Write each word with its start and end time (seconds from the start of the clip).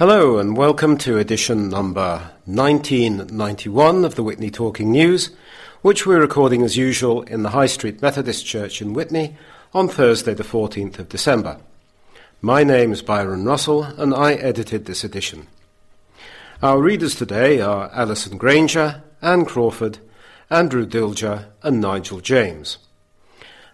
Hello, 0.00 0.38
and 0.38 0.56
welcome 0.56 0.96
to 0.96 1.18
edition 1.18 1.68
number 1.68 2.30
1991 2.46 4.06
of 4.06 4.14
the 4.14 4.22
Witney 4.22 4.50
Talking 4.50 4.90
News, 4.90 5.28
which 5.82 6.06
we're 6.06 6.22
recording 6.22 6.62
as 6.62 6.74
usual 6.74 7.20
in 7.24 7.42
the 7.42 7.50
High 7.50 7.66
Street 7.66 8.00
Methodist 8.00 8.46
Church 8.46 8.80
in 8.80 8.94
Witney 8.94 9.36
on 9.74 9.88
Thursday, 9.88 10.32
the 10.32 10.42
14th 10.42 11.00
of 11.00 11.10
December. 11.10 11.58
My 12.40 12.64
name 12.64 12.92
is 12.92 13.02
Byron 13.02 13.44
Russell, 13.44 13.82
and 13.82 14.14
I 14.14 14.32
edited 14.32 14.86
this 14.86 15.04
edition. 15.04 15.48
Our 16.62 16.80
readers 16.80 17.14
today 17.14 17.60
are 17.60 17.90
Alison 17.92 18.38
Granger, 18.38 19.02
Anne 19.20 19.44
Crawford, 19.44 19.98
Andrew 20.48 20.86
Dilger, 20.86 21.44
and 21.62 21.78
Nigel 21.78 22.20
James. 22.20 22.78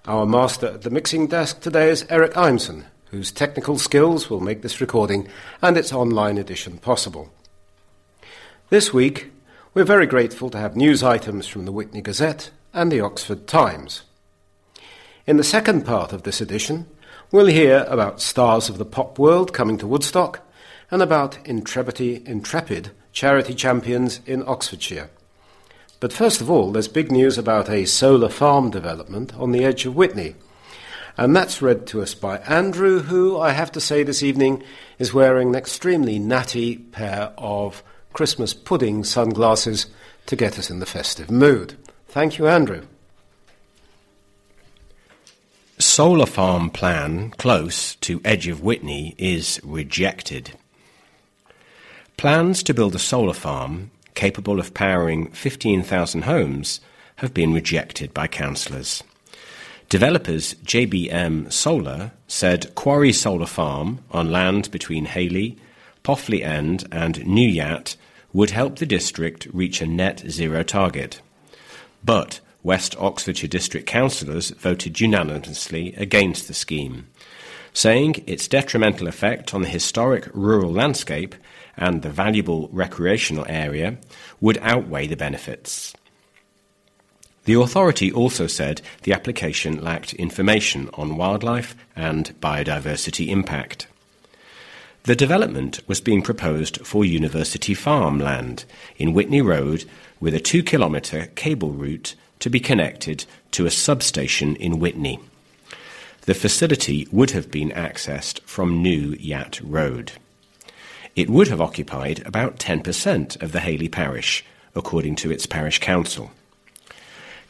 Our 0.07 0.27
master 0.27 0.67
at 0.67 0.83
the 0.83 0.91
mixing 0.91 1.29
desk 1.29 1.61
today 1.61 1.89
is 1.89 2.05
Eric 2.11 2.33
Imson, 2.33 2.87
whose 3.17 3.33
technical 3.33 3.79
skills 3.79 4.29
will 4.29 4.41
make 4.41 4.61
this 4.61 4.79
recording 4.79 5.27
and 5.63 5.79
its 5.79 5.91
online 5.91 6.37
edition 6.37 6.77
possible. 6.77 7.33
This 8.69 8.93
week, 8.93 9.31
we're 9.73 9.85
very 9.85 10.07
grateful 10.07 10.51
to 10.51 10.59
have 10.59 10.77
news 10.77 11.03
items 11.03 11.47
from 11.47 11.65
the 11.65 11.73
Witney 11.73 12.03
Gazette 12.03 12.51
and 12.75 12.93
the 12.93 13.01
Oxford 13.01 13.47
Times. 13.47 14.03
In 15.27 15.39
the 15.39 15.45
second 15.45 15.87
part 15.87 16.13
of 16.13 16.25
this 16.25 16.43
edition, 16.43 16.87
we'll 17.33 17.47
hear 17.47 17.87
about 17.89 18.21
stars 18.21 18.69
of 18.69 18.77
the 18.77 18.85
pop 18.85 19.19
world 19.19 19.55
coming 19.55 19.79
to 19.79 19.87
Woodstock 19.87 20.41
and 20.91 21.01
about 21.01 21.39
Intrepid 21.47 22.91
charity 23.15 23.55
champions 23.55 24.21
in 24.27 24.47
Oxfordshire. 24.47 25.09
But 26.01 26.13
first 26.13 26.43
of 26.43 26.51
all, 26.51 26.71
there's 26.71 26.87
big 26.87 27.11
news 27.11 27.39
about 27.39 27.71
a 27.71 27.87
solar 27.87 28.29
farm 28.29 28.71
development 28.71 29.35
on 29.37 29.53
the 29.53 29.65
edge 29.65 29.87
of 29.87 29.97
Witney. 29.97 30.35
And 31.19 31.35
that's 31.35 31.63
read 31.63 31.87
to 31.89 32.03
us 32.03 32.15
by 32.15 32.39
Andrew, 32.39 33.01
who 33.01 33.39
I 33.39 33.53
have 33.53 33.73
to 33.73 33.81
say 33.81 34.03
this 34.03 34.23
evening 34.23 34.63
is 34.99 35.15
wearing 35.15 35.49
an 35.49 35.55
extremely 35.55 36.19
natty 36.19 36.77
pair 36.77 37.33
of 37.39 37.83
Christmas 38.13 38.53
pudding 38.53 39.03
sunglasses 39.03 39.87
to 40.27 40.37
get 40.37 40.59
us 40.59 40.71
in 40.71 40.79
the 40.79 40.87
festive 40.87 41.31
mood. 41.31 41.77
Thank 42.09 42.39
you, 42.39 42.47
Andrew. 42.49 42.83
Solar 45.79 46.27
farm 46.27 46.71
plan 46.71 47.31
close 47.33 47.95
to 47.97 48.21
edge 48.25 48.47
of 48.47 48.63
Witney 48.63 49.15
is 49.19 49.61
rejected. 49.63 50.53
Plans 52.17 52.63
to 52.63 52.73
build 52.75 52.95
a 52.95 52.99
solar 52.99 53.35
farm 53.35 53.91
capable 54.15 54.59
of 54.59 54.73
powering 54.73 55.31
15,000 55.33 56.23
homes 56.23 56.81
have 57.17 57.35
been 57.35 57.53
rejected 57.53 58.15
by 58.15 58.27
councillors. 58.27 59.03
Developers 59.89 60.55
JBM 60.65 61.53
Solar 61.53 62.11
said 62.27 62.75
Quarry 62.75 63.13
Solar 63.13 63.47
Farm 63.47 64.01
on 64.11 64.33
land 64.33 64.69
between 64.73 65.05
Hailey, 65.05 65.59
Poffley 66.03 66.43
End, 66.43 66.89
and 66.91 67.25
New 67.25 67.49
Yatt 67.49 67.95
would 68.33 68.51
help 68.51 68.77
the 68.77 68.87
district 68.87 69.47
reach 69.53 69.81
a 69.81 69.87
net 69.87 70.25
zero 70.29 70.65
target. 70.65 71.21
But 72.05 72.41
West 72.65 72.97
Oxfordshire 72.99 73.49
District 73.49 73.87
councillors 73.87 74.51
voted 74.51 75.01
unanimously 75.01 75.95
against 75.95 76.49
the 76.49 76.55
scheme, 76.55 77.07
saying 77.73 78.25
its 78.27 78.49
detrimental 78.49 79.07
effect 79.07 79.55
on 79.55 79.63
the 79.63 79.69
historic 79.69 80.29
rural 80.35 80.73
landscape 80.73 81.37
and 81.77 82.03
the 82.03 82.11
valuable 82.11 82.69
recreational 82.73 83.47
area 83.49 83.99
would 84.41 84.59
outweigh 84.63 85.07
the 85.07 85.17
benefits. 85.17 85.95
The 87.47 87.55
authority 87.55 88.11
also 88.11 88.49
said 88.49 88.83
the 89.05 89.13
application 89.13 89.81
lacked 89.81 90.13
information 90.15 90.91
on 90.95 91.17
wildlife 91.17 91.77
and 91.95 92.35
biodiversity 92.41 93.29
impact. 93.29 93.87
The 95.05 95.15
development 95.15 95.81
was 95.87 96.01
being 96.01 96.23
proposed 96.23 96.85
for 96.85 97.05
University 97.05 97.73
Farm 97.73 98.19
land 98.19 98.65
in 98.97 99.15
Witney 99.15 99.43
Road 99.43 99.85
with 100.19 100.35
a 100.35 100.41
two 100.41 100.65
kilometre 100.65 101.27
cable 101.37 101.71
route 101.71 102.17
to 102.41 102.51
be 102.51 102.59
connected 102.59 103.25
to 103.53 103.65
a 103.65 103.71
substation 103.71 104.57
in 104.57 104.81
Witney. 104.81 105.21
The 106.23 106.35
facility 106.35 107.07
would 107.13 107.31
have 107.31 107.53
been 107.53 107.71
accessed 107.71 108.41
from 108.41 108.83
New 108.83 109.13
Yatt 109.13 109.61
Road. 109.63 110.11
It 111.15 111.31
would 111.31 111.47
have 111.47 111.61
occupied 111.61 112.27
about 112.27 112.59
10% 112.59 113.41
of 113.41 113.53
the 113.53 113.61
Hailey 113.61 113.89
parish, 113.89 114.45
according 114.75 115.15
to 115.17 115.31
its 115.31 115.47
parish 115.47 115.79
council. 115.79 116.33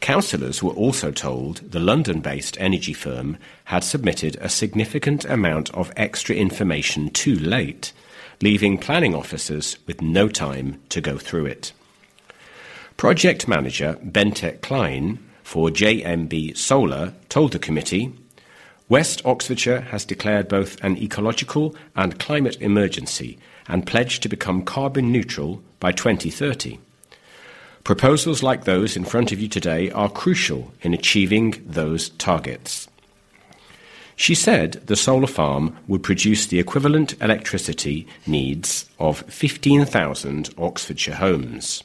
Councillors 0.01 0.61
were 0.61 0.73
also 0.73 1.11
told 1.11 1.57
the 1.71 1.79
London 1.79 2.21
based 2.21 2.57
energy 2.59 2.93
firm 2.93 3.37
had 3.65 3.83
submitted 3.83 4.37
a 4.39 4.49
significant 4.49 5.25
amount 5.25 5.73
of 5.73 5.91
extra 5.95 6.35
information 6.35 7.09
too 7.09 7.35
late, 7.35 7.93
leaving 8.41 8.77
planning 8.77 9.15
officers 9.15 9.77
with 9.85 10.01
no 10.01 10.27
time 10.29 10.79
to 10.89 11.01
go 11.01 11.17
through 11.17 11.47
it. 11.47 11.73
Project 12.95 13.47
manager 13.47 13.97
Bentek 14.03 14.61
Klein 14.61 15.19
for 15.43 15.69
JMB 15.69 16.57
Solar 16.57 17.13
told 17.29 17.51
the 17.51 17.59
committee 17.59 18.13
West 18.89 19.21
Oxfordshire 19.25 19.81
has 19.81 20.05
declared 20.05 20.47
both 20.47 20.81
an 20.81 20.97
ecological 20.97 21.75
and 21.95 22.19
climate 22.19 22.55
emergency 22.61 23.37
and 23.67 23.85
pledged 23.85 24.23
to 24.23 24.29
become 24.29 24.63
carbon 24.63 25.11
neutral 25.11 25.61
by 25.79 25.91
2030. 25.91 26.79
Proposals 27.87 28.43
like 28.43 28.65
those 28.65 28.95
in 28.97 29.05
front 29.05 29.31
of 29.31 29.39
you 29.39 29.47
today 29.47 29.89
are 29.91 30.09
crucial 30.09 30.73
in 30.81 30.93
achieving 30.93 31.63
those 31.65 32.09
targets. 32.09 32.89
She 34.17 34.35
said 34.35 34.73
the 34.87 34.97
solar 34.97 35.25
farm 35.25 35.77
would 35.87 36.03
produce 36.03 36.47
the 36.47 36.59
equivalent 36.59 37.15
electricity 37.21 38.05
needs 38.25 38.89
of 38.99 39.19
15,000 39.29 40.49
Oxfordshire 40.57 41.15
homes. 41.15 41.81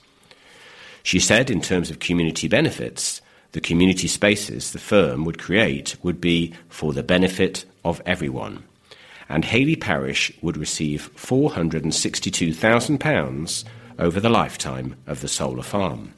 She 1.05 1.21
said, 1.21 1.53
in 1.53 1.61
terms 1.61 1.89
of 1.89 2.01
community 2.01 2.49
benefits, 2.49 3.21
the 3.53 3.61
community 3.61 4.09
spaces 4.09 4.73
the 4.73 4.81
firm 4.81 5.25
would 5.25 5.39
create 5.39 5.95
would 6.03 6.21
be 6.21 6.53
for 6.69 6.93
the 6.93 7.05
benefit 7.05 7.65
of 7.84 8.03
everyone, 8.05 8.65
and 9.29 9.45
Hailey 9.45 9.77
Parish 9.77 10.33
would 10.43 10.57
receive 10.57 11.15
£462,000 11.15 13.65
over 13.98 14.20
the 14.20 14.28
lifetime 14.28 14.97
of 15.06 15.20
the 15.20 15.28
solar 15.28 15.62
farm. 15.62 16.14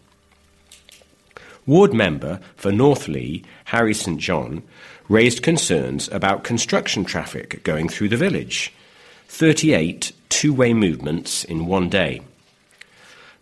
Ward 1.66 1.94
member 1.94 2.40
for 2.56 2.70
Northleigh, 2.70 3.40
Harry 3.66 3.94
St 3.94 4.20
John, 4.20 4.62
raised 5.08 5.42
concerns 5.42 6.08
about 6.08 6.44
construction 6.44 7.04
traffic 7.04 7.62
going 7.64 7.88
through 7.88 8.08
the 8.08 8.16
village 8.16 8.72
38 9.28 10.12
two 10.28 10.52
way 10.52 10.74
movements 10.74 11.44
in 11.44 11.66
one 11.66 11.88
day. 11.88 12.20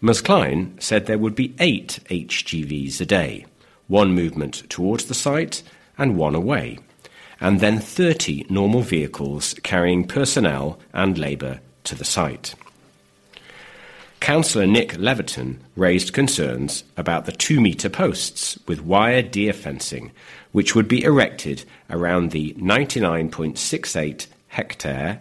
Ms. 0.00 0.20
Klein 0.20 0.76
said 0.80 1.06
there 1.06 1.18
would 1.18 1.34
be 1.34 1.54
eight 1.58 2.00
HGVs 2.10 3.00
a 3.00 3.06
day, 3.06 3.46
one 3.88 4.12
movement 4.12 4.68
towards 4.68 5.04
the 5.06 5.14
site 5.14 5.62
and 5.96 6.16
one 6.16 6.34
away, 6.34 6.78
and 7.40 7.60
then 7.60 7.78
30 7.78 8.46
normal 8.48 8.82
vehicles 8.82 9.54
carrying 9.62 10.06
personnel 10.06 10.78
and 10.92 11.18
labour 11.18 11.60
to 11.84 11.94
the 11.94 12.04
site. 12.04 12.54
Councillor 14.22 14.68
Nick 14.68 14.92
Leverton 14.98 15.58
raised 15.74 16.12
concerns 16.12 16.84
about 16.96 17.26
the 17.26 17.32
two 17.32 17.60
metre 17.60 17.90
posts 17.90 18.56
with 18.68 18.84
wire 18.84 19.20
deer 19.20 19.52
fencing, 19.52 20.12
which 20.52 20.76
would 20.76 20.86
be 20.86 21.02
erected 21.02 21.64
around 21.90 22.30
the 22.30 22.54
99.68 22.54 24.28
hectare, 24.46 25.20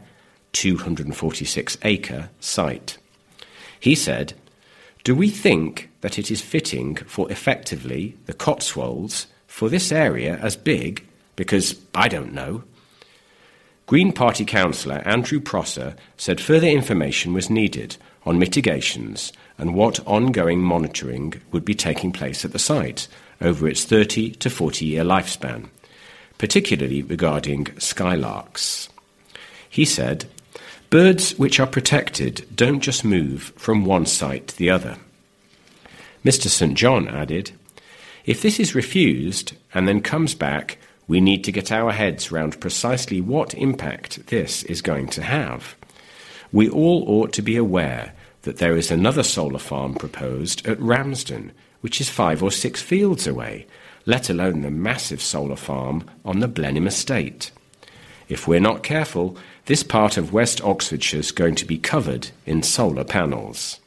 246 0.53 1.79
acre 1.81 2.29
site. 2.39 2.99
He 3.79 3.95
said, 3.95 4.33
Do 5.03 5.15
we 5.15 5.31
think 5.31 5.89
that 6.01 6.19
it 6.19 6.29
is 6.29 6.41
fitting 6.41 6.95
for 6.95 7.29
effectively 7.31 8.15
the 8.27 8.33
Cotswolds 8.33 9.25
for 9.47 9.67
this 9.67 9.91
area 9.91 10.37
as 10.43 10.55
big? 10.55 11.07
Because 11.35 11.81
I 11.95 12.07
don't 12.07 12.33
know. 12.33 12.65
Green 13.87 14.13
Party 14.13 14.45
councillor 14.45 15.01
Andrew 15.05 15.39
Prosser 15.39 15.95
said 16.17 16.39
further 16.39 16.67
information 16.67 17.33
was 17.33 17.49
needed 17.49 17.97
on 18.25 18.39
mitigations 18.39 19.33
and 19.57 19.75
what 19.75 20.05
ongoing 20.07 20.59
monitoring 20.59 21.33
would 21.51 21.65
be 21.65 21.75
taking 21.75 22.11
place 22.11 22.45
at 22.45 22.51
the 22.51 22.59
site 22.59 23.07
over 23.41 23.67
its 23.67 23.85
30 23.85 24.31
to 24.31 24.49
40 24.49 24.85
year 24.85 25.03
lifespan, 25.03 25.69
particularly 26.37 27.01
regarding 27.01 27.65
skylarks. 27.77 28.89
He 29.69 29.85
said, 29.85 30.25
Birds 30.89 31.37
which 31.39 31.59
are 31.59 31.67
protected 31.67 32.45
don't 32.53 32.81
just 32.81 33.05
move 33.05 33.53
from 33.55 33.85
one 33.85 34.05
site 34.05 34.49
to 34.49 34.57
the 34.57 34.69
other. 34.69 34.97
Mr. 36.25 36.47
St. 36.47 36.75
John 36.75 37.07
added, 37.07 37.51
If 38.25 38.41
this 38.41 38.59
is 38.59 38.75
refused 38.75 39.53
and 39.73 39.87
then 39.87 40.01
comes 40.01 40.35
back, 40.35 40.77
we 41.07 41.21
need 41.21 41.43
to 41.45 41.51
get 41.51 41.71
our 41.71 41.91
heads 41.91 42.31
round 42.31 42.59
precisely 42.59 43.21
what 43.21 43.53
impact 43.55 44.27
this 44.27 44.63
is 44.63 44.81
going 44.81 45.07
to 45.07 45.23
have 45.23 45.75
we 46.51 46.69
all 46.69 47.03
ought 47.07 47.33
to 47.33 47.41
be 47.41 47.55
aware 47.55 48.13
that 48.43 48.57
there 48.57 48.75
is 48.75 48.91
another 48.91 49.23
solar 49.23 49.59
farm 49.59 49.93
proposed 49.93 50.67
at 50.67 50.79
Ramsden, 50.79 51.51
which 51.81 52.01
is 52.01 52.09
five 52.09 52.41
or 52.41 52.51
six 52.51 52.81
fields 52.81 53.27
away, 53.27 53.67
let 54.05 54.29
alone 54.29 54.61
the 54.61 54.71
massive 54.71 55.21
solar 55.21 55.55
farm 55.55 56.03
on 56.25 56.39
the 56.39 56.47
Blenheim 56.47 56.87
estate. 56.87 57.51
If 58.29 58.47
we're 58.47 58.59
not 58.59 58.83
careful, 58.83 59.37
this 59.65 59.83
part 59.83 60.17
of 60.17 60.33
West 60.33 60.63
Oxfordshire 60.63 61.19
is 61.19 61.31
going 61.31 61.55
to 61.55 61.65
be 61.65 61.77
covered 61.77 62.29
in 62.45 62.63
solar 62.63 63.03
panels. 63.03 63.79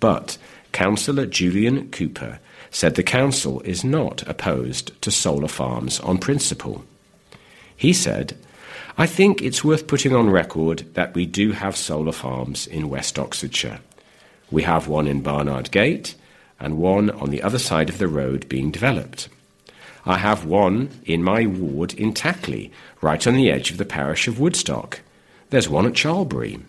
But 0.00 0.36
Councillor 0.72 1.26
Julian 1.26 1.90
Cooper 1.90 2.40
said 2.70 2.96
the 2.96 3.02
council 3.02 3.60
is 3.60 3.84
not 3.84 4.26
opposed 4.26 5.00
to 5.02 5.10
solar 5.10 5.48
farms 5.48 6.00
on 6.00 6.18
principle. 6.18 6.84
He 7.76 7.92
said, 7.92 8.36
I 8.96 9.06
think 9.06 9.42
it's 9.42 9.64
worth 9.64 9.88
putting 9.88 10.14
on 10.14 10.30
record 10.30 10.84
that 10.94 11.14
we 11.14 11.26
do 11.26 11.50
have 11.50 11.76
solar 11.76 12.12
farms 12.12 12.68
in 12.68 12.88
West 12.88 13.18
Oxfordshire. 13.18 13.80
We 14.52 14.62
have 14.62 14.86
one 14.86 15.08
in 15.08 15.20
Barnard 15.20 15.72
Gate 15.72 16.14
and 16.60 16.78
one 16.78 17.10
on 17.10 17.30
the 17.30 17.42
other 17.42 17.58
side 17.58 17.88
of 17.88 17.98
the 17.98 18.06
road 18.06 18.48
being 18.48 18.70
developed. 18.70 19.28
I 20.06 20.18
have 20.18 20.44
one 20.44 20.90
in 21.04 21.24
my 21.24 21.44
ward 21.44 21.92
in 21.94 22.14
Tackley, 22.14 22.70
right 23.00 23.26
on 23.26 23.34
the 23.34 23.50
edge 23.50 23.72
of 23.72 23.78
the 23.78 23.84
parish 23.84 24.28
of 24.28 24.38
Woodstock. 24.38 25.00
There's 25.50 25.68
one 25.68 25.86
at 25.86 25.94
Charlbury. 25.94 26.60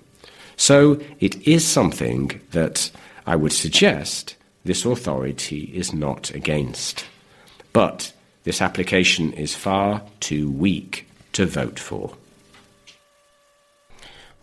So 0.57 0.99
it 1.19 1.47
is 1.47 1.63
something 1.63 2.41
that 2.51 2.89
I 3.27 3.35
would 3.35 3.53
suggest 3.53 4.35
this 4.63 4.83
authority 4.83 5.71
is 5.75 5.93
not 5.93 6.31
against. 6.31 7.05
But 7.71 8.13
this 8.45 8.63
application 8.63 9.31
is 9.33 9.53
far 9.53 10.01
too 10.19 10.49
weak 10.49 11.05
to 11.35 11.45
vote 11.45 11.79
for. 11.79 12.15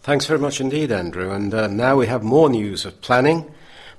Thanks 0.03 0.27
very 0.27 0.41
much 0.41 0.61
indeed, 0.61 0.91
Andrew. 0.91 1.31
And 1.31 1.55
uh, 1.55 1.69
now 1.69 1.97
we 1.97 2.07
have 2.07 2.23
more 2.23 2.49
news 2.49 2.85
of 2.85 3.01
planning, 3.03 3.53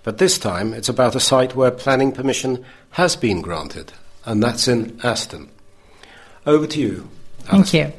but 0.04 0.18
this 0.18 0.38
time 0.38 0.74
it's 0.74 0.90
about 0.90 1.16
a 1.16 1.20
site 1.20 1.56
where 1.56 1.72
planning 1.72 2.12
permission 2.12 2.64
has 2.92 3.16
been 3.16 3.42
granted 3.42 3.94
and 4.26 4.42
that's 4.42 4.68
in 4.68 5.00
Aston. 5.04 5.50
Over 6.46 6.68
to 6.68 6.80
you. 6.80 7.10
Thank 7.40 7.74
you. 7.74 7.92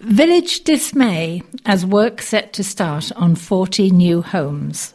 Village 0.00 0.64
dismay 0.64 1.42
as 1.66 1.84
work 1.84 2.22
set 2.22 2.52
to 2.54 2.64
start 2.64 3.12
on 3.16 3.34
40 3.34 3.90
new 3.90 4.22
homes. 4.22 4.94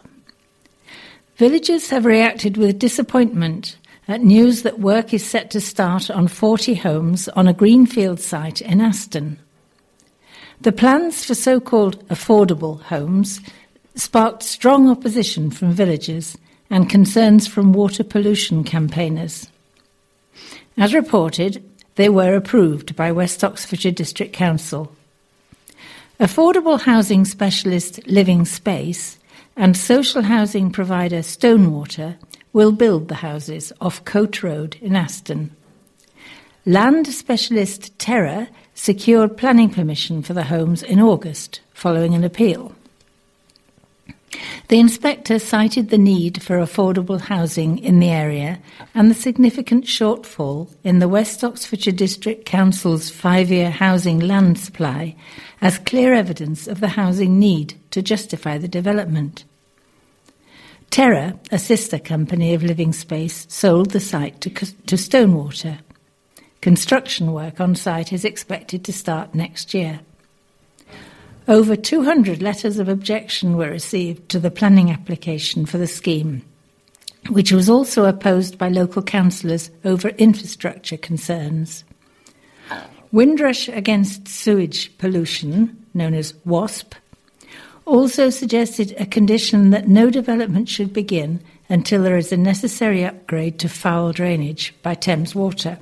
Villagers 1.38 1.90
have 1.90 2.06
reacted 2.06 2.58
with 2.58 2.80
disappointment 2.80 3.78
at 4.08 4.22
news 4.22 4.62
that 4.62 4.80
work 4.80 5.14
is 5.14 5.26
set 5.26 5.50
to 5.52 5.62
start 5.62 6.10
on 6.12 6.28
40 6.28 6.76
homes 6.76 7.28
on 7.30 7.48
a 7.48 7.54
greenfield 7.54 8.20
site 8.20 8.62
in 8.62 8.80
Aston. 8.82 9.40
The 10.62 10.72
plans 10.72 11.26
for 11.26 11.36
so 11.36 11.60
called 11.60 12.08
affordable 12.08 12.82
homes 12.84 13.42
sparked 13.96 14.44
strong 14.44 14.90
opposition 14.90 15.50
from 15.52 15.72
villagers 15.72 16.38
and 16.70 16.90
concerns 16.90 17.48
from 17.48 17.74
water 17.74 18.04
pollution 18.04 18.64
campaigners. 18.64 19.48
As 20.78 20.94
reported, 20.94 21.64
they 21.96 22.10
were 22.10 22.36
approved 22.36 22.96
by 22.96 23.12
West 23.12 23.44
Oxfordshire 23.44 23.92
District 23.92 24.34
Council. 24.34 24.94
Affordable 26.20 26.80
housing 26.80 27.26
specialist 27.26 28.06
Living 28.08 28.46
Space 28.46 29.18
and 29.56 29.76
social 29.76 30.22
housing 30.22 30.72
provider 30.72 31.24
Stonewater 31.24 32.18
will 32.56 32.72
build 32.72 33.10
the 33.10 33.16
houses 33.16 33.74
off 33.82 34.06
Cote 34.06 34.42
Road 34.42 34.78
in 34.80 34.96
Aston. 34.96 35.54
Land 36.66 37.06
specialist 37.06 38.00
Terra 38.00 38.48
secured 38.74 39.36
planning 39.36 39.70
permission 39.70 40.22
for 40.22 40.32
the 40.32 40.46
homes 40.46 40.82
in 40.82 41.02
August 41.02 41.60
following 41.74 42.14
an 42.14 42.24
appeal. 42.24 42.74
The 44.70 44.80
inspector 44.80 45.38
cited 45.38 45.90
the 45.90 45.98
need 45.98 46.42
for 46.42 46.60
affordable 46.60 47.20
housing 47.20 47.78
in 47.80 48.00
the 48.00 48.10
area 48.10 48.60
and 48.94 49.12
the 49.12 49.16
significant 49.16 49.84
shortfall 49.84 50.74
in 50.82 51.00
the 51.00 51.10
West 51.10 51.44
Oxfordshire 51.44 51.92
District 51.92 52.46
Council's 52.46 53.10
five 53.10 53.52
year 53.52 53.70
housing 53.70 54.22
land 54.22 54.58
supply 54.60 55.18
as 55.60 55.78
clear 55.80 56.14
evidence 56.14 56.70
of 56.70 56.80
the 56.80 56.96
housing 57.00 57.38
need 57.38 57.74
to 57.92 58.02
justify 58.02 58.58
the 58.58 58.70
development. 58.70 59.44
Terra, 60.96 61.38
a 61.52 61.60
sister 61.60 62.00
company 62.00 62.54
of 62.54 62.64
Living 62.64 62.94
Space, 62.94 63.46
sold 63.50 63.92
the 63.92 64.00
site 64.00 64.40
to, 64.40 64.50
to 64.50 64.98
Stonewater. 64.98 65.80
Construction 66.62 67.34
work 67.34 67.60
on 67.60 67.76
site 67.76 68.14
is 68.14 68.24
expected 68.24 68.86
to 68.86 68.94
start 68.94 69.36
next 69.36 69.74
year. 69.74 70.00
Over 71.50 71.76
200 71.76 72.42
letters 72.42 72.80
of 72.80 72.88
objection 72.88 73.58
were 73.58 73.70
received 73.70 74.30
to 74.30 74.40
the 74.40 74.50
planning 74.50 74.90
application 74.90 75.66
for 75.66 75.78
the 75.78 75.86
scheme, 75.86 76.46
which 77.28 77.52
was 77.52 77.70
also 77.70 78.06
opposed 78.06 78.58
by 78.58 78.70
local 78.70 79.02
councillors 79.04 79.72
over 79.84 80.08
infrastructure 80.12 80.96
concerns. 80.96 81.84
Windrush 83.12 83.68
Against 83.68 84.30
Sewage 84.30 84.98
Pollution, 84.98 85.86
known 85.94 86.14
as 86.14 86.34
WASP, 86.46 86.96
also 87.86 88.30
suggested 88.30 88.96
a 88.98 89.06
condition 89.06 89.70
that 89.70 89.88
no 89.88 90.10
development 90.10 90.68
should 90.68 90.92
begin 90.92 91.40
until 91.70 92.04
there 92.04 92.18
is 92.18 92.32
a 92.32 92.38
necessary 92.38 93.04
upgrade 93.04 93.60
to 93.60 93.70
foul 93.70 94.12
drainage 94.12 94.74
by 94.82 94.96
Thames 94.96 95.34
Water. 95.36 95.78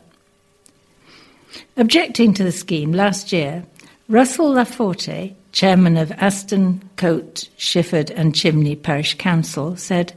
Objecting 1.77 2.33
to 2.33 2.43
the 2.43 2.51
scheme 2.51 2.91
last 2.91 3.31
year, 3.31 3.65
Russell 4.09 4.53
Laforte, 4.53 5.33
chairman 5.51 5.97
of 5.97 6.11
Aston, 6.13 6.81
Cote, 6.97 7.49
Shifford, 7.57 8.11
and 8.15 8.35
Chimney 8.35 8.75
Parish 8.75 9.15
Council, 9.15 9.77
said, 9.77 10.13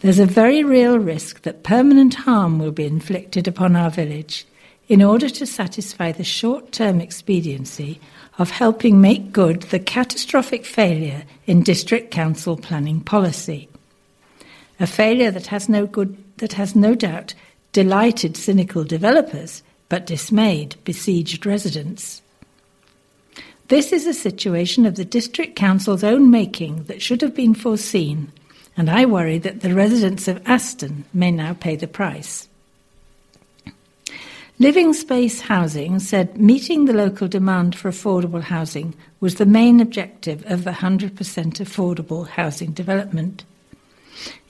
There's 0.00 0.18
a 0.18 0.26
very 0.26 0.64
real 0.64 0.98
risk 0.98 1.42
that 1.42 1.62
permanent 1.62 2.14
harm 2.14 2.58
will 2.58 2.72
be 2.72 2.86
inflicted 2.86 3.46
upon 3.46 3.76
our 3.76 3.90
village 3.90 4.46
in 4.88 5.02
order 5.02 5.28
to 5.28 5.46
satisfy 5.46 6.12
the 6.12 6.24
short 6.24 6.72
term 6.72 7.00
expediency 7.00 8.00
of 8.38 8.50
helping 8.50 9.00
make 9.00 9.32
good 9.32 9.62
the 9.62 9.78
catastrophic 9.78 10.64
failure 10.64 11.24
in 11.46 11.62
district 11.62 12.10
council 12.10 12.56
planning 12.56 13.00
policy. 13.00 13.68
A 14.80 14.86
failure 14.86 15.30
that 15.32 15.48
has 15.48 15.68
no 15.68 15.86
good 15.86 16.16
that 16.38 16.52
has 16.52 16.76
no 16.76 16.94
doubt 16.94 17.34
delighted 17.72 18.36
cynical 18.36 18.84
developers 18.84 19.62
but 19.88 20.06
dismayed 20.06 20.76
besieged 20.84 21.44
residents. 21.44 22.22
This 23.68 23.92
is 23.92 24.06
a 24.06 24.14
situation 24.14 24.86
of 24.86 24.94
the 24.94 25.04
District 25.04 25.54
Council's 25.54 26.04
own 26.04 26.30
making 26.30 26.84
that 26.84 27.02
should 27.02 27.20
have 27.20 27.34
been 27.34 27.54
foreseen, 27.54 28.32
and 28.76 28.88
I 28.88 29.04
worry 29.04 29.38
that 29.38 29.60
the 29.60 29.74
residents 29.74 30.28
of 30.28 30.40
Aston 30.46 31.04
may 31.12 31.30
now 31.30 31.52
pay 31.52 31.76
the 31.76 31.86
price. 31.86 32.47
Living 34.60 34.92
Space 34.92 35.40
Housing 35.42 36.00
said 36.00 36.36
meeting 36.36 36.86
the 36.86 36.92
local 36.92 37.28
demand 37.28 37.76
for 37.76 37.88
affordable 37.88 38.42
housing 38.42 38.92
was 39.20 39.36
the 39.36 39.46
main 39.46 39.78
objective 39.78 40.44
of 40.46 40.64
the 40.64 40.72
100% 40.72 41.12
affordable 41.14 42.26
housing 42.26 42.72
development. 42.72 43.44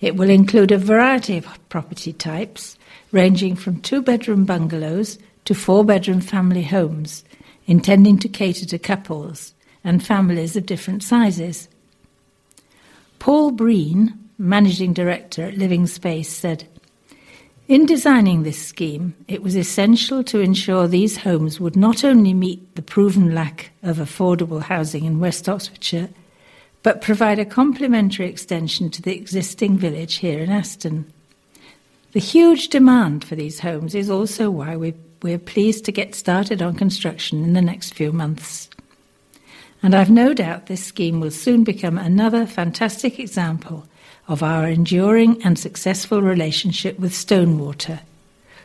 It 0.00 0.16
will 0.16 0.30
include 0.30 0.72
a 0.72 0.78
variety 0.78 1.36
of 1.36 1.68
property 1.68 2.14
types, 2.14 2.78
ranging 3.12 3.54
from 3.54 3.82
two 3.82 4.00
bedroom 4.00 4.46
bungalows 4.46 5.18
to 5.44 5.54
four 5.54 5.84
bedroom 5.84 6.22
family 6.22 6.62
homes, 6.62 7.22
intending 7.66 8.18
to 8.20 8.30
cater 8.30 8.64
to 8.64 8.78
couples 8.78 9.52
and 9.84 10.02
families 10.02 10.56
of 10.56 10.64
different 10.64 11.02
sizes. 11.02 11.68
Paul 13.18 13.50
Breen, 13.50 14.18
managing 14.38 14.94
director 14.94 15.44
at 15.44 15.58
Living 15.58 15.86
Space, 15.86 16.30
said, 16.30 16.66
in 17.68 17.86
designing 17.86 18.42
this 18.42 18.66
scheme, 18.66 19.14
it 19.28 19.42
was 19.42 19.54
essential 19.54 20.24
to 20.24 20.40
ensure 20.40 20.88
these 20.88 21.18
homes 21.18 21.60
would 21.60 21.76
not 21.76 22.02
only 22.02 22.34
meet 22.34 22.74
the 22.74 22.82
proven 22.82 23.34
lack 23.34 23.70
of 23.82 23.98
affordable 23.98 24.62
housing 24.62 25.04
in 25.04 25.20
West 25.20 25.48
Oxfordshire, 25.48 26.08
but 26.82 27.02
provide 27.02 27.38
a 27.38 27.44
complementary 27.44 28.26
extension 28.26 28.88
to 28.90 29.02
the 29.02 29.14
existing 29.14 29.76
village 29.76 30.16
here 30.16 30.40
in 30.40 30.50
Aston. 30.50 31.12
The 32.12 32.20
huge 32.20 32.68
demand 32.68 33.24
for 33.24 33.36
these 33.36 33.60
homes 33.60 33.94
is 33.94 34.08
also 34.08 34.50
why 34.50 34.76
we 34.76 34.94
we're 35.22 35.38
pleased 35.38 35.84
to 35.84 35.92
get 35.92 36.14
started 36.14 36.62
on 36.62 36.74
construction 36.74 37.42
in 37.42 37.52
the 37.52 37.62
next 37.62 37.94
few 37.94 38.12
months. 38.12 38.68
And 39.82 39.94
I've 39.94 40.10
no 40.10 40.34
doubt 40.34 40.66
this 40.66 40.84
scheme 40.84 41.20
will 41.20 41.30
soon 41.30 41.64
become 41.64 41.98
another 41.98 42.46
fantastic 42.46 43.18
example 43.18 43.86
of 44.28 44.42
our 44.42 44.68
enduring 44.68 45.42
and 45.42 45.58
successful 45.58 46.22
relationship 46.22 46.98
with 46.98 47.14
Stonewater, 47.14 48.00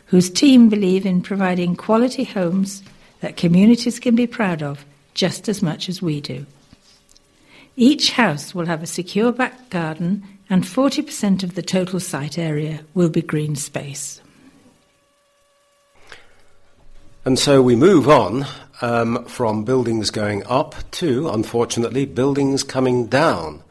whose 0.07 0.29
team 0.29 0.69
believe 0.69 1.05
in 1.05 1.21
providing 1.21 1.75
quality 1.75 2.25
homes 2.25 2.83
that 3.21 3.37
communities 3.37 3.99
can 3.99 4.15
be 4.15 4.27
proud 4.27 4.61
of 4.61 4.85
just 5.13 5.47
as 5.47 5.61
much 5.61 5.87
as 5.87 6.01
we 6.01 6.19
do. 6.19 6.45
Each 7.75 8.11
house 8.11 8.53
will 8.53 8.65
have 8.65 8.83
a 8.83 8.87
secure 8.87 9.31
back 9.31 9.69
garden, 9.69 10.23
and 10.49 10.63
40% 10.63 11.41
of 11.41 11.55
the 11.55 11.61
total 11.63 11.99
site 11.99 12.37
area 12.37 12.81
will 12.93 13.09
be 13.09 13.21
green 13.21 13.55
space. 13.55 14.21
And 17.25 17.39
so 17.39 17.61
we 17.61 17.75
move 17.75 18.09
on 18.09 18.45
um, 18.81 19.23
from 19.25 19.63
buildings 19.63 20.11
going 20.11 20.45
up 20.45 20.75
to, 20.91 21.29
unfortunately, 21.29 22.05
buildings 22.05 22.63
coming 22.63 23.07
down. 23.07 23.62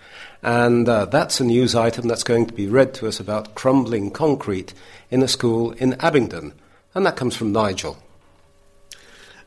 And 0.42 0.88
uh, 0.88 1.04
that's 1.06 1.40
a 1.40 1.44
news 1.44 1.74
item 1.74 2.08
that's 2.08 2.24
going 2.24 2.46
to 2.46 2.54
be 2.54 2.66
read 2.66 2.94
to 2.94 3.06
us 3.06 3.20
about 3.20 3.54
crumbling 3.54 4.10
concrete 4.10 4.74
in 5.10 5.22
a 5.22 5.28
school 5.28 5.70
in 5.72 5.94
Abingdon. 6.00 6.52
And 6.94 7.06
that 7.06 7.16
comes 7.16 7.36
from 7.36 7.52
Nigel. 7.52 7.96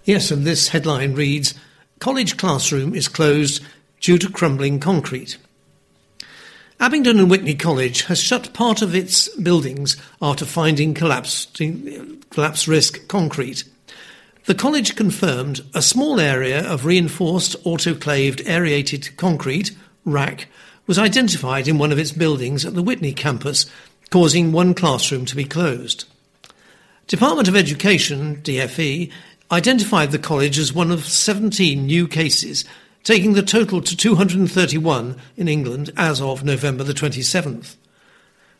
Yes, 0.05 0.31
and 0.31 0.45
this 0.45 0.69
headline 0.69 1.13
reads 1.15 1.53
College 1.99 2.37
classroom 2.37 2.93
is 2.93 3.07
closed 3.07 3.63
due 3.99 4.17
to 4.17 4.31
crumbling 4.31 4.79
concrete. 4.79 5.37
Abingdon 6.79 7.19
and 7.19 7.31
Witney 7.31 7.55
College 7.55 8.03
has 8.03 8.19
shut 8.19 8.53
part 8.53 8.81
of 8.81 8.93
its 8.93 9.29
buildings 9.37 9.95
after 10.21 10.45
finding 10.45 10.93
collapse, 10.93 11.47
collapse 12.29 12.67
risk 12.67 13.07
concrete. 13.07 13.63
The 14.45 14.55
college 14.55 14.95
confirmed 14.95 15.61
a 15.73 15.81
small 15.81 16.19
area 16.19 16.69
of 16.69 16.85
reinforced 16.85 17.55
autoclaved 17.63 18.45
aerated 18.45 19.09
concrete, 19.17 19.71
RAAC, 20.05 20.45
was 20.87 20.99
identified 20.99 21.67
in 21.67 21.77
one 21.77 21.91
of 21.91 21.99
its 21.99 22.11
buildings 22.11 22.65
at 22.65 22.73
the 22.73 22.83
Witney 22.83 23.13
campus, 23.13 23.65
causing 24.09 24.51
one 24.51 24.73
classroom 24.73 25.25
to 25.25 25.35
be 25.35 25.45
closed. 25.45 26.05
Department 27.07 27.47
of 27.47 27.55
Education, 27.55 28.37
DFE, 28.37 29.11
identified 29.51 30.11
the 30.11 30.19
college 30.19 30.57
as 30.57 30.73
one 30.73 30.91
of 30.91 31.05
17 31.05 31.85
new 31.85 32.07
cases, 32.07 32.65
taking 33.03 33.33
the 33.33 33.43
total 33.43 33.81
to 33.81 33.95
231 33.95 35.15
in 35.37 35.47
England 35.47 35.91
as 35.95 36.19
of 36.19 36.43
November 36.43 36.83
the 36.83 36.93
27th. 36.93 37.75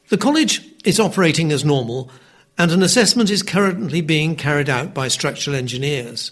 The 0.10 0.17
college 0.17 0.62
is 0.84 1.00
operating 1.00 1.51
as 1.51 1.65
normal 1.65 2.12
and 2.58 2.72
an 2.72 2.84
assessment 2.84 3.29
is 3.29 3.44
currently 3.44 4.01
being 4.01 4.36
carried 4.36 4.70
out 4.70 4.94
by 4.94 5.08
structural 5.08 5.55
engineers. 5.55 6.32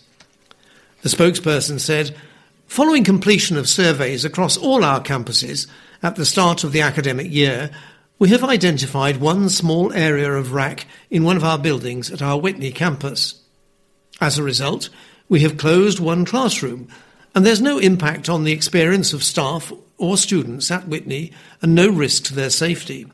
The 1.02 1.10
spokesperson 1.10 1.80
said, 1.80 2.16
Following 2.74 3.04
completion 3.04 3.56
of 3.56 3.70
surveys 3.70 4.26
across 4.26 4.58
all 4.58 4.84
our 4.84 5.00
campuses 5.00 5.68
at 6.02 6.16
the 6.16 6.26
start 6.26 6.64
of 6.64 6.72
the 6.72 6.82
academic 6.82 7.32
year, 7.32 7.70
we 8.18 8.30
have 8.30 8.44
identified 8.44 9.18
one 9.18 9.48
small 9.50 9.94
area 9.94 10.34
of 10.34 10.48
RAAC 10.48 10.86
in 11.12 11.24
one 11.24 11.38
of 11.38 11.44
our 11.44 11.60
buildings 11.60 12.10
at 12.10 12.24
our 12.24 12.42
Witney 12.42 12.74
campus. 12.74 13.40
As 14.20 14.40
a 14.40 14.44
result, 14.44 14.90
we 15.30 15.42
have 15.42 15.60
closed 15.60 16.00
one 16.00 16.26
classroom, 16.26 16.88
and 17.36 17.46
there's 17.46 17.62
no 17.62 17.78
impact 17.78 18.28
on 18.28 18.44
the 18.44 18.54
experience 18.54 19.14
of 19.14 19.24
staff 19.24 19.72
or 20.00 20.18
students 20.18 20.72
at 20.72 20.88
Witney 20.88 21.32
and 21.62 21.76
no 21.76 21.88
risk 21.88 22.24
to 22.24 22.34
their 22.34 22.50
safety. 22.50 23.06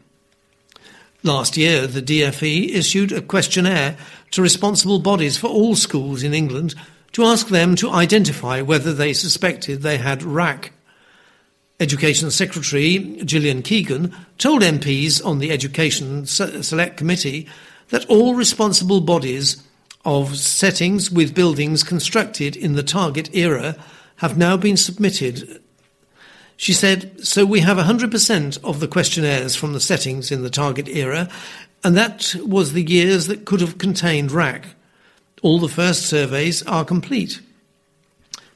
Last 1.22 1.58
year, 1.58 1.86
the 1.86 2.01
DFE 2.01 2.74
issued 2.74 3.12
a 3.12 3.22
questionnaire 3.22 3.98
to 4.32 4.42
responsible 4.42 5.00
bodies 5.00 5.36
for 5.36 5.48
all 5.48 5.75
schools 5.75 6.24
in 6.24 6.34
England 6.34 6.75
to 7.13 7.24
ask 7.24 7.48
them 7.48 7.75
to 7.75 7.89
identify 7.89 8.62
whether 8.62 8.94
they 8.94 9.13
suspected 9.13 9.82
they 9.82 9.98
had 9.98 10.22
RAAC. 10.22 10.70
Education 11.80 12.30
Secretary 12.30 13.20
Gillian 13.24 13.62
Keegan 13.62 14.13
told 14.38 14.62
MPs 14.62 15.25
on 15.25 15.39
the 15.39 15.51
Education 15.51 16.25
Select 16.25 16.98
Committee 16.98 17.48
that 17.89 18.06
all 18.08 18.36
responsible 18.36 19.01
bodies 19.01 19.63
of 20.06 20.38
settings 20.38 21.10
with 21.10 21.34
buildings 21.36 21.84
constructed 21.84 22.56
in 22.56 22.74
the 22.74 22.84
target 22.84 23.30
era 23.34 23.75
have 24.18 24.38
now 24.38 24.58
been 24.58 24.78
submitted 24.78 25.62
she 26.60 26.74
said, 26.74 27.25
So 27.25 27.46
we 27.46 27.62
have 27.62 27.78
100% 27.78 28.63
of 28.66 28.82
the 28.82 28.88
questionnaires 28.89 29.56
from 29.56 29.72
the 29.72 29.80
settings 29.80 30.30
in 30.30 30.44
the 30.44 30.50
target 30.50 30.89
era, 30.89 31.30
and 31.86 31.96
that 31.96 32.36
was 32.44 32.74
the 32.74 32.84
years 32.84 33.28
that 33.28 33.46
could 33.46 33.62
have 33.62 33.78
contained 33.78 34.32
RAAC. 34.32 34.66
All 35.41 35.60
the 35.60 35.69
first 35.69 36.03
surveys 36.03 36.63
are 36.63 36.84
complete. 36.84 37.41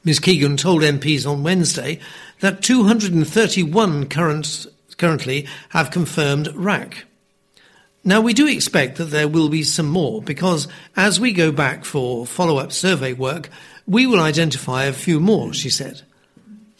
Ms. 0.04 0.20
Keegan 0.20 0.56
told 0.58 0.82
MPs 0.82 1.26
on 1.26 1.42
Wednesday 1.42 1.98
that 2.40 2.62
231 2.62 4.08
current, 4.08 4.66
currently 4.98 5.46
have 5.70 5.90
confirmed 5.90 6.48
RAAC. 6.48 7.04
Now, 8.06 8.20
we 8.20 8.34
do 8.34 8.46
expect 8.46 8.98
that 8.98 9.06
there 9.06 9.28
will 9.28 9.48
be 9.48 9.62
some 9.62 9.88
more 9.88 10.20
because 10.20 10.68
as 10.94 11.18
we 11.18 11.32
go 11.32 11.50
back 11.50 11.86
for 11.86 12.26
follow 12.26 12.58
up 12.58 12.70
survey 12.70 13.14
work, 13.14 13.48
we 13.86 14.06
will 14.06 14.20
identify 14.20 14.84
a 14.84 14.92
few 14.92 15.20
more, 15.20 15.54
she 15.54 15.70
said. 15.70 16.02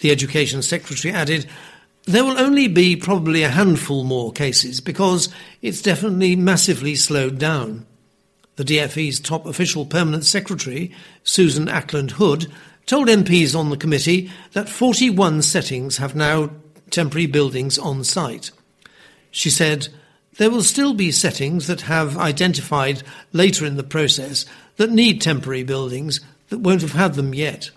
The 0.00 0.10
Education 0.10 0.60
Secretary 0.60 1.14
added, 1.14 1.46
there 2.04 2.24
will 2.24 2.38
only 2.38 2.68
be 2.68 2.94
probably 2.94 3.42
a 3.42 3.48
handful 3.48 4.04
more 4.04 4.32
cases 4.32 4.82
because 4.82 5.30
it's 5.62 5.80
definitely 5.80 6.36
massively 6.36 6.94
slowed 6.94 7.38
down. 7.38 7.86
The 8.56 8.64
DFE's 8.64 9.20
top 9.20 9.46
official 9.46 9.84
permanent 9.84 10.24
secretary, 10.24 10.92
Susan 11.24 11.66
Acland 11.66 12.12
Hood, 12.12 12.52
told 12.86 13.08
MPs 13.08 13.58
on 13.58 13.70
the 13.70 13.76
committee 13.76 14.30
that 14.52 14.68
41 14.68 15.42
settings 15.42 15.96
have 15.96 16.14
now 16.14 16.50
temporary 16.90 17.26
buildings 17.26 17.78
on 17.78 18.04
site. 18.04 18.50
She 19.30 19.50
said, 19.50 19.88
there 20.36 20.50
will 20.50 20.62
still 20.62 20.94
be 20.94 21.12
settings 21.12 21.66
that 21.66 21.82
have 21.82 22.16
identified 22.16 23.02
later 23.32 23.64
in 23.64 23.76
the 23.76 23.82
process 23.82 24.46
that 24.76 24.90
need 24.90 25.20
temporary 25.20 25.62
buildings 25.62 26.20
that 26.48 26.58
won't 26.58 26.82
have 26.82 26.92
had 26.92 27.14
them 27.14 27.34
yet. 27.34 27.70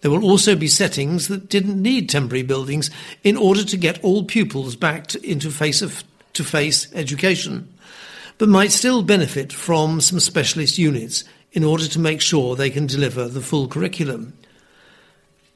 There 0.00 0.10
will 0.10 0.24
also 0.24 0.54
be 0.54 0.68
settings 0.68 1.28
that 1.28 1.48
didn't 1.48 1.80
need 1.80 2.08
temporary 2.08 2.42
buildings 2.42 2.90
in 3.24 3.36
order 3.36 3.64
to 3.64 3.76
get 3.76 4.02
all 4.04 4.24
pupils 4.24 4.76
back 4.76 5.08
to, 5.08 5.28
into 5.28 5.50
face 5.50 5.82
to 6.32 6.44
face 6.44 6.92
education, 6.94 7.72
but 8.38 8.48
might 8.48 8.72
still 8.72 9.02
benefit 9.02 9.52
from 9.52 10.00
some 10.00 10.20
specialist 10.20 10.78
units 10.78 11.24
in 11.52 11.64
order 11.64 11.86
to 11.88 11.98
make 11.98 12.20
sure 12.20 12.54
they 12.54 12.70
can 12.70 12.86
deliver 12.86 13.28
the 13.28 13.40
full 13.40 13.66
curriculum. 13.68 14.34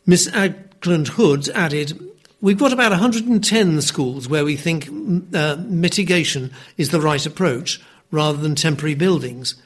Miss 0.06 0.28
Acland 0.28 1.08
Hood 1.08 1.48
added, 1.50 2.00
We've 2.40 2.58
got 2.58 2.72
about 2.72 2.90
110 2.90 3.82
schools 3.82 4.26
where 4.28 4.46
we 4.46 4.56
think 4.56 4.88
uh, 5.34 5.56
mitigation 5.58 6.52
is 6.78 6.88
the 6.88 7.00
right 7.00 7.24
approach 7.26 7.82
rather 8.10 8.38
than 8.38 8.54
temporary 8.54 8.94
buildings. 8.94 9.56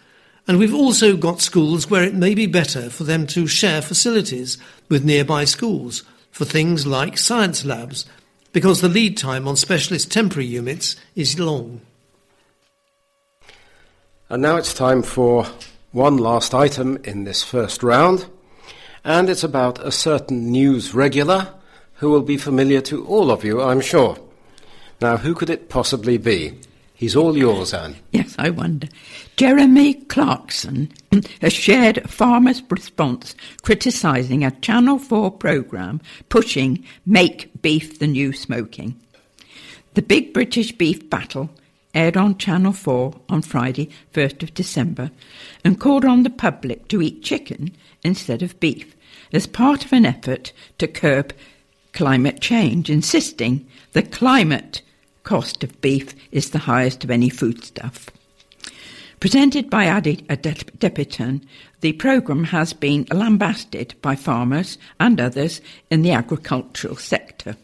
And 0.49 0.59
we've 0.59 0.75
also 0.75 1.17
got 1.17 1.41
schools 1.41 1.89
where 1.89 2.03
it 2.03 2.15
may 2.15 2.35
be 2.35 2.47
better 2.47 2.91
for 2.91 3.05
them 3.05 3.29
to 3.29 3.47
share 3.47 3.81
facilities 3.81 4.59
with 4.89 5.05
nearby 5.05 5.45
schools 5.45 6.03
for 6.33 6.45
things 6.45 6.85
like 6.85 7.17
science 7.17 7.65
labs, 7.65 8.07
because 8.53 8.81
the 8.81 8.89
lead 8.89 9.17
time 9.17 9.47
on 9.47 9.57
specialist 9.57 10.11
temporary 10.11 10.47
units 10.47 10.97
is 11.15 11.39
long. 11.39 11.81
And 14.35 14.43
now 14.43 14.57
it's 14.57 14.75
time 14.75 15.05
for 15.05 15.47
one 15.93 16.17
last 16.17 16.55
item 16.55 16.99
in 17.05 17.23
this 17.23 17.45
first 17.45 17.85
round, 17.85 18.27
and 19.05 19.31
it's 19.31 19.45
about 19.45 19.79
a 19.79 19.93
certain 19.93 20.51
news 20.51 20.93
regular 20.93 21.55
who 21.99 22.11
will 22.11 22.23
be 22.23 22.37
familiar 22.37 22.81
to 22.81 23.07
all 23.07 23.31
of 23.31 23.45
you, 23.45 23.63
I'm 23.63 23.81
sure. 23.81 24.19
Now, 25.01 25.19
who 25.19 25.37
could 25.37 25.51
it 25.51 25.69
possibly 25.69 26.19
be? 26.19 26.59
He's 26.95 27.15
all 27.15 27.39
yours, 27.39 27.73
Anne. 27.73 27.95
Yes, 28.11 28.35
I 28.37 28.51
wonder. 28.51 28.89
Jeremy 29.37 29.95
Clarkson 29.95 30.93
has 31.41 31.53
shared 31.53 31.99
a 31.99 32.09
farmer's 32.09 32.61
response 32.69 33.37
criticising 33.63 34.45
a 34.45 34.51
Channel 34.51 34.99
4 34.99 35.31
programme 35.31 36.01
pushing 36.29 36.85
Make 37.07 37.63
Beef 37.63 38.01
the 38.01 38.09
New 38.09 38.33
Smoking. 38.33 39.01
The 39.95 40.03
Big 40.03 40.35
British 40.35 40.73
Beef 40.73 41.09
Battle 41.09 41.51
aired 41.95 42.17
on 42.17 42.37
Channel 42.37 42.73
4 42.73 43.15
on 43.29 43.43
Friday, 43.43 43.91
1st 44.13 44.43
of 44.43 44.55
December, 44.55 45.11
and 45.65 45.81
called 45.81 46.05
on 46.05 46.23
the 46.23 46.31
public 46.31 46.89
to 46.89 47.01
eat 47.01 47.23
chicken 47.23 47.75
instead 48.03 48.43
of 48.43 48.59
beef 48.61 48.95
as 49.33 49.47
part 49.47 49.85
of 49.85 49.93
an 49.93 50.07
effort 50.07 50.53
to 50.79 50.87
curb 50.87 51.35
climate 51.93 52.41
change, 52.41 52.91
insisting 52.91 53.67
the 53.93 54.03
climate 54.03 54.83
cost 55.23 55.65
of 55.65 55.81
beef 55.81 56.15
is 56.31 56.51
the 56.51 56.61
highest 56.61 57.05
of 57.05 57.11
any 57.11 57.29
foodstuff. 57.29 58.11
Presented 59.21 59.71
by 59.71 59.89
Adi 59.89 60.17
Adepitan, 60.29 61.41
the 61.81 61.93
programme 61.93 62.45
has 62.45 62.73
been 62.73 63.07
lambasted 63.11 63.95
by 64.03 64.17
farmers 64.17 64.77
and 65.01 65.21
others 65.21 65.61
in 65.91 66.03
the 66.03 66.13
agricultural 66.13 66.97
sector. 66.97 67.57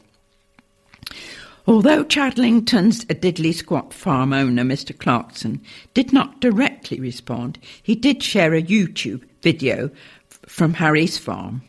Although 1.67 2.05
Chadlington's 2.05 3.05
Diddly 3.05 3.55
Squat 3.55 3.93
farm 3.93 4.33
owner, 4.33 4.65
Mr. 4.65 4.97
Clarkson, 4.97 5.61
did 5.95 6.13
not 6.13 6.41
directly 6.41 6.99
respond, 6.99 7.59
he 7.83 7.95
did 7.95 8.23
share 8.23 8.55
a 8.55 8.63
YouTube 8.63 9.23
video 9.43 9.91
from 10.47 10.75
Harry's 10.75 11.19
farm, 11.19 11.63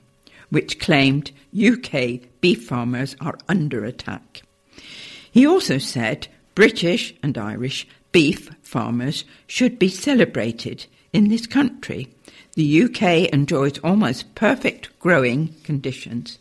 which 0.49 0.79
claimed 0.79 1.31
UK 1.55 2.21
beef 2.39 2.65
farmers 2.65 3.15
are 3.21 3.37
under 3.47 3.83
attack. 3.85 4.43
He 5.31 5.45
also 5.45 5.77
said 5.77 6.27
British 6.55 7.13
and 7.21 7.37
Irish 7.37 7.87
beef 8.11 8.49
farmers 8.61 9.23
should 9.47 9.79
be 9.79 9.89
celebrated 9.89 10.85
in 11.13 11.29
this 11.29 11.47
country. 11.47 12.07
The 12.55 12.83
UK 12.83 13.31
enjoys 13.33 13.77
almost 13.79 14.35
perfect 14.35 14.97
growing 14.99 15.55
conditions 15.63 16.37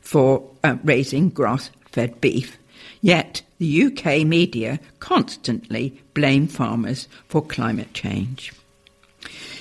for 0.00 0.50
uh, 0.64 0.76
raising 0.82 1.28
grass 1.28 1.70
fed 1.90 2.20
beef, 2.20 2.58
yet 3.02 3.42
the 3.58 3.84
UK 3.84 4.26
media 4.26 4.80
constantly 5.00 6.00
blame 6.14 6.46
farmers 6.46 7.08
for 7.28 7.44
climate 7.44 7.92
change. 7.92 8.52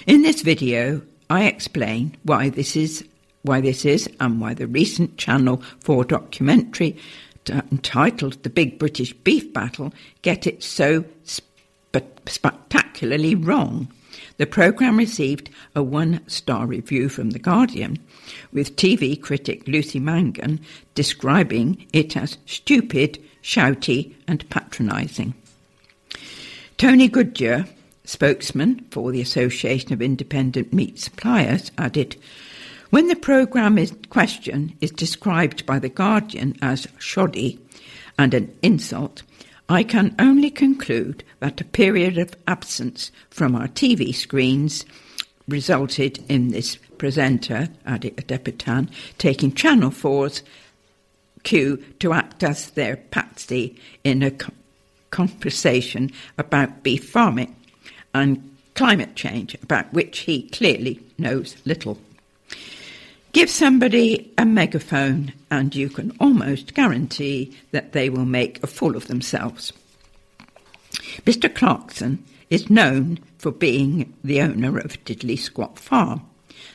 In 0.08 0.22
this 0.22 0.42
video, 0.42 1.02
I 1.30 1.46
explain 1.46 2.16
why 2.24 2.50
this 2.50 2.76
is 2.76 3.06
why 3.44 3.60
this 3.60 3.86
is 3.86 4.08
and 4.20 4.40
why 4.40 4.54
the 4.54 4.68
recent 4.68 5.18
Channel 5.18 5.62
4 5.80 6.06
documentary 6.06 6.96
entitled 7.50 8.42
The 8.44 8.50
Big 8.50 8.78
British 8.78 9.14
Beef 9.14 9.52
Battle 9.52 9.94
get 10.22 10.46
it 10.46 10.62
so 10.62 11.04
sp- 11.26 11.50
spectacularly 12.28 13.34
wrong. 13.36 13.92
The 14.38 14.46
programme 14.46 14.98
received 14.98 15.50
a 15.76 15.82
one 15.82 16.22
star 16.28 16.66
review 16.68 17.10
from 17.10 17.32
The 17.32 17.40
Guardian, 17.40 17.98
with 18.52 18.76
TV 18.76 19.20
critic 19.20 19.68
Lucy 19.68 20.00
Mangan 20.00 20.60
describing 20.96 21.86
it 21.94 22.16
as 22.18 22.38
stupid, 22.46 23.20
shouty, 23.42 24.14
and 24.28 24.50
patronising. 24.50 25.34
Tony 26.78 27.08
Goodyear, 27.08 27.66
spokesman 28.06 28.86
for 28.92 29.12
the 29.12 29.22
Association 29.22 29.94
of 29.94 30.02
Independent 30.02 30.74
Meat 30.74 31.00
Suppliers, 31.00 31.72
added 31.78 32.16
When 32.90 33.08
the 33.08 33.16
programme 33.16 33.78
in 33.78 33.88
question 34.10 34.76
is 34.82 34.92
described 34.92 35.66
by 35.66 35.80
The 35.80 35.90
Guardian 35.90 36.58
as 36.62 36.88
shoddy 36.98 37.60
and 38.18 38.34
an 38.34 38.54
insult, 38.62 39.24
I 39.70 39.84
can 39.84 40.16
only 40.20 40.50
conclude 40.50 41.24
that 41.40 41.62
a 41.62 41.66
period 41.66 42.18
of 42.18 42.36
absence 42.48 43.12
from 43.30 43.56
our 43.56 43.68
TV 43.68 44.14
screens 44.14 44.86
resulted 45.48 46.24
in 46.28 46.50
this 46.50 46.76
presenter, 46.98 47.70
Adi 47.86 48.12
Adepitan, 48.12 48.90
taking 49.18 49.54
Channel 49.54 49.92
4's 49.92 50.44
cue 51.44 51.78
to 52.00 52.14
as 52.44 52.72
their 52.72 52.96
patsy 52.98 53.80
in 54.04 54.24
a 54.24 54.32
conversation 55.10 56.12
about 56.38 56.84
beef 56.84 57.10
farming 57.10 57.56
and 58.14 58.56
climate 58.74 59.16
change, 59.16 59.56
about 59.62 59.92
which 59.94 60.20
he 60.20 60.50
clearly 60.50 61.00
knows 61.18 61.56
little. 61.66 61.98
Give 63.34 63.50
somebody 63.50 64.34
a 64.38 64.46
megaphone, 64.46 65.34
and 65.50 65.74
you 65.74 65.90
can 65.90 66.12
almost 66.20 66.74
guarantee 66.74 67.58
that 67.72 67.94
they 67.94 68.10
will 68.10 68.26
make 68.26 68.62
a 68.62 68.68
fool 68.68 68.98
of 68.98 69.08
themselves. 69.08 69.72
Mr. 71.26 71.54
Clarkson 71.54 72.24
is 72.50 72.70
known 72.70 73.20
for 73.38 73.52
being 73.52 74.14
the 74.24 74.42
owner 74.42 74.78
of 74.78 75.04
Diddly 75.06 75.40
Squat 75.40 75.80
Farm, 75.80 76.22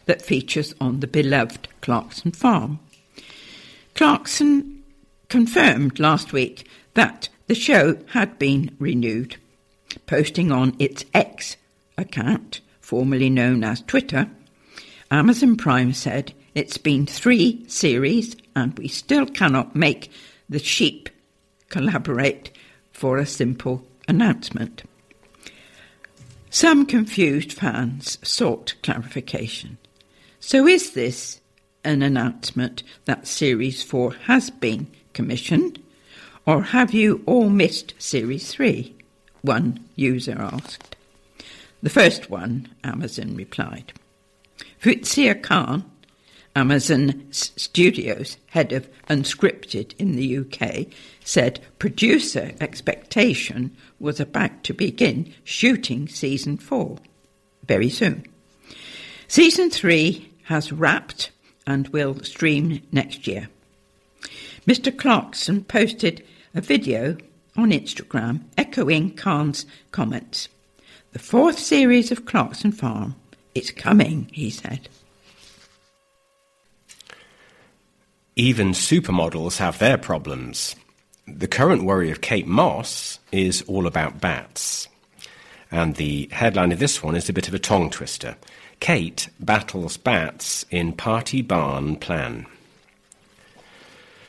that 0.07 0.23
features 0.23 0.75
on 0.81 1.01
the 1.01 1.07
beloved 1.07 1.69
Clarkson 1.83 2.33
Farm. 2.33 2.79
Clarkson 3.95 4.76
confirmed 5.29 5.99
last 5.99 6.33
week 6.33 6.69
that 6.95 7.29
the 7.47 7.55
show 7.55 7.99
had 8.09 8.39
been 8.39 8.75
renewed, 8.79 9.37
posting 10.07 10.51
on 10.51 10.75
its 10.79 11.05
X 11.15 11.57
account, 11.97 12.61
formerly 12.81 13.31
known 13.31 13.65
as 13.65 13.83
Twitter. 13.83 14.29
Amazon 15.11 15.57
Prime 15.57 15.93
said 15.93 16.33
it's 16.55 16.79
been 16.79 17.07
three 17.07 17.65
series 17.69 18.37
and 18.55 18.77
we 18.79 18.89
still 18.89 19.27
cannot 19.27 19.77
make 19.77 20.11
the 20.49 20.59
sheep 20.59 21.09
collaborate 21.69 22.51
for 22.93 23.19
a 23.19 23.27
simple 23.27 23.87
announcement. 24.09 24.83
Some 26.51 26.87
confused 26.87 27.53
fans 27.53 28.19
sought 28.23 28.75
clarification. 28.83 29.79
So, 30.41 30.67
is 30.67 30.93
this 30.93 31.41
an 31.85 32.03
announcement 32.03 32.83
that 33.05 33.27
Series 33.27 33.83
4 33.83 34.13
has 34.25 34.51
been 34.51 34.89
commissioned? 35.17 35.83
Or 36.45 36.63
have 36.63 36.95
you 36.95 37.23
all 37.27 37.49
missed 37.49 37.95
Series 37.99 38.53
3? 38.53 38.95
One 39.43 39.81
user 39.97 40.37
asked. 40.39 40.95
The 41.83 41.91
first 41.91 42.31
one, 42.31 42.69
Amazon 42.85 43.35
replied. 43.35 43.93
Fauziya 44.81 45.43
Khan, 45.43 45.91
Amazon 46.55 47.27
Studios 47.31 48.37
head 48.49 48.73
of 48.73 48.89
Unscripted 49.09 49.95
in 49.99 50.17
the 50.17 50.39
UK, 50.39 50.87
said 51.25 51.61
producer 51.79 52.53
expectation 52.61 53.77
was 53.99 54.21
about 54.21 54.63
to 54.65 54.75
begin 54.75 55.33
shooting 55.45 56.09
season 56.09 56.57
4 56.59 56.99
very 57.67 57.91
soon. 57.91 58.25
Season 59.29 59.71
3 59.71 60.31
has 60.45 60.73
wrapped 60.73 61.31
and 61.67 61.89
will 61.89 62.23
stream 62.23 62.81
next 62.93 63.27
year. 63.27 63.49
Mr. 64.67 64.97
Clarkson 64.97 65.63
posted 65.65 66.25
a 66.55 66.61
video 66.61 67.17
on 67.57 67.71
Instagram 67.71 68.41
echoing 68.59 69.15
Khan's 69.15 69.65
comments. 69.93 70.49
The 71.13 71.19
fourth 71.21 71.59
series 71.59 72.11
of 72.11 72.27
Clarkson 72.27 72.73
Farm 72.73 73.15
is 73.55 73.71
coming, 73.71 74.29
he 74.33 74.51
said. 74.51 74.89
Even 78.35 78.73
supermodels 78.73 79.59
have 79.59 79.79
their 79.79 79.97
problems. 79.97 80.75
The 81.27 81.49
current 81.49 81.85
worry 81.85 82.11
of 82.11 82.21
Kate 82.21 82.47
Moss 82.47 83.19
is 83.33 83.63
all 83.63 83.87
about 83.87 84.21
bats. 84.21 84.89
And 85.71 85.95
the 85.95 86.29
headline 86.33 86.73
of 86.73 86.79
this 86.79 87.03
one 87.03 87.17
is 87.17 87.29
a 87.29 87.33
bit 87.33 87.49
of 87.49 87.55
a 87.55 87.59
tongue 87.59 87.89
twister. 87.89 88.37
Kate 88.81 89.29
battles 89.41 89.97
bats 89.97 90.67
in 90.71 90.93
party 90.93 91.41
barn 91.41 91.97
plan. 91.97 92.47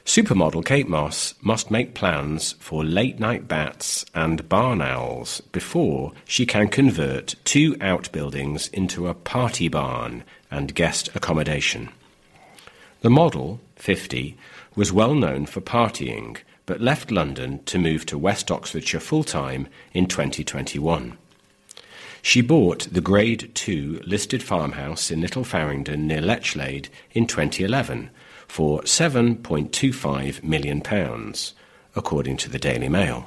Supermodel 0.08 0.64
Kate 0.64 0.88
Moss 0.88 1.36
must 1.42 1.70
make 1.70 1.94
plans 1.94 2.54
for 2.60 2.86
late 2.86 3.20
night 3.20 3.46
bats 3.50 4.06
and 4.16 4.48
barn 4.48 4.82
owls 4.82 5.42
before 5.52 6.14
she 6.24 6.46
can 6.46 6.70
convert 6.70 7.36
two 7.44 7.76
outbuildings 7.82 8.70
into 8.70 9.10
a 9.10 9.14
party 9.14 9.68
barn 9.68 10.24
and 10.50 10.74
guest 10.74 11.10
accommodation. 11.14 11.90
The 13.02 13.10
model, 13.10 13.60
50, 13.76 14.38
was 14.78 14.94
well 14.94 15.14
known 15.14 15.46
for 15.46 15.60
partying 15.60 16.38
but 16.66 16.80
left 16.80 17.12
London 17.12 17.62
to 17.66 17.78
move 17.78 18.06
to 18.06 18.18
West 18.18 18.50
Oxfordshire 18.50 19.02
full 19.02 19.26
time 19.26 19.68
in 19.94 20.08
2021. 20.08 21.18
She 22.22 22.40
bought 22.40 22.88
the 22.90 23.02
Grade 23.02 23.52
2 23.54 24.04
listed 24.06 24.42
farmhouse 24.42 25.12
in 25.12 25.20
Little 25.20 25.44
Faringdon 25.44 26.06
near 26.06 26.22
Lechlade 26.22 26.88
in 27.12 27.28
2011 27.28 28.10
for 28.48 28.82
£7.25 28.82 30.44
million, 30.44 31.34
according 31.96 32.38
to 32.38 32.50
the 32.50 32.60
Daily 32.60 32.90
Mail. 32.90 33.26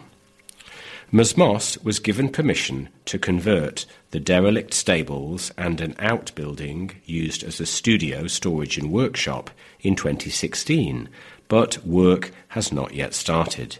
Ms. 1.13 1.37
Moss 1.37 1.77
was 1.79 1.99
given 1.99 2.29
permission 2.29 2.89
to 3.05 3.19
convert 3.19 3.85
the 4.13 4.21
derelict 4.21 4.73
stables 4.73 5.51
and 5.59 5.81
an 5.81 5.97
outbuilding 5.99 6.93
used 7.05 7.43
as 7.43 7.59
a 7.59 7.67
studio, 7.67 8.29
storage, 8.29 8.79
and 8.79 8.93
workshop 8.93 9.51
in 9.81 9.97
2016, 9.97 11.09
but 11.49 11.85
work 11.85 12.31
has 12.49 12.71
not 12.71 12.95
yet 12.95 13.13
started. 13.13 13.79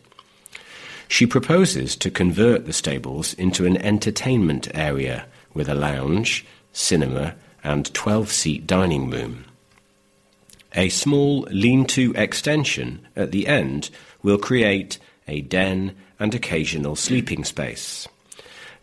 She 1.07 1.25
proposes 1.25 1.95
to 1.97 2.11
convert 2.11 2.67
the 2.67 2.73
stables 2.73 3.35
into 3.35 3.65
an 3.65 3.77
entertainment 3.77 4.69
area 4.75 5.27
with 5.55 5.69
a 5.69 5.75
lounge, 5.75 6.45
cinema, 6.73 7.37
and 7.63 7.93
12 7.95 8.31
seat 8.33 8.67
dining 8.67 9.09
room. 9.09 9.45
A 10.75 10.89
small 10.89 11.43
lean 11.51 11.85
to 11.87 12.13
extension 12.15 13.07
at 13.17 13.33
the 13.33 13.47
end 13.47 13.91
will 14.23 14.39
create 14.39 14.99
a 15.27 15.41
den 15.41 15.97
and 16.19 16.35
occasional 16.35 16.97
sleeping 16.97 17.45
space. 17.45 18.07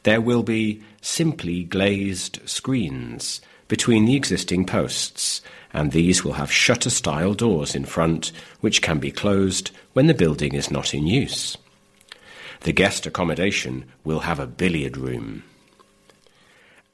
There 0.04 0.22
will 0.22 0.44
be 0.44 0.82
simply 1.02 1.64
glazed 1.64 2.40
screens 2.46 3.42
between 3.68 4.06
the 4.06 4.16
existing 4.16 4.66
posts, 4.66 5.42
and 5.74 5.92
these 5.92 6.24
will 6.24 6.34
have 6.34 6.52
shutter 6.52 6.90
style 6.90 7.34
doors 7.34 7.76
in 7.76 7.86
front 7.86 8.32
which 8.62 8.82
can 8.82 9.00
be 9.00 9.12
closed 9.12 9.72
when 9.94 10.08
the 10.08 10.14
building 10.14 10.54
is 10.54 10.72
not 10.72 10.94
in 10.94 11.08
use. 11.08 11.58
The 12.62 12.74
guest 12.74 13.06
accommodation 13.06 13.86
will 14.04 14.22
have 14.22 14.40
a 14.40 14.48
billiard 14.48 14.98
room. 14.98 15.44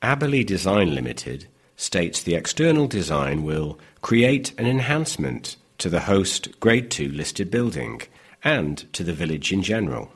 Aberley 0.01 0.45
Design 0.45 0.93
Limited 0.93 1.47
states 1.83 2.21
the 2.21 2.35
external 2.35 2.87
design 2.87 3.43
will 3.43 3.77
create 4.01 4.57
an 4.57 4.65
enhancement 4.65 5.57
to 5.77 5.89
the 5.89 6.01
host 6.01 6.59
Grade 6.59 6.89
2 6.89 7.09
listed 7.09 7.51
building 7.51 8.01
and 8.43 8.91
to 8.93 9.03
the 9.03 9.13
village 9.13 9.51
in 9.51 9.61
general. 9.61 10.11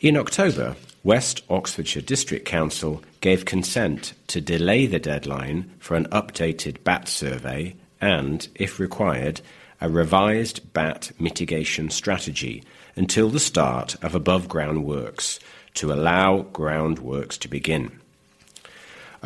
In 0.00 0.16
October, 0.16 0.76
West 1.02 1.42
Oxfordshire 1.50 2.02
District 2.02 2.46
Council 2.46 3.02
gave 3.20 3.44
consent 3.44 4.14
to 4.28 4.40
delay 4.40 4.86
the 4.86 4.98
deadline 4.98 5.70
for 5.78 5.96
an 5.96 6.06
updated 6.06 6.82
bat 6.82 7.08
survey 7.08 7.74
and, 8.00 8.48
if 8.54 8.80
required, 8.80 9.40
a 9.80 9.88
revised 9.88 10.72
bat 10.72 11.12
mitigation 11.18 11.90
strategy 11.90 12.64
until 12.96 13.28
the 13.28 13.40
start 13.40 13.96
of 14.02 14.14
above 14.14 14.48
ground 14.48 14.84
works 14.84 15.38
to 15.74 15.92
allow 15.92 16.42
ground 16.52 17.00
works 17.00 17.36
to 17.38 17.48
begin. 17.48 18.00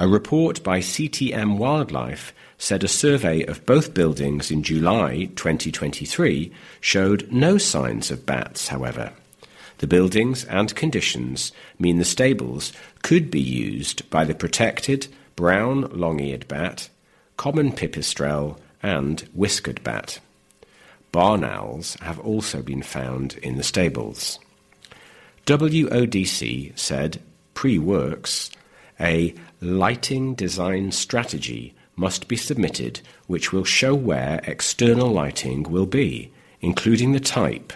A 0.01 0.07
report 0.07 0.63
by 0.63 0.79
CTM 0.79 1.59
Wildlife 1.59 2.33
said 2.57 2.85
a 2.85 2.89
survey 2.89 3.43
of 3.43 3.67
both 3.67 3.95
buildings 3.95 4.49
in 4.49 4.63
July 4.63 5.29
2023 5.35 6.53
showed 6.81 7.27
no 7.33 7.59
signs 7.59 8.13
of 8.13 8.25
bats, 8.25 8.69
however. 8.69 9.13
The 9.79 9.89
buildings 9.89 10.45
and 10.45 10.73
conditions 10.77 11.51
mean 11.81 11.99
the 11.99 12.05
stables 12.05 12.73
could 13.03 13.29
be 13.29 13.41
used 13.41 14.09
by 14.09 14.25
the 14.25 14.37
protected 14.37 15.09
brown 15.35 15.91
long 15.91 16.21
eared 16.21 16.47
bat, 16.47 16.89
common 17.37 17.73
pipistrelle, 17.73 18.57
and 18.81 19.23
whiskered 19.35 19.83
bat. 19.83 20.21
Barn 21.11 21.43
owls 21.43 21.95
have 22.03 22.21
also 22.21 22.63
been 22.63 22.85
found 22.85 23.35
in 23.43 23.57
the 23.57 23.65
stables. 23.65 24.39
WODC 25.47 26.79
said 26.79 27.21
pre 27.55 27.81
works 27.81 28.53
A 29.01 29.35
lighting 29.61 30.35
design 30.35 30.93
strategy 30.93 31.75
must 31.97 32.29
be 32.29 32.37
submitted 32.37 33.01
which 33.27 33.53
will 33.53 33.65
show 33.65 33.95
where 33.95 34.41
external 34.45 35.09
lighting 35.09 35.65
will 35.65 35.87
be, 35.87 36.31
including 36.61 37.13
the 37.13 37.21
type, 37.21 37.73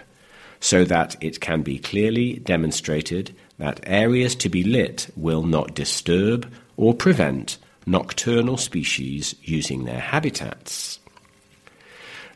so 0.59 0.85
that 0.85 1.15
it 1.21 1.41
can 1.41 1.61
be 1.61 1.77
clearly 1.77 2.35
demonstrated 2.39 3.35
that 3.57 3.81
areas 3.83 4.33
to 4.35 4.49
be 4.49 4.63
lit 4.63 5.09
will 5.15 5.43
not 5.43 5.75
disturb 5.75 6.51
or 6.77 6.93
prevent 6.93 7.57
nocturnal 7.85 8.57
species 8.57 9.35
using 9.43 9.83
their 9.83 9.99
habitats. 9.99 10.99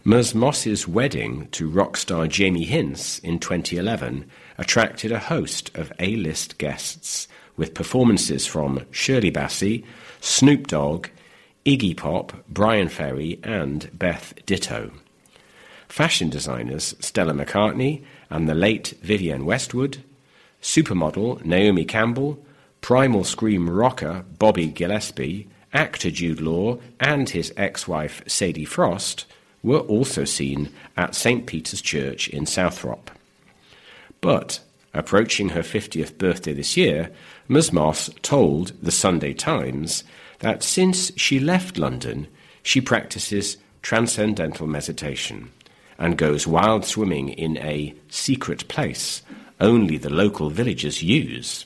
Ms. 0.03 0.35
Moss's 0.35 0.87
wedding 0.87 1.47
to 1.51 1.69
rock 1.69 1.97
star 1.97 2.27
Jamie 2.27 2.65
Hince 2.65 3.19
in 3.19 3.39
2011 3.39 4.29
attracted 4.57 5.11
a 5.11 5.19
host 5.19 5.75
of 5.75 5.91
A 5.99 6.15
list 6.15 6.57
guests 6.57 7.27
with 7.57 7.73
performances 7.73 8.45
from 8.45 8.85
Shirley 8.91 9.31
Bassey, 9.31 9.83
Snoop 10.21 10.67
Dogg, 10.67 11.07
Iggy 11.65 11.97
Pop, 11.97 12.31
Bryan 12.47 12.87
Ferry, 12.87 13.39
and 13.43 13.89
Beth 13.91 14.33
Ditto. 14.45 14.91
Fashion 15.89 16.29
designers 16.29 16.95
Stella 16.99 17.33
McCartney 17.33 18.03
and 18.29 18.47
the 18.47 18.55
late 18.55 18.93
Vivienne 19.01 19.45
Westwood, 19.45 20.03
supermodel 20.61 21.43
Naomi 21.43 21.85
Campbell, 21.85 22.39
primal 22.81 23.23
scream 23.23 23.69
rocker 23.69 24.23
Bobby 24.37 24.67
Gillespie, 24.67 25.47
actor 25.73 26.11
Jude 26.11 26.41
Law, 26.41 26.77
and 26.99 27.29
his 27.29 27.53
ex 27.57 27.87
wife 27.87 28.21
Sadie 28.27 28.65
Frost 28.65 29.25
were 29.63 29.79
also 29.79 30.23
seen 30.23 30.69
at 30.95 31.15
St. 31.15 31.45
Peter's 31.45 31.81
Church 31.81 32.27
in 32.29 32.45
Southrop. 32.45 33.11
But, 34.21 34.59
approaching 34.93 35.49
her 35.49 35.61
50th 35.61 36.17
birthday 36.17 36.53
this 36.53 36.77
year, 36.77 37.11
Ms. 37.49 37.71
Moss 37.71 38.09
told 38.21 38.73
the 38.81 38.91
Sunday 38.91 39.33
Times 39.33 40.03
that 40.39 40.63
since 40.63 41.11
she 41.17 41.39
left 41.39 41.77
London, 41.77 42.27
she 42.61 42.81
practices 42.81 43.57
transcendental 43.81 44.67
meditation 44.67 45.51
and 45.97 46.17
goes 46.17 46.45
wild 46.45 46.83
swimming 46.85 47.29
in 47.29 47.57
a 47.57 47.93
secret 48.09 48.67
place 48.67 49.21
only 49.59 49.97
the 49.97 50.09
local 50.09 50.49
villagers 50.49 51.01
use. 51.01 51.65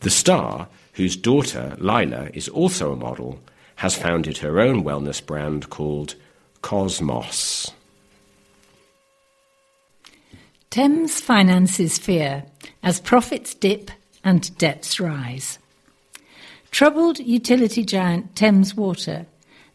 The 0.00 0.10
star, 0.10 0.68
whose 0.92 1.16
daughter, 1.16 1.76
Lila, 1.78 2.30
is 2.34 2.48
also 2.48 2.92
a 2.92 2.96
model, 2.96 3.40
has 3.76 3.96
founded 3.96 4.38
her 4.38 4.60
own 4.60 4.84
wellness 4.84 5.24
brand 5.24 5.70
called 5.70 6.14
Cosmoss. 6.62 7.70
Thames 10.70 11.20
finances 11.20 11.98
fear 11.98 12.44
as 12.82 13.00
profits 13.00 13.54
dip 13.54 13.90
and 14.28 14.56
debts 14.58 15.00
rise. 15.00 15.58
Troubled 16.70 17.18
utility 17.18 17.82
giant 17.82 18.36
Thames 18.36 18.74
Water 18.74 19.24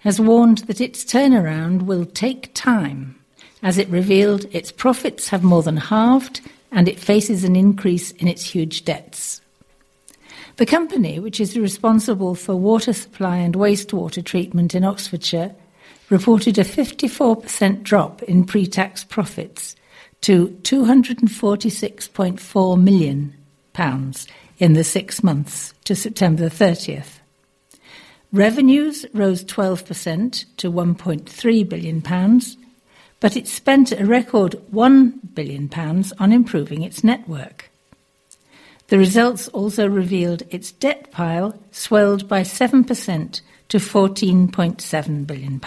has 0.01 0.21
warned 0.21 0.59
that 0.67 0.79
its 0.79 1.03
turnaround 1.03 1.87
will 1.87 2.05
take 2.05 2.53
time, 2.53 3.15
as 3.63 3.79
it 3.79 3.89
revealed 3.89 4.45
its 4.51 4.71
profits 4.71 5.29
have 5.29 5.43
more 5.43 5.63
than 5.63 5.77
halved 5.77 6.39
and 6.71 6.87
it 6.87 6.99
faces 6.99 7.43
an 7.43 7.55
increase 7.55 8.11
in 8.11 8.27
its 8.27 8.43
huge 8.43 8.85
debts. 8.85 9.41
The 10.57 10.67
company, 10.67 11.19
which 11.19 11.39
is 11.39 11.57
responsible 11.57 12.35
for 12.35 12.55
water 12.55 12.93
supply 12.93 13.37
and 13.37 13.55
wastewater 13.55 14.23
treatment 14.23 14.75
in 14.75 14.83
Oxfordshire, 14.83 15.55
reported 16.11 16.59
a 16.59 16.63
54% 16.63 17.81
drop 17.81 18.21
in 18.21 18.45
pre 18.45 18.67
tax 18.67 19.03
profits 19.03 19.75
to 20.21 20.49
£246.4 20.61 22.79
million 22.79 23.33
in 24.59 24.73
the 24.73 24.83
six 24.83 25.23
months 25.23 25.73
to 25.85 25.95
September 25.95 26.49
30th. 26.49 27.19
Revenues 28.31 29.05
rose 29.13 29.43
12% 29.43 30.45
to 30.57 30.71
£1.3 30.71 31.69
billion, 31.69 32.41
but 33.19 33.37
it 33.37 33.47
spent 33.47 33.91
a 33.91 34.05
record 34.05 34.59
£1 34.73 35.13
billion 35.35 35.69
on 36.19 36.31
improving 36.31 36.81
its 36.81 37.03
network. 37.03 37.69
The 38.87 38.97
results 38.97 39.47
also 39.49 39.87
revealed 39.87 40.43
its 40.49 40.71
debt 40.71 41.11
pile 41.11 41.57
swelled 41.71 42.27
by 42.27 42.41
7% 42.41 43.41
to 43.69 43.77
£14.7 43.77 45.27
billion. 45.27 45.59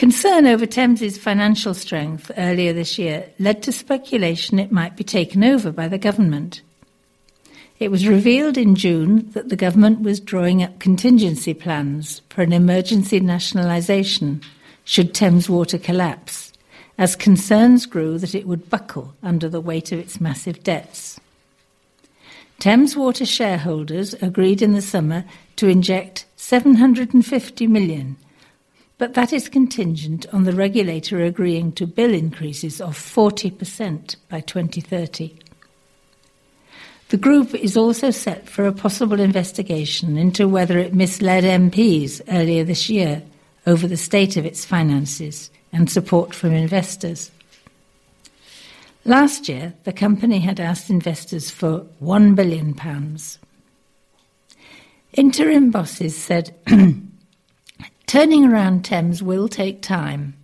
Concern 0.00 0.46
over 0.46 0.64
Thames's 0.64 1.18
financial 1.18 1.74
strength 1.74 2.30
earlier 2.38 2.72
this 2.72 2.98
year 2.98 3.28
led 3.38 3.62
to 3.62 3.70
speculation 3.70 4.58
it 4.58 4.72
might 4.72 4.96
be 4.96 5.04
taken 5.04 5.44
over 5.44 5.70
by 5.70 5.88
the 5.88 5.98
government. 5.98 6.62
It 7.78 7.90
was 7.90 8.08
revealed 8.08 8.56
in 8.56 8.76
June 8.76 9.30
that 9.32 9.50
the 9.50 9.56
government 9.56 10.00
was 10.00 10.18
drawing 10.18 10.62
up 10.62 10.78
contingency 10.78 11.52
plans 11.52 12.22
for 12.30 12.40
an 12.40 12.54
emergency 12.54 13.20
nationalisation 13.20 14.40
should 14.84 15.12
Thames 15.12 15.50
Water 15.50 15.76
collapse, 15.76 16.54
as 16.96 17.14
concerns 17.14 17.84
grew 17.84 18.16
that 18.16 18.34
it 18.34 18.46
would 18.46 18.70
buckle 18.70 19.12
under 19.22 19.50
the 19.50 19.60
weight 19.60 19.92
of 19.92 19.98
its 19.98 20.18
massive 20.18 20.64
debts. 20.64 21.20
Thames 22.58 22.96
Water 22.96 23.26
shareholders 23.26 24.14
agreed 24.22 24.62
in 24.62 24.72
the 24.72 24.80
summer 24.80 25.26
to 25.56 25.68
inject 25.68 26.24
750 26.36 27.66
million 27.66 28.16
but 29.00 29.14
that 29.14 29.32
is 29.32 29.48
contingent 29.48 30.26
on 30.30 30.44
the 30.44 30.52
regulator 30.52 31.24
agreeing 31.24 31.72
to 31.72 31.86
bill 31.86 32.12
increases 32.12 32.82
of 32.82 32.94
40% 32.94 34.16
by 34.28 34.40
2030. 34.40 35.34
The 37.08 37.16
group 37.16 37.54
is 37.54 37.78
also 37.78 38.10
set 38.10 38.46
for 38.46 38.66
a 38.66 38.74
possible 38.74 39.18
investigation 39.18 40.18
into 40.18 40.46
whether 40.46 40.78
it 40.78 40.92
misled 40.92 41.44
MPs 41.44 42.20
earlier 42.28 42.62
this 42.62 42.90
year 42.90 43.22
over 43.66 43.88
the 43.88 43.96
state 43.96 44.36
of 44.36 44.44
its 44.44 44.66
finances 44.66 45.50
and 45.72 45.88
support 45.88 46.34
from 46.34 46.52
investors. 46.52 47.30
Last 49.06 49.48
year, 49.48 49.72
the 49.84 49.94
company 49.94 50.40
had 50.40 50.60
asked 50.60 50.90
investors 50.90 51.50
for 51.50 51.86
£1 52.02 52.34
billion. 52.34 52.78
Interim 55.14 55.70
bosses 55.70 56.14
said 56.14 56.54
Turning 58.10 58.44
around 58.44 58.84
Thames 58.84 59.22
will 59.22 59.46
take 59.46 59.82
time. 59.82 60.34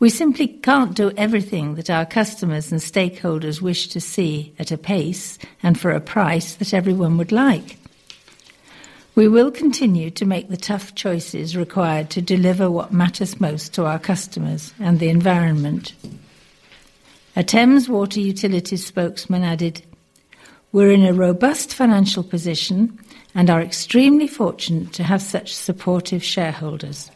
We 0.00 0.10
simply 0.10 0.48
can't 0.48 0.96
do 0.96 1.12
everything 1.16 1.76
that 1.76 1.88
our 1.88 2.04
customers 2.04 2.72
and 2.72 2.80
stakeholders 2.80 3.60
wish 3.62 3.86
to 3.90 4.00
see 4.00 4.52
at 4.58 4.72
a 4.72 4.76
pace 4.76 5.38
and 5.62 5.78
for 5.78 5.92
a 5.92 6.00
price 6.00 6.54
that 6.56 6.74
everyone 6.74 7.16
would 7.16 7.30
like. 7.30 7.78
We 9.14 9.28
will 9.28 9.52
continue 9.52 10.10
to 10.10 10.24
make 10.24 10.48
the 10.48 10.56
tough 10.56 10.96
choices 10.96 11.56
required 11.56 12.10
to 12.10 12.20
deliver 12.20 12.68
what 12.68 12.92
matters 12.92 13.40
most 13.40 13.72
to 13.74 13.86
our 13.86 14.00
customers 14.00 14.74
and 14.80 14.98
the 14.98 15.08
environment. 15.08 15.94
A 17.36 17.44
Thames 17.44 17.88
Water 17.88 18.18
Utilities 18.18 18.84
spokesman 18.84 19.44
added, 19.44 19.82
We're 20.72 20.90
in 20.90 21.04
a 21.04 21.12
robust 21.14 21.74
financial 21.74 22.24
position 22.24 22.98
and 23.34 23.50
are 23.50 23.60
extremely 23.60 24.28
fortunate 24.28 24.92
to 24.92 25.02
have 25.02 25.22
such 25.22 25.54
supportive 25.54 26.22
shareholders. 26.22 27.10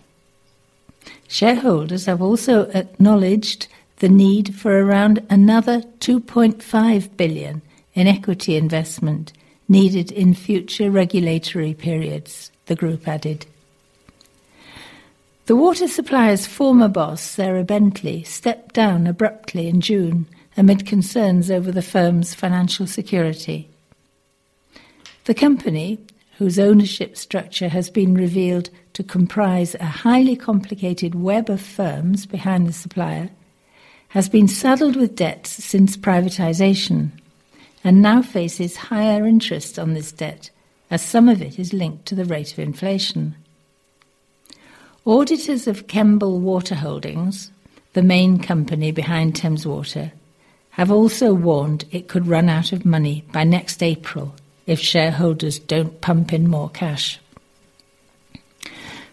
Shareholders 1.29 2.07
have 2.07 2.21
also 2.21 2.71
acknowledged 2.71 3.69
the 3.99 4.09
need 4.09 4.55
for 4.55 4.83
around 4.83 5.25
another 5.31 5.83
2.5 6.01 7.17
billion 7.17 7.63
in 7.95 8.07
equity 8.07 8.57
investment 8.57 9.33
needed 9.69 10.11
in 10.11 10.35
future 10.35 10.91
regulatory 10.91 11.75
periods, 11.75 12.51
the 12.67 12.75
group 12.75 13.07
added. 13.07 13.47
The 15.47 15.57
water 15.57 15.89
supplier's 15.89 16.47
former 16.47 16.89
boss, 16.89 17.23
Sarah 17.23 17.65
Bentley, 17.65 18.23
stepped 18.23 18.75
down 18.75 19.07
abruptly 19.07 19.69
in 19.69 19.81
June 19.81 20.27
amid 20.57 20.87
concerns 20.87 21.51
over 21.51 21.71
the 21.73 21.83
firm's 21.83 22.35
financial 22.35 22.87
security. 22.87 23.69
The 25.29 25.35
company, 25.35 25.99
whose 26.39 26.59
ownership 26.59 27.15
structure 27.15 27.69
has 27.69 27.91
been 27.91 28.15
revealed 28.15 28.71
to 28.95 29.03
comprise 29.03 29.75
a 29.75 29.85
highly 29.85 30.35
complicated 30.35 31.15
web 31.15 31.51
of 31.51 31.61
firms 31.61 32.25
behind 32.25 32.67
the 32.67 32.73
supplier, 32.73 33.29
has 34.09 34.31
been 34.31 34.49
saddled 34.49 34.97
with 34.97 35.17
debts 35.17 35.51
since 35.51 35.99
privatisation 35.99 37.11
and 37.85 38.01
now 38.01 38.23
faces 38.23 38.79
higher 38.89 39.27
interest 39.27 39.79
on 39.79 39.93
this 39.93 40.13
debt, 40.13 40.49
as 40.91 41.03
some 41.03 41.29
of 41.29 41.43
it 41.43 41.59
is 41.59 41.75
linked 41.75 42.07
to 42.07 42.15
the 42.15 42.25
rate 42.25 42.55
of 42.55 42.59
inflation. 42.59 43.37
Auditors 45.05 45.67
of 45.67 45.89
Kemble 45.89 46.41
Water 46.41 46.77
Holdings, 46.77 47.51
the 47.93 48.03
main 48.03 48.39
company 48.39 48.93
behind 48.93 49.37
Thames 49.37 49.67
Water, 49.67 50.11
have 50.71 50.91
also 50.91 51.35
warned 51.35 51.85
it 51.91 52.09
could 52.09 52.27
run 52.27 52.49
out 52.49 52.73
of 52.73 52.87
money 52.87 53.27
by 53.31 53.45
next 53.45 53.83
April 53.83 54.35
if 54.69 54.79
shareholders 54.79 55.59
don't 55.59 56.01
pump 56.01 56.33
in 56.33 56.49
more 56.49 56.69
cash. 56.71 57.19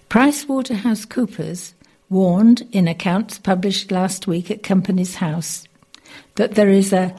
PricewaterhouseCoopers 0.10 1.74
warned 2.10 2.68
in 2.72 2.88
accounts 2.88 3.40
published 3.40 3.90
last 3.90 4.28
week 4.28 4.52
at 4.52 4.62
Companies 4.62 5.16
House 5.16 5.68
that 6.36 6.56
there 6.56 6.70
is 6.70 6.94
a 6.94 7.16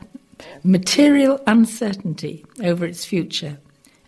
material 0.62 1.40
uncertainty 1.46 2.44
over 2.62 2.84
its 2.84 3.04
future 3.04 3.58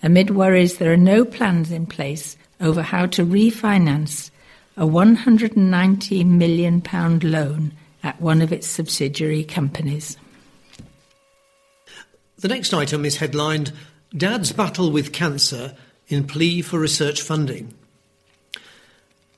amid 0.03 0.31
worries 0.31 0.77
there 0.77 0.93
are 0.93 0.97
no 0.97 1.25
plans 1.25 1.73
in 1.73 1.87
place 1.87 2.37
over 2.61 2.83
how 2.83 3.07
to 3.07 3.25
refinance 3.25 4.31
a 4.77 4.83
£190 4.83 6.27
million 6.27 6.83
loan 7.23 7.73
at 8.03 8.21
one 8.21 8.41
of 8.41 8.53
its 8.53 8.67
subsidiary 8.67 9.43
companies. 9.43 10.17
The 12.38 12.49
next 12.49 12.73
item 12.73 13.05
is 13.05 13.17
headlined 13.17 13.73
Dad's 14.16 14.53
Battle 14.53 14.90
with 14.90 15.12
Cancer 15.12 15.77
in 16.09 16.27
Plea 16.27 16.62
for 16.62 16.79
Research 16.79 17.21
Funding. 17.21 17.75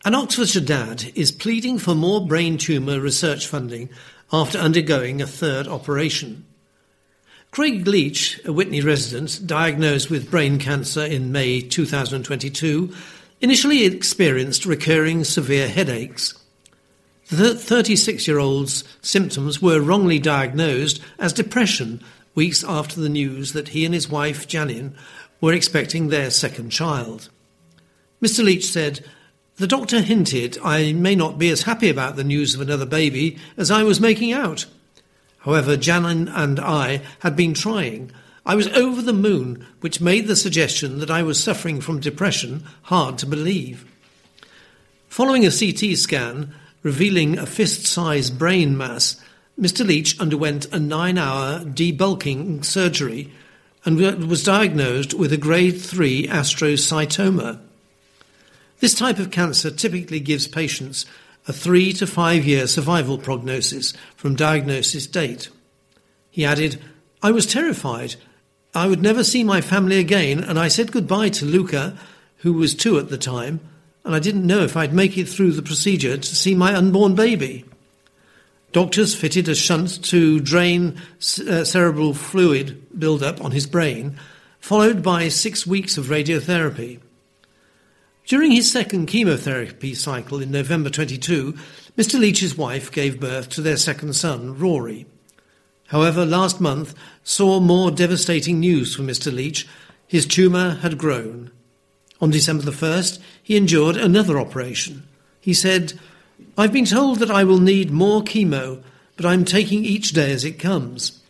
An 0.04 0.14
Oxfordshire 0.14 0.62
dad 0.62 1.10
is 1.16 1.32
pleading 1.32 1.76
for 1.78 1.96
more 1.96 2.24
brain 2.24 2.56
tumour 2.56 3.00
research 3.00 3.48
funding 3.48 3.90
after 4.32 4.58
undergoing 4.58 5.20
a 5.20 5.26
third 5.26 5.66
operation. 5.66 6.46
Craig 7.50 7.84
Leach, 7.88 8.40
a 8.44 8.52
Witney 8.52 8.80
resident 8.80 9.44
diagnosed 9.44 10.08
with 10.08 10.30
brain 10.30 10.60
cancer 10.60 11.04
in 11.04 11.32
May 11.32 11.60
2022, 11.60 12.94
initially 13.40 13.84
experienced 13.84 14.64
recurring 14.64 15.24
severe 15.24 15.68
headaches. 15.68 16.34
The 17.26 17.56
36 17.56 18.28
year 18.28 18.38
old's 18.38 18.84
symptoms 19.02 19.60
were 19.60 19.80
wrongly 19.80 20.20
diagnosed 20.20 21.00
as 21.18 21.32
depression 21.32 22.04
weeks 22.34 22.64
after 22.64 23.00
the 23.00 23.08
news 23.08 23.52
that 23.52 23.68
he 23.68 23.84
and 23.84 23.94
his 23.94 24.08
wife, 24.08 24.46
Janin, 24.46 24.94
were 25.40 25.52
expecting 25.52 26.08
their 26.08 26.30
second 26.30 26.70
child. 26.70 27.28
Mr. 28.22 28.44
Leach 28.44 28.66
said, 28.66 29.04
The 29.56 29.66
doctor 29.66 30.00
hinted 30.00 30.58
I 30.62 30.92
may 30.92 31.14
not 31.14 31.38
be 31.38 31.50
as 31.50 31.62
happy 31.62 31.88
about 31.88 32.16
the 32.16 32.24
news 32.24 32.54
of 32.54 32.60
another 32.60 32.86
baby 32.86 33.38
as 33.56 33.70
I 33.70 33.82
was 33.82 34.00
making 34.00 34.32
out. 34.32 34.66
However, 35.38 35.76
Janin 35.76 36.28
and 36.28 36.60
I 36.60 37.00
had 37.20 37.34
been 37.34 37.54
trying. 37.54 38.12
I 38.44 38.54
was 38.54 38.68
over 38.68 39.00
the 39.00 39.12
moon, 39.12 39.66
which 39.80 40.00
made 40.00 40.26
the 40.26 40.36
suggestion 40.36 40.98
that 40.98 41.10
I 41.10 41.22
was 41.22 41.42
suffering 41.42 41.80
from 41.80 42.00
depression 42.00 42.64
hard 42.82 43.16
to 43.18 43.26
believe. 43.26 43.90
Following 45.08 45.46
a 45.46 45.50
CT 45.50 45.96
scan 45.96 46.54
revealing 46.82 47.38
a 47.38 47.46
fist 47.46 47.86
sized 47.86 48.38
brain 48.38 48.76
mass, 48.76 49.20
Mr. 49.60 49.86
Leach 49.86 50.18
underwent 50.18 50.72
a 50.72 50.80
nine 50.80 51.18
hour 51.18 51.60
debulking 51.60 52.64
surgery 52.64 53.30
and 53.84 53.98
was 53.98 54.42
diagnosed 54.42 55.12
with 55.12 55.32
a 55.32 55.36
grade 55.36 55.78
3 55.80 56.26
astrocytoma. 56.28 57.60
This 58.78 58.94
type 58.94 59.18
of 59.18 59.30
cancer 59.30 59.70
typically 59.70 60.20
gives 60.20 60.48
patients 60.48 61.04
a 61.46 61.52
three 61.52 61.92
to 61.94 62.06
five 62.06 62.46
year 62.46 62.66
survival 62.66 63.18
prognosis 63.18 63.92
from 64.16 64.34
diagnosis 64.34 65.06
date. 65.06 65.50
He 66.30 66.44
added, 66.44 66.80
I 67.22 67.30
was 67.30 67.44
terrified. 67.46 68.14
I 68.74 68.86
would 68.86 69.02
never 69.02 69.24
see 69.24 69.44
my 69.44 69.60
family 69.60 69.98
again, 69.98 70.42
and 70.42 70.58
I 70.58 70.68
said 70.68 70.92
goodbye 70.92 71.30
to 71.30 71.44
Luca, 71.44 71.98
who 72.38 72.52
was 72.54 72.74
two 72.74 72.98
at 72.98 73.10
the 73.10 73.18
time, 73.18 73.60
and 74.04 74.14
I 74.14 74.20
didn't 74.20 74.46
know 74.46 74.60
if 74.60 74.76
I'd 74.76 74.94
make 74.94 75.18
it 75.18 75.28
through 75.28 75.52
the 75.52 75.62
procedure 75.62 76.16
to 76.16 76.36
see 76.36 76.54
my 76.54 76.74
unborn 76.74 77.14
baby. 77.14 77.64
Doctors 78.72 79.14
fitted 79.14 79.48
a 79.48 79.54
shunt 79.54 80.04
to 80.04 80.38
drain 80.38 80.96
uh, 81.48 81.64
cerebral 81.64 82.14
fluid 82.14 82.86
buildup 82.96 83.42
on 83.42 83.50
his 83.50 83.66
brain, 83.66 84.16
followed 84.60 85.02
by 85.02 85.28
six 85.28 85.66
weeks 85.66 85.98
of 85.98 86.06
radiotherapy. 86.06 87.00
During 88.26 88.52
his 88.52 88.70
second 88.70 89.06
chemotherapy 89.06 89.94
cycle 89.94 90.40
in 90.40 90.52
November 90.52 90.88
22, 90.88 91.54
Mr. 91.98 92.20
Leach's 92.20 92.56
wife 92.56 92.92
gave 92.92 93.18
birth 93.18 93.48
to 93.50 93.60
their 93.60 93.76
second 93.76 94.14
son, 94.14 94.56
Rory. 94.56 95.06
However, 95.88 96.24
last 96.24 96.60
month 96.60 96.94
saw 97.24 97.58
more 97.58 97.90
devastating 97.90 98.60
news 98.60 98.94
for 98.94 99.02
Mr. 99.02 99.34
Leach. 99.34 99.66
His 100.06 100.26
tumour 100.26 100.76
had 100.76 100.96
grown. 100.96 101.50
On 102.20 102.30
December 102.30 102.62
the 102.62 102.70
1st, 102.70 103.18
he 103.42 103.56
endured 103.56 103.96
another 103.96 104.38
operation. 104.38 105.08
He 105.40 105.52
said, 105.52 105.98
I've 106.56 106.72
been 106.72 106.84
told 106.84 107.18
that 107.20 107.30
I 107.30 107.44
will 107.44 107.60
need 107.60 107.90
more 107.90 108.22
chemo, 108.22 108.82
but 109.16 109.26
I'm 109.26 109.44
taking 109.44 109.84
each 109.84 110.10
day 110.10 110.32
as 110.32 110.44
it 110.44 110.58
comes. 110.58 111.20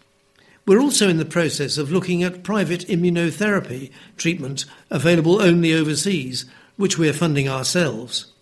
We're 0.66 0.80
also 0.80 1.08
in 1.08 1.16
the 1.16 1.24
process 1.24 1.78
of 1.78 1.90
looking 1.90 2.22
at 2.22 2.42
private 2.42 2.86
immunotherapy 2.86 3.90
treatment 4.16 4.64
available 4.90 5.42
only 5.42 5.72
overseas, 5.72 6.44
which 6.76 6.98
we're 6.98 7.12
funding 7.12 7.48
ourselves. 7.48 8.32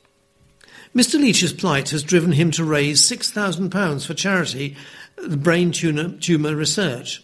Mr. 0.95 1.21
Leach's 1.21 1.53
plight 1.53 1.91
has 1.91 2.03
driven 2.03 2.33
him 2.33 2.51
to 2.51 2.65
raise 2.65 3.03
£6,000 3.03 4.07
for 4.07 4.15
charity, 4.15 4.77
the 5.17 5.37
brain 5.37 5.71
tumour 5.71 6.57
research. 6.57 7.23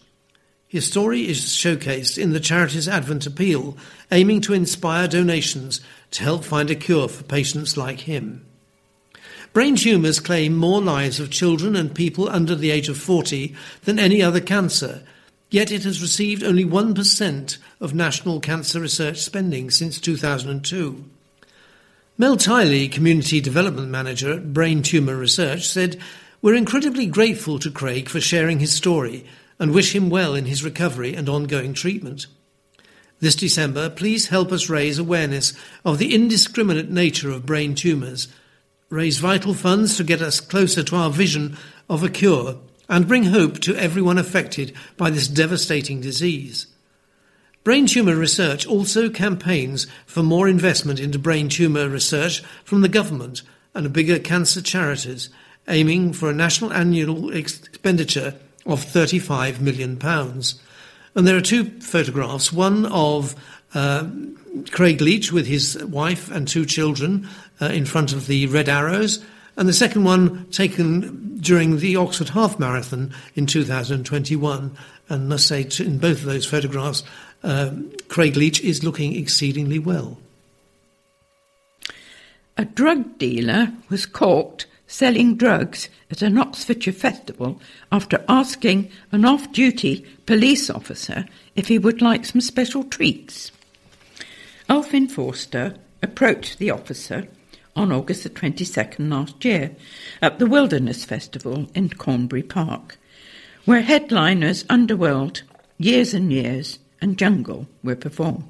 His 0.68 0.86
story 0.86 1.28
is 1.28 1.40
showcased 1.40 2.16
in 2.20 2.32
the 2.32 2.40
charity's 2.40 2.88
Advent 2.88 3.26
Appeal, 3.26 3.76
aiming 4.10 4.40
to 4.42 4.54
inspire 4.54 5.06
donations 5.06 5.80
to 6.10 6.22
help 6.22 6.44
find 6.44 6.70
a 6.70 6.74
cure 6.74 7.08
for 7.08 7.22
patients 7.24 7.76
like 7.76 8.00
him. 8.00 8.43
Brain 9.54 9.76
tumours 9.76 10.18
claim 10.18 10.56
more 10.56 10.82
lives 10.82 11.20
of 11.20 11.30
children 11.30 11.76
and 11.76 11.94
people 11.94 12.28
under 12.28 12.56
the 12.56 12.72
age 12.72 12.88
of 12.88 12.98
40 12.98 13.54
than 13.84 14.00
any 14.00 14.20
other 14.20 14.40
cancer, 14.40 15.04
yet 15.48 15.70
it 15.70 15.84
has 15.84 16.02
received 16.02 16.42
only 16.42 16.64
1% 16.64 17.58
of 17.80 17.94
national 17.94 18.40
cancer 18.40 18.80
research 18.80 19.18
spending 19.18 19.70
since 19.70 20.00
2002. 20.00 21.04
Mel 22.18 22.36
Tiley, 22.36 22.90
Community 22.90 23.40
Development 23.40 23.88
Manager 23.88 24.32
at 24.32 24.52
Brain 24.52 24.82
Tumour 24.82 25.16
Research, 25.16 25.68
said, 25.68 26.00
We're 26.42 26.56
incredibly 26.56 27.06
grateful 27.06 27.60
to 27.60 27.70
Craig 27.70 28.08
for 28.08 28.20
sharing 28.20 28.58
his 28.58 28.72
story 28.72 29.24
and 29.60 29.72
wish 29.72 29.94
him 29.94 30.10
well 30.10 30.34
in 30.34 30.46
his 30.46 30.64
recovery 30.64 31.14
and 31.14 31.28
ongoing 31.28 31.74
treatment. 31.74 32.26
This 33.20 33.36
December, 33.36 33.88
please 33.88 34.26
help 34.26 34.50
us 34.50 34.68
raise 34.68 34.98
awareness 34.98 35.52
of 35.84 35.98
the 35.98 36.12
indiscriminate 36.12 36.90
nature 36.90 37.30
of 37.30 37.46
brain 37.46 37.76
tumours 37.76 38.26
raise 38.90 39.18
vital 39.18 39.54
funds 39.54 39.96
to 39.96 40.04
get 40.04 40.22
us 40.22 40.40
closer 40.40 40.82
to 40.82 40.96
our 40.96 41.10
vision 41.10 41.56
of 41.88 42.02
a 42.02 42.08
cure 42.08 42.56
and 42.88 43.08
bring 43.08 43.24
hope 43.24 43.58
to 43.60 43.76
everyone 43.76 44.18
affected 44.18 44.74
by 44.96 45.10
this 45.10 45.28
devastating 45.28 46.00
disease. 46.00 46.66
Brain 47.64 47.86
tumour 47.86 48.16
research 48.16 48.66
also 48.66 49.08
campaigns 49.08 49.86
for 50.04 50.22
more 50.22 50.48
investment 50.48 51.00
into 51.00 51.18
brain 51.18 51.48
tumour 51.48 51.88
research 51.88 52.40
from 52.62 52.82
the 52.82 52.88
government 52.88 53.42
and 53.72 53.90
bigger 53.92 54.18
cancer 54.18 54.60
charities, 54.60 55.30
aiming 55.66 56.12
for 56.12 56.28
a 56.28 56.34
national 56.34 56.72
annual 56.74 57.34
expenditure 57.34 58.34
of 58.66 58.84
£35 58.84 59.60
million. 59.60 59.98
And 60.02 61.26
there 61.26 61.36
are 61.36 61.40
two 61.40 61.80
photographs 61.80 62.52
one 62.52 62.84
of 62.86 63.34
uh, 63.72 64.08
Craig 64.70 65.00
Leach 65.00 65.32
with 65.32 65.46
his 65.46 65.82
wife 65.84 66.30
and 66.30 66.46
two 66.46 66.64
children 66.64 67.28
uh, 67.64 67.68
in 67.68 67.86
front 67.86 68.12
of 68.12 68.26
the 68.26 68.46
Red 68.46 68.68
Arrows, 68.68 69.24
and 69.56 69.68
the 69.68 69.72
second 69.72 70.04
one 70.04 70.46
taken 70.50 71.38
during 71.38 71.78
the 71.78 71.96
Oxford 71.96 72.30
Half 72.30 72.58
Marathon 72.58 73.14
in 73.34 73.46
2021. 73.46 74.76
And 75.08 75.28
must 75.28 75.46
say, 75.46 75.68
in 75.80 75.98
both 75.98 76.20
of 76.20 76.24
those 76.24 76.46
photographs, 76.46 77.04
uh, 77.42 77.72
Craig 78.08 78.36
Leach 78.36 78.60
is 78.62 78.82
looking 78.82 79.14
exceedingly 79.14 79.78
well. 79.78 80.18
A 82.56 82.64
drug 82.64 83.18
dealer 83.18 83.72
was 83.90 84.06
caught 84.06 84.66
selling 84.86 85.36
drugs 85.36 85.88
at 86.10 86.22
an 86.22 86.38
Oxfordshire 86.38 86.92
festival 86.92 87.60
after 87.90 88.24
asking 88.28 88.90
an 89.12 89.24
off 89.24 89.52
duty 89.52 90.06
police 90.24 90.70
officer 90.70 91.26
if 91.56 91.68
he 91.68 91.78
would 91.78 92.00
like 92.00 92.24
some 92.24 92.40
special 92.40 92.84
treats. 92.84 93.50
Alfin 94.70 95.10
Forster 95.10 95.74
approached 96.02 96.58
the 96.58 96.70
officer 96.70 97.26
on 97.76 97.92
August 97.92 98.22
the 98.22 98.30
22nd 98.30 99.10
last 99.10 99.44
year 99.44 99.74
at 100.22 100.38
the 100.38 100.46
Wilderness 100.46 101.04
Festival 101.04 101.68
in 101.74 101.90
Cornbury 101.90 102.42
Park, 102.42 102.98
where 103.64 103.82
headliners 103.82 104.64
Underworld, 104.68 105.42
Years 105.78 106.14
and 106.14 106.32
Years, 106.32 106.78
and 107.00 107.18
Jungle 107.18 107.66
were 107.82 107.96
performed. 107.96 108.48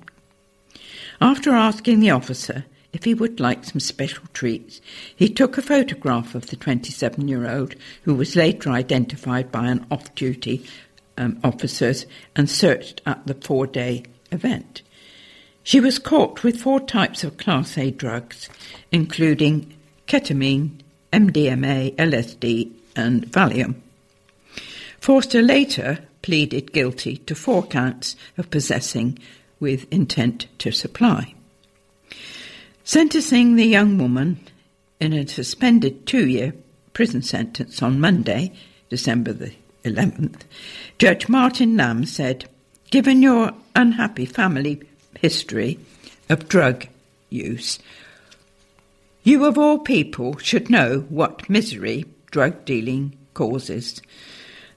After 1.20 1.52
asking 1.52 2.00
the 2.00 2.10
officer 2.10 2.64
if 2.92 3.04
he 3.04 3.14
would 3.14 3.40
like 3.40 3.64
some 3.64 3.80
special 3.80 4.24
treats, 4.32 4.80
he 5.14 5.28
took 5.28 5.58
a 5.58 5.62
photograph 5.62 6.34
of 6.34 6.46
the 6.46 6.56
27 6.56 7.26
year 7.26 7.50
old, 7.50 7.74
who 8.02 8.14
was 8.14 8.36
later 8.36 8.70
identified 8.70 9.50
by 9.50 9.66
an 9.66 9.84
off 9.90 10.14
duty 10.14 10.64
um, 11.18 11.38
officers 11.42 12.06
and 12.36 12.48
searched 12.48 13.00
at 13.06 13.26
the 13.26 13.34
four 13.34 13.66
day 13.66 14.04
event. 14.30 14.82
She 15.64 15.80
was 15.80 15.98
caught 15.98 16.44
with 16.44 16.60
four 16.60 16.78
types 16.78 17.24
of 17.24 17.38
Class 17.38 17.78
A 17.78 17.90
drugs, 17.90 18.50
including 18.92 19.74
ketamine, 20.06 20.80
MDMA, 21.10 21.96
LSD, 21.96 22.70
and 22.94 23.26
Valium. 23.32 23.76
Forster 25.00 25.40
later 25.40 26.00
pleaded 26.20 26.72
guilty 26.72 27.16
to 27.16 27.34
four 27.34 27.62
counts 27.62 28.14
of 28.36 28.50
possessing 28.50 29.18
with 29.58 29.90
intent 29.90 30.46
to 30.58 30.70
supply. 30.70 31.34
Sentencing 32.84 33.56
the 33.56 33.64
young 33.64 33.96
woman 33.96 34.38
in 35.00 35.14
a 35.14 35.26
suspended 35.26 36.06
two 36.06 36.28
year 36.28 36.52
prison 36.92 37.22
sentence 37.22 37.82
on 37.82 37.98
Monday, 38.00 38.52
December 38.90 39.32
the 39.32 39.52
11th, 39.84 40.42
Judge 40.98 41.26
Martin 41.26 41.76
Lamb 41.78 42.04
said, 42.04 42.48
Given 42.90 43.22
your 43.22 43.52
unhappy 43.74 44.26
family 44.26 44.82
history 45.24 45.78
of 46.28 46.50
drug 46.50 46.86
use, 47.30 47.78
you 49.22 49.46
of 49.46 49.56
all 49.56 49.78
people 49.78 50.36
should 50.36 50.68
know 50.68 51.06
what 51.08 51.48
misery 51.48 52.04
drug 52.30 52.62
dealing 52.66 53.16
causes. 53.32 54.02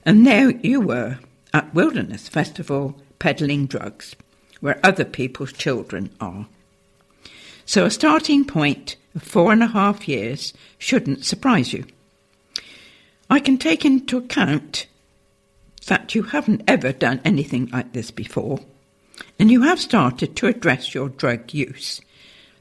And 0.06 0.26
there 0.26 0.52
you 0.52 0.80
were 0.80 1.18
at 1.52 1.74
Wilderness 1.74 2.30
Festival 2.30 2.98
peddling 3.18 3.66
drugs, 3.66 4.16
where 4.60 4.80
other 4.82 5.04
people's 5.04 5.52
children 5.52 6.08
are. 6.18 6.46
So 7.66 7.84
a 7.84 7.90
starting 7.90 8.46
point 8.46 8.96
of 9.14 9.22
four 9.22 9.52
and 9.52 9.62
a 9.62 9.66
half 9.66 10.08
years 10.08 10.54
shouldn't 10.78 11.26
surprise 11.26 11.74
you. 11.74 11.84
I 13.28 13.38
can 13.38 13.58
take 13.58 13.84
into 13.84 14.16
account 14.16 14.86
that 15.88 16.14
you 16.14 16.22
haven't 16.22 16.62
ever 16.66 16.90
done 16.94 17.20
anything 17.22 17.66
like 17.66 17.92
this 17.92 18.10
before, 18.10 18.60
and 19.38 19.50
you 19.50 19.62
have 19.62 19.80
started 19.80 20.36
to 20.36 20.46
address 20.46 20.94
your 20.94 21.08
drug 21.08 21.52
use 21.52 22.00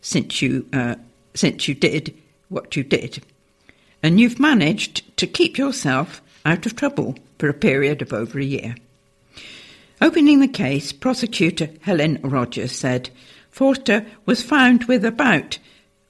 since 0.02 0.42
you 0.42 0.68
uh, 0.74 0.96
since 1.34 1.68
you 1.68 1.76
did 1.76 2.14
what 2.50 2.76
you 2.76 2.84
did, 2.84 3.24
and 4.02 4.20
you've 4.20 4.40
managed 4.40 5.18
to 5.18 5.28
keep 5.28 5.58
yourself 5.58 6.22
out 6.46 6.66
of 6.66 6.76
trouble 6.76 7.16
for 7.38 7.50
a 7.50 7.54
period 7.54 8.02
of 8.02 8.14
over 8.14 8.40
a 8.40 8.44
year. 8.44 8.76
Opening 10.02 10.40
the 10.40 10.48
case, 10.48 10.92
prosecutor 10.92 11.70
Helen 11.82 12.20
Rogers 12.24 12.72
said 12.72 13.10
Forster 13.50 14.06
was 14.26 14.44
found 14.44 14.86
with 14.86 15.04
about 15.04 15.58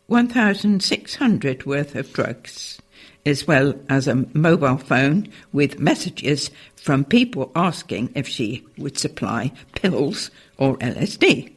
1,600 0.07 1.65
worth 1.65 1.95
of 1.95 2.12
drugs, 2.13 2.76
as 3.25 3.47
well 3.47 3.73
as 3.89 4.08
a 4.08 4.25
mobile 4.34 4.77
phone 4.77 5.27
with 5.51 5.80
messages 5.80 6.49
from 6.75 7.03
people 7.03 7.51
asking 7.56 8.12
if 8.15 8.27
she 8.27 8.65
would 8.77 8.97
supply 8.97 9.51
pills 9.75 10.32
or 10.58 10.77
LSD. 10.77 11.51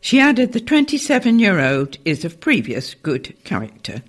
She 0.00 0.20
added 0.20 0.52
the 0.52 0.60
27 0.60 1.38
year 1.38 1.58
old 1.58 1.98
is 2.04 2.24
of 2.24 2.40
previous 2.40 2.94
good 2.94 3.34
character. 3.44 4.02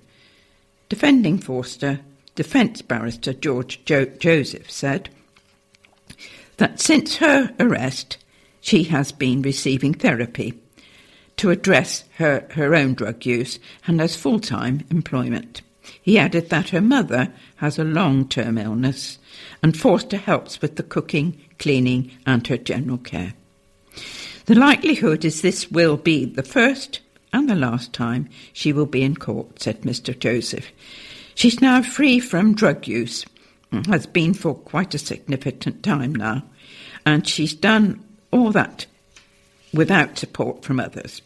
Defending 0.88 1.38
Forster, 1.38 2.00
defence 2.34 2.82
barrister 2.82 3.32
George 3.32 3.84
jo- 3.84 4.06
Joseph 4.06 4.70
said 4.70 5.10
that 6.56 6.80
since 6.80 7.16
her 7.16 7.52
arrest, 7.58 8.18
she 8.60 8.84
has 8.84 9.12
been 9.12 9.42
receiving 9.42 9.92
therapy 9.92 10.54
to 11.36 11.50
address 11.50 12.04
her, 12.16 12.46
her 12.50 12.74
own 12.74 12.94
drug 12.94 13.26
use 13.26 13.58
and 13.86 14.00
has 14.00 14.14
full 14.14 14.38
time 14.38 14.84
employment. 14.90 15.62
He 16.00 16.18
added 16.18 16.50
that 16.50 16.70
her 16.70 16.80
mother 16.80 17.32
has 17.56 17.78
a 17.78 17.84
long 17.84 18.28
term 18.28 18.58
illness 18.58 19.18
and 19.62 19.76
Forster 19.76 20.16
helps 20.16 20.60
with 20.60 20.76
the 20.76 20.82
cooking, 20.82 21.40
cleaning, 21.58 22.10
and 22.26 22.46
her 22.46 22.56
general 22.56 22.98
care. 22.98 23.34
The 24.46 24.54
likelihood 24.54 25.24
is 25.24 25.42
this 25.42 25.70
will 25.70 25.96
be 25.96 26.24
the 26.24 26.42
first 26.42 27.00
and 27.32 27.48
the 27.48 27.54
last 27.54 27.92
time 27.92 28.28
she 28.52 28.72
will 28.72 28.86
be 28.86 29.02
in 29.02 29.16
court, 29.16 29.60
said 29.60 29.82
Mr. 29.82 30.18
Joseph. 30.18 30.66
She's 31.34 31.60
now 31.60 31.82
free 31.82 32.20
from 32.20 32.54
drug 32.54 32.86
use, 32.86 33.24
has 33.86 34.06
been 34.06 34.34
for 34.34 34.54
quite 34.54 34.94
a 34.94 34.98
significant 34.98 35.82
time 35.82 36.14
now, 36.14 36.42
and 37.06 37.26
she's 37.26 37.54
done 37.54 38.04
all 38.30 38.52
that 38.52 38.86
without 39.72 40.18
support 40.18 40.64
from 40.64 40.78
others. 40.78 41.22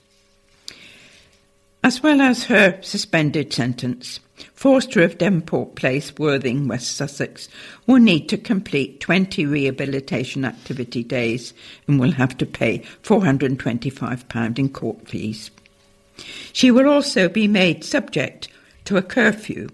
As 1.83 2.03
well 2.03 2.21
as 2.21 2.45
her 2.45 2.81
suspended 2.83 3.53
sentence, 3.53 4.21
Forster 4.55 5.03
of 5.03 5.18
Devonport 5.18 5.75
Place, 5.75 6.16
Worthing, 6.18 6.68
West 6.68 6.96
Sussex, 6.96 7.49
will 7.87 7.99
need 7.99 8.29
to 8.29 8.37
complete 8.37 9.01
20 9.01 9.46
rehabilitation 9.46 10.44
activity 10.44 11.03
days 11.03 11.55
and 11.87 11.99
will 11.99 12.12
have 12.12 12.37
to 12.38 12.46
pay 12.46 12.81
£425 13.03 14.59
in 14.59 14.68
court 14.68 15.09
fees. 15.09 15.51
She 16.53 16.70
will 16.70 16.88
also 16.88 17.29
be 17.29 17.49
made 17.49 17.85
subject 17.85 18.49
to 18.87 18.96
a 18.96 19.03
curfew 19.03 19.68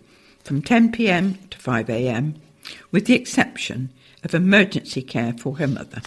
from 0.44 0.62
10pm 0.62 1.50
to 1.50 1.58
5am, 1.58 2.34
with 2.90 3.06
the 3.06 3.14
exception 3.14 3.90
of 4.24 4.34
emergency 4.34 5.02
care 5.02 5.32
for 5.32 5.56
her 5.56 5.68
mother. 5.68 6.00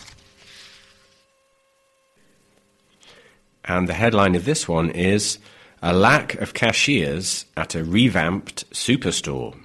And 3.65 3.89
the 3.89 3.93
headline 3.93 4.35
of 4.35 4.45
this 4.45 4.67
one 4.67 4.91
is 4.91 5.39
A 5.87 5.93
Lack 5.93 6.33
of 6.41 6.55
Cashiers 6.55 7.45
at 7.55 7.75
a 7.75 7.83
Revamped 7.83 8.67
Superstore. 8.71 9.55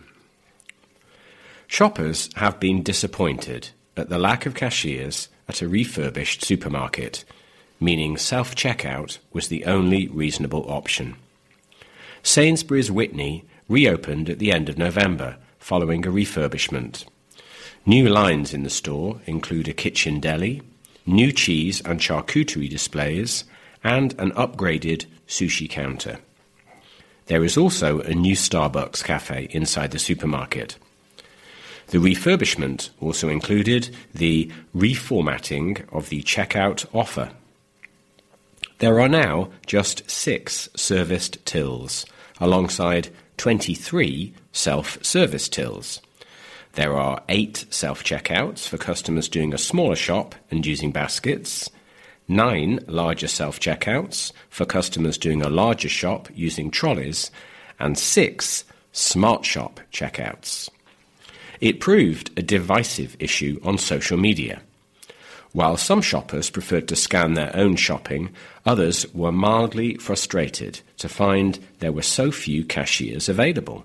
Shoppers 1.66 2.28
have 2.37 2.61
been 2.61 2.83
disappointed 2.83 3.70
at 3.96 4.11
the 4.11 4.18
lack 4.18 4.44
of 4.44 4.54
cashiers 4.54 5.30
at 5.48 5.62
a 5.62 5.66
refurbished 5.66 6.44
supermarket, 6.44 7.24
meaning 7.80 8.18
self 8.18 8.54
checkout 8.54 9.16
was 9.33 9.48
the 9.48 9.64
only 9.64 10.09
reasonable 10.09 10.70
option. 10.70 11.16
Sainsbury's 12.22 12.90
Witney 12.90 13.44
reopened 13.66 14.28
at 14.28 14.38
the 14.38 14.52
end 14.52 14.68
of 14.68 14.76
November 14.76 15.38
following 15.59 16.04
a 16.04 16.11
refurbishment. 16.11 17.06
New 17.87 18.11
lines 18.11 18.52
in 18.52 18.62
the 18.62 18.68
store 18.68 19.22
include 19.24 19.68
a 19.68 19.72
kitchen 19.72 20.20
deli, 20.20 20.61
new 21.06 21.33
cheese 21.33 21.80
and 21.80 21.98
charcuterie 21.98 22.68
displays, 22.68 23.44
and 23.83 24.14
an 24.18 24.33
upgraded 24.33 25.06
sushi 25.31 25.71
counter. 25.71 26.19
There 27.27 27.45
is 27.45 27.57
also 27.57 28.01
a 28.01 28.12
new 28.12 28.35
Starbucks 28.35 29.05
cafe 29.05 29.49
inside 29.53 29.93
the 29.93 29.99
supermarket. 29.99 30.77
The 31.87 31.99
refurbishment 31.99 32.90
also 33.01 33.29
included 33.29 33.97
the 34.12 34.51
reformatting 34.77 35.87
of 35.93 36.09
the 36.09 36.23
checkout 36.23 36.87
offer. 36.93 37.31
There 38.79 39.01
are 39.01 39.09
now 39.09 39.51
just 39.66 40.11
six 40.11 40.69
serviced 40.75 41.45
tills, 41.47 42.05
alongside 42.40 43.11
23 43.37 44.35
self 44.53 45.03
service 45.05 45.49
tills. 45.49 46.01
There 46.73 46.95
are 46.95 47.23
eight 47.29 47.66
self 47.71 48.05
checkouts 48.05 48.66
for 48.66 48.79
customers 48.79 49.29
doing 49.29 49.53
a 49.53 49.59
smaller 49.59 49.97
shop 49.97 50.35
and 50.51 50.64
using 50.64 50.93
baskets, 50.93 51.71
nine 52.31 52.81
larger 52.87 53.29
self 53.29 53.61
checkouts 53.61 54.33
for 54.49 54.64
customers 54.64 55.19
doing 55.19 55.43
a 55.43 55.51
larger 55.51 55.88
shop 55.88 56.29
using 56.35 56.71
trolleys, 56.71 57.31
and 57.79 57.99
six 57.99 58.64
smart 58.93 59.45
shop 59.45 59.81
checkouts. 59.93 60.71
It 61.61 61.81
proved 61.81 62.31
a 62.38 62.43
divisive 62.43 63.16
issue 63.19 63.61
on 63.62 63.77
social 63.77 64.16
media. 64.16 64.62
While 65.53 65.77
some 65.77 66.01
shoppers 66.01 66.49
preferred 66.49 66.88
to 66.88 66.97
scan 66.97 67.35
their 67.35 67.55
own 67.55 67.77
shopping, 67.77 68.31
others 68.64 69.05
were 69.12 69.33
mildly 69.33 69.97
frustrated 69.97 70.81
to 70.99 71.09
find 71.09 71.59
there 71.81 71.93
were 71.93 72.03
so 72.03 72.31
few 72.31 72.64
cashiers 72.64 73.29
available. 73.29 73.85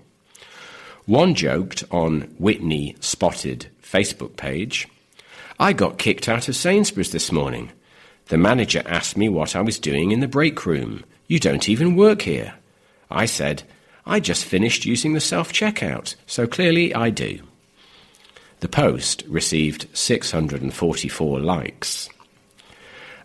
One 1.06 1.34
joked 1.34 1.84
on 1.90 2.34
Witney 2.38 2.96
Spotted 3.00 3.66
Facebook 3.82 4.36
page 4.36 4.88
I 5.58 5.72
got 5.72 5.96
kicked 5.96 6.28
out 6.28 6.48
of 6.48 6.56
Sainsbury's 6.56 7.12
this 7.12 7.32
morning. 7.32 7.70
The 8.28 8.38
manager 8.38 8.82
asked 8.86 9.16
me 9.16 9.28
what 9.28 9.54
I 9.54 9.60
was 9.60 9.78
doing 9.78 10.10
in 10.10 10.18
the 10.18 10.26
break 10.26 10.66
room. 10.66 11.04
You 11.28 11.38
don't 11.38 11.68
even 11.68 11.94
work 11.94 12.22
here. 12.22 12.54
I 13.08 13.26
said, 13.26 13.62
I 14.04 14.18
just 14.18 14.44
finished 14.44 14.84
using 14.84 15.12
the 15.12 15.20
self 15.20 15.52
checkout, 15.52 16.16
so 16.26 16.46
clearly 16.46 16.92
I 16.92 17.10
do. 17.10 17.40
The 18.60 18.68
post 18.68 19.22
received 19.28 19.86
644 19.92 21.40
likes. 21.40 22.08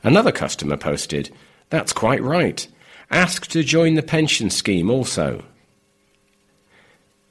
Another 0.03 0.31
customer 0.31 0.77
posted, 0.77 1.31
That's 1.71 1.93
quite 1.93 2.21
right. 2.21 2.67
Ask 3.09 3.47
to 3.47 3.63
join 3.63 3.95
the 3.95 4.03
pension 4.03 4.51
scheme 4.51 4.89
also. 4.89 5.43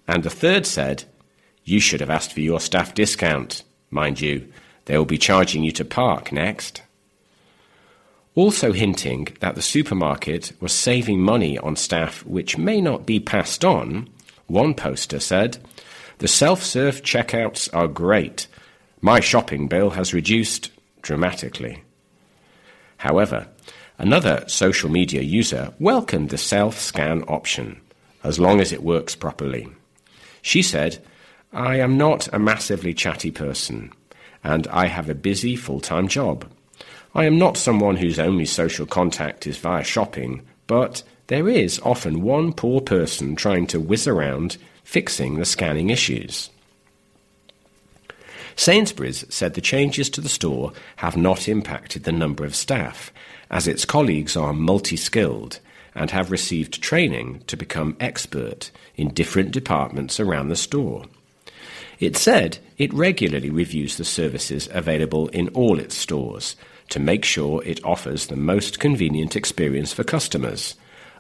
And 0.09 0.27
a 0.27 0.31
third 0.31 0.67
said, 0.67 1.05
You 1.65 1.79
should 1.79 2.01
have 2.01 2.11
asked 2.11 2.33
for 2.33 2.41
your 2.41 2.59
staff 2.59 2.95
discount. 2.95 3.63
Mind 3.91 4.21
you, 4.21 4.53
they 4.87 4.99
will 4.99 5.05
be 5.05 5.19
charging 5.19 5.63
you 5.63 5.71
to 5.73 5.85
park 5.85 6.33
next 6.33 6.83
also 8.35 8.73
hinting 8.73 9.29
that 9.41 9.55
the 9.55 9.63
supermarket 9.63 10.53
was 10.61 10.73
saving 10.73 11.21
money 11.21 11.59
on 11.59 11.77
staff 11.77 12.25
which 12.25 12.57
may 12.57 12.81
not 12.81 13.07
be 13.07 13.19
passed 13.21 13.65
on, 13.65 14.09
one 14.47 14.75
poster 14.75 15.21
said, 15.21 15.59
The 16.19 16.29
self 16.29 16.63
serve 16.63 17.03
checkouts 17.03 17.69
are 17.73 17.89
great. 17.89 18.47
My 19.01 19.21
shopping 19.21 19.69
bill 19.69 19.91
has 19.91 20.15
reduced 20.15 20.71
dramatically. 21.03 21.83
However, 22.99 23.49
another 23.99 24.45
social 24.47 24.91
media 24.91 25.23
user 25.23 25.73
welcomed 25.79 26.31
the 26.31 26.39
self 26.39 26.79
scan 26.79 27.23
option, 27.23 27.81
as 28.23 28.39
long 28.39 28.61
as 28.61 28.73
it 28.73 28.83
works 28.83 29.15
properly. 29.15 29.69
She 30.43 30.63
said, 30.63 30.99
I 31.53 31.77
am 31.77 31.99
not 31.99 32.29
a 32.33 32.39
massively 32.39 32.95
chatty 32.95 33.31
person, 33.31 33.93
and 34.45 34.67
I 34.69 34.87
have 34.87 35.09
a 35.09 35.15
busy 35.15 35.57
full 35.57 35.81
time 35.81 36.09
job. 36.09 36.47
I 37.15 37.25
am 37.25 37.39
not 37.39 37.57
someone 37.57 37.97
whose 37.97 38.19
only 38.19 38.47
social 38.47 38.87
contact 38.87 39.47
is 39.47 39.59
via 39.59 39.83
shopping, 39.83 40.43
but 40.67 41.03
there 41.27 41.49
is 41.49 41.81
often 41.83 42.23
one 42.23 42.53
poor 42.53 42.81
person 42.81 43.35
trying 43.35 43.67
to 43.69 43.81
whiz 43.81 44.07
around 44.07 44.57
fixing 44.85 45.37
the 45.37 45.45
scanning 45.45 45.91
issues. 45.91 46.51
Sainsbury's 48.57 49.25
said 49.29 49.55
the 49.55 49.61
changes 49.61 50.11
to 50.11 50.21
the 50.21 50.29
store 50.29 50.73
have 50.97 51.17
not 51.17 51.49
impacted 51.49 52.05
the 52.05 52.13
number 52.13 52.45
of 52.45 52.55
staff, 52.55 53.13
as 53.51 53.67
its 53.67 53.85
colleagues 53.85 54.37
are 54.37 54.53
multi 54.53 54.97
skilled 54.97 55.61
and 55.95 56.11
have 56.11 56.31
received 56.31 56.83
training 56.83 57.43
to 57.47 57.57
become 57.57 57.97
expert 57.99 58.71
in 58.97 59.09
different 59.09 59.51
departments 59.51 60.21
around 60.21 60.49
the 60.49 60.57
store. 60.57 61.05
It 61.99 62.17
said 62.17 62.59
it 62.79 62.93
regularly 62.95 63.51
reviews 63.51 63.97
the 63.97 64.05
services 64.05 64.69
available 64.73 65.29
in 65.29 65.49
all 65.49 65.79
its 65.79 65.97
stores 65.97 66.55
to 66.91 67.01
make 67.01 67.25
sure 67.25 67.63
it 67.65 67.83
offers 67.85 68.27
the 68.27 68.37
most 68.37 68.79
convenient 68.79 69.35
experience 69.35 69.93
for 69.93 70.05
customers, 70.05 70.77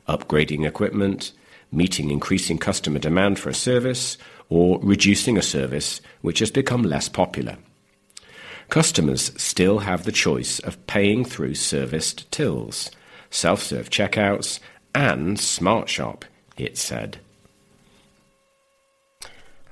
upgrading 0.08 0.66
equipment, 0.66 1.32
meeting 1.72 2.10
increasing 2.10 2.58
customer 2.58 2.98
demand 2.98 3.38
for 3.38 3.48
a 3.48 3.54
service, 3.54 4.18
or 4.48 4.78
reducing 4.82 5.38
a 5.38 5.42
service 5.42 6.00
which 6.20 6.40
has 6.40 6.50
become 6.50 6.82
less 6.82 7.08
popular. 7.08 7.56
Customers 8.68 9.32
still 9.40 9.80
have 9.80 10.04
the 10.04 10.12
choice 10.12 10.58
of 10.60 10.86
paying 10.86 11.24
through 11.24 11.54
serviced 11.54 12.30
tills, 12.30 12.90
self 13.30 13.62
serve 13.62 13.90
checkouts, 13.90 14.60
and 14.94 15.38
Smart 15.40 15.88
Shop, 15.88 16.24
it 16.56 16.76
said. 16.76 17.18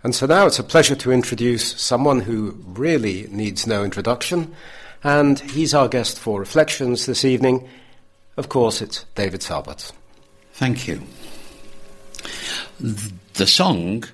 And 0.02 0.14
so 0.14 0.26
now 0.26 0.46
it's 0.46 0.60
a 0.60 0.64
pleasure 0.64 0.94
to 0.96 1.12
introduce 1.12 1.80
someone 1.80 2.20
who 2.20 2.56
really 2.64 3.26
needs 3.30 3.66
no 3.66 3.82
introduction, 3.84 4.54
and 5.02 5.38
he's 5.38 5.74
our 5.74 5.88
guest 5.88 6.18
for 6.18 6.40
reflections 6.40 7.06
this 7.06 7.24
evening. 7.24 7.68
Of 8.36 8.48
course, 8.48 8.82
it's 8.82 9.04
David 9.14 9.40
Talbot. 9.40 9.92
Thank 10.52 10.88
you. 10.88 11.02
The 12.80 13.46
song, 13.46 14.04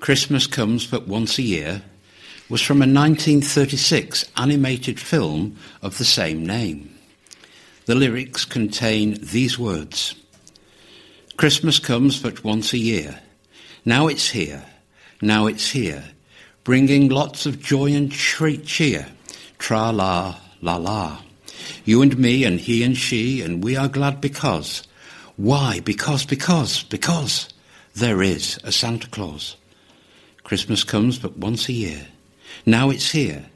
Christmas 0.00 0.46
Comes 0.46 0.86
But 0.86 1.08
Once 1.08 1.38
a 1.38 1.42
Year, 1.42 1.82
was 2.48 2.62
from 2.62 2.78
a 2.78 2.88
1936 2.88 4.24
animated 4.36 4.98
film 4.98 5.56
of 5.82 5.98
the 5.98 6.04
same 6.04 6.46
name. 6.46 6.94
The 7.86 7.94
lyrics 7.94 8.44
contain 8.44 9.18
these 9.20 9.58
words 9.58 10.14
Christmas 11.38 11.78
comes 11.78 12.20
but 12.20 12.42
once 12.42 12.72
a 12.72 12.78
year. 12.78 13.20
Now 13.84 14.08
it's 14.08 14.28
here. 14.30 14.64
Now 15.22 15.46
it's 15.46 15.70
here. 15.70 16.02
Bringing 16.64 17.10
lots 17.10 17.46
of 17.46 17.62
joy 17.62 17.92
and 17.92 18.10
cheer. 18.10 19.06
Tra 19.58 19.90
la 19.90 20.36
la 20.60 20.76
la. 20.76 21.22
You 21.84 22.02
and 22.02 22.18
me 22.18 22.44
and 22.44 22.60
he 22.60 22.82
and 22.82 22.96
she, 22.96 23.42
and 23.42 23.62
we 23.62 23.76
are 23.76 23.88
glad 23.88 24.20
because. 24.20 24.82
Why? 25.36 25.80
Because, 25.80 26.24
because, 26.24 26.82
because 26.84 27.48
there 27.94 28.22
is 28.22 28.58
a 28.64 28.72
Santa 28.72 29.08
Claus. 29.08 29.56
Christmas 30.44 30.84
comes 30.84 31.18
but 31.18 31.36
once 31.36 31.68
a 31.68 31.72
year. 31.72 32.06
Now 32.64 32.90
it's 32.90 33.10
here. 33.10 33.46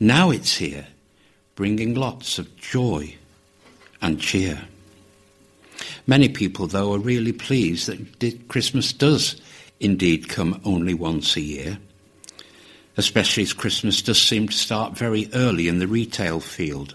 Now 0.00 0.30
it's 0.30 0.56
here. 0.56 0.86
Bringing 1.54 1.94
lots 1.94 2.38
of 2.38 2.56
joy 2.56 3.16
and 4.00 4.20
cheer. 4.20 4.60
Many 6.06 6.28
people, 6.28 6.66
though, 6.66 6.94
are 6.94 6.98
really 6.98 7.32
pleased 7.32 7.86
that 7.88 8.48
Christmas 8.48 8.92
does 8.92 9.40
indeed 9.80 10.28
come 10.28 10.60
only 10.64 10.94
once 10.94 11.36
a 11.36 11.40
year, 11.40 11.78
especially 12.98 13.44
as 13.44 13.52
Christmas 13.52 14.02
does 14.02 14.20
seem 14.20 14.48
to 14.48 14.54
start 14.54 14.98
very 14.98 15.30
early 15.32 15.68
in 15.68 15.78
the 15.78 15.86
retail 15.86 16.40
field. 16.40 16.94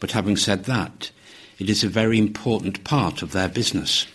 But 0.00 0.12
having 0.12 0.36
said 0.36 0.64
that, 0.64 1.10
it 1.58 1.68
is 1.68 1.84
a 1.84 1.88
very 1.88 2.18
important 2.18 2.82
part 2.84 3.22
of 3.22 3.32
their 3.32 3.48
business. 3.48 4.06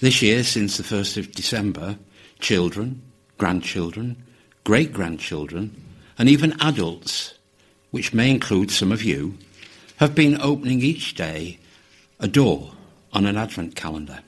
This 0.00 0.20
year, 0.20 0.42
since 0.42 0.76
the 0.76 0.82
1st 0.82 1.16
of 1.16 1.32
December, 1.32 1.96
children, 2.40 3.00
grandchildren, 3.38 4.20
great 4.64 4.92
grandchildren, 4.92 5.80
and 6.18 6.28
even 6.28 6.60
adults, 6.60 7.34
which 7.92 8.12
may 8.12 8.30
include 8.30 8.72
some 8.72 8.90
of 8.90 9.04
you, 9.04 9.38
have 9.96 10.14
been 10.14 10.40
opening 10.40 10.80
each 10.80 11.14
day 11.14 11.60
a 12.18 12.26
door 12.26 12.72
on 13.12 13.26
an 13.26 13.36
Advent 13.36 13.76
calendar. 13.76 14.18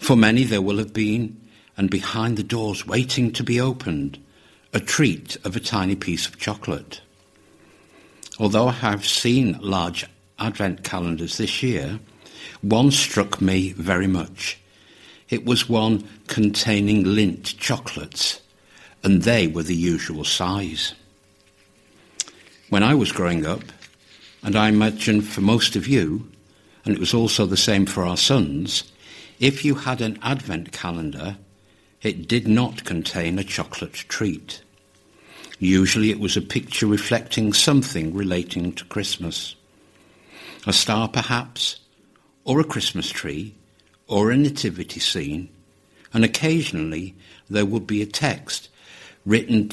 For 0.00 0.16
many, 0.16 0.44
there 0.44 0.60
will 0.60 0.76
have 0.76 0.92
been, 0.92 1.40
and 1.78 1.88
behind 1.88 2.36
the 2.36 2.42
doors 2.42 2.86
waiting 2.86 3.32
to 3.32 3.44
be 3.44 3.60
opened, 3.60 4.18
a 4.74 4.80
treat 4.80 5.36
of 5.44 5.54
a 5.56 5.60
tiny 5.60 5.94
piece 5.94 6.26
of 6.26 6.36
chocolate. 6.36 7.00
Although 8.38 8.68
I 8.68 8.72
have 8.72 9.06
seen 9.06 9.58
large 9.60 10.04
Advent 10.40 10.82
calendars 10.82 11.38
this 11.38 11.62
year, 11.62 12.00
one 12.60 12.90
struck 12.90 13.40
me 13.40 13.72
very 13.72 14.08
much. 14.08 14.58
It 15.30 15.44
was 15.44 15.68
one 15.68 16.06
containing 16.26 17.04
Lindt 17.04 17.56
chocolates, 17.58 18.40
and 19.04 19.22
they 19.22 19.46
were 19.46 19.62
the 19.62 19.76
usual 19.76 20.24
size. 20.24 20.94
When 22.70 22.82
I 22.82 22.94
was 22.94 23.12
growing 23.12 23.46
up, 23.46 23.62
and 24.42 24.56
I 24.56 24.68
imagine 24.68 25.22
for 25.22 25.40
most 25.40 25.76
of 25.76 25.86
you, 25.86 26.28
and 26.84 26.94
it 26.94 27.00
was 27.00 27.14
also 27.14 27.46
the 27.46 27.56
same 27.56 27.86
for 27.86 28.04
our 28.04 28.16
sons, 28.16 28.84
if 29.38 29.64
you 29.64 29.76
had 29.76 30.00
an 30.00 30.18
advent 30.22 30.72
calendar, 30.72 31.36
it 32.02 32.28
did 32.28 32.46
not 32.46 32.84
contain 32.84 33.38
a 33.38 33.44
chocolate 33.44 33.92
treat. 33.92 34.62
Usually 35.58 36.10
it 36.10 36.20
was 36.20 36.36
a 36.36 36.42
picture 36.42 36.86
reflecting 36.86 37.52
something 37.52 38.14
relating 38.14 38.72
to 38.72 38.84
Christmas. 38.84 39.56
A 40.66 40.72
star, 40.72 41.08
perhaps, 41.08 41.80
or 42.44 42.60
a 42.60 42.64
Christmas 42.64 43.10
tree, 43.10 43.54
or 44.06 44.30
a 44.30 44.36
nativity 44.36 45.00
scene, 45.00 45.48
and 46.12 46.24
occasionally 46.24 47.14
there 47.50 47.66
would 47.66 47.86
be 47.86 48.00
a 48.00 48.06
text 48.06 48.68
written 49.26 49.70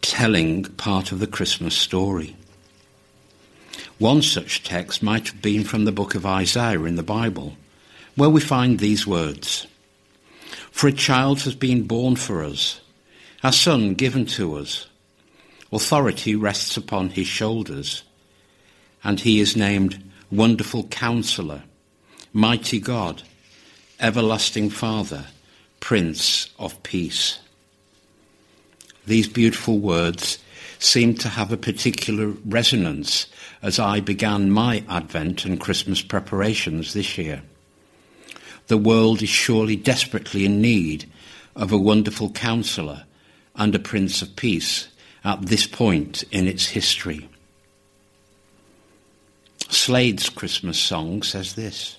telling 0.00 0.64
part 0.64 1.12
of 1.12 1.20
the 1.20 1.26
Christmas 1.26 1.76
story. 1.76 2.36
One 3.98 4.22
such 4.22 4.64
text 4.64 5.02
might 5.02 5.28
have 5.28 5.42
been 5.42 5.64
from 5.64 5.84
the 5.84 5.92
book 5.92 6.14
of 6.14 6.24
Isaiah 6.24 6.82
in 6.84 6.96
the 6.96 7.02
Bible, 7.02 7.56
where 8.16 8.30
we 8.30 8.40
find 8.40 8.78
these 8.78 9.06
words 9.06 9.66
For 10.70 10.88
a 10.88 10.92
child 10.92 11.42
has 11.42 11.54
been 11.54 11.82
born 11.82 12.16
for 12.16 12.42
us, 12.42 12.80
a 13.42 13.52
son 13.52 13.94
given 13.94 14.26
to 14.26 14.56
us. 14.56 14.86
Authority 15.72 16.34
rests 16.34 16.76
upon 16.76 17.10
his 17.10 17.26
shoulders, 17.26 18.02
and 19.04 19.20
he 19.20 19.40
is 19.40 19.56
named 19.56 20.02
Wonderful 20.30 20.84
Counselor, 20.84 21.62
Mighty 22.32 22.80
God, 22.80 23.22
Everlasting 24.00 24.70
Father, 24.70 25.26
Prince 25.80 26.50
of 26.58 26.82
Peace. 26.82 27.38
These 29.06 29.28
beautiful 29.28 29.78
words 29.78 30.38
seem 30.78 31.14
to 31.14 31.28
have 31.28 31.52
a 31.52 31.56
particular 31.56 32.28
resonance 32.44 33.26
as 33.62 33.78
I 33.78 34.00
began 34.00 34.50
my 34.50 34.82
Advent 34.88 35.44
and 35.44 35.60
Christmas 35.60 36.00
preparations 36.00 36.94
this 36.94 37.18
year. 37.18 37.42
The 38.70 38.78
world 38.78 39.20
is 39.20 39.28
surely 39.28 39.74
desperately 39.74 40.44
in 40.44 40.60
need 40.60 41.10
of 41.56 41.72
a 41.72 41.76
wonderful 41.76 42.30
counselor 42.30 43.04
and 43.56 43.74
a 43.74 43.80
Prince 43.80 44.22
of 44.22 44.36
Peace 44.36 44.86
at 45.24 45.42
this 45.42 45.66
point 45.66 46.22
in 46.30 46.46
its 46.46 46.68
history. 46.68 47.28
Slade's 49.68 50.28
Christmas 50.28 50.78
song 50.78 51.24
says 51.24 51.54
this 51.54 51.98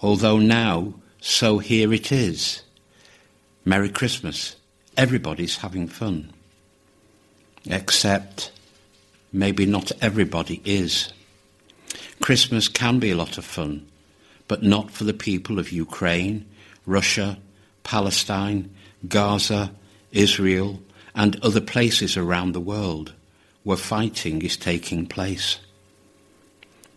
Although 0.00 0.36
now, 0.36 0.92
so 1.22 1.56
here 1.56 1.90
it 1.94 2.12
is. 2.12 2.60
Merry 3.64 3.88
Christmas. 3.88 4.56
Everybody's 4.94 5.56
having 5.56 5.88
fun. 5.88 6.34
Except 7.64 8.52
maybe 9.32 9.64
not 9.64 9.90
everybody 10.02 10.60
is. 10.66 11.14
Christmas 12.20 12.68
can 12.68 12.98
be 12.98 13.10
a 13.10 13.16
lot 13.16 13.38
of 13.38 13.46
fun, 13.46 13.89
but 14.50 14.64
not 14.64 14.90
for 14.90 15.04
the 15.04 15.14
people 15.14 15.60
of 15.60 15.70
Ukraine, 15.70 16.44
Russia, 16.84 17.38
Palestine, 17.84 18.68
Gaza, 19.06 19.70
Israel, 20.10 20.80
and 21.14 21.38
other 21.40 21.60
places 21.60 22.16
around 22.16 22.50
the 22.50 22.66
world 22.74 23.12
where 23.62 23.76
fighting 23.76 24.42
is 24.42 24.56
taking 24.56 25.06
place. 25.06 25.60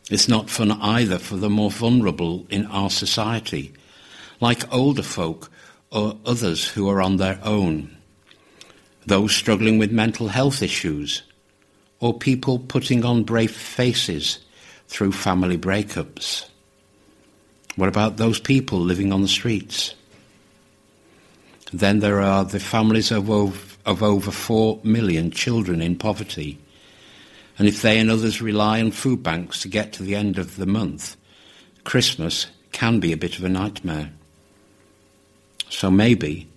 It's 0.10 0.28
not 0.28 0.49
fun 0.49 0.72
either 0.72 1.20
for 1.20 1.36
the 1.36 1.49
more 1.51 1.70
vulnerable 1.70 2.47
in 2.49 2.66
our 2.66 2.89
society, 2.89 3.72
like 4.41 4.74
older 4.74 5.04
folk 5.04 5.51
or 5.91 6.18
others 6.26 6.68
who 6.68 6.89
are 6.89 7.04
on 7.04 7.18
their 7.18 7.39
own, 7.43 7.95
those 9.06 9.36
struggling 9.36 9.78
with 9.78 9.91
mental 9.91 10.30
health 10.30 10.64
issues, 10.64 11.22
or 11.99 12.18
people 12.18 12.58
putting 12.58 13.06
on 13.06 13.22
brave 13.22 13.51
faces 13.51 14.39
through 14.88 15.12
family 15.12 15.60
breakups? 15.60 16.49
What 17.76 17.89
about 17.89 18.17
those 18.17 18.39
people 18.39 18.80
living 18.80 19.11
on 19.11 19.21
the 19.21 19.28
streets? 19.28 19.95
Then 21.71 21.99
there 21.99 22.21
are 22.21 22.45
the 22.45 22.59
families 22.59 23.11
of 23.11 23.30
over, 23.30 23.59
of 23.86 24.03
over 24.03 24.30
4 24.30 24.80
million 24.84 25.32
children 25.32 25.82
in 25.82 25.95
poverty. 25.95 26.59
And 27.57 27.67
if 27.67 27.82
they 27.82 27.97
and 27.97 28.11
others 28.11 28.41
rely 28.41 28.80
on 28.80 28.91
food 28.91 29.24
banks 29.24 29.61
to 29.61 29.67
get 29.67 29.91
to 29.93 30.03
the 30.03 30.15
end 30.15 30.38
of 30.38 30.55
the 30.57 30.67
month, 30.67 31.17
Christmas 31.84 32.47
can 32.71 32.99
be 32.99 33.11
a 33.11 33.17
bit 33.17 33.38
of 33.38 33.43
a 33.43 33.49
nightmare. 33.49 34.11
So 35.69 35.89
maybe 35.89 36.47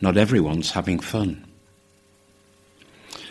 not 0.00 0.16
everyone's 0.16 0.70
having 0.70 1.00
fun. 1.00 1.44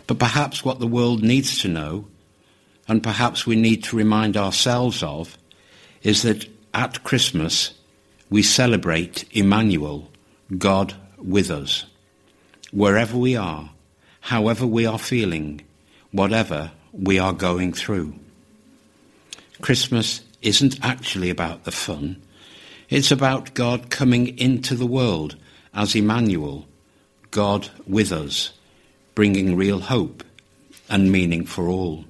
But 0.08 0.20
perhaps 0.20 0.64
what 0.64 0.80
the 0.80 0.88
world 0.88 1.24
needs 1.24 1.60
to 1.62 1.68
know, 1.68 2.08
and 2.88 3.02
perhaps 3.02 3.48
we 3.48 3.56
need 3.56 3.84
to 3.86 3.96
remind 3.96 4.36
ourselves 4.36 5.02
of, 5.02 5.38
is 6.04 6.22
that 6.24 6.48
at 6.76 7.04
Christmas 7.04 7.74
we 8.30 8.44
celebrate 8.44 9.24
Emmanuel, 9.32 10.10
God 10.58 10.94
with 11.18 11.50
us. 11.50 11.86
Wherever 12.72 13.18
we 13.18 13.36
are, 13.36 13.72
however 14.20 14.68
we 14.68 14.86
are 14.86 15.00
feeling, 15.00 15.62
whatever 16.12 16.72
we 16.92 17.18
are 17.18 17.34
going 17.34 17.72
through. 17.72 18.14
Christmas 19.62 20.22
isn't 20.42 20.84
actually 20.84 21.30
about 21.30 21.64
the 21.64 21.72
fun. 21.72 22.22
It's 22.90 23.12
about 23.12 23.54
God 23.54 23.90
coming 23.90 24.38
into 24.38 24.76
the 24.76 24.86
world 24.86 25.38
as 25.74 25.96
Emmanuel, 25.96 26.68
God 27.32 27.70
with 27.88 28.12
us, 28.12 28.52
bringing 29.16 29.56
real 29.56 29.80
hope 29.80 30.24
and 30.90 31.12
meaning 31.12 31.46
for 31.46 31.70
all. 31.70 32.04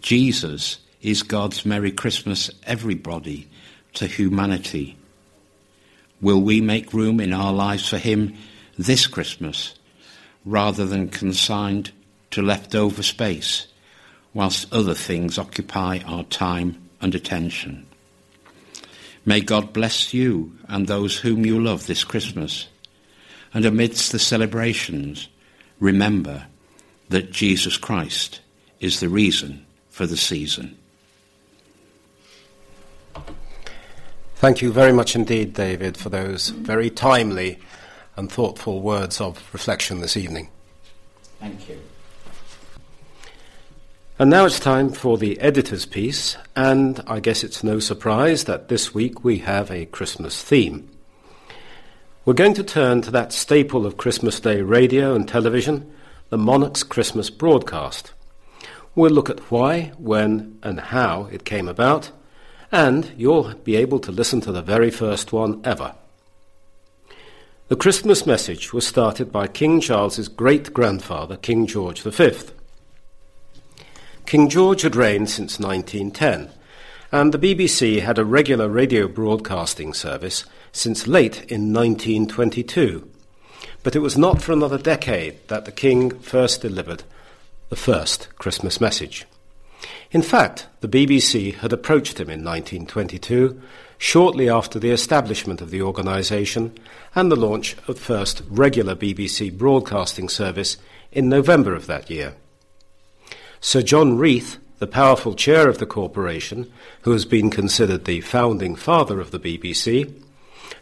Jesus 0.00 0.78
is 1.02 1.22
God's 1.22 1.64
Merry 1.64 1.90
Christmas, 1.90 2.50
everybody, 2.64 3.48
to 3.94 4.06
humanity. 4.06 4.96
Will 6.20 6.40
we 6.40 6.60
make 6.60 6.92
room 6.92 7.20
in 7.20 7.32
our 7.32 7.52
lives 7.52 7.88
for 7.88 7.98
Him 7.98 8.34
this 8.78 9.06
Christmas 9.06 9.74
rather 10.44 10.84
than 10.84 11.08
consigned 11.08 11.90
to 12.32 12.42
leftover 12.42 13.02
space 13.02 13.66
whilst 14.34 14.72
other 14.72 14.94
things 14.94 15.38
occupy 15.38 16.00
our 16.06 16.24
time 16.24 16.76
and 17.00 17.14
attention? 17.14 17.86
May 19.24 19.40
God 19.40 19.72
bless 19.72 20.12
you 20.12 20.52
and 20.68 20.86
those 20.86 21.16
whom 21.16 21.46
you 21.46 21.62
love 21.62 21.86
this 21.86 22.04
Christmas. 22.04 22.68
And 23.52 23.64
amidst 23.64 24.12
the 24.12 24.18
celebrations, 24.18 25.28
remember 25.78 26.46
that 27.08 27.32
Jesus 27.32 27.76
Christ 27.76 28.40
is 28.80 29.00
the 29.00 29.08
reason 29.08 29.66
for 29.88 30.06
the 30.06 30.16
season. 30.16 30.76
Thank 34.40 34.62
you 34.62 34.72
very 34.72 34.94
much 34.94 35.14
indeed, 35.14 35.52
David, 35.52 35.98
for 35.98 36.08
those 36.08 36.48
very 36.48 36.88
timely 36.88 37.58
and 38.16 38.32
thoughtful 38.32 38.80
words 38.80 39.20
of 39.20 39.46
reflection 39.52 40.00
this 40.00 40.16
evening. 40.16 40.48
Thank 41.38 41.68
you. 41.68 41.78
And 44.18 44.30
now 44.30 44.46
it's 44.46 44.58
time 44.58 44.92
for 44.92 45.18
the 45.18 45.38
editor's 45.40 45.84
piece, 45.84 46.38
and 46.56 47.04
I 47.06 47.20
guess 47.20 47.44
it's 47.44 47.62
no 47.62 47.80
surprise 47.80 48.44
that 48.44 48.68
this 48.68 48.94
week 48.94 49.22
we 49.22 49.40
have 49.40 49.70
a 49.70 49.84
Christmas 49.84 50.42
theme. 50.42 50.88
We're 52.24 52.32
going 52.32 52.54
to 52.54 52.64
turn 52.64 53.02
to 53.02 53.10
that 53.10 53.34
staple 53.34 53.84
of 53.84 53.98
Christmas 53.98 54.40
Day 54.40 54.62
radio 54.62 55.14
and 55.14 55.28
television, 55.28 55.92
the 56.30 56.38
Monarch's 56.38 56.82
Christmas 56.82 57.28
broadcast. 57.28 58.14
We'll 58.94 59.10
look 59.10 59.28
at 59.28 59.50
why, 59.50 59.92
when, 59.98 60.58
and 60.62 60.80
how 60.80 61.28
it 61.30 61.44
came 61.44 61.68
about 61.68 62.10
and 62.72 63.12
you'll 63.16 63.54
be 63.64 63.76
able 63.76 63.98
to 64.00 64.12
listen 64.12 64.40
to 64.42 64.52
the 64.52 64.62
very 64.62 64.90
first 64.90 65.32
one 65.32 65.60
ever. 65.64 65.94
The 67.68 67.76
Christmas 67.76 68.26
message 68.26 68.72
was 68.72 68.86
started 68.86 69.30
by 69.30 69.46
King 69.46 69.80
Charles's 69.80 70.28
great 70.28 70.72
grandfather, 70.72 71.36
King 71.36 71.66
George 71.66 72.02
V. 72.02 72.32
King 74.26 74.48
George 74.48 74.82
had 74.82 74.96
reigned 74.96 75.30
since 75.30 75.58
1910, 75.58 76.50
and 77.12 77.32
the 77.32 77.38
BBC 77.38 78.00
had 78.00 78.18
a 78.18 78.24
regular 78.24 78.68
radio 78.68 79.08
broadcasting 79.08 79.94
service 79.94 80.44
since 80.72 81.06
late 81.06 81.38
in 81.50 81.72
1922. 81.72 83.08
But 83.82 83.96
it 83.96 84.00
was 84.00 84.18
not 84.18 84.42
for 84.42 84.52
another 84.52 84.78
decade 84.78 85.36
that 85.48 85.64
the 85.64 85.72
King 85.72 86.10
first 86.18 86.60
delivered 86.62 87.02
the 87.68 87.76
first 87.76 88.28
Christmas 88.36 88.80
message. 88.80 89.26
In 90.12 90.22
fact, 90.22 90.66
the 90.80 90.88
BBC 90.88 91.54
had 91.54 91.72
approached 91.72 92.18
him 92.18 92.28
in 92.28 92.44
1922, 92.44 93.60
shortly 93.96 94.48
after 94.48 94.78
the 94.78 94.90
establishment 94.90 95.60
of 95.60 95.70
the 95.70 95.82
organisation 95.82 96.76
and 97.14 97.30
the 97.30 97.36
launch 97.36 97.74
of 97.74 97.86
the 97.86 97.94
first 97.94 98.42
regular 98.48 98.96
BBC 98.96 99.56
broadcasting 99.56 100.28
service 100.28 100.78
in 101.12 101.28
November 101.28 101.74
of 101.74 101.86
that 101.86 102.10
year. 102.10 102.34
Sir 103.60 103.82
John 103.82 104.16
Reith, 104.16 104.56
the 104.78 104.86
powerful 104.86 105.34
chair 105.34 105.68
of 105.68 105.78
the 105.78 105.86
corporation, 105.86 106.72
who 107.02 107.12
has 107.12 107.24
been 107.24 107.50
considered 107.50 108.04
the 108.04 108.20
founding 108.22 108.74
father 108.74 109.20
of 109.20 109.30
the 109.30 109.38
BBC, 109.38 110.12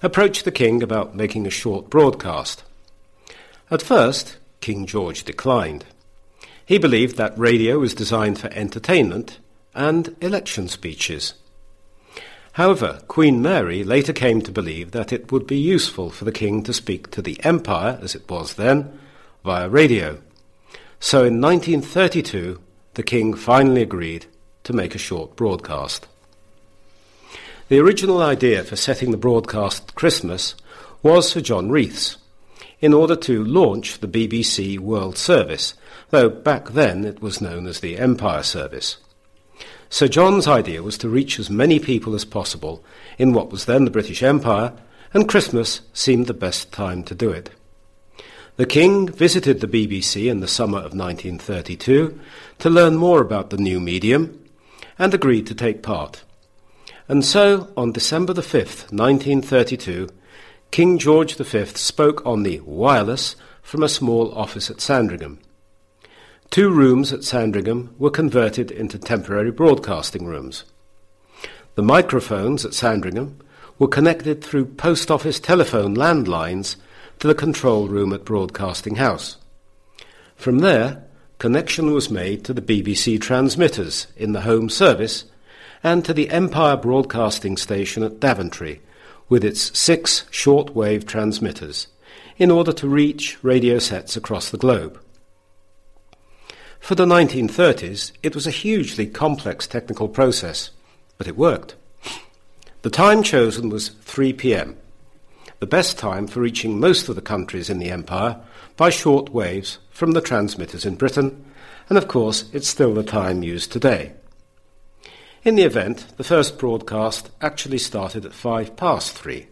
approached 0.03 0.45
the 0.45 0.53
King 0.53 0.83
about 0.83 1.16
making 1.16 1.47
a 1.47 1.51
short 1.51 1.91
broadcast. 1.91 2.62
At 3.70 3.83
first, 3.83 4.39
King 4.61 4.87
George 4.87 5.24
declined. 5.24 5.85
He 6.68 6.76
believed 6.76 7.16
that 7.16 7.38
radio 7.38 7.78
was 7.78 7.94
designed 7.94 8.38
for 8.38 8.52
entertainment 8.52 9.38
and 9.74 10.14
election 10.20 10.68
speeches. 10.68 11.32
However, 12.52 13.00
Queen 13.08 13.40
Mary 13.40 13.82
later 13.82 14.12
came 14.12 14.42
to 14.42 14.52
believe 14.52 14.90
that 14.90 15.10
it 15.10 15.32
would 15.32 15.46
be 15.46 15.56
useful 15.56 16.10
for 16.10 16.26
the 16.26 16.30
king 16.30 16.62
to 16.64 16.74
speak 16.74 17.10
to 17.12 17.22
the 17.22 17.42
empire, 17.42 17.98
as 18.02 18.14
it 18.14 18.28
was 18.28 18.56
then, 18.56 19.00
via 19.44 19.66
radio. 19.66 20.18
So 21.00 21.24
in 21.24 21.40
1932, 21.40 22.60
the 22.92 23.02
king 23.02 23.32
finally 23.32 23.80
agreed 23.80 24.26
to 24.64 24.74
make 24.74 24.94
a 24.94 24.98
short 24.98 25.36
broadcast. 25.36 26.06
The 27.68 27.78
original 27.78 28.20
idea 28.20 28.62
for 28.62 28.76
setting 28.76 29.10
the 29.10 29.16
broadcast 29.16 29.94
Christmas 29.94 30.54
was 31.02 31.32
for 31.32 31.40
John 31.40 31.70
Reith's, 31.70 32.18
in 32.80 32.92
order 32.92 33.16
to 33.16 33.42
launch 33.42 34.00
the 34.00 34.06
BBC 34.06 34.78
World 34.78 35.16
Service, 35.16 35.72
though 36.11 36.28
back 36.28 36.70
then 36.70 37.04
it 37.04 37.20
was 37.20 37.40
known 37.40 37.66
as 37.66 37.80
the 37.80 37.98
Empire 37.98 38.42
Service. 38.42 38.98
Sir 39.90 40.09
John's 40.09 40.46
idea 40.46 40.82
was 40.82 40.98
to 40.98 41.09
reach 41.09 41.38
as 41.38 41.48
many 41.48 41.78
people 41.78 42.14
as 42.14 42.24
possible 42.24 42.84
in 43.16 43.32
what 43.32 43.50
was 43.50 43.64
then 43.64 43.84
the 43.84 43.90
British 43.90 44.22
Empire, 44.22 44.72
and 45.14 45.28
Christmas 45.28 45.80
seemed 45.92 46.26
the 46.26 46.34
best 46.34 46.70
time 46.72 47.02
to 47.04 47.14
do 47.14 47.30
it. 47.30 47.50
The 48.56 48.66
King 48.66 49.09
visited 49.09 49.61
the 49.61 49.68
BBC 49.68 50.28
in 50.28 50.40
the 50.40 50.48
summer 50.48 50.78
of 50.78 50.92
1932 50.92 52.20
to 52.59 52.70
learn 52.70 52.96
more 52.96 53.20
about 53.20 53.50
the 53.50 53.56
new 53.56 53.80
medium 53.80 54.44
and 54.98 55.14
agreed 55.14 55.46
to 55.46 55.54
take 55.54 55.82
part. 55.82 56.24
And 57.09 57.24
so, 57.24 57.72
on 57.76 57.92
December 57.92 58.32
the 58.32 58.42
5th, 58.42 58.92
1932, 58.92 60.09
King 60.70 60.98
George 60.98 61.36
V 61.36 61.64
spoke 61.66 62.26
on 62.26 62.42
the 62.42 62.61
wireless 62.61 63.36
from 63.62 63.82
a 63.82 63.88
small 63.88 64.34
office 64.34 64.70
at 64.70 64.80
Sandringham. 64.80 65.38
Two 66.51 66.70
rooms 66.70 67.12
at 67.12 67.24
Sandringham 67.24 67.94
were 67.99 68.11
converted 68.11 68.70
into 68.70 68.99
temporary 68.99 69.51
broadcasting 69.51 70.24
rooms. 70.24 70.64
The 71.74 71.82
microphones 71.82 72.64
at 72.64 72.72
Sandringham 72.72 73.38
were 73.78 73.86
connected 73.86 74.42
through 74.42 74.64
post 74.64 75.11
office 75.11 75.38
telephone 75.38 75.94
landlines 75.94 76.76
to 77.18 77.28
the 77.28 77.34
control 77.34 77.86
room 77.86 78.12
at 78.14 78.24
Broadcasting 78.24 78.96
House. 78.96 79.36
From 80.36 80.61
there, 80.61 81.05
connection 81.38 81.92
was 81.92 82.11
made 82.11 82.44
to 82.44 82.55
the 82.55 82.62
BBC 82.62 83.20
transmitters 83.20 84.07
in 84.16 84.32
the 84.32 84.40
home 84.40 84.70
service 84.70 85.24
and 85.84 86.05
to 86.05 86.14
the 86.14 86.30
Empire 86.30 86.76
Broadcasting 86.76 87.57
Station 87.57 88.03
at 88.03 88.20
Daventry 88.20 88.80
with 89.28 89.44
its 89.44 89.78
six 89.78 90.24
short-wave 90.30 91.07
transmitters 91.07 91.88
in 92.38 92.51
order 92.51 92.72
to 92.72 92.88
reach 92.88 93.36
radio 93.44 93.78
sets 93.78 94.16
across 94.16 94.49
the 94.49 94.57
globe. 94.57 94.99
For 96.89 96.95
the 96.95 97.05
1930s, 97.05 98.12
it 98.22 98.34
was 98.34 98.47
a 98.47 98.51
hugely 98.51 99.07
complex 99.07 99.66
technical 99.66 100.09
process, 100.09 100.70
but 101.18 101.28
it 101.28 101.36
worked. 101.36 101.74
The 102.80 102.89
time 102.89 103.22
chosen 103.22 103.68
was 103.68 103.91
3 103.91 104.32
p.m., 104.32 104.74
the 105.59 105.66
best 105.66 105.99
time 105.99 106.26
for 106.26 106.41
reaching 106.41 106.80
most 106.80 107.11
of 107.11 107.14
the 107.14 107.20
countries 107.20 107.68
in 107.68 107.78
the 107.78 107.91
Empire 107.91 108.41
by 108.78 108.89
short 108.89 109.34
waves 109.34 109.76
from 109.91 110.12
the 110.12 110.22
transmitters 110.22 110.86
in 110.86 110.95
Britain, 110.95 111.45
and 111.91 111.99
of 111.99 112.09
course, 112.09 112.47
it's 112.55 112.68
still 112.68 112.95
the 112.95 113.03
time 113.03 113.43
used 113.43 113.70
today. 113.70 114.14
In 115.45 115.57
the 115.57 115.64
event, 115.64 116.07
the 116.16 116.24
first 116.24 116.57
broadcast 116.57 117.28
actually 117.43 117.76
started 117.76 118.24
at 118.24 118.32
five 118.32 118.76
past 118.76 119.12
three 119.12 119.49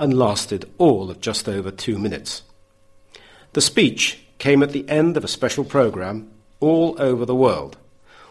and 0.00 0.18
lasted 0.18 0.68
all 0.78 1.12
of 1.12 1.20
just 1.20 1.48
over 1.48 1.70
two 1.70 1.96
minutes. 1.96 2.42
The 3.52 3.60
speech 3.60 4.18
came 4.38 4.64
at 4.64 4.72
the 4.72 4.88
end 4.88 5.16
of 5.16 5.22
a 5.22 5.28
special 5.28 5.62
programme 5.62 6.32
all 6.60 6.96
over 6.98 7.24
the 7.24 7.34
world, 7.34 7.76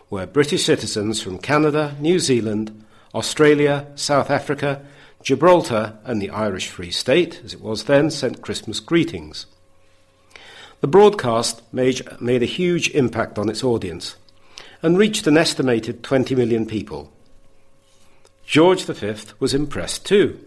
where 0.10 0.28
British 0.28 0.66
citizens 0.66 1.22
from 1.22 1.38
Canada, 1.38 1.96
New 2.00 2.20
Zealand, 2.20 2.84
Australia, 3.14 3.88
South 3.96 4.30
Africa, 4.30 4.86
Gibraltar, 5.24 5.98
and 6.04 6.22
the 6.22 6.30
Irish 6.30 6.68
Free 6.68 6.92
State, 6.92 7.42
as 7.44 7.54
it 7.54 7.62
was 7.62 7.86
then, 7.86 8.12
sent 8.12 8.42
Christmas 8.42 8.80
greetings. 8.80 9.46
The 10.82 10.88
broadcast 10.88 11.62
made, 11.74 12.06
made 12.22 12.44
a 12.44 12.48
huge 12.48 12.90
impact 12.92 13.40
on 13.40 13.50
its 13.50 13.64
audience 13.64 14.18
and 14.82 14.98
reached 14.98 15.26
an 15.26 15.38
estimated 15.38 16.04
20 16.04 16.36
million 16.36 16.66
people. 16.66 17.12
George 18.46 18.84
V 18.84 19.16
was 19.40 19.54
impressed 19.54 20.06
too, 20.06 20.40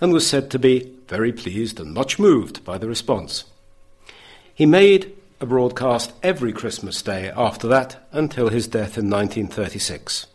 and 0.00 0.12
was 0.12 0.26
said 0.26 0.50
to 0.50 0.58
be 0.58 0.92
very 1.08 1.32
pleased 1.32 1.80
and 1.80 1.92
much 1.92 2.18
moved 2.18 2.64
by 2.64 2.78
the 2.78 2.86
response. 2.86 3.44
He 4.54 4.66
made 4.66 5.16
a 5.42 5.46
broadcast 5.46 6.12
every 6.22 6.52
Christmas 6.52 7.00
Day 7.00 7.32
after 7.34 7.66
that 7.66 8.06
until 8.12 8.50
his 8.50 8.68
death 8.68 8.98
in 8.98 9.08
1936. 9.08 10.26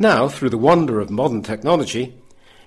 Now, 0.00 0.28
through 0.28 0.50
the 0.50 0.58
wonder 0.58 0.98
of 0.98 1.10
modern 1.10 1.42
technology, 1.42 2.14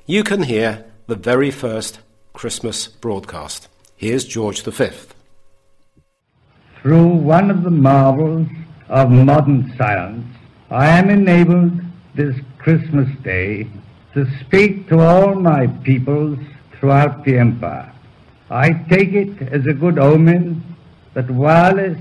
you 0.06 0.24
can 0.24 0.44
hear 0.44 0.86
the 1.08 1.18
very 1.18 1.52
first 1.52 2.00
Christmas 2.32 2.88
broadcast. 2.88 3.68
Here's 3.98 4.24
George 4.24 4.64
V. 4.64 4.90
Through 6.82 7.08
one 7.08 7.52
of 7.52 7.64
the 7.64 7.72
marvels 7.72 8.48
of 8.88 9.12
modern 9.12 9.76
science, 9.78 10.26
I 10.70 10.88
am 10.88 11.10
enabled 11.10 11.74
this 12.16 12.38
Christmas 12.58 13.10
Day 13.22 13.68
to 14.14 14.26
speak 14.40 14.88
to 14.88 15.00
all 15.02 15.36
my 15.36 15.68
peoples 15.68 16.40
throughout 16.80 17.26
the 17.26 17.38
empire. 17.38 17.92
I 18.50 18.72
take 18.90 19.12
it 19.14 19.42
as 19.42 19.66
a 19.66 19.74
good 19.74 20.00
omen 20.00 20.71
that 21.14 21.30
wireless 21.30 21.98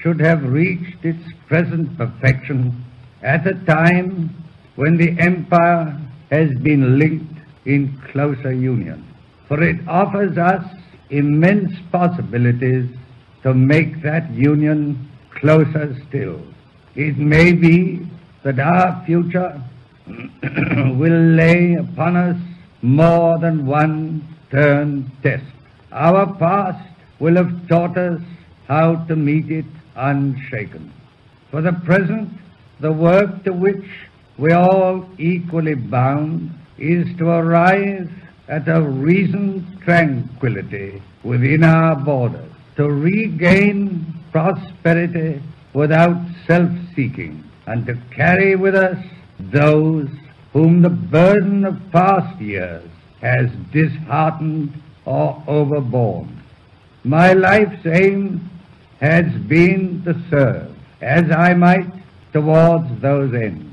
should 0.00 0.20
have 0.20 0.42
reached 0.44 1.04
its 1.04 1.22
present 1.48 1.96
perfection 1.96 2.84
at 3.22 3.46
a 3.46 3.54
time 3.64 4.30
when 4.76 4.96
the 4.96 5.18
empire 5.18 6.00
has 6.30 6.50
been 6.58 6.98
linked 6.98 7.40
in 7.66 8.00
closer 8.12 8.52
union. 8.52 9.06
For 9.48 9.62
it 9.62 9.86
offers 9.88 10.38
us 10.38 10.64
immense 11.10 11.72
possibilities 11.90 12.88
to 13.42 13.52
make 13.52 14.02
that 14.02 14.30
union 14.30 15.08
closer 15.40 15.96
still. 16.08 16.40
It 16.94 17.18
may 17.18 17.52
be 17.52 18.06
that 18.42 18.58
our 18.58 19.04
future 19.06 19.62
will 20.06 21.20
lay 21.34 21.74
upon 21.74 22.16
us 22.16 22.36
more 22.82 23.38
than 23.38 23.66
one 23.66 24.26
stern 24.48 25.10
test. 25.22 25.44
Our 25.92 26.34
past 26.34 26.86
will 27.18 27.36
have 27.36 27.68
taught 27.68 27.98
us 27.98 28.20
how 28.70 28.94
to 29.08 29.16
meet 29.16 29.50
it 29.50 29.64
unshaken. 29.96 30.92
For 31.50 31.60
the 31.60 31.72
present, 31.72 32.30
the 32.78 32.92
work 32.92 33.42
to 33.42 33.52
which 33.52 33.84
we 34.38 34.52
are 34.52 34.70
all 34.70 35.08
equally 35.18 35.74
bound 35.74 36.52
is 36.78 37.04
to 37.18 37.28
arrive 37.30 38.08
at 38.46 38.68
a 38.68 38.80
reasoned 38.80 39.66
tranquility 39.82 41.02
within 41.24 41.64
our 41.64 41.96
borders, 41.96 42.52
to 42.76 42.88
regain 42.88 44.14
prosperity 44.30 45.42
without 45.72 46.16
self-seeking, 46.46 47.42
and 47.66 47.84
to 47.86 47.98
carry 48.14 48.54
with 48.54 48.76
us 48.76 49.04
those 49.40 50.08
whom 50.52 50.80
the 50.80 50.96
burden 51.16 51.64
of 51.64 51.76
past 51.90 52.40
years 52.40 52.88
has 53.20 53.50
disheartened 53.72 54.72
or 55.06 55.42
overborne. 55.48 56.40
My 57.02 57.32
life's 57.32 57.84
aim 57.84 58.49
has 59.00 59.26
been 59.48 60.02
to 60.04 60.14
serve 60.30 60.76
as 61.00 61.30
I 61.30 61.54
might 61.54 61.90
towards 62.32 63.00
those 63.00 63.34
ends. 63.34 63.66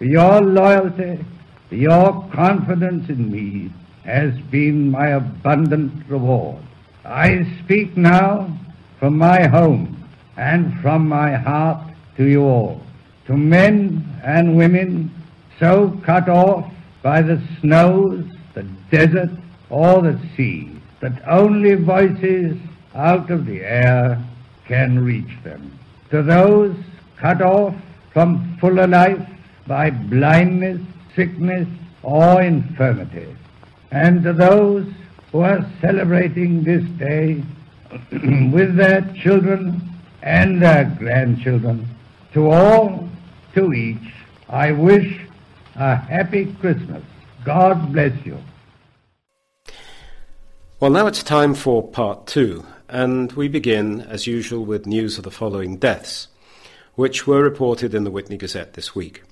Your 0.00 0.40
loyalty, 0.40 1.24
your 1.70 2.28
confidence 2.32 3.08
in 3.08 3.30
me 3.30 3.72
has 4.04 4.38
been 4.50 4.90
my 4.90 5.08
abundant 5.08 6.06
reward. 6.08 6.62
I 7.04 7.46
speak 7.64 7.96
now 7.96 8.56
from 8.98 9.16
my 9.16 9.46
home 9.46 10.08
and 10.36 10.78
from 10.80 11.08
my 11.08 11.32
heart 11.34 11.94
to 12.16 12.24
you 12.24 12.42
all, 12.42 12.82
to 13.26 13.36
men 13.36 14.20
and 14.22 14.56
women 14.56 15.10
so 15.58 15.98
cut 16.04 16.28
off 16.28 16.70
by 17.02 17.22
the 17.22 17.42
snows, 17.60 18.24
the 18.54 18.64
desert, 18.90 19.30
or 19.70 20.02
the 20.02 20.20
sea, 20.36 20.70
that 21.00 21.22
only 21.26 21.74
voices 21.74 22.56
out 22.94 23.30
of 23.30 23.46
the 23.46 23.60
air 23.62 24.22
can 24.66 25.04
reach 25.04 25.42
them. 25.42 25.78
To 26.10 26.22
those 26.22 26.76
cut 27.16 27.42
off 27.42 27.74
from 28.12 28.56
fuller 28.60 28.86
life 28.86 29.26
by 29.66 29.90
blindness, 29.90 30.80
sickness, 31.16 31.68
or 32.02 32.42
infirmity. 32.42 33.34
And 33.90 34.22
to 34.24 34.32
those 34.32 34.86
who 35.32 35.40
are 35.40 35.64
celebrating 35.80 36.64
this 36.64 36.84
day 36.98 37.42
with 38.52 38.76
their 38.76 39.02
children 39.22 39.80
and 40.22 40.60
their 40.60 40.84
grandchildren, 40.98 41.88
to 42.32 42.50
all, 42.50 43.08
to 43.54 43.72
each, 43.72 44.12
I 44.48 44.72
wish 44.72 45.20
a 45.76 45.96
happy 45.96 46.54
Christmas. 46.60 47.02
God 47.44 47.92
bless 47.92 48.12
you. 48.24 48.38
Well, 50.80 50.90
now 50.90 51.06
it's 51.06 51.22
time 51.22 51.54
for 51.54 51.82
part 51.82 52.26
two, 52.26 52.64
and 52.94 53.32
we 53.32 53.48
begin, 53.48 54.02
as 54.02 54.28
usual, 54.28 54.64
with 54.64 54.86
news 54.86 55.18
of 55.18 55.24
the 55.24 55.30
following 55.32 55.76
deaths, 55.78 56.28
which 56.94 57.26
were 57.26 57.42
reported 57.42 57.92
in 57.92 58.04
the 58.04 58.10
Witney 58.10 58.36
Gazette 58.36 58.74
this 58.74 58.94
week. 58.94 59.24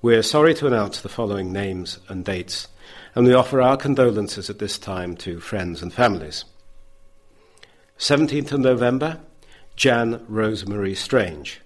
We're 0.00 0.22
sorry 0.22 0.54
to 0.54 0.66
announce 0.66 1.02
the 1.02 1.10
following 1.10 1.52
names 1.52 1.98
and 2.08 2.24
dates, 2.24 2.68
and 3.14 3.26
we 3.26 3.34
offer 3.34 3.60
our 3.60 3.76
condolences 3.76 4.48
at 4.48 4.60
this 4.60 4.78
time 4.78 5.14
to 5.16 5.40
friends 5.40 5.82
and 5.82 5.92
families. 5.92 6.46
17th 7.98 8.52
of 8.52 8.60
November, 8.60 9.20
Jan 9.76 10.24
Rosemary 10.26 10.94
Strange. 10.94 11.60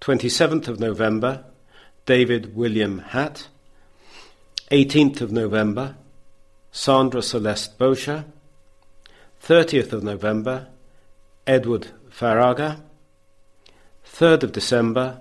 27th 0.00 0.66
of 0.66 0.80
November, 0.80 1.44
David 2.06 2.56
William 2.56 3.00
Hatt. 3.00 3.48
18th 4.70 5.20
of 5.20 5.30
November, 5.30 5.96
Sandra 6.72 7.20
Celeste 7.20 7.78
Boscher. 7.78 8.24
30th 9.44 9.92
of 9.92 10.02
November, 10.02 10.68
Edward 11.46 11.88
Farraga. 12.08 12.80
3rd 14.10 14.42
of 14.42 14.52
December, 14.52 15.20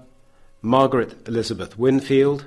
Margaret 0.61 1.27
Elizabeth 1.27 1.77
Winfield. 1.77 2.45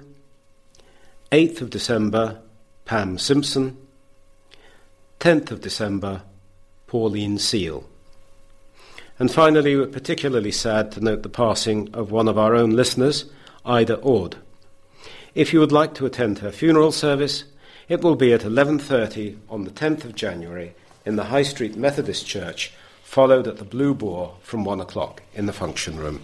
8th 1.31 1.61
of 1.61 1.69
December, 1.69 2.41
Pam 2.87 3.19
Simpson. 3.19 3.77
10th 5.21 5.51
of 5.51 5.61
December, 5.61 6.23
Pauline 6.87 7.37
Seal. 7.37 7.85
And 9.19 9.31
finally, 9.31 9.77
we're 9.77 9.87
particularly 9.87 10.53
sad 10.53 10.91
to 10.93 11.01
note 11.01 11.23
the 11.23 11.29
passing 11.29 11.91
of 11.93 12.11
one 12.11 12.27
of 12.27 12.39
our 12.39 12.55
own 12.55 12.71
listeners, 12.71 13.27
Ida 13.67 13.97
Ord. 13.97 14.37
If 15.35 15.53
you 15.53 15.61
would 15.61 15.73
like 15.73 15.93
to 15.97 16.07
attend 16.07 16.39
her 16.39 16.53
funeral 16.53 16.91
service, 16.91 17.45
it 17.87 18.01
will 18.01 18.17
be 18.17 18.33
at 18.33 18.45
11:30 18.45 19.37
on 19.51 19.65
the 19.65 19.71
10th 19.71 20.07
of 20.07 20.15
January 20.15 20.75
in 21.07 21.17
the 21.17 21.25
High 21.25 21.45
Street 21.45 21.77
Methodist 21.77 22.27
Church, 22.27 22.73
followed 23.03 23.47
at 23.47 23.57
the 23.57 23.65
Blue 23.65 23.95
Boar 23.95 24.35
from 24.43 24.65
1 24.65 24.81
o'clock 24.81 25.23
in 25.33 25.47
the 25.47 25.53
function 25.53 25.97
room. 25.97 26.21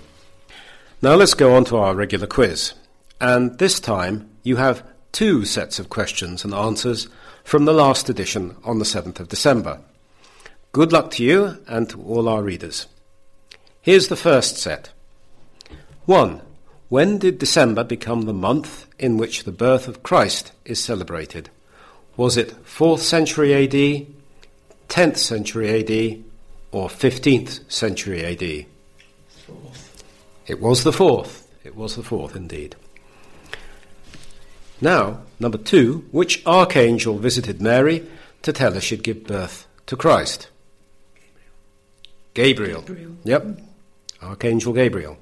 Now 1.00 1.14
let's 1.14 1.34
go 1.34 1.54
on 1.54 1.64
to 1.66 1.78
our 1.78 1.94
regular 1.94 2.26
quiz. 2.26 2.74
And 3.20 3.58
this 3.58 3.80
time 3.80 4.28
you 4.42 4.56
have 4.56 4.84
two 5.12 5.44
sets 5.44 5.78
of 5.78 5.88
questions 5.88 6.44
and 6.44 6.52
answers 6.52 7.08
from 7.44 7.64
the 7.64 7.72
last 7.72 8.08
edition 8.08 8.56
on 8.64 8.78
the 8.78 8.84
7th 8.84 9.20
of 9.20 9.28
December. 9.28 9.80
Good 10.72 10.92
luck 10.92 11.10
to 11.12 11.24
you 11.24 11.58
and 11.68 11.88
to 11.90 12.02
all 12.02 12.28
our 12.28 12.42
readers. 12.42 12.86
Here's 13.80 14.08
the 14.08 14.16
first 14.16 14.56
set. 14.56 14.90
1. 16.06 16.42
When 16.88 17.18
did 17.18 17.38
December 17.38 17.84
become 17.84 18.22
the 18.22 18.32
month 18.32 18.86
in 18.98 19.16
which 19.16 19.44
the 19.44 19.52
birth 19.52 19.86
of 19.86 20.02
Christ 20.02 20.52
is 20.64 20.82
celebrated? 20.82 21.50
Was 22.16 22.36
it 22.36 22.62
4th 22.64 23.00
century 23.00 23.54
AD, 23.54 24.06
10th 24.88 25.16
century 25.16 25.68
AD, 25.80 26.24
or 26.72 26.88
15th 26.88 27.70
century 27.70 28.24
AD? 28.24 28.66
Fourth. 29.46 30.04
It 30.46 30.60
was 30.60 30.84
the 30.84 30.92
fourth. 30.92 31.48
It 31.64 31.76
was 31.76 31.96
the 31.96 32.02
fourth, 32.02 32.34
indeed. 32.34 32.76
Now, 34.80 35.20
number 35.38 35.58
two, 35.58 36.06
which 36.10 36.44
archangel 36.44 37.16
visited 37.16 37.62
Mary 37.62 38.04
to 38.42 38.52
tell 38.52 38.72
her 38.72 38.80
she'd 38.80 39.04
give 39.04 39.24
birth 39.24 39.66
to 39.86 39.96
Christ? 39.96 40.48
Gabriel. 42.34 42.82
Gabriel. 42.82 43.16
Yep, 43.24 43.60
Archangel 44.22 44.72
Gabriel. 44.72 45.18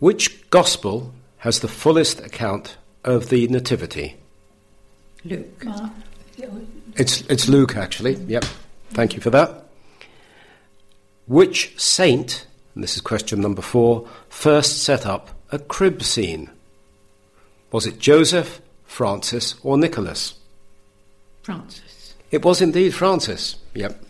Which 0.00 0.50
gospel 0.50 1.14
has 1.38 1.60
the 1.60 1.68
fullest 1.68 2.20
account 2.20 2.76
of 3.04 3.28
the 3.28 3.48
Nativity? 3.48 4.16
Luke. 5.24 5.64
It's, 7.00 7.22
it's 7.22 7.48
Luke, 7.48 7.76
actually. 7.76 8.14
Yep. 8.14 8.44
Thank 8.90 9.14
you 9.14 9.20
for 9.20 9.30
that. 9.30 9.64
Which 11.26 11.80
saint 11.80 12.46
and 12.74 12.84
this 12.84 12.96
is 12.96 13.02
question 13.02 13.40
number 13.40 13.62
four, 13.62 14.08
first 14.28 14.82
set 14.82 15.06
up 15.06 15.30
a 15.50 15.58
crib 15.58 16.02
scene? 16.02 16.50
Was 17.72 17.86
it 17.86 17.98
Joseph, 17.98 18.60
Francis, 18.84 19.56
or 19.62 19.76
Nicholas? 19.76 20.34
Francis. 21.42 22.14
It 22.30 22.44
was 22.44 22.60
indeed 22.60 22.94
Francis, 22.94 23.56
yep. 23.74 24.02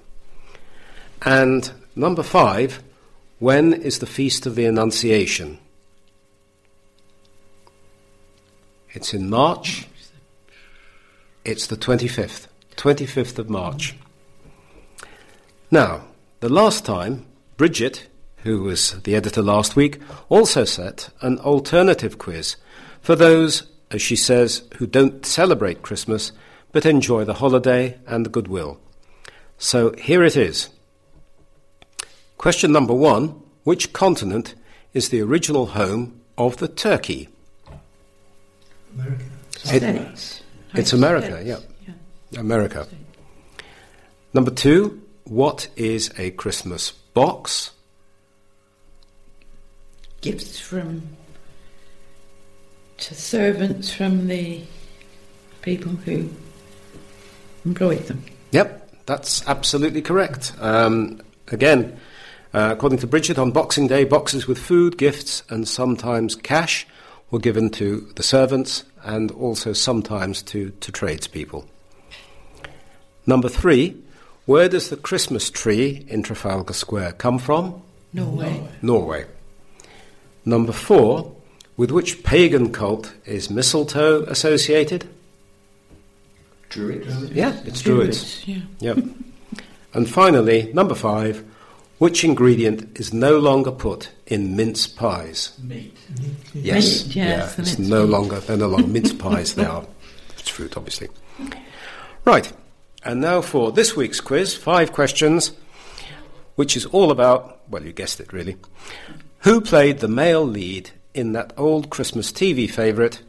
And 1.22 1.72
number 1.96 2.22
five, 2.22 2.82
when 3.38 3.72
is 3.72 3.98
the 3.98 4.06
Feast 4.06 4.46
of 4.46 4.54
the 4.54 4.66
Annunciation? 4.66 5.58
It's 8.90 9.14
in 9.14 9.30
March. 9.30 9.86
It's 11.44 11.66
the 11.66 11.76
25th, 11.76 12.46
25th 12.80 13.38
of 13.38 13.50
March. 13.50 13.94
Now, 15.70 16.04
the 16.40 16.48
last 16.48 16.86
time, 16.86 17.26
Bridget, 17.58 18.06
who 18.38 18.62
was 18.62 18.92
the 19.02 19.14
editor 19.14 19.42
last 19.42 19.76
week, 19.76 20.00
also 20.30 20.64
set 20.64 21.10
an 21.20 21.38
alternative 21.40 22.16
quiz 22.16 22.56
for 23.02 23.14
those, 23.14 23.64
as 23.90 24.00
she 24.00 24.16
says, 24.16 24.62
who 24.78 24.86
don't 24.86 25.26
celebrate 25.26 25.82
Christmas 25.82 26.32
but 26.72 26.86
enjoy 26.86 27.24
the 27.24 27.34
holiday 27.34 27.98
and 28.06 28.24
the 28.24 28.30
goodwill. 28.30 28.80
So 29.58 29.92
here 29.98 30.22
it 30.24 30.36
is. 30.36 30.70
Question 32.38 32.72
number 32.72 32.94
one 32.94 33.42
Which 33.64 33.92
continent 33.92 34.54
is 34.94 35.10
the 35.10 35.20
original 35.20 35.66
home 35.66 36.20
of 36.38 36.56
the 36.56 36.68
turkey? 36.68 37.28
America. 38.94 39.24
It- 39.64 40.42
it's 40.72 40.92
America, 40.92 41.42
yeah. 41.44 41.58
America. 42.36 42.86
Number 44.32 44.50
two, 44.50 45.02
what 45.24 45.68
is 45.76 46.10
a 46.18 46.30
Christmas 46.32 46.90
box? 46.90 47.72
Gifts 50.20 50.60
from 50.60 51.02
to 52.98 53.14
servants 53.14 53.92
from 53.92 54.28
the 54.28 54.62
people 55.62 55.92
who 55.92 56.28
employed 57.64 58.06
them. 58.06 58.22
Yep, 58.52 58.90
that's 59.06 59.46
absolutely 59.48 60.02
correct. 60.02 60.52
Um, 60.60 61.22
again, 61.48 61.98
uh, 62.52 62.70
according 62.72 62.98
to 62.98 63.06
Bridget, 63.06 63.38
on 63.38 63.52
Boxing 63.52 63.86
Day, 63.86 64.04
boxes 64.04 64.46
with 64.46 64.58
food, 64.58 64.98
gifts, 64.98 65.42
and 65.48 65.66
sometimes 65.66 66.34
cash 66.34 66.86
were 67.30 67.38
given 67.38 67.70
to 67.70 68.00
the 68.16 68.22
servants 68.22 68.84
and 69.02 69.30
also 69.30 69.72
sometimes 69.72 70.42
to, 70.42 70.70
to 70.80 70.92
tradespeople. 70.92 71.66
Number 73.30 73.48
three, 73.48 73.94
where 74.46 74.68
does 74.68 74.90
the 74.90 74.96
Christmas 74.96 75.50
tree 75.50 76.04
in 76.08 76.24
Trafalgar 76.24 76.72
Square 76.72 77.12
come 77.12 77.38
from? 77.38 77.80
Norway. 78.12 78.60
Norway. 78.82 79.24
Number 80.44 80.72
four, 80.72 81.36
with 81.76 81.92
which 81.92 82.24
pagan 82.24 82.72
cult 82.72 83.14
is 83.24 83.48
mistletoe 83.48 84.24
associated? 84.24 85.08
Druids. 86.70 87.30
Yeah, 87.30 87.56
it's 87.64 87.82
Druids. 87.82 88.42
Yeah. 88.48 88.62
Yep. 88.80 88.98
and 89.94 90.10
finally, 90.10 90.72
number 90.72 90.96
five, 90.96 91.44
which 91.98 92.24
ingredient 92.24 92.98
is 92.98 93.14
no 93.14 93.38
longer 93.38 93.70
put 93.70 94.10
in 94.26 94.56
mince 94.56 94.88
pies? 94.88 95.56
Meat. 95.62 95.96
Yes. 96.52 97.06
Meat, 97.06 97.14
yes, 97.14 97.16
yeah, 97.16 97.44
it's 97.44 97.78
mince 97.78 97.78
no 97.78 98.02
pies. 98.02 98.10
longer 98.10 98.40
they're 98.40 98.56
no 98.56 98.66
longer 98.66 98.88
mince 98.88 99.12
pies. 99.12 99.54
They 99.54 99.66
are 99.66 99.86
it's 100.36 100.48
fruit, 100.48 100.76
obviously. 100.76 101.10
Right. 102.24 102.52
And 103.02 103.20
now 103.20 103.40
for 103.40 103.72
this 103.72 103.96
week's 103.96 104.20
quiz, 104.20 104.54
five 104.54 104.92
questions, 104.92 105.52
which 106.56 106.76
is 106.76 106.86
all 106.86 107.10
about 107.10 107.60
well, 107.70 107.84
you 107.84 107.92
guessed 107.92 108.20
it, 108.20 108.32
really. 108.32 108.56
Who 109.40 109.60
played 109.60 110.00
the 110.00 110.08
male 110.08 110.44
lead 110.44 110.90
in 111.14 111.32
that 111.32 111.52
old 111.56 111.88
Christmas 111.88 112.32
TV 112.32 112.68
favourite, 112.68 113.22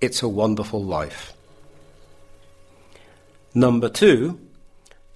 It's 0.00 0.22
a 0.22 0.28
Wonderful 0.28 0.82
Life? 0.82 1.34
Number 3.54 3.90
two, 3.90 4.40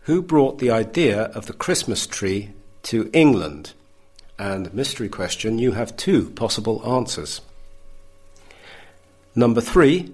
who 0.02 0.20
brought 0.20 0.58
the 0.58 0.70
idea 0.70 1.22
of 1.22 1.46
the 1.46 1.54
Christmas 1.54 2.06
tree 2.06 2.50
to 2.84 3.10
England? 3.14 3.72
And 4.38 4.72
mystery 4.74 5.08
question, 5.08 5.58
you 5.58 5.72
have 5.72 5.96
two 5.96 6.30
possible 6.30 6.82
answers. 6.86 7.40
Number 9.34 9.62
three, 9.62 10.12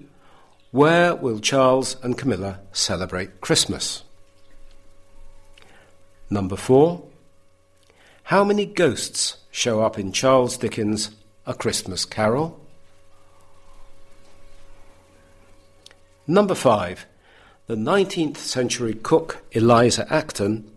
where 0.73 1.13
will 1.13 1.37
Charles 1.37 1.97
and 2.01 2.17
Camilla 2.17 2.59
celebrate 2.71 3.41
Christmas? 3.41 4.01
Number 6.31 6.55
four, 6.55 7.03
how 8.23 8.43
many 8.43 8.65
ghosts 8.65 9.37
show 9.51 9.83
up 9.83 9.99
in 9.99 10.11
Charles 10.11 10.57
Dickens' 10.57 11.11
A 11.45 11.53
Christmas 11.53 12.05
Carol? 12.05 12.59
Number 16.25 16.55
five, 16.55 17.05
the 17.67 17.75
19th 17.75 18.37
century 18.37 18.95
cook 18.95 19.43
Eliza 19.51 20.11
Acton 20.11 20.71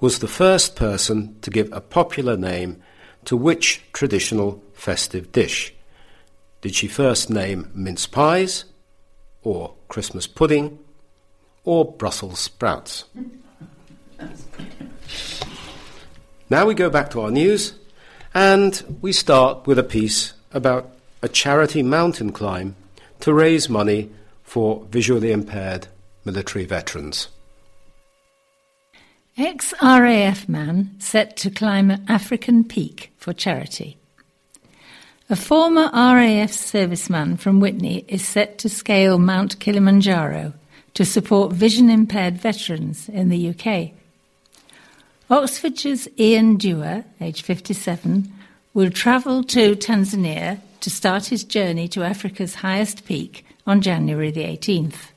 was 0.00 0.18
the 0.18 0.28
first 0.28 0.76
person 0.76 1.40
to 1.40 1.48
give 1.48 1.72
a 1.72 1.80
popular 1.80 2.36
name 2.36 2.82
to 3.24 3.38
which 3.38 3.80
traditional 3.94 4.62
festive 4.74 5.32
dish? 5.32 5.72
Did 6.60 6.74
she 6.74 6.88
first 6.88 7.30
name 7.30 7.70
mince 7.74 8.06
pies, 8.06 8.66
or 9.42 9.74
Christmas 9.88 10.26
pudding, 10.26 10.78
or 11.64 11.92
Brussels 11.92 12.38
sprouts? 12.38 13.04
Now 16.48 16.66
we 16.66 16.74
go 16.74 16.90
back 16.90 17.10
to 17.10 17.20
our 17.20 17.30
news, 17.30 17.74
and 18.34 18.98
we 19.00 19.12
start 19.12 19.66
with 19.66 19.78
a 19.78 19.84
piece 19.84 20.34
about 20.52 20.90
a 21.22 21.28
charity 21.28 21.82
mountain 21.82 22.32
climb 22.32 22.74
to 23.20 23.32
raise 23.32 23.68
money 23.68 24.10
for 24.42 24.84
visually 24.90 25.30
impaired 25.30 25.86
military 26.24 26.64
veterans. 26.64 27.28
Ex 29.38 29.72
RAF 29.80 30.48
man 30.48 30.90
set 30.98 31.36
to 31.38 31.50
climb 31.50 31.90
an 31.90 32.04
African 32.08 32.64
peak 32.64 33.12
for 33.16 33.32
charity. 33.32 33.99
A 35.32 35.36
former 35.36 35.88
RAF 35.92 36.50
serviceman 36.50 37.38
from 37.38 37.60
Witney 37.60 38.04
is 38.08 38.26
set 38.26 38.58
to 38.58 38.68
scale 38.68 39.16
Mount 39.16 39.60
Kilimanjaro 39.60 40.54
to 40.94 41.04
support 41.04 41.52
vision 41.52 41.88
impaired 41.88 42.36
veterans 42.36 43.08
in 43.08 43.28
the 43.28 43.50
UK. 43.50 43.92
Oxfordshire's 45.30 46.08
Ian 46.18 46.56
Dewar, 46.56 47.04
aged 47.20 47.46
57, 47.46 48.32
will 48.74 48.90
travel 48.90 49.44
to 49.44 49.76
Tanzania 49.76 50.58
to 50.80 50.90
start 50.90 51.26
his 51.26 51.44
journey 51.44 51.86
to 51.86 52.02
Africa's 52.02 52.56
highest 52.56 53.04
peak 53.04 53.46
on 53.68 53.82
January 53.82 54.32
the 54.32 54.42
18th. 54.42 55.12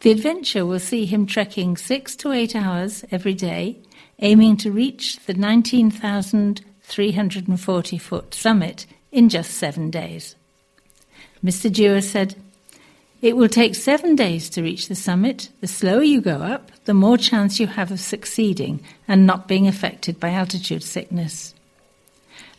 The 0.00 0.10
adventure 0.10 0.66
will 0.66 0.80
see 0.80 1.06
him 1.06 1.24
trekking 1.24 1.78
six 1.78 2.14
to 2.16 2.30
eight 2.32 2.54
hours 2.54 3.06
every 3.10 3.32
day, 3.32 3.78
aiming 4.18 4.58
to 4.58 4.70
reach 4.70 5.18
the 5.24 5.32
19,340 6.88 7.98
foot 7.98 8.34
summit 8.34 8.86
in 9.10 9.28
just 9.28 9.52
seven 9.52 9.90
days. 9.90 10.36
Mr. 11.44 11.72
Dewar 11.72 12.00
said, 12.00 12.36
It 13.20 13.36
will 13.36 13.48
take 13.48 13.74
seven 13.74 14.14
days 14.14 14.48
to 14.50 14.62
reach 14.62 14.88
the 14.88 14.94
summit. 14.94 15.48
The 15.60 15.66
slower 15.66 16.02
you 16.02 16.20
go 16.20 16.36
up, 16.42 16.70
the 16.84 16.94
more 16.94 17.18
chance 17.18 17.58
you 17.58 17.66
have 17.66 17.90
of 17.90 18.00
succeeding 18.00 18.80
and 19.08 19.26
not 19.26 19.48
being 19.48 19.66
affected 19.66 20.20
by 20.20 20.30
altitude 20.30 20.82
sickness. 20.82 21.54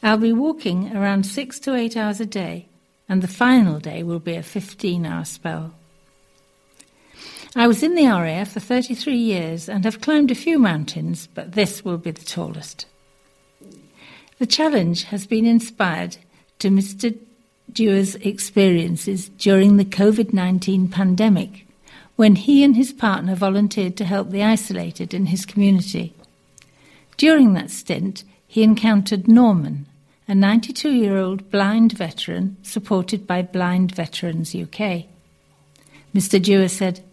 I'll 0.04 0.18
be 0.18 0.34
walking 0.34 0.96
around 0.96 1.26
six 1.26 1.60
to 1.62 1.74
eight 1.74 1.98
hours 1.98 2.20
a 2.20 2.26
day, 2.26 2.68
and 3.10 3.22
the 3.22 3.28
final 3.28 3.80
day 3.80 4.04
will 4.04 4.20
be 4.20 4.36
a 4.36 4.44
15 4.44 5.06
hour 5.06 5.26
spell. 5.26 5.74
I 7.56 7.66
was 7.66 7.82
in 7.82 7.96
the 7.96 8.06
RAF 8.06 8.52
for 8.52 8.60
33 8.60 9.16
years 9.16 9.70
and 9.70 9.86
have 9.86 10.02
climbed 10.02 10.30
a 10.30 10.36
few 10.36 10.60
mountains, 10.60 11.28
but 11.34 11.54
this 11.54 11.84
will 11.84 11.98
be 11.98 12.12
the 12.12 12.26
tallest. 12.26 12.86
The 14.40 14.46
challenge 14.46 15.04
has 15.06 15.26
been 15.26 15.46
inspired 15.46 16.18
to 16.60 16.70
Mr. 16.70 17.18
Dewar's 17.72 18.16
experiences 18.16 19.30
during 19.30 19.78
the 19.78 19.86
COVID 19.86 20.32
19 20.32 20.90
pandemic, 20.90 21.66
when 22.16 22.36
he 22.36 22.64
and 22.64 22.76
his 22.76 22.94
partner 22.94 23.36
volunteered 23.36 23.98
to 23.98 24.06
help 24.06 24.30
the 24.30 24.44
isolated 24.44 25.14
in 25.14 25.28
his 25.28 25.46
community. 25.46 26.14
During 27.18 27.54
that 27.54 27.72
stint, 27.72 28.24
he 28.48 28.64
encountered 28.64 29.28
Norman, 29.28 29.88
a 30.28 30.36
92 30.36 30.92
year 30.92 31.18
old 31.18 31.50
blind 31.50 31.94
veteran 31.94 32.58
supported 32.62 33.26
by 33.26 33.42
Blind 33.42 33.96
Veterans 33.96 34.54
UK. 34.54 35.06
Mr. 36.14 36.42
Dewar 36.42 36.68
said, 36.68 37.04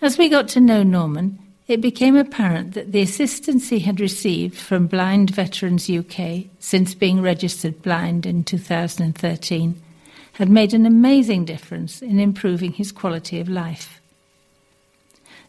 As 0.00 0.18
we 0.18 0.28
got 0.28 0.48
to 0.48 0.60
know 0.60 0.82
Norman, 0.82 1.38
it 1.68 1.82
became 1.82 2.16
apparent 2.16 2.72
that 2.72 2.92
the 2.92 3.02
assistance 3.02 3.68
he 3.68 3.80
had 3.80 4.00
received 4.00 4.56
from 4.56 4.86
Blind 4.86 5.30
Veterans 5.30 5.90
UK 5.90 6.46
since 6.58 6.94
being 6.94 7.20
registered 7.20 7.82
blind 7.82 8.24
in 8.24 8.42
2013 8.42 9.82
had 10.32 10.48
made 10.48 10.72
an 10.72 10.86
amazing 10.86 11.44
difference 11.44 12.00
in 12.00 12.18
improving 12.18 12.72
his 12.72 12.90
quality 12.90 13.38
of 13.38 13.50
life. 13.50 14.00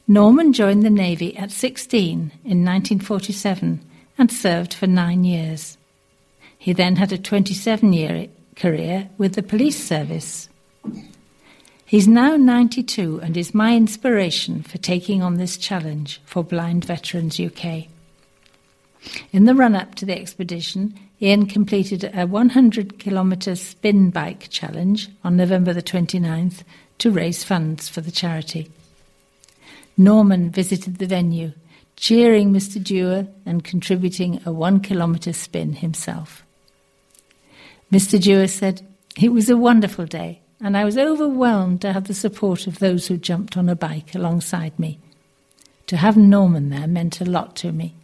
Norman 0.10 0.52
joined 0.52 0.84
the 0.84 0.90
Navy 0.90 1.38
at 1.38 1.52
16 1.52 2.10
in 2.10 2.66
1947 2.66 3.80
and 4.18 4.32
served 4.32 4.74
for 4.74 4.88
nine 4.88 5.24
years. 5.24 5.78
He 6.58 6.74
then 6.74 6.98
had 6.98 7.14
a 7.14 7.18
27 7.18 7.94
year 7.94 8.28
career 8.58 9.10
with 9.18 9.36
the 9.36 9.44
police 9.44 9.82
service. 9.82 10.50
He's 11.90 12.08
now 12.08 12.38
92 12.38 13.20
and 13.24 13.36
is 13.36 13.56
my 13.56 13.76
inspiration 13.76 14.62
for 14.62 14.78
taking 14.78 15.24
on 15.24 15.38
this 15.38 15.58
challenge 15.58 16.22
for 16.24 16.44
Blind 16.44 16.86
Veterans 16.86 17.40
UK. 17.40 17.88
In 19.32 19.46
the 19.46 19.56
run 19.56 19.74
up 19.74 19.96
to 19.96 20.06
the 20.06 20.16
expedition, 20.16 20.94
Ian 21.20 21.48
completed 21.48 22.12
a 22.14 22.28
100 22.28 23.00
kilometre 23.00 23.56
spin 23.56 24.12
bike 24.12 24.50
challenge 24.52 25.10
on 25.24 25.36
November 25.36 25.74
the 25.74 25.82
29th 25.82 26.62
to 27.00 27.10
raise 27.10 27.44
funds 27.44 27.90
for 27.90 28.02
the 28.02 28.12
charity. 28.12 28.70
Norman 29.98 30.52
visited 30.52 31.00
the 31.00 31.08
venue, 31.08 31.54
cheering 31.96 32.54
Mr. 32.54 32.84
Dewar 32.84 33.26
and 33.48 33.64
contributing 33.64 34.40
a 34.46 34.52
one 34.52 34.80
kilometre 34.80 35.34
spin 35.34 35.74
himself. 35.74 36.44
Mr. 37.92 38.22
Dewar 38.22 38.48
said, 38.48 38.86
It 39.20 39.30
was 39.30 39.50
a 39.50 39.58
wonderful 39.58 40.06
day, 40.06 40.42
and 40.62 40.76
I 40.76 40.86
was 40.86 40.98
overwhelmed 40.98 41.82
to 41.82 41.94
have 41.94 42.08
the 42.08 42.14
support 42.14 42.68
of 42.68 42.80
those 42.80 43.08
who 43.08 43.18
jumped 43.18 43.56
on 43.56 43.70
a 43.70 43.76
bike 43.76 44.14
alongside 44.14 44.78
me. 44.78 45.00
To 45.88 45.98
have 45.98 46.18
Norman 46.18 46.70
there 46.70 46.88
meant 46.88 47.22
a 47.22 47.26
lot 47.26 47.56
to 47.58 47.72
me. 47.72 47.96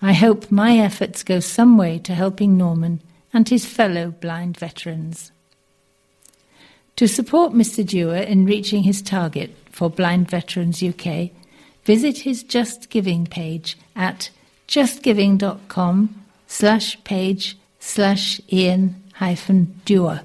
I 0.00 0.12
hope 0.12 0.50
my 0.50 0.78
efforts 0.78 1.22
go 1.22 1.40
some 1.40 1.76
way 1.76 1.98
to 2.00 2.14
helping 2.14 2.56
Norman 2.56 3.00
and 3.32 3.48
his 3.48 3.66
fellow 3.66 4.10
blind 4.10 4.56
veterans. 4.56 5.32
To 6.96 7.06
support 7.06 7.52
Mr. 7.52 7.86
Dewar 7.86 8.16
in 8.16 8.44
reaching 8.44 8.82
his 8.82 9.02
target 9.02 9.54
for 9.70 9.88
Blind 9.88 10.28
Veterans 10.28 10.82
UK, 10.82 11.30
visit 11.84 12.18
his 12.18 12.42
Just 12.42 12.90
Giving 12.90 13.26
page 13.26 13.78
at 13.94 14.30
justgiving.com 14.66 16.24
slash 16.48 17.02
page 17.04 17.56
slash 17.78 18.40
Ian 18.52 19.00
hyphen 19.14 19.80
Dewar. 19.84 20.22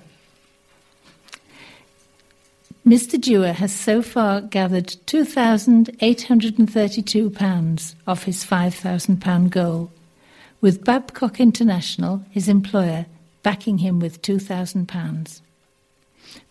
Mr. 2.86 3.20
Dewar 3.20 3.54
has 3.54 3.74
so 3.74 4.02
far 4.02 4.42
gathered 4.42 4.88
£2,832 5.08 7.96
off 8.06 8.24
his 8.24 8.44
£5,000 8.44 9.50
goal, 9.50 9.90
with 10.60 10.84
Babcock 10.84 11.40
International, 11.40 12.26
his 12.30 12.50
employer, 12.50 13.06
backing 13.42 13.78
him 13.78 14.02
with 14.02 14.22
£2,000. 14.22 15.40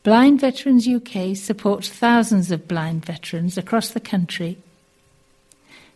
Blind 0.03 0.41
Veterans 0.41 0.89
UK 0.89 1.37
supports 1.37 1.91
thousands 1.91 2.51
of 2.51 2.67
blind 2.67 3.05
veterans 3.05 3.59
across 3.59 3.91
the 3.91 4.01
country. 4.01 4.57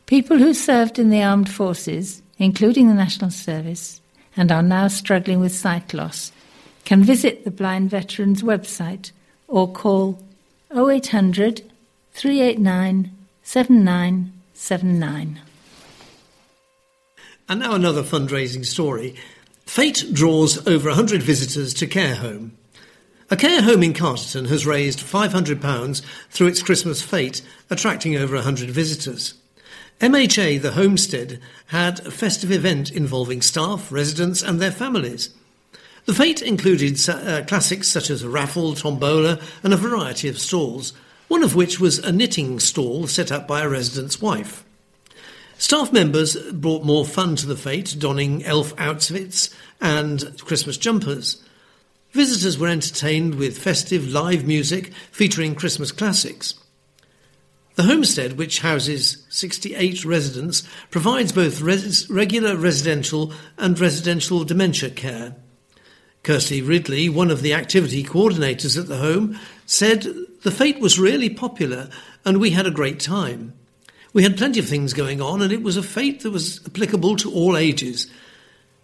People 0.04 0.36
who 0.36 0.52
served 0.52 0.98
in 0.98 1.08
the 1.08 1.22
armed 1.22 1.50
forces, 1.50 2.20
including 2.36 2.88
the 2.88 2.94
National 2.94 3.30
Service, 3.30 4.02
and 4.36 4.52
are 4.52 4.62
now 4.62 4.88
struggling 4.88 5.40
with 5.40 5.56
sight 5.56 5.94
loss, 5.94 6.30
can 6.84 7.02
visit 7.02 7.44
the 7.44 7.50
Blind 7.50 7.88
Veterans 7.88 8.42
website 8.42 9.12
or 9.48 9.72
call 9.72 10.22
0800 10.74 11.62
389 12.12 13.10
7979. 13.42 15.40
And 17.48 17.60
now 17.60 17.74
another 17.74 18.02
fundraising 18.02 18.66
story. 18.66 19.14
Fete 19.66 20.04
draws 20.12 20.66
over 20.66 20.88
100 20.88 21.22
visitors 21.22 21.72
to 21.74 21.86
Care 21.86 22.16
Home. 22.16 22.56
A 23.30 23.36
care 23.36 23.62
home 23.62 23.82
in 23.82 23.92
Carterton 23.92 24.44
has 24.46 24.66
raised 24.66 25.00
£500 25.00 26.02
through 26.30 26.46
its 26.46 26.62
Christmas 26.62 27.02
fete, 27.02 27.42
attracting 27.68 28.16
over 28.16 28.36
100 28.36 28.70
visitors. 28.70 29.34
MHA, 30.00 30.62
the 30.62 30.72
homestead, 30.72 31.40
had 31.66 32.06
a 32.06 32.10
festive 32.10 32.52
event 32.52 32.90
involving 32.90 33.42
staff, 33.42 33.90
residents, 33.90 34.42
and 34.42 34.60
their 34.60 34.70
families. 34.70 35.30
The 36.06 36.14
fete 36.14 36.40
included 36.40 36.96
uh, 37.08 37.44
classics 37.46 37.88
such 37.88 38.10
as 38.10 38.22
a 38.22 38.28
raffle, 38.28 38.76
tombola, 38.76 39.40
and 39.64 39.74
a 39.74 39.76
variety 39.76 40.28
of 40.28 40.38
stalls, 40.38 40.92
one 41.26 41.42
of 41.42 41.56
which 41.56 41.80
was 41.80 41.98
a 41.98 42.12
knitting 42.12 42.60
stall 42.60 43.08
set 43.08 43.32
up 43.32 43.48
by 43.48 43.62
a 43.62 43.68
resident's 43.68 44.22
wife. 44.22 44.64
Staff 45.58 45.92
members 45.92 46.36
brought 46.52 46.84
more 46.84 47.04
fun 47.04 47.34
to 47.34 47.46
the 47.46 47.56
fete, 47.56 47.96
donning 47.98 48.44
elf 48.44 48.72
outfits 48.78 49.50
and 49.80 50.38
Christmas 50.38 50.76
jumpers. 50.76 51.42
Visitors 52.12 52.56
were 52.56 52.68
entertained 52.68 53.34
with 53.34 53.58
festive 53.58 54.06
live 54.06 54.46
music 54.46 54.92
featuring 55.10 55.56
Christmas 55.56 55.90
classics. 55.90 56.54
The 57.74 57.82
homestead, 57.82 58.38
which 58.38 58.60
houses 58.60 59.26
68 59.28 60.04
residents, 60.04 60.62
provides 60.90 61.32
both 61.32 61.60
res- 61.60 62.08
regular 62.08 62.56
residential 62.56 63.32
and 63.58 63.78
residential 63.78 64.44
dementia 64.44 64.90
care. 64.90 65.34
Kirsty 66.26 66.60
Ridley, 66.60 67.08
one 67.08 67.30
of 67.30 67.40
the 67.40 67.54
activity 67.54 68.02
coordinators 68.02 68.76
at 68.76 68.88
the 68.88 68.96
home, 68.96 69.38
said 69.64 70.08
the 70.42 70.50
fete 70.50 70.80
was 70.80 70.98
really 70.98 71.30
popular 71.30 71.88
and 72.24 72.40
we 72.40 72.50
had 72.50 72.66
a 72.66 72.72
great 72.72 72.98
time. 72.98 73.52
We 74.12 74.24
had 74.24 74.36
plenty 74.36 74.58
of 74.58 74.66
things 74.66 74.92
going 74.92 75.22
on 75.22 75.40
and 75.40 75.52
it 75.52 75.62
was 75.62 75.76
a 75.76 75.84
fete 75.84 76.22
that 76.22 76.32
was 76.32 76.60
applicable 76.66 77.14
to 77.18 77.32
all 77.32 77.56
ages. 77.56 78.08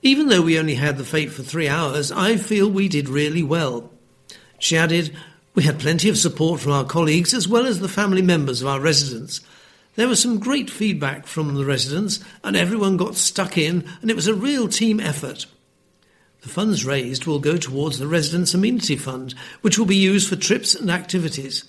Even 0.02 0.28
though 0.28 0.42
we 0.42 0.56
only 0.56 0.76
had 0.76 0.98
the 0.98 1.04
fete 1.04 1.32
for 1.32 1.42
three 1.42 1.66
hours, 1.66 2.12
I 2.12 2.36
feel 2.36 2.70
we 2.70 2.86
did 2.86 3.08
really 3.08 3.42
well. 3.42 3.90
She 4.60 4.76
added, 4.76 5.12
we 5.56 5.64
had 5.64 5.80
plenty 5.80 6.08
of 6.08 6.18
support 6.18 6.60
from 6.60 6.70
our 6.70 6.84
colleagues 6.84 7.34
as 7.34 7.48
well 7.48 7.66
as 7.66 7.80
the 7.80 7.88
family 7.88 8.22
members 8.22 8.62
of 8.62 8.68
our 8.68 8.78
residents. 8.78 9.40
There 9.96 10.06
was 10.06 10.22
some 10.22 10.38
great 10.38 10.70
feedback 10.70 11.26
from 11.26 11.54
the 11.54 11.64
residents 11.64 12.20
and 12.44 12.54
everyone 12.54 12.96
got 12.96 13.16
stuck 13.16 13.58
in 13.58 13.84
and 14.00 14.12
it 14.12 14.16
was 14.16 14.28
a 14.28 14.32
real 14.32 14.68
team 14.68 15.00
effort. 15.00 15.46
The 16.42 16.48
funds 16.48 16.84
raised 16.84 17.24
will 17.24 17.38
go 17.38 17.56
towards 17.56 17.98
the 17.98 18.08
Residents 18.08 18.52
Amenity 18.52 18.96
Fund, 18.96 19.34
which 19.60 19.78
will 19.78 19.86
be 19.86 19.96
used 19.96 20.28
for 20.28 20.34
trips 20.34 20.74
and 20.74 20.90
activities. 20.90 21.64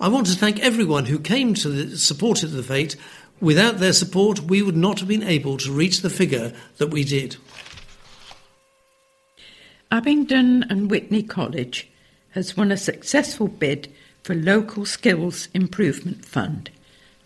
I 0.00 0.06
want 0.08 0.28
to 0.28 0.36
thank 0.36 0.60
everyone 0.60 1.06
who 1.06 1.18
came 1.18 1.52
to 1.54 1.68
the, 1.68 1.96
supported 1.96 2.48
the 2.48 2.62
fete. 2.62 2.94
Without 3.40 3.78
their 3.78 3.92
support, 3.92 4.40
we 4.42 4.62
would 4.62 4.76
not 4.76 5.00
have 5.00 5.08
been 5.08 5.24
able 5.24 5.56
to 5.58 5.72
reach 5.72 6.00
the 6.00 6.10
figure 6.10 6.52
that 6.76 6.90
we 6.90 7.02
did. 7.02 7.36
Abingdon 9.90 10.64
and 10.70 10.88
Witney 10.88 11.24
College 11.24 11.88
has 12.30 12.56
won 12.56 12.70
a 12.70 12.76
successful 12.76 13.48
bid 13.48 13.92
for 14.22 14.34
Local 14.34 14.84
Skills 14.84 15.48
Improvement 15.54 16.24
Fund, 16.24 16.70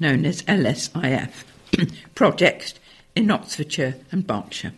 known 0.01 0.25
as 0.25 0.41
LSIF, 0.43 1.45
projects 2.14 2.75
in 3.14 3.31
Oxfordshire 3.31 3.97
and 4.11 4.27
Berkshire. 4.27 4.73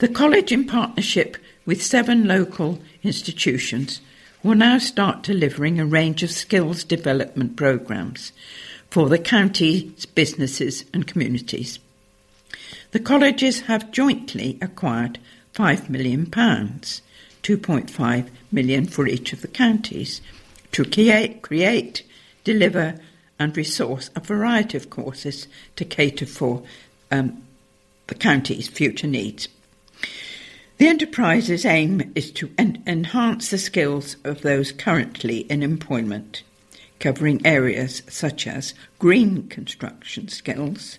The 0.00 0.08
college, 0.08 0.50
in 0.50 0.64
partnership 0.64 1.36
with 1.66 1.82
seven 1.82 2.26
local 2.26 2.78
institutions, 3.02 4.00
will 4.42 4.54
now 4.54 4.78
start 4.78 5.22
delivering 5.22 5.78
a 5.78 5.84
range 5.84 6.22
of 6.22 6.30
skills 6.30 6.84
development 6.84 7.54
programmes 7.54 8.32
for 8.88 9.10
the 9.10 9.18
county's 9.18 10.06
businesses 10.06 10.86
and 10.94 11.06
communities. 11.06 11.78
The 12.92 12.98
colleges 12.98 13.60
have 13.62 13.92
jointly 13.92 14.56
acquired 14.62 15.18
£5 15.54 15.90
million, 15.90 16.24
£2.5 16.24 18.28
million 18.50 18.86
for 18.86 19.06
each 19.06 19.34
of 19.34 19.42
the 19.42 19.48
counties, 19.48 20.22
to 20.72 20.86
create, 20.86 21.42
create, 21.42 22.04
deliver, 22.44 22.98
and 23.38 23.54
resource 23.54 24.08
a 24.16 24.20
variety 24.20 24.78
of 24.78 24.88
courses 24.88 25.46
to 25.76 25.84
cater 25.84 26.24
for 26.24 26.62
um, 27.10 27.42
the 28.06 28.14
county's 28.14 28.66
future 28.66 29.06
needs. 29.06 29.48
The 30.80 30.88
enterprise's 30.88 31.66
aim 31.66 32.10
is 32.14 32.30
to 32.30 32.50
en- 32.56 32.82
enhance 32.86 33.50
the 33.50 33.58
skills 33.58 34.16
of 34.24 34.40
those 34.40 34.72
currently 34.72 35.40
in 35.40 35.62
employment, 35.62 36.42
covering 36.98 37.46
areas 37.46 38.02
such 38.08 38.46
as 38.46 38.72
green 38.98 39.46
construction 39.48 40.28
skills, 40.28 40.98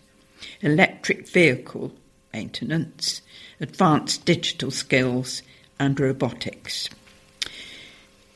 electric 0.62 1.28
vehicle 1.28 1.94
maintenance, 2.32 3.24
advanced 3.60 4.24
digital 4.24 4.70
skills, 4.70 5.42
and 5.80 6.00
robotics. 6.00 6.88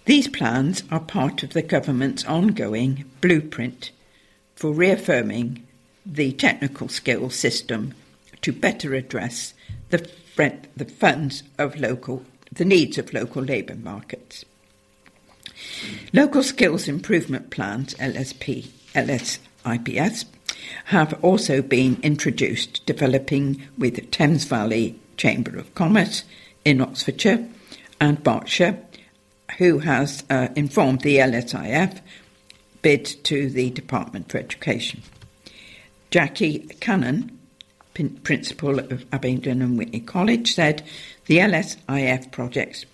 These 0.06 0.30
plans 0.30 0.82
are 0.90 1.00
part 1.00 1.44
of 1.44 1.54
the 1.54 1.62
government's 1.62 2.26
ongoing 2.26 3.06
blueprint 3.22 3.92
for 4.56 4.74
reaffirming 4.74 5.62
the 6.08 6.32
technical 6.32 6.90
skills 6.90 7.36
system 7.36 7.94
to 8.42 8.52
better 8.52 8.96
address 8.96 9.54
the 9.92 10.10
the 10.36 10.86
funds 10.86 11.44
of 11.58 11.80
local, 11.80 12.24
the 12.52 12.66
needs 12.66 12.98
of 12.98 13.14
local 13.14 13.42
labour 13.42 13.76
markets. 13.76 14.46
Local 16.14 16.44
Skills 16.44 16.88
Improvement 16.88 17.50
Plans, 17.50 17.94
LSP, 17.96 18.68
LSIPS, 18.94 20.26
have 20.86 21.24
also 21.24 21.62
been 21.62 21.98
introduced, 22.02 22.86
developing 22.86 23.62
with 23.78 23.96
the 23.96 24.02
Thames 24.02 24.46
Valley 24.46 25.00
Chamber 25.18 25.58
of 25.58 25.74
Commerce 25.76 26.24
in 26.64 26.82
Oxfordshire 26.82 27.48
and 28.02 28.24
Berkshire, 28.24 28.80
who 29.58 29.80
has 29.80 30.24
uh, 30.30 30.50
informed 30.56 31.02
the 31.02 31.18
LSIF 31.18 32.02
bid 32.82 33.06
to 33.24 33.50
the 33.50 33.70
Department 33.72 34.32
for 34.32 34.38
Education. 34.38 35.02
Jackie 36.12 36.60
Cannon, 36.80 37.35
principal 38.24 38.80
of 38.80 39.06
Abingdon 39.12 39.62
and 39.62 39.78
Witney 39.78 40.02
College, 40.02 40.54
said 40.54 40.84
the 41.26 41.38
LSIF 41.38 42.32
projects 42.32 42.86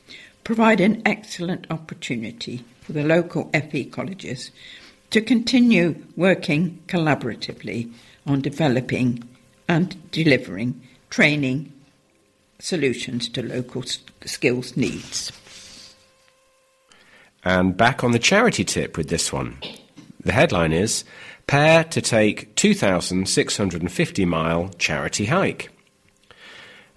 provide 0.43 0.80
an 0.80 1.02
excellent 1.06 1.68
opportunity 1.70 2.64
for 2.82 2.93
the 2.93 3.04
local 3.04 3.49
FE 3.54 3.86
colleges 3.86 4.52
to 5.12 5.22
continue 5.22 5.95
working 6.16 6.82
collaboratively 6.88 7.91
on 8.26 8.41
developing 8.41 9.28
and 9.68 10.12
delivering 10.12 10.82
training 11.10 11.72
solutions 12.60 13.28
to 13.30 13.41
local 13.41 13.84
skills 14.26 14.78
needs. 14.78 15.32
And 17.43 17.76
back 17.76 18.04
on 18.04 18.12
the 18.12 18.20
charity 18.20 18.64
tip 18.64 18.97
with 18.97 19.10
this 19.10 19.34
one. 19.34 19.58
The 20.24 20.32
headline 20.32 20.72
is 20.72 21.04
Pair 21.47 21.83
to 21.85 22.01
take 22.01 22.55
2,650 22.55 24.25
mile 24.25 24.69
charity 24.77 25.25
hike. 25.25 25.69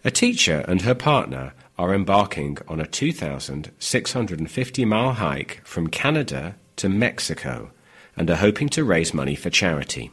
A 0.05 0.11
teacher 0.11 0.64
and 0.68 0.82
her 0.82 0.95
partner 0.95 1.55
are 1.78 1.95
embarking 1.95 2.59
on 2.68 2.80
a 2.80 2.86
2,650 2.86 4.84
mile 4.84 5.12
hike 5.14 5.61
from 5.64 5.88
Canada 5.88 6.57
to 6.76 6.88
Mexico 6.88 7.70
and 8.16 8.30
are 8.30 8.36
hoping 8.36 8.68
to 8.68 8.84
raise 8.84 9.12
money 9.12 9.34
for 9.34 9.51
charity. 9.51 10.11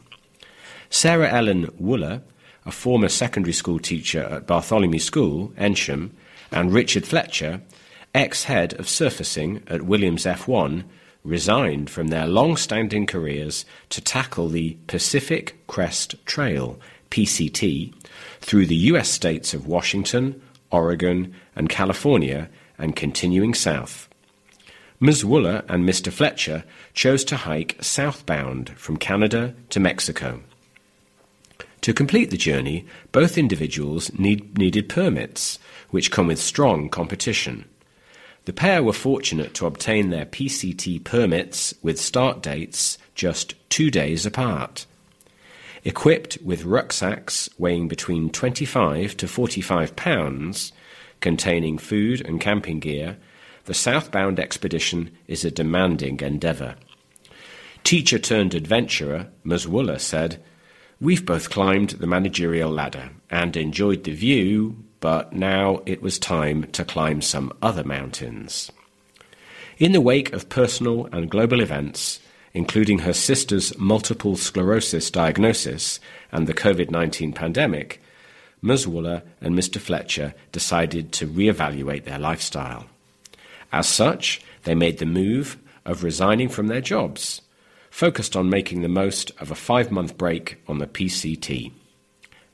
Sarah 0.90 1.30
Ellen 1.30 1.66
Wooler, 1.80 2.22
a 2.66 2.70
former 2.70 3.08
secondary 3.08 3.52
school 3.52 3.78
teacher 3.78 4.22
at 4.22 4.46
Bartholomew 4.46 4.98
School, 4.98 5.48
Eynsham, 5.56 6.10
and 6.50 6.72
Richard 6.72 7.06
Fletcher, 7.06 7.62
ex 8.14 8.44
head 8.44 8.74
of 8.74 8.88
surfacing 8.88 9.62
at 9.68 9.82
Williams 9.82 10.24
F1, 10.24 10.84
resigned 11.24 11.88
from 11.88 12.08
their 12.08 12.26
long 12.26 12.56
standing 12.56 13.06
careers 13.06 13.64
to 13.90 14.00
tackle 14.00 14.48
the 14.48 14.76
Pacific 14.86 15.56
Crest 15.66 16.14
Trail, 16.26 16.78
PCT, 17.10 17.94
through 18.40 18.66
the 18.66 18.76
US 18.92 19.08
states 19.08 19.54
of 19.54 19.66
Washington, 19.66 20.40
Oregon, 20.70 21.34
and 21.54 21.68
California, 21.68 22.48
and 22.78 22.96
continuing 22.96 23.54
south. 23.54 24.08
Ms. 24.98 25.24
Wooler 25.24 25.64
and 25.68 25.88
Mr. 25.88 26.12
Fletcher 26.12 26.64
chose 26.94 27.24
to 27.24 27.36
hike 27.36 27.76
southbound 27.80 28.70
from 28.70 28.96
Canada 28.96 29.54
to 29.70 29.80
Mexico. 29.80 30.42
To 31.82 31.92
complete 31.92 32.30
the 32.30 32.36
journey, 32.36 32.86
both 33.10 33.36
individuals 33.36 34.16
need, 34.16 34.56
needed 34.56 34.88
permits, 34.88 35.58
which 35.90 36.12
come 36.12 36.28
with 36.28 36.38
strong 36.38 36.88
competition. 36.88 37.64
The 38.44 38.52
pair 38.52 38.82
were 38.82 38.92
fortunate 38.92 39.54
to 39.54 39.66
obtain 39.66 40.10
their 40.10 40.26
PCT 40.26 41.04
permits 41.04 41.74
with 41.80 42.00
start 42.00 42.42
dates 42.42 42.98
just 43.14 43.54
two 43.68 43.90
days 43.90 44.26
apart. 44.26 44.86
Equipped 45.84 46.38
with 46.44 46.64
rucksacks 46.64 47.48
weighing 47.58 47.88
between 47.88 48.30
25 48.30 49.16
to 49.16 49.28
45 49.28 49.94
pounds, 49.94 50.72
containing 51.20 51.78
food 51.78 52.20
and 52.26 52.40
camping 52.40 52.80
gear, 52.80 53.16
the 53.66 53.74
southbound 53.74 54.40
expedition 54.40 55.10
is 55.28 55.44
a 55.44 55.50
demanding 55.50 56.20
endeavour. 56.20 56.74
Teacher 57.84 58.18
turned 58.18 58.54
adventurer. 58.54 59.28
Wooler 59.44 60.00
said, 60.00 60.42
We've 61.00 61.24
both 61.24 61.50
climbed 61.50 61.90
the 61.90 62.06
managerial 62.06 62.70
ladder 62.70 63.10
and 63.30 63.56
enjoyed 63.56 64.04
the 64.04 64.12
view, 64.12 64.84
but 65.02 65.32
now 65.32 65.82
it 65.84 66.00
was 66.00 66.16
time 66.16 66.62
to 66.70 66.84
climb 66.84 67.20
some 67.20 67.52
other 67.60 67.82
mountains. 67.82 68.70
In 69.76 69.90
the 69.90 70.00
wake 70.00 70.32
of 70.32 70.48
personal 70.48 71.06
and 71.06 71.28
global 71.28 71.60
events, 71.60 72.20
including 72.54 73.00
her 73.00 73.12
sister's 73.12 73.76
multiple 73.76 74.36
sclerosis 74.36 75.10
diagnosis 75.10 75.98
and 76.30 76.46
the 76.46 76.54
COVID 76.54 76.90
19 76.92 77.32
pandemic, 77.32 78.00
Ms. 78.62 78.86
Wooler 78.86 79.22
and 79.40 79.56
Mr. 79.56 79.80
Fletcher 79.80 80.34
decided 80.52 81.10
to 81.12 81.26
re-evaluate 81.26 82.04
their 82.04 82.20
lifestyle. 82.20 82.86
As 83.72 83.88
such, 83.88 84.40
they 84.62 84.76
made 84.76 84.98
the 84.98 85.06
move 85.06 85.58
of 85.84 86.04
resigning 86.04 86.48
from 86.48 86.68
their 86.68 86.80
jobs 86.80 87.42
focused 87.90 88.36
on 88.36 88.48
making 88.48 88.82
the 88.82 88.88
most 88.88 89.32
of 89.40 89.50
a 89.50 89.56
five 89.56 89.90
month 89.90 90.16
break 90.16 90.62
on 90.68 90.78
the 90.78 90.86
PCT. 90.86 91.72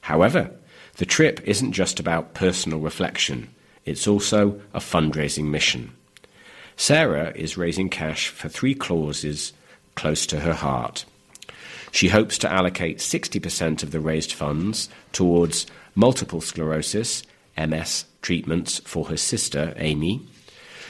However, 0.01 0.51
the 0.99 1.07
trip 1.07 1.41
isn't 1.45 1.73
just 1.73 1.99
about 1.99 2.35
personal 2.35 2.81
reflection, 2.81 3.49
it's 3.85 4.07
also 4.07 4.61
a 4.75 4.81
fundraising 4.81 5.47
mission. 5.47 5.93
Sarah 6.77 7.33
is 7.35 7.57
raising 7.57 7.89
cash 7.89 8.29
for 8.29 8.49
three 8.49 8.75
causes 8.75 9.53
close 9.95 10.27
to 10.27 10.41
her 10.41 10.53
heart. 10.53 11.05
She 11.91 12.09
hopes 12.09 12.37
to 12.39 12.53
allocate 12.53 12.99
60% 12.99 13.83
of 13.83 13.91
the 13.91 14.01
raised 14.01 14.33
funds 14.33 14.89
towards 15.13 15.67
multiple 15.95 16.41
sclerosis, 16.41 17.23
MS, 17.57 18.05
treatments 18.21 18.79
for 18.81 19.07
her 19.07 19.17
sister, 19.17 19.75
Amy. 19.77 20.21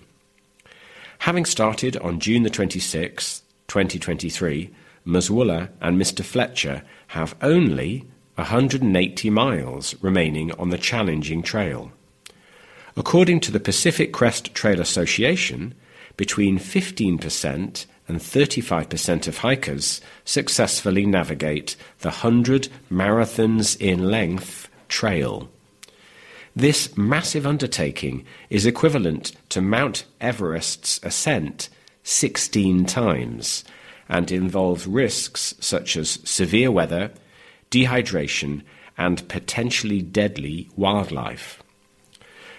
Having 1.21 1.47
started 1.47 1.97
on 1.99 2.21
June 2.21 2.45
the 2.45 2.51
26th, 2.51 3.43
2023, 3.67 4.71
Ms. 5.05 5.31
Wooler 5.31 5.69
and 5.81 6.01
Mr. 6.01 6.25
Fletcher 6.25 6.85
have 7.09 7.35
only 7.43 8.07
180 8.37 9.31
miles 9.31 9.97
remaining 10.01 10.53
on 10.53 10.71
the 10.71 10.79
challenging 10.79 11.43
trail. 11.43 11.91
According 12.97 13.41
to 13.41 13.51
the 13.51 13.61
Pacific 13.61 14.13
Crest 14.13 14.55
Trail 14.55 14.81
Association, 14.81 15.75
between 16.19 16.59
15% 16.59 17.87
and 18.09 18.19
35% 18.19 19.29
of 19.29 19.39
hikers 19.39 20.03
successfully 20.25 21.07
navigate 21.07 21.77
the 22.01 22.09
100 22.09 22.69
marathons 22.91 23.81
in 23.81 24.11
length 24.11 24.69
trail. 24.89 25.49
This 26.57 26.97
massive 26.97 27.47
undertaking 27.47 28.27
is 28.51 28.67
equivalent 28.67 29.33
to 29.51 29.63
Mount 29.63 30.05
Everest's 30.21 30.99
ascent 31.05 31.69
16 32.03 32.85
times 32.87 33.63
and 34.09 34.33
involves 34.33 34.87
risks 34.87 35.55
such 35.61 35.97
as 35.97 36.19
severe 36.25 36.73
weather, 36.73 37.13
dehydration, 37.71 38.63
and 38.97 39.29
potentially 39.29 40.03
deadly 40.03 40.69
wildlife. 40.75 41.63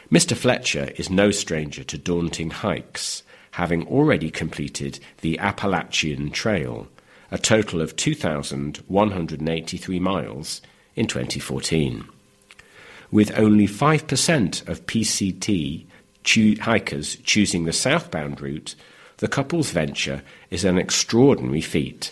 Mr. 0.10 0.36
Fletcher 0.38 0.92
is 0.96 1.10
no 1.10 1.30
stranger 1.30 1.84
to 1.84 1.98
daunting 1.98 2.52
hikes, 2.52 3.24
having 3.52 3.88
already 3.88 4.30
completed 4.30 5.00
the 5.22 5.40
Appalachian 5.40 6.32
Trail, 6.32 6.88
a 7.32 7.38
total 7.38 7.82
of 7.82 7.96
2,183 7.96 10.00
miles 10.00 10.62
in 10.96 11.08
2014. 11.08 12.06
With 13.12 13.38
only 13.38 13.68
5% 13.68 14.68
of 14.68 14.86
PCT 14.86 15.86
cho- 16.24 16.62
hikers 16.62 17.16
choosing 17.18 17.66
the 17.66 17.74
southbound 17.74 18.42
route, 18.42 18.76
the 19.18 19.28
couple's 19.28 19.72
venture 19.72 20.22
is 20.50 20.64
an 20.64 20.78
extraordinary 20.78 21.62
feat. 21.62 22.12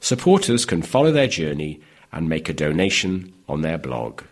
Supporters 0.00 0.64
can 0.64 0.82
follow 0.82 1.12
their 1.12 1.28
journey 1.28 1.80
and 2.12 2.28
make 2.28 2.48
a 2.48 2.52
donation 2.52 3.32
on 3.48 3.62
their 3.62 3.78
blog. 3.78 4.22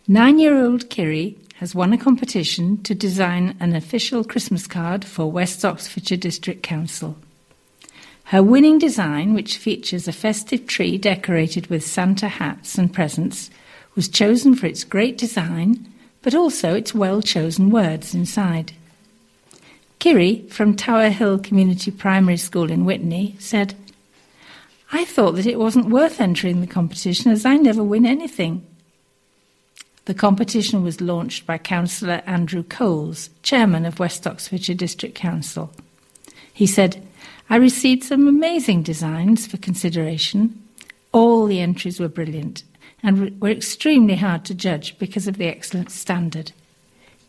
Nine 0.07 0.39
year 0.39 0.63
old 0.63 0.91
Kiri 0.91 1.39
has 1.57 1.75
won 1.75 1.93
a 1.93 1.99
competition 1.99 2.83
to 2.83 2.95
design 2.95 3.57
an 3.61 3.75
official 3.75 4.25
Christmas 4.25 4.67
card 4.67 5.05
for 5.05 5.31
West 5.31 5.65
Oxfordshire 5.65 6.19
District 6.19 6.63
Council. 6.63 7.17
Her 8.25 8.43
winning 8.43 8.79
design, 8.79 9.33
which 9.33 9.57
features 9.57 10.07
a 10.07 10.13
festive 10.13 10.67
tree 10.67 10.99
decorated 10.99 11.69
with 11.69 11.87
Santa 11.87 12.29
hats 12.29 12.77
and 12.77 12.93
presents, 12.93 13.51
was 13.95 14.09
chosen 14.09 14.55
for 14.55 14.67
its 14.67 14.85
great 14.85 15.17
design, 15.17 15.91
but 16.29 16.35
also 16.35 16.75
its 16.75 16.95
well 16.95 17.23
chosen 17.23 17.71
words 17.71 18.15
inside. 18.15 18.75
Kiri 19.99 20.47
from 20.51 20.77
Tower 20.77 21.09
Hill 21.09 21.39
Community 21.39 21.91
Primary 21.91 22.37
School 22.37 22.71
in 22.71 22.85
Witney 22.85 23.35
said, 23.39 23.75
I 24.93 25.07
thought 25.07 25.37
that 25.37 25.47
it 25.47 25.59
wasn't 25.59 25.89
worth 25.89 26.21
entering 26.21 26.61
the 26.61 26.67
competition 26.67 27.31
as 27.31 27.47
I 27.47 27.57
never 27.57 27.83
win 27.83 28.05
anything. 28.05 28.63
The 30.05 30.13
competition 30.13 30.83
was 30.83 31.01
launched 31.01 31.47
by 31.47 31.57
Councillor 31.57 32.21
Andrew 32.27 32.63
Coles, 32.63 33.31
Chairman 33.43 33.87
of 33.87 33.99
West 33.99 34.27
Oxfordshire 34.27 34.77
District 34.77 35.15
Council. 35.15 35.73
He 36.53 36.67
said, 36.67 37.03
I 37.49 37.57
received 37.57 38.05
some 38.05 38.29
amazing 38.29 38.83
designs 38.83 39.47
for 39.47 39.57
consideration. 39.57 40.63
All 41.11 41.47
the 41.47 41.61
entries 41.61 41.99
were 41.99 42.09
brilliant 42.09 42.65
and 43.03 43.41
were 43.41 43.51
extremely 43.51 44.17
hard 44.17 44.45
to 44.45 44.55
judge 44.55 44.99
because 44.99 45.27
of 45.29 45.39
the 45.39 45.47
excellent 45.47 45.91
standard. 45.91 46.53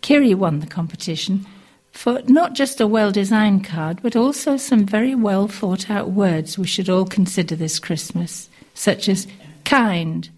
Kiri 0.01 0.33
won 0.33 0.59
the 0.59 0.67
competition 0.67 1.45
for 1.91 2.21
not 2.27 2.53
just 2.53 2.79
a 2.79 2.87
well 2.87 3.11
designed 3.11 3.65
card, 3.65 4.01
but 4.01 4.15
also 4.15 4.57
some 4.57 4.85
very 4.85 5.15
well 5.15 5.47
thought 5.47 5.89
out 5.89 6.11
words 6.11 6.57
we 6.57 6.67
should 6.67 6.89
all 6.89 7.05
consider 7.05 7.55
this 7.55 7.79
Christmas, 7.79 8.49
such 8.73 9.09
as 9.09 9.27
kind, 9.65 10.29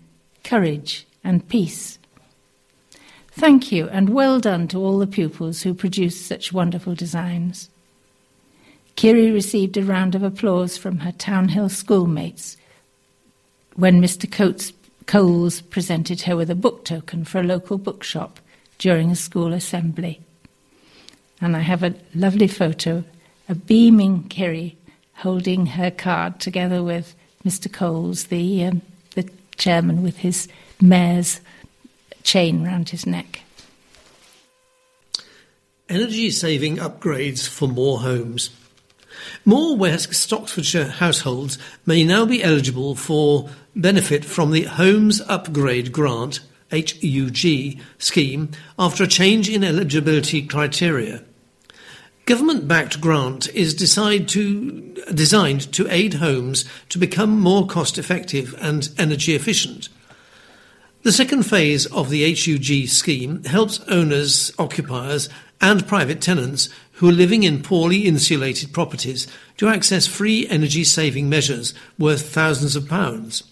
courage, 0.43 1.05
and 1.23 1.47
peace. 1.47 1.99
Thank 3.31 3.71
you 3.71 3.87
and 3.89 4.09
well 4.09 4.39
done 4.39 4.67
to 4.69 4.79
all 4.79 4.99
the 4.99 5.07
pupils 5.07 5.61
who 5.61 5.73
produced 5.73 6.25
such 6.25 6.51
wonderful 6.51 6.95
designs. 6.95 7.69
Kiri 8.95 9.31
received 9.31 9.77
a 9.77 9.83
round 9.83 10.15
of 10.15 10.23
applause 10.23 10.77
from 10.77 10.99
her 10.99 11.13
Townhill 11.13 11.69
schoolmates 11.69 12.57
when 13.75 14.01
Mr. 14.01 14.29
Coates, 14.29 14.73
Coles 15.11 15.59
presented 15.59 16.21
her 16.21 16.37
with 16.37 16.49
a 16.49 16.55
book 16.55 16.85
token 16.85 17.25
for 17.25 17.41
a 17.41 17.43
local 17.43 17.77
bookshop 17.77 18.39
during 18.77 19.11
a 19.11 19.15
school 19.17 19.51
assembly. 19.51 20.21
And 21.41 21.57
I 21.57 21.59
have 21.59 21.83
a 21.83 21.95
lovely 22.15 22.47
photo, 22.47 23.03
a 23.49 23.53
beaming 23.53 24.29
Kiri 24.29 24.77
holding 25.15 25.65
her 25.65 25.91
card 25.91 26.39
together 26.39 26.81
with 26.81 27.13
Mr. 27.43 27.69
Coles, 27.69 28.27
the, 28.27 28.63
um, 28.63 28.83
the 29.15 29.29
chairman, 29.57 30.01
with 30.01 30.15
his 30.15 30.47
mayor's 30.79 31.41
chain 32.23 32.63
round 32.63 32.87
his 32.87 33.05
neck. 33.05 33.41
Energy 35.89 36.31
saving 36.31 36.77
upgrades 36.77 37.45
for 37.45 37.67
more 37.67 37.99
homes. 37.99 38.49
More 39.43 39.75
West 39.75 40.31
Oxfordshire 40.31 40.87
households 40.87 41.57
may 41.85 42.05
now 42.05 42.25
be 42.25 42.41
eligible 42.41 42.95
for 42.95 43.49
benefit 43.75 44.25
from 44.25 44.51
the 44.51 44.63
Homes 44.63 45.21
Upgrade 45.27 45.91
Grant 45.91 46.39
HUG 46.71 47.79
scheme 47.97 48.49
after 48.79 49.03
a 49.03 49.07
change 49.07 49.49
in 49.49 49.63
eligibility 49.63 50.41
criteria. 50.41 51.23
Government 52.25 52.67
backed 52.67 53.01
grant 53.01 53.49
is 53.53 53.73
to, 53.73 54.81
designed 55.13 55.73
to 55.73 55.87
aid 55.89 56.13
homes 56.15 56.65
to 56.89 56.97
become 56.97 57.39
more 57.39 57.65
cost 57.67 57.97
effective 57.97 58.55
and 58.61 58.89
energy 58.97 59.35
efficient. 59.35 59.89
The 61.03 61.11
second 61.11 61.43
phase 61.43 61.87
of 61.87 62.09
the 62.09 62.23
HUG 62.23 62.87
scheme 62.87 63.43
helps 63.45 63.79
owners, 63.87 64.53
occupiers, 64.59 65.29
and 65.59 65.87
private 65.87 66.21
tenants 66.21 66.69
who 66.93 67.09
are 67.09 67.13
living 67.13 67.41
in 67.41 67.63
poorly 67.63 68.01
insulated 68.01 68.71
properties 68.71 69.27
to 69.57 69.67
access 69.67 70.05
free 70.05 70.47
energy 70.47 70.83
saving 70.83 71.27
measures 71.27 71.73
worth 71.97 72.29
thousands 72.29 72.75
of 72.75 72.87
pounds. 72.87 73.50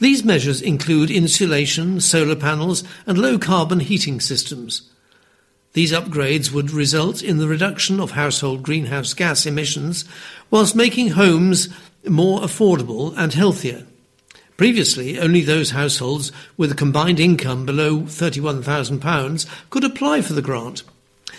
These 0.00 0.24
measures 0.24 0.60
include 0.60 1.10
insulation, 1.10 2.00
solar 2.00 2.36
panels, 2.36 2.84
and 3.06 3.16
low 3.16 3.38
carbon 3.38 3.80
heating 3.80 4.20
systems. 4.20 4.90
These 5.72 5.92
upgrades 5.92 6.52
would 6.52 6.70
result 6.70 7.22
in 7.22 7.38
the 7.38 7.48
reduction 7.48 8.00
of 8.00 8.12
household 8.12 8.62
greenhouse 8.62 9.12
gas 9.12 9.44
emissions 9.46 10.04
whilst 10.50 10.76
making 10.76 11.10
homes 11.10 11.68
more 12.08 12.40
affordable 12.40 13.12
and 13.16 13.32
healthier. 13.34 13.84
Previously, 14.56 15.18
only 15.18 15.40
those 15.40 15.70
households 15.70 16.30
with 16.56 16.70
a 16.70 16.76
combined 16.76 17.18
income 17.18 17.66
below 17.66 18.02
£31,000 18.02 19.46
could 19.70 19.82
apply 19.82 20.20
for 20.20 20.32
the 20.32 20.42
grant. 20.42 20.84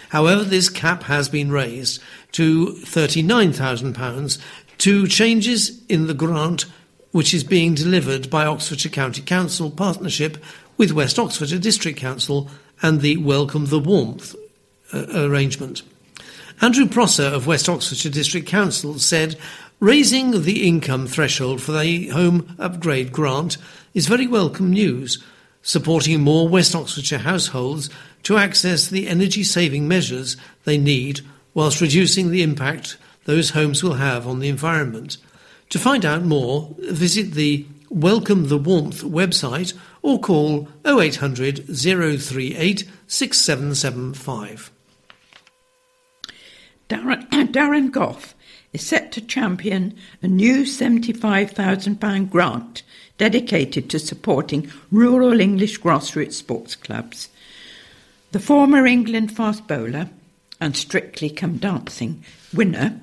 However, 0.10 0.44
this 0.44 0.68
cap 0.68 1.04
has 1.04 1.30
been 1.30 1.50
raised 1.50 2.02
to 2.34 2.74
£39,000 2.82 4.38
to 4.80 5.08
changes 5.08 5.82
in 5.88 6.08
the 6.08 6.14
grant 6.14 6.66
which 7.16 7.34
is 7.34 7.46
being 7.46 7.74
delivered 7.74 8.30
by 8.30 8.46
Oxfordshire 8.46 8.92
County 8.92 9.22
Council 9.22 9.72
partnership 9.72 10.38
with 10.76 10.92
West 10.92 11.18
Oxfordshire 11.18 11.60
District 11.60 11.98
Council 11.98 12.50
and 12.82 13.00
the 13.00 13.16
Welcome 13.16 13.68
the 13.68 13.80
Warmth 13.80 14.36
uh, 14.94 15.06
arrangement. 15.14 15.82
Andrew 16.60 16.86
Prosser 16.86 17.24
of 17.24 17.48
West 17.48 17.70
Oxfordshire 17.70 18.12
District 18.12 18.46
Council 18.46 19.00
said, 19.00 19.38
Raising 19.80 20.44
the 20.44 20.68
income 20.68 21.08
threshold 21.08 21.62
for 21.62 21.72
the 21.72 22.10
home 22.10 22.54
upgrade 22.60 23.14
grant 23.14 23.56
is 23.94 24.08
very 24.08 24.28
welcome 24.28 24.72
news, 24.72 25.24
supporting 25.62 26.20
more 26.20 26.50
West 26.50 26.76
Oxfordshire 26.76 27.20
households 27.20 27.90
to 28.24 28.36
access 28.36 28.90
the 28.90 29.08
energy 29.08 29.46
saving 29.46 29.88
measures 29.88 30.36
they 30.66 30.78
need 30.78 31.22
whilst 31.54 31.80
reducing 31.80 32.32
the 32.32 32.44
impact 32.44 32.98
those 33.24 33.52
homes 33.52 33.82
will 33.82 33.94
have 33.94 34.28
on 34.28 34.40
the 34.40 34.50
environment. 34.50 35.16
To 35.70 35.80
find 35.80 36.06
out 36.06 36.24
more, 36.24 36.74
visit 36.80 37.32
the 37.32 37.66
Welcome 37.90 38.50
the 38.50 38.58
Warmth 38.58 39.04
website 39.04 39.74
or 40.02 40.20
call 40.20 40.68
0800 40.86 41.66
038 41.68 42.90
6775. 43.08 44.72
Darren, 46.90 47.28
Darren 47.52 47.92
Gough 47.92 48.36
is 48.74 48.86
set 48.86 49.12
to 49.14 49.22
champion 49.22 49.96
a 50.22 50.28
new 50.28 50.64
£75,000 50.64 52.30
grant 52.30 52.84
dedicated 53.18 53.90
to 53.90 54.00
supporting 54.00 54.70
rural 54.92 55.40
English 55.40 55.80
grassroots 55.80 56.34
sports 56.34 56.76
clubs. 56.76 57.30
The 58.34 58.40
former 58.40 58.86
England 58.86 59.36
fast 59.36 59.68
bowler 59.68 60.10
and 60.60 60.76
Strictly 60.76 61.30
Come 61.30 61.58
Dancing 61.58 62.24
winner 62.54 63.00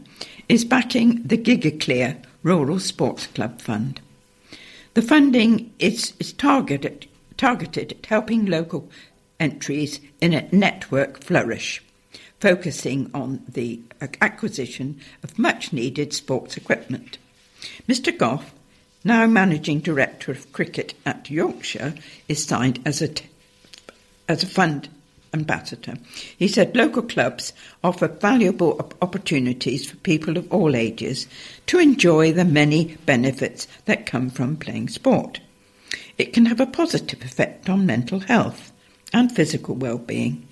is 0.49 0.65
backing 0.65 1.23
the 1.23 1.39
GigaClear 1.39 2.23
Rural 2.43 2.80
Sports 2.80 3.26
Club 3.28 3.61
Fund. 3.61 4.01
The 4.95 5.03
funding 5.03 5.72
is, 5.78 6.12
is 6.18 6.32
targeted, 6.32 7.07
targeted 7.36 7.93
at 7.93 8.07
helping 8.07 8.47
local 8.47 8.90
entries 9.38 10.01
in 10.20 10.32
a 10.34 10.49
network 10.53 11.22
flourish, 11.22 11.82
focusing 12.40 13.11
on 13.14 13.43
the 13.49 13.80
acquisition 14.20 15.01
of 15.22 15.38
much 15.38 15.72
needed 15.72 16.12
sports 16.12 16.57
equipment. 16.57 17.18
Mr. 17.88 18.16
Gough, 18.16 18.53
now 19.05 19.26
managing 19.26 19.80
director 19.80 20.32
of 20.32 20.53
cricket 20.53 20.95
at 21.07 21.30
Yorkshire, 21.30 21.95
is 22.28 22.45
signed 22.45 22.80
as 22.84 23.01
a, 23.03 23.11
as 24.28 24.43
a 24.43 24.47
fund 24.47 24.88
ambassador. 25.33 25.95
He 26.37 26.49
said 26.49 26.76
local 26.76 27.03
clubs 27.03 27.53
offer 27.83 28.09
valuable 28.09 28.91
opportunities 29.01 29.89
for 29.89 29.97
people 29.97 30.37
of 30.37 30.51
all 30.53 30.76
ages 30.76 31.26
to 31.66 31.78
enjoy 31.78 32.33
the 32.33 32.45
many 32.45 32.97
benefits 33.07 33.66
that 33.87 34.07
come 34.07 34.30
from 34.30 34.57
playing 34.57 34.88
sport. 34.88 35.41
It 36.18 36.33
can 36.33 36.46
have 36.46 36.61
a 36.61 36.67
positive 36.67 37.22
effect 37.22 37.68
on 37.68 37.87
mental 37.87 38.21
health 38.21 38.72
and 39.13 39.30
physical 39.30 39.75
well-being. 39.75 40.46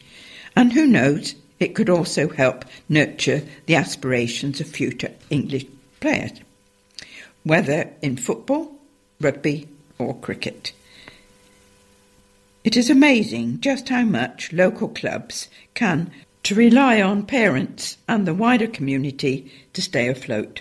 And 0.57 0.73
who 0.73 0.87
knows, 0.87 1.35
it 1.59 1.75
could 1.75 1.91
also 1.91 2.29
help 2.29 2.65
nurture 2.89 3.43
the 3.67 3.77
aspirations 3.77 4.61
of 4.61 4.69
future 4.69 5.13
English 5.29 5.67
players, 6.01 6.33
whether 7.45 7.93
in 8.03 8.17
football, 8.17 8.79
rugby, 9.21 9.69
or 9.99 10.19
cricket. 10.19 10.73
It 12.63 12.77
is 12.77 12.91
amazing 12.91 13.61
just 13.61 13.89
how 13.89 14.05
much 14.05 14.53
local 14.53 14.89
clubs 14.89 15.49
can 15.75 16.11
to 16.43 16.55
rely 16.55 17.01
on 17.01 17.25
parents 17.25 17.97
and 18.07 18.27
the 18.27 18.35
wider 18.35 18.67
community 18.67 19.51
to 19.73 19.81
stay 19.81 20.09
afloat. 20.09 20.61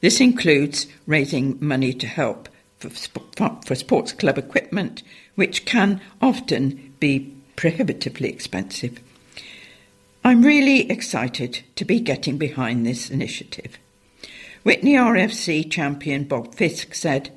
This 0.00 0.20
includes 0.20 0.88
raising 1.06 1.56
money 1.60 1.92
to 1.92 2.06
help 2.08 2.48
for, 2.78 2.90
for 3.64 3.74
sports 3.76 4.12
club 4.12 4.38
equipment, 4.38 5.04
which 5.36 5.64
can 5.64 6.00
often 6.20 6.94
be 6.98 7.32
prohibitively 7.54 8.28
expensive. 8.28 8.98
I'm 10.24 10.42
really 10.42 10.90
excited 10.90 11.62
to 11.76 11.84
be 11.84 12.00
getting 12.00 12.38
behind 12.38 12.84
this 12.84 13.08
initiative. 13.08 13.78
Witney 14.64 14.94
RFC 14.94 15.70
champion 15.70 16.24
Bob 16.24 16.56
Fisk 16.56 16.92
said, 16.94 17.30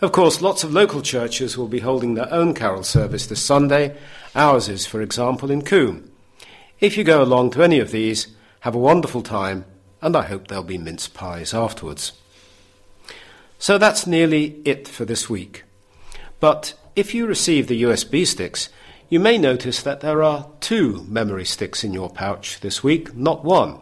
Of 0.00 0.12
course, 0.12 0.40
lots 0.40 0.62
of 0.62 0.72
local 0.72 1.02
churches 1.02 1.58
will 1.58 1.66
be 1.66 1.80
holding 1.80 2.14
their 2.14 2.32
own 2.32 2.54
carol 2.54 2.84
service 2.84 3.26
this 3.26 3.42
Sunday. 3.42 3.96
Ours 4.34 4.68
is, 4.68 4.86
for 4.86 5.02
example, 5.02 5.50
in 5.50 5.62
Combe. 5.62 6.12
If 6.78 6.96
you 6.96 7.02
go 7.02 7.20
along 7.20 7.50
to 7.50 7.64
any 7.64 7.80
of 7.80 7.90
these, 7.90 8.28
have 8.60 8.76
a 8.76 8.78
wonderful 8.78 9.22
time, 9.22 9.64
and 10.00 10.16
I 10.16 10.22
hope 10.22 10.46
there'll 10.46 10.62
be 10.62 10.78
mince 10.78 11.08
pies 11.08 11.52
afterwards. 11.52 12.12
So 13.58 13.76
that's 13.76 14.06
nearly 14.06 14.60
it 14.64 14.86
for 14.86 15.04
this 15.04 15.28
week. 15.28 15.64
But 16.40 16.74
if 16.94 17.14
you 17.14 17.26
receive 17.26 17.66
the 17.66 17.82
USB 17.82 18.26
sticks, 18.26 18.68
you 19.08 19.18
may 19.18 19.38
notice 19.38 19.82
that 19.82 20.00
there 20.00 20.22
are 20.22 20.50
two 20.60 21.04
memory 21.08 21.44
sticks 21.44 21.82
in 21.82 21.92
your 21.92 22.10
pouch 22.10 22.60
this 22.60 22.82
week, 22.84 23.14
not 23.16 23.44
one. 23.44 23.80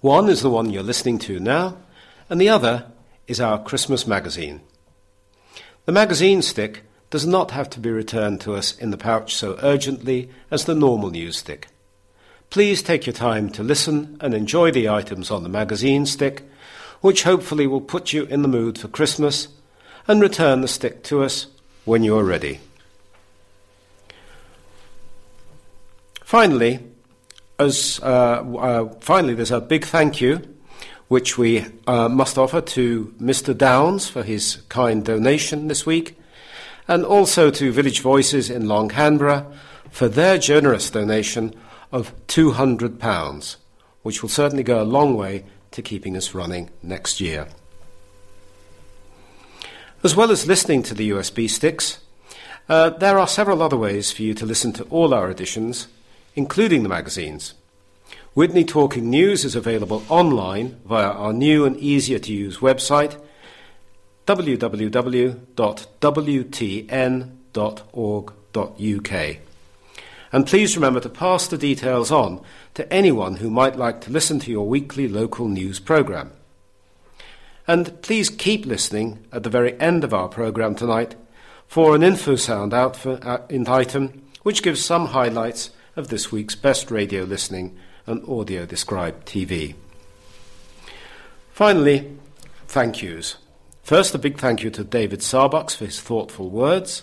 One 0.00 0.28
is 0.28 0.42
the 0.42 0.50
one 0.50 0.70
you're 0.70 0.82
listening 0.82 1.18
to 1.20 1.40
now, 1.40 1.76
and 2.30 2.40
the 2.40 2.48
other 2.48 2.86
is 3.26 3.40
our 3.40 3.62
Christmas 3.62 4.06
magazine. 4.06 4.60
The 5.86 5.92
magazine 5.92 6.40
stick 6.42 6.82
does 7.10 7.26
not 7.26 7.50
have 7.50 7.68
to 7.70 7.80
be 7.80 7.90
returned 7.90 8.40
to 8.42 8.54
us 8.54 8.76
in 8.78 8.90
the 8.90 8.98
pouch 8.98 9.34
so 9.34 9.58
urgently 9.62 10.28
as 10.50 10.64
the 10.64 10.74
normal 10.74 11.10
news 11.10 11.38
stick. 11.38 11.68
Please 12.50 12.82
take 12.82 13.06
your 13.06 13.14
time 13.14 13.50
to 13.50 13.62
listen 13.62 14.16
and 14.20 14.34
enjoy 14.34 14.70
the 14.70 14.88
items 14.88 15.30
on 15.30 15.42
the 15.42 15.48
magazine 15.48 16.06
stick, 16.06 16.44
which 17.00 17.22
hopefully 17.22 17.66
will 17.66 17.80
put 17.80 18.12
you 18.12 18.24
in 18.24 18.42
the 18.42 18.48
mood 18.48 18.78
for 18.78 18.88
Christmas, 18.88 19.48
and 20.06 20.20
return 20.20 20.60
the 20.60 20.68
stick 20.68 21.02
to 21.04 21.22
us 21.22 21.46
when 21.84 22.02
you 22.02 22.16
are 22.16 22.24
ready. 22.24 22.60
Finally, 26.24 26.80
as 27.58 28.00
uh, 28.02 28.06
uh, 28.06 28.88
finally, 29.00 29.34
there's 29.34 29.50
a 29.50 29.60
big 29.60 29.84
thank 29.84 30.20
you, 30.20 30.40
which 31.08 31.38
we 31.38 31.64
uh, 31.86 32.08
must 32.08 32.38
offer 32.38 32.60
to 32.60 33.14
Mr. 33.20 33.56
Downs 33.56 34.08
for 34.08 34.22
his 34.22 34.62
kind 34.68 35.04
donation 35.04 35.68
this 35.68 35.86
week, 35.86 36.18
and 36.86 37.04
also 37.04 37.50
to 37.50 37.72
Village 37.72 38.00
Voices 38.00 38.50
in 38.50 38.68
Long 38.68 38.90
for 39.90 40.08
their 40.08 40.38
generous 40.38 40.90
donation 40.90 41.54
of 41.90 42.14
£200, 42.26 43.56
which 44.02 44.22
will 44.22 44.28
certainly 44.28 44.62
go 44.62 44.82
a 44.82 44.84
long 44.84 45.16
way 45.16 45.44
to 45.78 45.82
keeping 45.82 46.16
us 46.16 46.34
running 46.34 46.68
next 46.82 47.20
year. 47.20 47.46
As 50.02 50.16
well 50.16 50.32
as 50.32 50.48
listening 50.48 50.82
to 50.82 50.94
the 50.94 51.10
USB 51.10 51.48
sticks, 51.48 52.00
uh, 52.68 52.90
there 52.90 53.16
are 53.16 53.28
several 53.28 53.62
other 53.62 53.76
ways 53.76 54.10
for 54.10 54.22
you 54.22 54.34
to 54.34 54.44
listen 54.44 54.72
to 54.72 54.82
all 54.84 55.14
our 55.14 55.30
editions, 55.30 55.86
including 56.34 56.82
the 56.82 56.88
magazines. 56.88 57.54
Witney 58.34 58.64
Talking 58.64 59.08
News 59.08 59.44
is 59.44 59.54
available 59.54 60.02
online 60.08 60.80
via 60.84 61.10
our 61.10 61.32
new 61.32 61.64
and 61.64 61.76
easier 61.76 62.18
to 62.18 62.32
use 62.32 62.58
website 62.58 63.16
www.wtn.org.uk. 64.26 65.36
And 70.30 70.46
please 70.46 70.76
remember 70.76 71.00
to 71.00 71.08
pass 71.08 71.46
the 71.46 71.56
details 71.56 72.12
on 72.12 72.42
to 72.78 72.92
anyone 72.92 73.34
who 73.34 73.50
might 73.50 73.74
like 73.74 74.00
to 74.00 74.12
listen 74.12 74.38
to 74.38 74.52
your 74.52 74.68
weekly 74.68 75.08
local 75.08 75.48
news 75.48 75.80
programme. 75.80 76.30
And 77.66 78.00
please 78.02 78.30
keep 78.30 78.64
listening 78.64 79.26
at 79.32 79.42
the 79.42 79.50
very 79.50 79.76
end 79.80 80.04
of 80.04 80.14
our 80.14 80.28
programme 80.28 80.76
tonight 80.76 81.16
for 81.66 81.96
an 81.96 82.02
InfoSound 82.02 82.72
outfit, 82.72 83.26
uh, 83.26 83.40
item 83.68 84.22
which 84.44 84.62
gives 84.62 84.80
some 84.80 85.06
highlights 85.06 85.70
of 85.96 86.06
this 86.06 86.30
week's 86.30 86.54
best 86.54 86.92
radio 86.92 87.24
listening 87.24 87.76
and 88.06 88.22
audio 88.28 88.64
described 88.64 89.26
TV. 89.26 89.74
Finally, 91.50 92.16
thank 92.68 93.02
yous. 93.02 93.38
First, 93.82 94.14
a 94.14 94.18
big 94.18 94.38
thank 94.38 94.62
you 94.62 94.70
to 94.70 94.84
David 94.84 95.18
Sarbucks 95.18 95.74
for 95.74 95.84
his 95.84 96.00
thoughtful 96.00 96.48
words. 96.48 97.02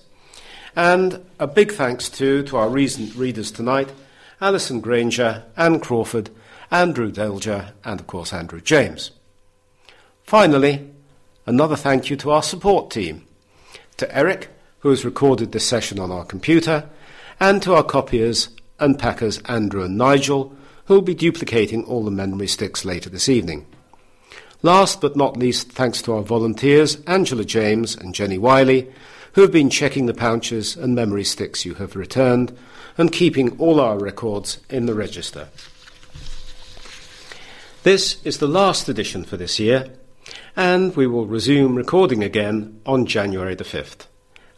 And 0.74 1.26
a 1.38 1.48
big 1.48 1.74
thanks 1.74 2.08
too 2.08 2.44
to 2.44 2.56
our 2.56 2.70
recent 2.70 3.14
readers 3.16 3.52
tonight 3.52 3.92
Alison 4.46 4.80
Granger, 4.80 5.44
Anne 5.58 5.80
Crawford, 5.80 6.30
Andrew 6.70 7.12
Delger, 7.12 7.72
and 7.84 8.00
of 8.00 8.06
course 8.06 8.32
Andrew 8.32 8.62
James. 8.62 9.10
Finally, 10.24 10.88
another 11.48 11.76
thank 11.76 12.12
you 12.12 12.16
to 12.18 12.30
our 12.30 12.44
support 12.44 12.92
team, 12.92 13.26
to 13.98 14.16
Eric, 14.16 14.50
who 14.82 14.92
has 14.92 15.04
recorded 15.04 15.52
this 15.52 15.68
session 15.68 15.98
on 15.98 16.12
our 16.12 16.24
computer, 16.24 16.88
and 17.40 17.60
to 17.64 17.74
our 17.74 17.82
copiers 17.82 18.50
and 18.80 19.00
packers 19.00 19.40
Andrew 19.46 19.82
and 19.82 19.98
Nigel, 19.98 20.56
who 20.86 20.94
will 20.94 21.02
be 21.02 21.16
duplicating 21.16 21.84
all 21.84 22.04
the 22.04 22.12
memory 22.12 22.46
sticks 22.46 22.86
later 22.86 23.10
this 23.10 23.28
evening. 23.28 23.66
Last 24.62 25.02
but 25.02 25.16
not 25.16 25.38
least, 25.38 25.72
thanks 25.72 26.04
to 26.04 26.14
our 26.14 26.22
volunteers, 26.22 26.98
Angela 27.08 27.46
James 27.46 27.96
and 27.96 28.14
Jenny 28.14 28.38
Wiley, 28.38 28.94
who 29.34 29.42
have 29.42 29.52
been 29.52 29.72
checking 29.72 30.06
the 30.06 30.14
pouches 30.14 30.78
and 30.78 30.94
memory 30.94 31.24
sticks 31.24 31.66
you 31.66 31.74
have 31.74 31.96
returned 31.96 32.56
and 32.98 33.12
keeping 33.12 33.58
all 33.60 33.80
our 33.80 33.98
records 33.98 34.60
in 34.70 34.86
the 34.86 34.94
register. 34.94 35.50
This 37.84 38.24
is 38.24 38.40
the 38.40 38.48
last 38.48 38.90
edition 38.90 39.24
for 39.24 39.38
this 39.38 39.60
year, 39.60 39.92
and 40.56 40.96
we 40.96 41.06
will 41.06 41.28
resume 41.28 41.76
recording 41.76 42.24
again 42.24 42.82
on 42.86 43.06
January 43.06 43.54
the 43.54 43.64
5th. 43.64 44.08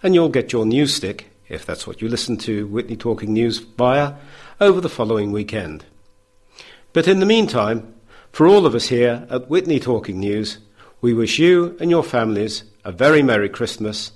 And 0.02 0.14
you'll 0.14 0.30
get 0.30 0.54
your 0.54 0.66
news 0.66 0.94
stick, 0.94 1.30
if 1.50 1.66
that's 1.66 1.86
what 1.86 2.02
you 2.02 2.08
listen 2.08 2.38
to 2.38 2.68
Witney 2.68 2.96
Talking 2.96 3.34
News 3.34 3.58
via, 3.58 4.14
over 4.62 4.80
the 4.80 4.90
following 4.90 5.32
weekend. 5.32 5.84
But 6.94 7.08
in 7.08 7.20
the 7.20 7.26
meantime, 7.26 7.96
for 8.32 8.48
all 8.48 8.66
of 8.66 8.76
us 8.76 8.88
here 8.88 9.28
at 9.30 9.50
Witney 9.50 9.80
Talking 9.80 10.20
News, 10.20 10.60
we 11.02 11.14
wish 11.14 11.38
you 11.38 11.76
and 11.80 11.90
your 11.90 12.04
families 12.04 12.64
a 12.86 12.92
very 12.92 13.22
Merry 13.22 13.50
Christmas 13.50 14.12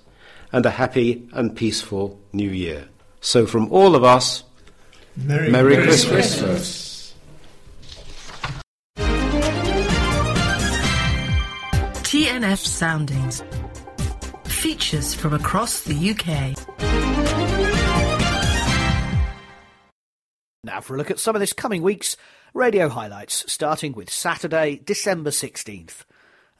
and 0.53 0.65
a 0.65 0.71
happy 0.71 1.27
and 1.33 1.55
peaceful 1.55 2.19
new 2.31 2.49
year. 2.49 2.87
So, 3.23 3.45
from 3.45 3.71
all 3.71 3.95
of 3.95 4.03
us, 4.03 4.43
Merry, 5.15 5.51
Merry 5.51 5.75
Christmas. 5.75 6.41
Christmas. 6.41 7.13
TNF 12.01 12.57
Soundings. 12.57 13.43
Features 14.45 15.13
from 15.13 15.35
across 15.35 15.81
the 15.81 16.09
UK. 16.09 16.57
Now 20.63 20.81
for 20.81 20.95
a 20.95 20.97
look 20.97 21.11
at 21.11 21.19
some 21.19 21.35
of 21.35 21.39
this 21.39 21.53
coming 21.53 21.83
week's 21.83 22.17
radio 22.55 22.89
highlights, 22.89 23.51
starting 23.51 23.93
with 23.93 24.09
Saturday, 24.09 24.81
December 24.83 25.29
16th. 25.29 26.05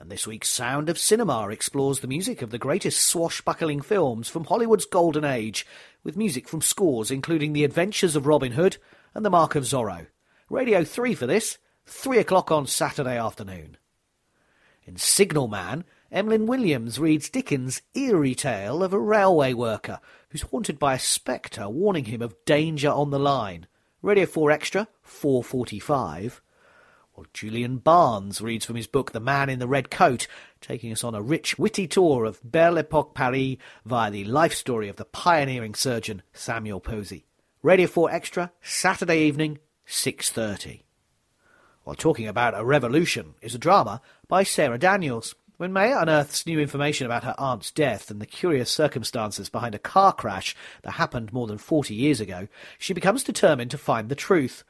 And 0.02 0.10
this 0.10 0.26
week's 0.26 0.50
Sound 0.50 0.90
of 0.90 0.98
Cinema 0.98 1.50
explores 1.50 2.00
the 2.00 2.08
music 2.08 2.42
of 2.42 2.50
the 2.50 2.58
greatest 2.58 3.08
swashbuckling 3.08 3.82
films 3.82 4.30
from 4.30 4.46
Hollywood's 4.46 4.88
golden 4.88 5.24
age, 5.24 5.64
with 6.04 6.18
music 6.18 6.50
from 6.50 6.60
scores 6.60 7.12
including 7.12 7.54
The 7.54 7.64
Adventures 7.64 8.16
of 8.16 8.26
Robin 8.26 8.54
Hood 8.54 8.78
and 9.14 9.24
The 9.24 9.30
Mark 9.30 9.54
of 9.54 9.64
Zorro. 9.64 10.08
Radio 10.50 10.84
3 10.84 11.14
for 11.14 11.28
this, 11.28 11.60
3 11.86 12.18
o'clock 12.18 12.50
on 12.50 12.66
Saturday 12.66 13.16
afternoon. 13.16 13.78
In 14.86 14.98
Signal 14.98 15.48
Man, 15.48 15.84
Emlyn 16.12 16.48
Williams 16.48 16.98
reads 16.98 17.30
Dickens' 17.30 17.84
eerie 17.94 18.34
tale 18.34 18.82
of 18.82 18.94
a 18.94 19.00
railway 19.00 19.54
worker 19.54 20.00
who's 20.30 20.42
haunted 20.42 20.80
by 20.80 20.96
a 20.96 21.00
spectre 21.00 21.70
warning 21.70 22.06
him 22.06 22.24
of 22.24 22.34
danger 22.46 22.90
on 22.90 23.12
the 23.12 23.20
line. 23.20 23.68
Radio 24.02 24.26
4 24.26 24.50
Extra, 24.50 24.88
4.45. 25.06 26.40
Well, 27.16 27.26
Julian 27.34 27.78
Barnes 27.78 28.40
reads 28.40 28.66
from 28.66 28.78
his 28.78 28.88
book 28.88 29.12
The 29.12 29.20
Man 29.20 29.50
in 29.50 29.60
the 29.60 29.68
Red 29.68 29.92
Coat, 29.92 30.28
taking 30.62 30.94
us 30.94 31.04
on 31.04 31.14
a 31.14 31.22
rich, 31.22 31.60
witty 31.60 31.86
tour 31.86 32.24
of 32.24 32.40
Belle 32.44 32.78
Epoque 32.78 33.14
Paris 33.14 33.58
via 33.86 34.10
the 34.10 34.24
life 34.24 34.54
story 34.54 34.88
of 34.88 34.96
the 34.96 35.04
pioneering 35.04 35.76
surgeon 35.76 36.22
Samuel 36.32 36.80
Pozzi. 36.80 37.24
Radio 37.64 37.88
4 37.88 38.12
Extra, 38.12 38.52
Saturday 38.62 39.20
evening, 39.24 39.60
6.30. 39.86 40.84
While 41.84 41.98
talking 41.98 42.28
about 42.28 42.58
a 42.58 42.64
revolution 42.64 43.36
is 43.42 43.54
a 43.54 43.60
drama 43.60 44.02
by 44.30 44.44
Sarah 44.44 44.78
Daniels. 44.78 45.36
When 45.58 45.74
Maya 45.74 46.00
unearths 46.00 46.48
new 46.48 46.60
information 46.60 47.06
about 47.06 47.26
her 47.26 47.36
aunt's 47.38 47.72
death 47.72 48.10
and 48.10 48.22
the 48.22 48.26
curious 48.26 48.72
circumstances 48.72 49.50
behind 49.50 49.76
a 49.76 49.80
car 49.80 50.14
crash 50.14 50.56
that 50.84 50.92
happened 50.92 51.34
more 51.34 51.46
than 51.46 51.58
40 51.58 51.94
years 51.94 52.22
ago, 52.22 52.48
she 52.80 52.94
becomes 52.94 53.24
determined 53.24 53.70
to 53.72 53.78
find 53.78 54.08
the 54.08 54.16
truth. 54.16 54.64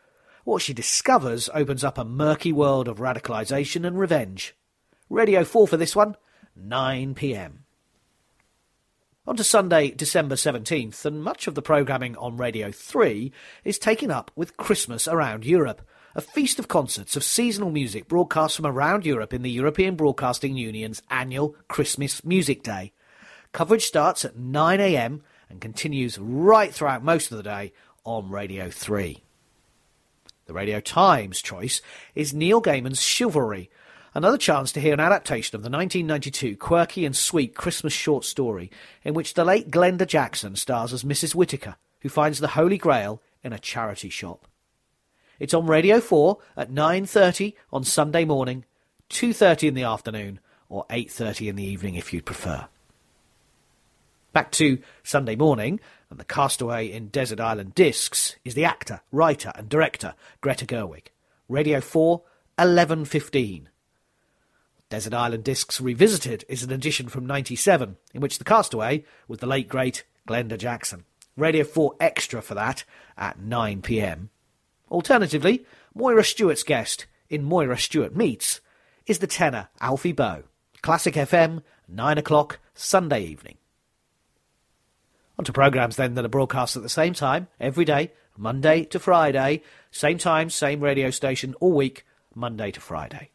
What 0.44 0.62
she 0.62 0.74
discovers 0.74 1.50
opens 1.54 1.84
up 1.84 1.98
a 1.98 2.06
murky 2.06 2.52
world 2.52 2.88
of 2.88 2.98
radicalisation 2.98 3.86
and 3.86 4.00
revenge. 4.00 4.56
Radio 5.10 5.44
4 5.44 5.68
for 5.68 5.78
this 5.78 5.96
one, 5.96 6.16
9 6.56 7.14
pm. 7.16 7.66
On 9.28 9.36
to 9.36 9.44
Sunday, 9.44 9.92
December 9.92 10.36
17th, 10.36 11.06
and 11.06 11.24
much 11.24 11.48
of 11.48 11.56
the 11.56 11.62
programming 11.62 12.16
on 12.18 12.38
Radio 12.38 12.72
3 12.72 13.32
is 13.64 13.78
taken 13.78 14.10
up 14.10 14.32
with 14.36 14.58
Christmas 14.58 15.08
around 15.08 15.46
Europe 15.46 15.82
a 16.16 16.22
feast 16.22 16.60
of 16.60 16.68
concerts 16.68 17.16
of 17.16 17.24
seasonal 17.24 17.72
music 17.72 18.08
broadcast 18.08 18.56
from 18.56 18.66
around 18.66 19.06
Europe 19.06 19.34
in 19.34 19.44
the 19.44 19.52
European 19.52 19.96
Broadcasting 19.96 20.58
Union's 20.58 21.02
annual 21.10 21.56
Christmas 21.68 22.26
Music 22.26 22.64
Day. 22.64 22.92
Coverage 23.54 23.86
starts 23.86 24.26
at 24.26 24.38
9am 24.38 25.22
and 25.50 25.62
continues 25.62 26.18
right 26.20 26.74
throughout 26.74 27.04
most 27.04 27.32
of 27.32 27.38
the 27.38 27.44
day 27.44 27.72
on 28.04 28.30
Radio 28.30 28.70
3. 28.70 29.24
The 30.52 30.56
Radio 30.56 30.82
Times 30.82 31.42
choice 31.42 31.82
is 32.14 32.34
Neil 32.34 32.62
Gaiman's 32.62 33.02
Chivalry, 33.02 33.70
another 34.14 34.38
chance 34.38 34.74
to 34.74 34.82
hear 34.82 34.94
an 34.94 35.00
adaptation 35.00 35.56
of 35.56 35.62
the 35.62 35.70
1992 35.70 36.58
quirky 36.58 37.06
and 37.06 37.16
sweet 37.16 37.56
Christmas 37.56 37.94
short 37.94 38.26
story 38.26 38.70
in 39.06 39.14
which 39.14 39.34
the 39.34 39.46
late 39.46 39.72
Glenda 39.72 40.06
Jackson 40.06 40.58
stars 40.58 40.92
as 40.92 41.06
Mrs. 41.06 41.34
Whitaker, 41.34 41.78
who 42.02 42.10
finds 42.10 42.40
the 42.40 42.50
Holy 42.50 42.78
Grail 42.78 43.22
in 43.46 43.54
a 43.54 43.60
charity 43.60 44.10
shop. 44.10 44.46
It's 45.40 45.54
on 45.54 45.68
Radio 45.68 46.02
4 46.02 46.38
at 46.58 46.70
9.30 46.70 47.54
on 47.72 47.86
Sunday 47.86 48.26
morning, 48.26 48.66
2.30 49.10 49.70
in 49.70 49.74
the 49.74 49.84
afternoon, 49.84 50.42
or 50.68 50.86
8.30 50.90 51.48
in 51.48 51.56
the 51.56 51.64
evening 51.64 51.96
if 51.96 52.12
you'd 52.12 52.26
prefer. 52.26 52.68
Back 54.34 54.52
to 54.52 54.80
Sunday 55.02 55.38
morning, 55.38 55.80
and 56.12 56.20
the 56.20 56.26
castaway 56.26 56.92
in 56.92 57.08
Desert 57.08 57.40
Island 57.40 57.74
Discs 57.74 58.36
is 58.44 58.54
the 58.54 58.66
actor, 58.66 59.00
writer 59.14 59.54
and 59.56 59.70
director 59.70 60.14
Greta 60.42 60.66
Gerwig. 60.66 61.08
Radio 61.48 61.80
4, 61.80 62.22
11.15. 62.60 63.68
Desert 64.90 65.14
Island 65.14 65.46
Discs 65.46 65.80
Revisited 65.80 66.44
is 66.50 66.64
an 66.64 66.72
edition 66.72 67.08
from 67.08 67.26
97, 67.26 67.96
in 68.14 68.20
which 68.20 68.38
the 68.38 68.44
castaway 68.44 69.06
was 69.30 69.40
the 69.40 69.48
late 69.48 69.70
great 69.70 70.04
Glenda 70.28 70.58
Jackson. 70.58 71.06
Radio 71.38 71.64
4 71.64 71.96
Extra 72.02 72.42
for 72.42 72.56
that 72.56 72.84
at 73.18 73.40
9pm. 73.40 74.28
Alternatively, 74.92 75.66
Moira 75.96 76.26
Stewart's 76.26 76.64
guest 76.64 77.06
in 77.30 77.42
Moira 77.42 77.78
Stewart 77.78 78.14
Meets 78.14 78.60
is 79.06 79.20
the 79.20 79.28
tenor 79.28 79.70
Alfie 79.80 80.12
Boe. 80.12 80.44
Classic 80.82 81.14
FM, 81.14 81.64
9 81.88 82.18
o'clock, 82.18 82.60
Sunday 82.74 83.24
evening. 83.24 83.56
On 85.40 85.46
to 85.46 85.54
programmes 85.54 85.96
then 85.96 86.16
that 86.16 86.26
are 86.26 86.30
broadcast 86.30 86.76
at 86.76 86.84
the 86.84 86.90
same 86.90 87.14
time, 87.14 87.48
every 87.60 87.86
day, 87.86 88.12
Monday 88.38 88.84
to 88.86 89.00
Friday, 89.00 89.62
same 89.92 90.18
time, 90.18 90.50
same 90.50 90.82
radio 90.82 91.10
station, 91.10 91.56
all 91.60 91.74
week, 91.74 92.06
Monday 92.36 92.72
to 92.72 92.80
Friday. 92.80 93.30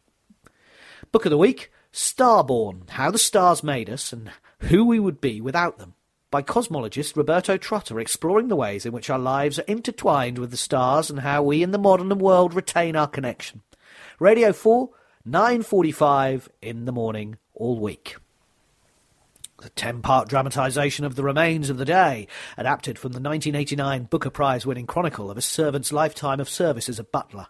Book 1.11 1.25
of 1.25 1.29
the 1.29 1.37
Week, 1.37 1.71
Starborn, 1.93 2.89
How 2.89 3.11
the 3.11 3.17
Stars 3.17 3.63
Made 3.63 3.89
Us 3.89 4.13
and 4.13 4.31
Who 4.59 4.85
We 4.85 4.99
Would 4.99 5.21
Be 5.21 5.41
Without 5.41 5.77
Them 5.79 5.95
by 6.29 6.41
cosmologist 6.41 7.15
Roberto 7.15 7.57
Trotta 7.57 7.99
exploring 7.99 8.49
the 8.49 8.55
ways 8.55 8.85
in 8.85 8.91
which 8.91 9.09
our 9.09 9.19
lives 9.19 9.57
are 9.59 9.63
intertwined 9.63 10.37
with 10.37 10.51
the 10.51 10.57
stars 10.57 11.09
and 11.09 11.21
how 11.21 11.41
we 11.41 11.63
in 11.63 11.71
the 11.71 11.77
modern 11.77 12.09
world 12.19 12.53
retain 12.53 12.95
our 12.95 13.07
connection. 13.07 13.61
Radio 14.19 14.51
4, 14.51 14.89
9.45 15.27 16.49
in 16.61 16.85
the 16.85 16.91
morning 16.91 17.37
all 17.53 17.79
week. 17.79 18.17
The 19.59 19.71
10-part 19.71 20.29
dramatisation 20.29 21.03
of 21.03 21.15
The 21.15 21.23
Remains 21.23 21.71
of 21.71 21.79
the 21.79 21.85
Day, 21.85 22.27
adapted 22.57 22.99
from 22.99 23.13
the 23.13 23.19
1989 23.19 24.03
Booker 24.03 24.29
Prize 24.29 24.67
winning 24.67 24.85
chronicle 24.85 25.31
of 25.31 25.37
a 25.37 25.41
servant's 25.41 25.91
lifetime 25.91 26.39
of 26.39 26.47
service 26.47 26.87
as 26.87 26.99
a 26.99 27.03
butler. 27.03 27.47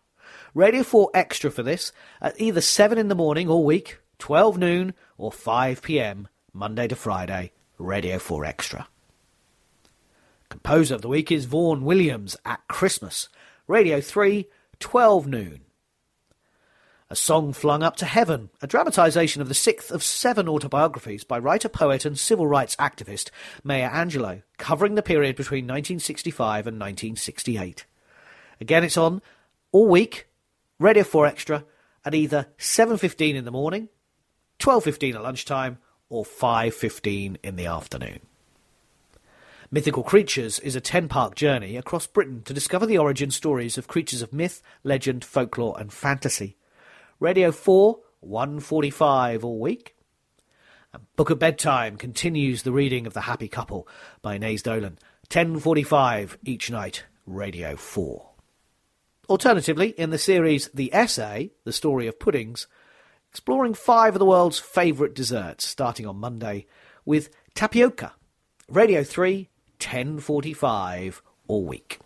Radio 0.53 0.84
4 0.84 1.11
Extra 1.13 1.51
for 1.51 1.63
this, 1.63 1.91
at 2.21 2.39
either 2.39 2.61
7 2.61 2.97
in 2.97 3.09
the 3.09 3.15
morning 3.15 3.49
all 3.49 3.65
week, 3.65 3.99
12 4.19 4.57
noon, 4.57 4.93
or 5.17 5.34
5 5.34 5.81
pm, 5.81 6.29
Monday 6.53 6.88
to 6.88 6.95
Friday, 6.95 7.51
Radio 7.77 8.19
4 8.19 8.45
Extra. 8.45 8.88
Composer 10.47 10.95
of 10.95 11.01
the 11.01 11.09
week 11.09 11.29
is 11.29 11.43
Vaughan 11.43 11.84
Williams 11.84 12.38
at 12.45 12.65
Christmas. 12.69 13.27
Radio 13.67 13.99
3, 13.99 14.47
12 14.79 15.27
noon. 15.27 15.66
A 17.09 17.15
Song 17.15 17.53
Flung 17.53 17.84
Up 17.84 17.95
to 17.97 18.05
Heaven, 18.05 18.49
a 18.61 18.67
dramatisation 18.67 19.41
of 19.41 19.47
the 19.47 19.53
sixth 19.53 19.91
of 19.91 20.03
seven 20.03 20.49
autobiographies 20.49 21.23
by 21.23 21.39
writer, 21.39 21.69
poet, 21.69 22.03
and 22.03 22.19
civil 22.19 22.47
rights 22.47 22.75
activist 22.75 23.29
Maya 23.63 23.89
Angelou, 23.89 24.43
covering 24.57 24.95
the 24.95 25.01
period 25.01 25.38
between 25.38 25.63
1965 25.63 26.67
and 26.67 26.77
1968. 26.77 27.85
Again, 28.59 28.84
it's 28.84 28.97
on 28.97 29.21
all 29.71 29.88
week, 29.88 30.27
Radio 30.79 31.05
4 31.05 31.27
Extra, 31.27 31.63
at 32.03 32.13
either 32.13 32.47
7.15 32.57 33.35
in 33.35 33.45
the 33.45 33.51
morning, 33.51 33.88
12.15 34.59 35.15
at 35.15 35.23
lunchtime, 35.23 35.77
or 36.09 36.25
5.15 36.25 37.38
in 37.41 37.55
the 37.55 37.67
afternoon. 37.67 38.19
Mythical 39.71 40.03
Creatures 40.03 40.59
is 40.59 40.75
a 40.75 40.81
10-part 40.81 41.35
journey 41.35 41.77
across 41.77 42.05
Britain 42.05 42.41
to 42.43 42.53
discover 42.53 42.85
the 42.85 42.97
origin 42.97 43.31
stories 43.31 43.77
of 43.77 43.88
creatures 43.88 44.21
of 44.21 44.34
myth, 44.34 44.61
legend, 44.84 45.23
folklore 45.23 45.79
and 45.79 45.93
fantasy. 45.93 46.57
Radio 47.19 47.52
4, 47.52 47.99
145 48.19 49.44
all 49.44 49.60
week. 49.60 49.95
And 50.94 51.03
Book 51.15 51.31
of 51.31 51.39
Bedtime 51.39 51.98
continues 51.98 52.61
the 52.61 52.72
reading 52.72 53.07
of 53.07 53.14
The 53.14 53.22
Happy 53.22 53.48
Couple 53.48 53.88
by 54.22 54.35
Inez 54.35 54.61
Dolan, 54.61 54.99
10.45 55.31 56.38
each 56.45 56.69
night, 56.69 57.06
Radio 57.26 57.76
4. 57.76 58.30
Alternatively, 59.30 59.89
in 59.98 60.11
the 60.11 60.19
series 60.19 60.69
The 60.76 60.94
Essay, 60.94 61.53
The 61.64 61.73
Story 61.73 62.06
of 62.06 62.19
Puddings, 62.19 62.68
exploring 63.31 63.73
five 63.73 64.14
of 64.14 64.19
the 64.19 64.26
world's 64.26 64.60
favourite 64.60 65.15
desserts, 65.15 65.65
starting 65.65 66.06
on 66.06 66.18
Monday 66.18 66.68
with 67.03 67.31
tapioca. 67.56 68.14
Radio 68.69 69.03
3, 69.03 69.49
10.45 69.80 71.22
all 71.48 71.65
week. 71.65 71.99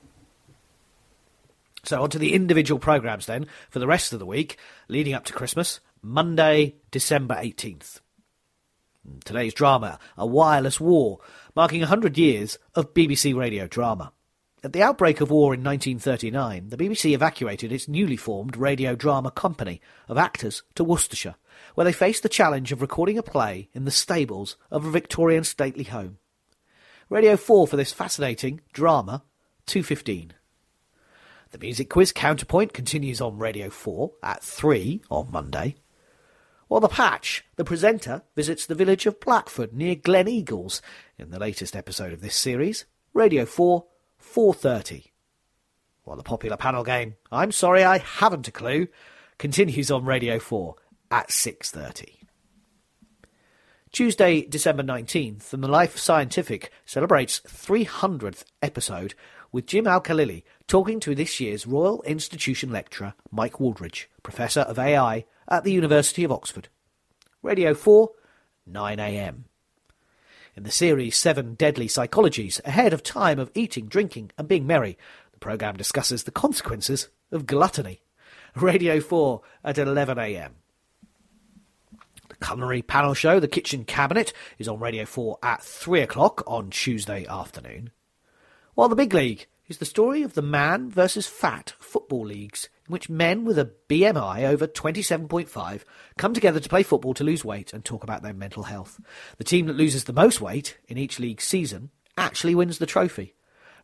So 1.84 2.02
on 2.03 2.10
to 2.12 2.20
the 2.20 2.34
individual 2.34 2.80
programmes 2.80 3.26
then 3.26 3.48
for 3.70 3.80
the 3.80 3.88
rest 3.88 4.14
of 4.14 4.20
the 4.20 4.26
week, 4.26 4.58
leading 4.88 5.14
up 5.14 5.26
to 5.26 5.34
Christmas, 5.34 5.80
Monday, 6.02 6.76
December 6.91 7.36
18th. 7.36 7.99
Today's 9.26 9.53
drama, 9.53 9.99
A 10.18 10.26
Wireless 10.26 10.80
War, 10.80 11.20
marking 11.56 11.80
100 11.80 12.18
years 12.18 12.60
of 12.76 12.94
BBC 12.94 13.36
radio 13.36 13.68
drama. 13.68 14.14
At 14.64 14.74
the 14.74 14.84
outbreak 14.84 15.22
of 15.22 15.32
war 15.32 15.56
in 15.56 15.64
1939, 15.64 16.70
the 16.70 16.78
BBC 16.78 17.14
evacuated 17.14 17.72
its 17.72 17.88
newly 17.88 18.16
formed 18.16 18.56
radio 18.56 18.95
drama 18.95 19.32
company 19.32 19.82
of 20.08 20.20
actors 20.20 20.62
to 20.76 20.84
Worcestershire, 20.84 21.34
where 21.74 21.86
they 21.86 21.91
faced 21.91 22.22
the 22.22 22.30
challenge 22.30 22.72
of 22.72 22.80
recording 22.80 23.18
a 23.18 23.24
play 23.24 23.70
in 23.74 23.86
the 23.86 23.91
stables 23.91 24.58
of 24.70 24.86
a 24.86 24.91
Victorian 24.91 25.44
stately 25.44 25.86
home. 25.86 26.20
Radio 27.10 27.38
4 27.38 27.68
for 27.68 27.76
this 27.76 27.91
fascinating 27.91 28.62
drama, 28.72 29.24
2.15. 29.66 30.34
The 31.52 31.57
music 31.57 31.90
quiz 31.90 32.14
Counterpoint 32.14 32.72
continues 32.72 33.19
on 33.19 33.38
Radio 33.38 33.69
4 33.69 34.14
at 34.23 34.41
3 34.41 35.02
on 35.10 35.30
Monday. 35.34 35.76
While 36.69 36.80
The 36.80 36.88
Patch, 36.88 37.44
the 37.57 37.65
presenter, 37.65 38.22
visits 38.38 38.65
the 38.65 38.73
village 38.73 39.06
of 39.06 39.19
Blackford 39.19 39.73
near 39.73 39.98
Gleneagles 39.98 40.80
in 41.18 41.30
the 41.30 41.40
latest 41.40 41.76
episode 41.76 42.14
of 42.14 42.22
this 42.22 42.38
series, 42.38 42.86
Radio 43.14 43.45
4 43.45 43.86
4.30. 44.23 45.07
While 46.03 46.15
the 46.15 46.23
popular 46.23 46.56
panel 46.56 46.86
game, 46.86 47.15
I'm 47.34 47.52
sorry 47.52 47.84
I 47.84 47.98
haven't 47.98 48.48
a 48.48 48.52
clue, 48.52 48.88
continues 49.38 49.91
on 49.91 50.06
Radio 50.06 50.40
4 50.40 50.76
at 51.11 51.28
6.30. 51.28 52.15
Tuesday, 53.91 54.44
December 54.44 54.84
19th, 54.84 55.52
and 55.52 55.61
the 55.61 55.68
Life 55.68 55.98
Scientific 55.98 56.72
celebrates 56.86 57.41
300th 57.41 58.45
episode 58.61 59.15
with 59.52 59.65
Jim 59.65 59.86
Al-Khalili 59.86 60.44
talking 60.72 61.02
to 61.02 61.14
this 61.14 61.41
year's 61.41 61.68
Royal 61.68 62.02
Institution 62.03 62.72
lecturer 62.72 63.14
Mike 63.30 63.56
Wooldridge, 63.60 64.06
Professor 64.23 64.61
of 64.61 64.80
AI 64.80 65.26
at 65.49 65.65
the 65.65 65.73
University 65.73 66.23
of 66.23 66.31
Oxford. 66.31 66.69
Radio 67.43 67.73
4, 67.73 68.10
9am. 68.72 69.43
In 70.56 70.64
the 70.64 70.72
series 70.72 71.18
Seven 71.18 71.56
Deadly 71.56 71.89
Psychologies, 71.89 72.64
ahead 72.64 72.93
of 72.93 73.03
time 73.03 73.38
of 73.38 73.52
eating, 73.53 73.88
drinking, 73.88 74.31
and 74.38 74.48
being 74.48 74.65
merry, 74.65 74.98
the 75.34 75.39
programme 75.39 75.76
discusses 75.76 76.23
the 76.23 76.31
consequences 76.31 77.10
of 77.34 77.45
gluttony. 77.45 78.02
Radio 78.56 79.02
4 79.02 79.41
at 79.65 79.76
11am. 79.76 80.52
The 82.30 82.45
culinary 82.45 82.81
panel 82.81 83.14
show, 83.14 83.41
The 83.41 83.49
Kitchen 83.49 83.84
Cabinet, 83.84 84.31
is 84.57 84.69
on 84.69 84.80
Radio 84.80 85.03
4 85.03 85.38
at 85.43 85.61
3 85.61 85.99
o'clock 85.99 86.45
on 86.48 86.69
Tuesday 86.69 87.26
afternoon. 87.26 87.91
While 88.73 88.88
The 88.88 88.95
Big 88.95 89.14
League 89.14 89.48
is 89.72 89.77
the 89.77 89.85
story 89.85 90.22
of 90.22 90.34
the 90.34 90.41
man 90.41 90.89
versus 90.89 91.27
fat 91.27 91.76
football 91.80 92.26
leagues 92.26 92.68
in 92.85 92.91
which 92.91 93.10
men 93.10 93.45
with 93.45 93.57
a 93.57 93.72
BMI 93.88 94.43
over 94.43 94.68
27.5 94.68 95.84
come 96.18 96.34
together 96.34 96.60
to 96.60 96.68
play 96.68 96.84
football 96.84 97.14
to 97.14 97.23
lose 97.23 97.45
weight 97.45 97.72
and 97.72 97.85
talk 97.85 98.03
about 98.03 98.22
their 98.22 98.34
mental 98.34 98.64
health. 98.64 98.99
The 99.38 99.45
team 99.45 99.68
that 99.68 99.77
loses 99.77 100.03
the 100.03 100.11
most 100.11 100.41
weight 100.41 100.77
in 100.89 100.98
each 100.98 101.19
league 101.19 101.39
season 101.39 101.89
actually 102.18 102.53
wins 102.53 102.80
the 102.80 102.85
trophy. 102.85 103.34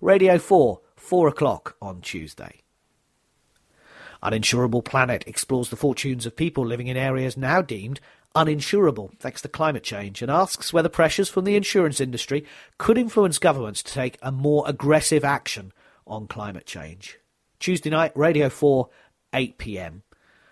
Radio 0.01 0.37
4, 0.37 0.81
4 0.97 1.27
o'clock 1.29 1.77
on 1.81 2.01
Tuesday. 2.01 2.63
Uninsurable 4.21 4.83
Planet 4.83 5.23
explores 5.25 5.69
the 5.69 5.77
fortunes 5.77 6.25
of 6.25 6.35
people 6.35 6.65
living 6.65 6.87
in 6.87 6.97
areas 6.97 7.37
now 7.37 7.61
deemed 7.61 8.01
uninsurable 8.35 9.17
thanks 9.19 9.41
to 9.41 9.47
climate 9.47 9.83
change 9.83 10.21
and 10.21 10.29
asks 10.29 10.73
whether 10.73 10.89
pressures 10.89 11.29
from 11.29 11.45
the 11.45 11.55
insurance 11.55 12.01
industry 12.01 12.45
could 12.77 12.97
influence 12.97 13.39
governments 13.39 13.81
to 13.81 13.93
take 13.93 14.17
a 14.21 14.31
more 14.31 14.65
aggressive 14.67 15.23
action 15.23 15.71
on 16.07 16.27
climate 16.27 16.65
change. 16.65 17.19
Tuesday 17.59 17.89
night, 17.89 18.11
Radio 18.15 18.49
4, 18.49 18.89
8 19.33 19.57
pm. 19.57 20.03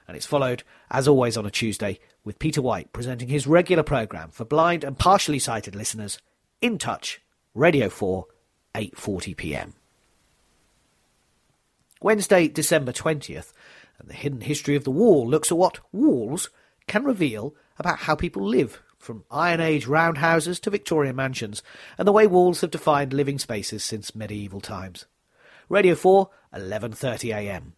And 0.07 0.15
it's 0.15 0.25
followed, 0.25 0.63
as 0.91 1.07
always 1.07 1.37
on 1.37 1.45
a 1.45 1.51
Tuesday, 1.51 1.99
with 2.23 2.39
Peter 2.39 2.61
White 2.61 2.93
presenting 2.93 3.27
his 3.27 3.47
regular 3.47 3.83
programme 3.83 4.29
for 4.29 4.45
blind 4.45 4.83
and 4.83 4.97
partially 4.97 5.39
sighted 5.39 5.75
listeners, 5.75 6.19
In 6.61 6.77
Touch, 6.77 7.21
Radio 7.53 7.89
4, 7.89 8.25
8.40 8.75 9.37
pm. 9.37 9.73
Wednesday, 12.01 12.47
December 12.47 12.91
20th, 12.91 13.53
and 13.97 14.09
the 14.09 14.13
hidden 14.13 14.41
history 14.41 14.75
of 14.75 14.83
the 14.83 14.91
wall 14.91 15.27
looks 15.27 15.51
at 15.51 15.57
what 15.57 15.79
walls 15.91 16.49
can 16.87 17.03
reveal 17.03 17.55
about 17.79 17.99
how 17.99 18.15
people 18.15 18.45
live, 18.45 18.81
from 18.97 19.23
Iron 19.29 19.61
Age 19.61 19.87
roundhouses 19.87 20.59
to 20.61 20.69
Victorian 20.69 21.15
mansions, 21.15 21.63
and 21.97 22.07
the 22.07 22.11
way 22.11 22.27
walls 22.27 22.61
have 22.61 22.71
defined 22.71 23.13
living 23.13 23.39
spaces 23.39 23.83
since 23.83 24.15
medieval 24.15 24.59
times. 24.59 25.05
Radio 25.69 25.95
4, 25.95 26.29
11.30am. 26.53 27.71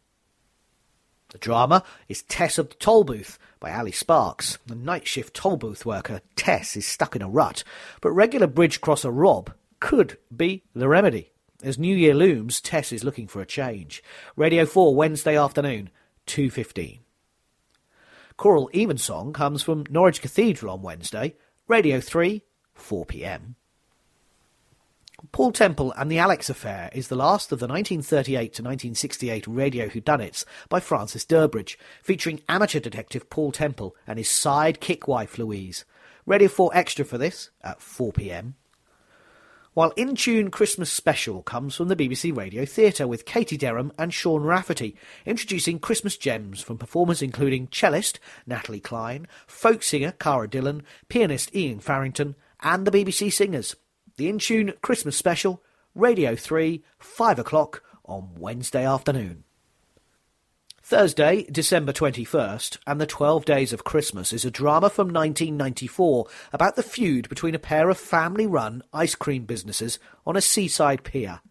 The 1.30 1.38
drama 1.38 1.84
is 2.08 2.24
Tess 2.24 2.58
of 2.58 2.70
the 2.70 2.76
Toll 2.76 3.04
Booth 3.04 3.38
by 3.60 3.74
Ali 3.74 3.92
Sparks. 3.92 4.58
The 4.66 4.76
night 4.76 5.06
shift 5.06 5.34
toll 5.34 5.58
booth 5.58 5.86
worker, 5.86 6.22
Tess, 6.36 6.78
is 6.78 6.88
stuck 6.88 7.16
in 7.16 7.22
a 7.22 7.28
rut, 7.28 7.64
but 8.02 8.12
regular 8.12 8.48
bridge 8.48 8.80
crosser 8.80 9.12
Rob 9.12 9.54
could 9.80 10.18
be 10.36 10.64
the 10.74 10.88
remedy. 10.88 11.32
As 11.62 11.78
New 11.78 11.96
Year 11.96 12.14
looms, 12.14 12.62
Tess 12.62 12.94
is 12.94 13.04
looking 13.04 13.28
for 13.28 13.42
a 13.42 13.46
change. 13.46 14.02
Radio 14.36 14.66
4, 14.66 14.96
Wednesday 14.96 15.38
afternoon, 15.38 15.90
2.15. 16.28 17.00
Choral 18.38 18.70
Evensong 18.74 19.34
comes 19.34 19.64
from 19.64 19.86
Norwich 19.90 20.22
Cathedral 20.22 20.74
on 20.74 20.82
Wednesday, 20.82 21.36
Radio 21.68 22.00
3, 22.00 22.44
4pm. 22.78 23.56
Paul 25.32 25.52
Temple 25.52 25.92
and 25.94 26.12
the 26.12 26.20
Alex 26.20 26.48
Affair 26.48 26.92
is 26.94 27.08
the 27.08 27.16
last 27.16 27.52
of 27.52 27.60
the 27.60 27.66
1938 27.68 28.54
to 28.54 28.62
1968 28.62 29.48
radio 29.48 29.88
whodunits 29.88 30.46
by 30.70 30.80
Francis 30.80 31.26
Durbridge, 31.26 31.76
featuring 32.04 32.42
amateur 32.48 32.80
detective 32.80 33.28
Paul 33.30 33.52
Temple 33.52 33.96
and 34.06 34.20
his 34.20 34.28
sidekick 34.28 35.08
wife 35.08 35.40
Louise. 35.40 35.86
Radio 36.28 36.48
4 36.48 36.70
Extra 36.74 37.04
for 37.04 37.18
this 37.18 37.50
at 37.64 37.80
4pm 37.80 38.54
while 39.74 39.94
In 39.96 40.16
Tune 40.16 40.50
Christmas 40.50 40.92
Special 40.92 41.44
comes 41.44 41.76
from 41.76 41.88
the 41.88 41.96
BBC 41.96 42.36
Radio 42.36 42.66
Theatre 42.66 43.08
with 43.08 43.26
Katie 43.26 43.58
Derham 43.58 43.92
and 43.96 44.12
Sean 44.12 44.42
Rafferty, 44.42 44.96
introducing 45.24 45.78
Christmas 45.78 46.18
gems 46.18 46.62
from 46.62 46.80
performers 46.80 47.22
including 47.22 47.68
cellist 47.68 48.20
Natalie 48.48 48.80
Clein, 48.82 49.28
folk 49.46 49.84
singer 49.84 50.14
Cara 50.14 50.50
Dillon, 50.50 50.82
pianist 51.10 51.56
Iain 51.56 51.80
Farrington, 51.80 52.36
and 52.62 52.88
the 52.88 52.92
BBC 52.92 53.32
Singers. 53.32 53.76
The 54.18 54.30
In 54.30 54.40
Tune 54.40 54.74
Christmas 54.82 55.16
Special, 55.16 55.62
Radio 55.94 56.36
3, 56.36 56.84
5 56.98 57.38
o'clock 57.38 57.84
on 58.04 58.34
Wednesday 58.36 58.84
afternoon. 58.84 59.44
Thursday, 60.82 61.44
December 61.52 61.94
21st, 61.94 62.78
and 62.88 63.00
the 63.00 63.06
12 63.06 63.46
Days 63.46 63.74
of 63.74 63.84
Christmas 63.84 64.34
is 64.34 64.44
a 64.44 64.50
drama 64.50 64.90
from 64.90 65.10
1994 65.10 66.26
about 66.52 66.76
the 66.76 66.82
feud 66.82 67.30
between 67.30 67.54
a 67.54 67.60
pair 67.60 67.92
of 67.92 68.00
family 68.00 68.48
run 68.48 68.82
ice 68.92 69.14
cream 69.14 69.46
businesses 69.46 70.00
on 70.26 70.36
a 70.36 70.42
seaside 70.42 71.04
pier. 71.04 71.42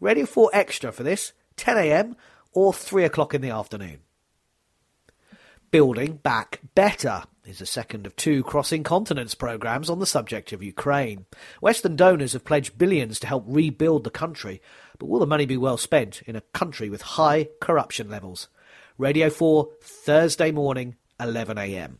Radio 0.00 0.26
4 0.26 0.50
Extra 0.52 0.90
for 0.90 1.04
this, 1.04 1.32
10am 1.58 2.16
or 2.52 2.74
3 2.74 3.04
o'clock 3.04 3.34
in 3.34 3.40
the 3.40 3.50
afternoon. 3.50 3.98
Building 5.70 6.14
Back 6.16 6.58
Better 6.74 7.22
is 7.44 7.58
the 7.58 7.66
second 7.66 8.06
of 8.06 8.14
two 8.16 8.42
Crossing 8.42 8.82
Continents 8.82 9.34
programmes 9.34 9.88
on 9.88 9.98
the 9.98 10.06
subject 10.06 10.52
of 10.52 10.62
Ukraine. 10.62 11.26
Western 11.60 11.96
donors 11.96 12.34
have 12.34 12.44
pledged 12.44 12.78
billions 12.78 13.18
to 13.20 13.26
help 13.26 13.44
rebuild 13.46 14.04
the 14.04 14.10
country, 14.10 14.60
but 14.98 15.06
will 15.06 15.20
the 15.20 15.26
money 15.26 15.46
be 15.46 15.56
well 15.56 15.76
spent 15.76 16.22
in 16.22 16.36
a 16.36 16.42
country 16.52 16.90
with 16.90 17.02
high 17.02 17.48
corruption 17.60 18.10
levels? 18.10 18.48
Radio 18.98 19.30
4, 19.30 19.68
Thursday 19.80 20.50
morning, 20.50 20.96
11am. 21.18 21.96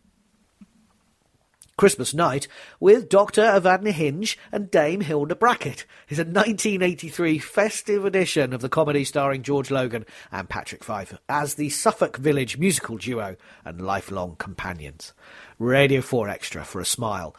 Christmas 1.81 2.13
Night 2.13 2.47
with 2.79 3.09
Dr. 3.09 3.41
Evadne 3.41 3.91
Hinge 3.91 4.37
and 4.53 4.71
Dame 4.71 5.01
Hilda 5.01 5.35
Brackett 5.35 5.87
is 6.11 6.19
a 6.19 6.25
1983 6.25 7.39
festive 7.39 8.05
edition 8.05 8.53
of 8.53 8.61
the 8.61 8.69
comedy 8.69 9.03
starring 9.03 9.43
George 9.43 9.71
Logan 9.71 10.05
and 10.31 10.47
Patrick 10.47 10.85
Fyffe 10.85 11.17
as 11.27 11.55
the 11.55 11.71
Suffolk 11.71 12.19
Village 12.19 12.59
musical 12.59 12.99
duo 12.99 13.35
and 13.65 13.81
lifelong 13.81 14.37
companions. 14.37 15.15
Radio 15.59 16.03
4 16.03 16.29
Extra 16.29 16.67
for 16.67 16.83
a 16.83 16.85
smile 16.85 17.35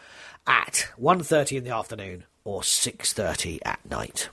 at 0.47 0.88
1.30 0.99 1.59
in 1.59 1.63
the 1.63 1.69
afternoon 1.69 2.23
or 2.43 2.61
6.30 2.61 3.59
at 3.63 3.88
night. 3.88 4.30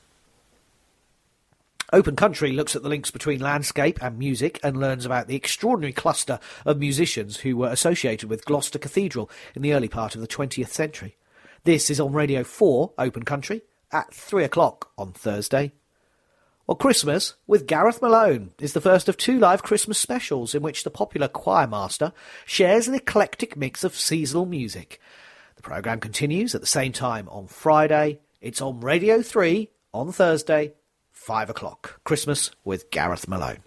Open 1.90 2.16
Country 2.16 2.52
looks 2.52 2.76
at 2.76 2.82
the 2.82 2.88
links 2.90 3.10
between 3.10 3.40
landscape 3.40 4.02
and 4.02 4.18
music 4.18 4.60
and 4.62 4.78
learns 4.78 5.06
about 5.06 5.26
the 5.26 5.36
extraordinary 5.36 5.92
cluster 5.92 6.38
of 6.66 6.78
musicians 6.78 7.38
who 7.38 7.56
were 7.56 7.70
associated 7.70 8.28
with 8.28 8.44
Gloucester 8.44 8.78
Cathedral 8.78 9.30
in 9.54 9.62
the 9.62 9.72
early 9.72 9.88
part 9.88 10.14
of 10.14 10.20
the 10.20 10.28
20th 10.28 10.68
century. 10.68 11.16
This 11.64 11.88
is 11.88 11.98
on 11.98 12.12
Radio 12.12 12.44
4, 12.44 12.92
Open 12.98 13.22
Country, 13.22 13.62
at 13.90 14.12
3 14.12 14.44
o'clock 14.44 14.90
on 14.98 15.12
Thursday. 15.14 15.72
Well, 16.66 16.76
Christmas 16.76 17.36
with 17.46 17.66
Gareth 17.66 18.02
Malone 18.02 18.50
is 18.60 18.74
the 18.74 18.82
first 18.82 19.08
of 19.08 19.16
two 19.16 19.38
live 19.38 19.62
Christmas 19.62 19.98
specials 19.98 20.54
in 20.54 20.60
which 20.60 20.84
the 20.84 20.90
popular 20.90 21.26
choir 21.26 21.66
master 21.66 22.12
shares 22.44 22.86
an 22.86 22.94
eclectic 22.96 23.56
mix 23.56 23.82
of 23.82 23.96
seasonal 23.96 24.44
music. 24.44 25.00
The 25.56 25.62
programme 25.62 26.00
continues 26.00 26.54
at 26.54 26.60
the 26.60 26.66
same 26.66 26.92
time 26.92 27.30
on 27.30 27.46
Friday. 27.46 28.20
It's 28.42 28.60
on 28.60 28.80
Radio 28.80 29.22
3 29.22 29.70
on 29.94 30.12
Thursday 30.12 30.74
5 31.28 31.50
o'clock. 31.50 32.00
Christmas 32.04 32.52
with 32.64 32.90
Gareth 32.90 33.28
Malone. 33.28 33.58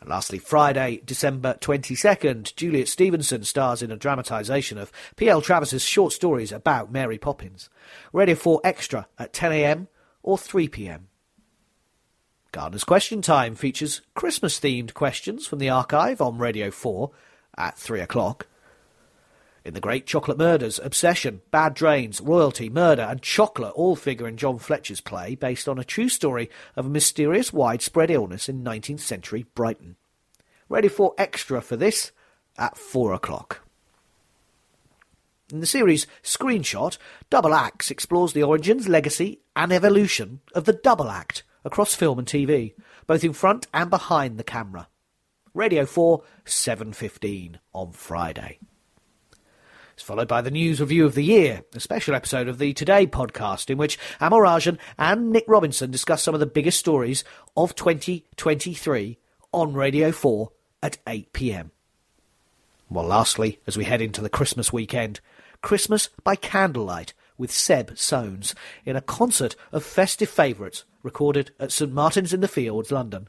And 0.00 0.08
lastly, 0.08 0.38
Friday, 0.38 1.02
December 1.04 1.58
22nd, 1.60 2.54
Juliet 2.54 2.86
Stevenson 2.86 3.42
stars 3.42 3.82
in 3.82 3.90
a 3.90 3.96
dramatisation 3.96 4.78
of 4.78 4.92
P.L. 5.16 5.42
Travers's 5.42 5.82
short 5.82 6.12
stories 6.12 6.52
about 6.52 6.92
Mary 6.92 7.18
Poppins. 7.18 7.68
Radio 8.12 8.36
4 8.36 8.60
Extra 8.62 9.08
at 9.18 9.32
10am 9.32 9.88
or 10.22 10.36
3pm. 10.36 11.06
Gardener's 12.52 12.84
Question 12.84 13.20
Time 13.20 13.56
features 13.56 14.02
Christmas 14.14 14.60
themed 14.60 14.94
questions 14.94 15.48
from 15.48 15.58
the 15.58 15.70
archive 15.70 16.20
on 16.20 16.38
Radio 16.38 16.70
4 16.70 17.10
at 17.58 17.76
3 17.76 17.98
o'clock. 17.98 18.46
In 19.64 19.74
The 19.74 19.80
Great 19.80 20.06
Chocolate 20.06 20.38
Murders, 20.38 20.80
Obsession, 20.82 21.40
Bad 21.52 21.74
Drains, 21.74 22.20
Royalty, 22.20 22.68
Murder, 22.68 23.02
and 23.02 23.22
Chocolate 23.22 23.72
all 23.74 23.94
figure 23.94 24.26
in 24.26 24.36
John 24.36 24.58
Fletcher's 24.58 25.00
play 25.00 25.36
based 25.36 25.68
on 25.68 25.78
a 25.78 25.84
true 25.84 26.08
story 26.08 26.50
of 26.74 26.86
a 26.86 26.90
mysterious 26.90 27.52
widespread 27.52 28.10
illness 28.10 28.48
in 28.48 28.64
19th 28.64 29.00
century 29.00 29.46
Brighton. 29.54 29.96
Ready 30.68 30.88
for 30.88 31.14
extra 31.16 31.60
for 31.60 31.76
this 31.76 32.10
at 32.58 32.76
4 32.76 33.12
o'clock. 33.12 33.60
In 35.52 35.60
the 35.60 35.66
series 35.66 36.08
Screenshot, 36.24 36.98
Double 37.30 37.54
Acts 37.54 37.90
explores 37.90 38.32
the 38.32 38.42
origins, 38.42 38.88
legacy, 38.88 39.42
and 39.54 39.70
evolution 39.70 40.40
of 40.54 40.64
the 40.64 40.72
double 40.72 41.08
act 41.08 41.44
across 41.64 41.94
film 41.94 42.18
and 42.18 42.26
TV, 42.26 42.74
both 43.06 43.22
in 43.22 43.32
front 43.32 43.68
and 43.72 43.90
behind 43.90 44.38
the 44.38 44.44
camera. 44.44 44.88
Radio 45.54 45.86
4, 45.86 46.22
7.15 46.46 47.56
on 47.74 47.92
Friday. 47.92 48.58
It's 50.02 50.08
followed 50.08 50.26
by 50.26 50.40
the 50.40 50.50
news 50.50 50.80
review 50.80 51.06
of 51.06 51.14
the 51.14 51.22
year, 51.22 51.62
a 51.76 51.78
special 51.78 52.16
episode 52.16 52.48
of 52.48 52.58
the 52.58 52.72
Today 52.72 53.06
podcast 53.06 53.70
in 53.70 53.78
which 53.78 54.00
Amol 54.20 54.42
Rajan 54.42 54.76
and 54.98 55.30
Nick 55.30 55.44
Robinson 55.46 55.92
discuss 55.92 56.24
some 56.24 56.34
of 56.34 56.40
the 56.40 56.44
biggest 56.46 56.80
stories 56.80 57.22
of 57.56 57.76
2023 57.76 59.18
on 59.52 59.74
Radio 59.74 60.10
4 60.10 60.50
at 60.82 60.98
8 61.06 61.32
pm. 61.32 61.70
Well, 62.90 63.04
lastly, 63.04 63.60
as 63.64 63.76
we 63.76 63.84
head 63.84 64.02
into 64.02 64.20
the 64.20 64.28
Christmas 64.28 64.72
weekend, 64.72 65.20
Christmas 65.60 66.08
by 66.24 66.34
Candlelight 66.34 67.14
with 67.38 67.52
Zeb 67.52 67.90
Soanes 67.90 68.54
in 68.84 68.96
a 68.96 69.00
concert 69.00 69.54
of 69.70 69.84
festive 69.84 70.28
favourites 70.28 70.84
recorded 71.04 71.52
at 71.60 71.70
St 71.70 71.92
Martin's 71.92 72.32
in 72.32 72.40
the 72.40 72.48
Fields, 72.48 72.90
London. 72.90 73.28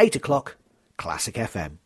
8 0.00 0.16
o'clock, 0.16 0.56
Classic 0.96 1.36
FM. 1.36 1.78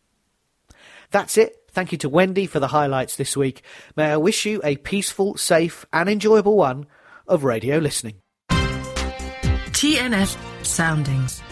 That's 1.13 1.37
it. 1.37 1.69
Thank 1.69 1.91
you 1.91 1.99
to 1.99 2.09
Wendy 2.09 2.47
for 2.47 2.59
the 2.59 2.67
highlights 2.67 3.17
this 3.17 3.37
week. 3.37 3.61
May 3.95 4.11
I 4.11 4.17
wish 4.17 4.47
you 4.47 4.59
a 4.63 4.77
peaceful, 4.77 5.37
safe, 5.37 5.85
and 5.93 6.09
enjoyable 6.09 6.57
one 6.57 6.87
of 7.27 7.43
radio 7.43 7.77
listening. 7.77 8.15
TNS 8.49 10.35
Soundings. 10.65 11.43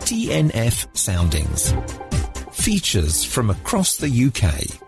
TNF 0.00 0.96
Soundings. 0.96 1.72
Features 2.50 3.22
from 3.22 3.50
across 3.50 3.98
the 3.98 4.08
UK. 4.08 4.80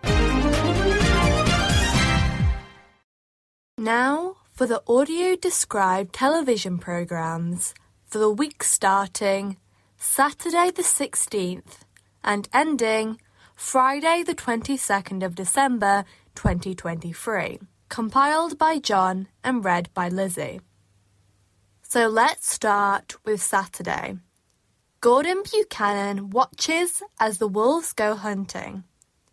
Now, 3.79 4.36
for 4.57 4.67
the 4.67 4.83
audio 4.89 5.37
described 5.37 6.15
television 6.15 6.79
programmes 6.79 7.75
for 8.07 8.17
the 8.19 8.31
week 8.31 8.65
starting 8.65 9.59
Saturday 9.99 10.71
the 10.71 10.83
16th 10.83 11.81
and 12.25 12.49
ending 12.55 13.21
Friday 13.55 14.23
the 14.27 14.35
22nd 14.35 15.23
of 15.23 15.35
December 15.35 16.07
2023. 16.37 17.59
Compiled 17.91 18.57
by 18.57 18.79
John 18.79 19.29
and 19.45 19.63
read 19.63 19.91
by 19.93 20.09
Lizzie. 20.09 20.63
So 21.83 22.09
let's 22.09 22.51
start 22.51 23.23
with 23.27 23.43
Saturday. 23.43 24.17
Gordon 25.03 25.43
Buchanan 25.43 26.31
watches 26.31 27.03
as 27.21 27.37
the 27.37 27.47
wolves 27.47 27.93
go 27.93 28.15
hunting. 28.15 28.85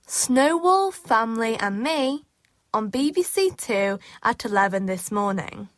Snowwolf, 0.05 0.95
Family 0.95 1.55
and 1.55 1.81
Me 1.81 2.25
on 2.73 2.89
BBC 2.89 3.55
Two 3.55 3.99
at 4.23 4.45
11 4.45 4.87
this 4.87 5.11
morning. 5.11 5.69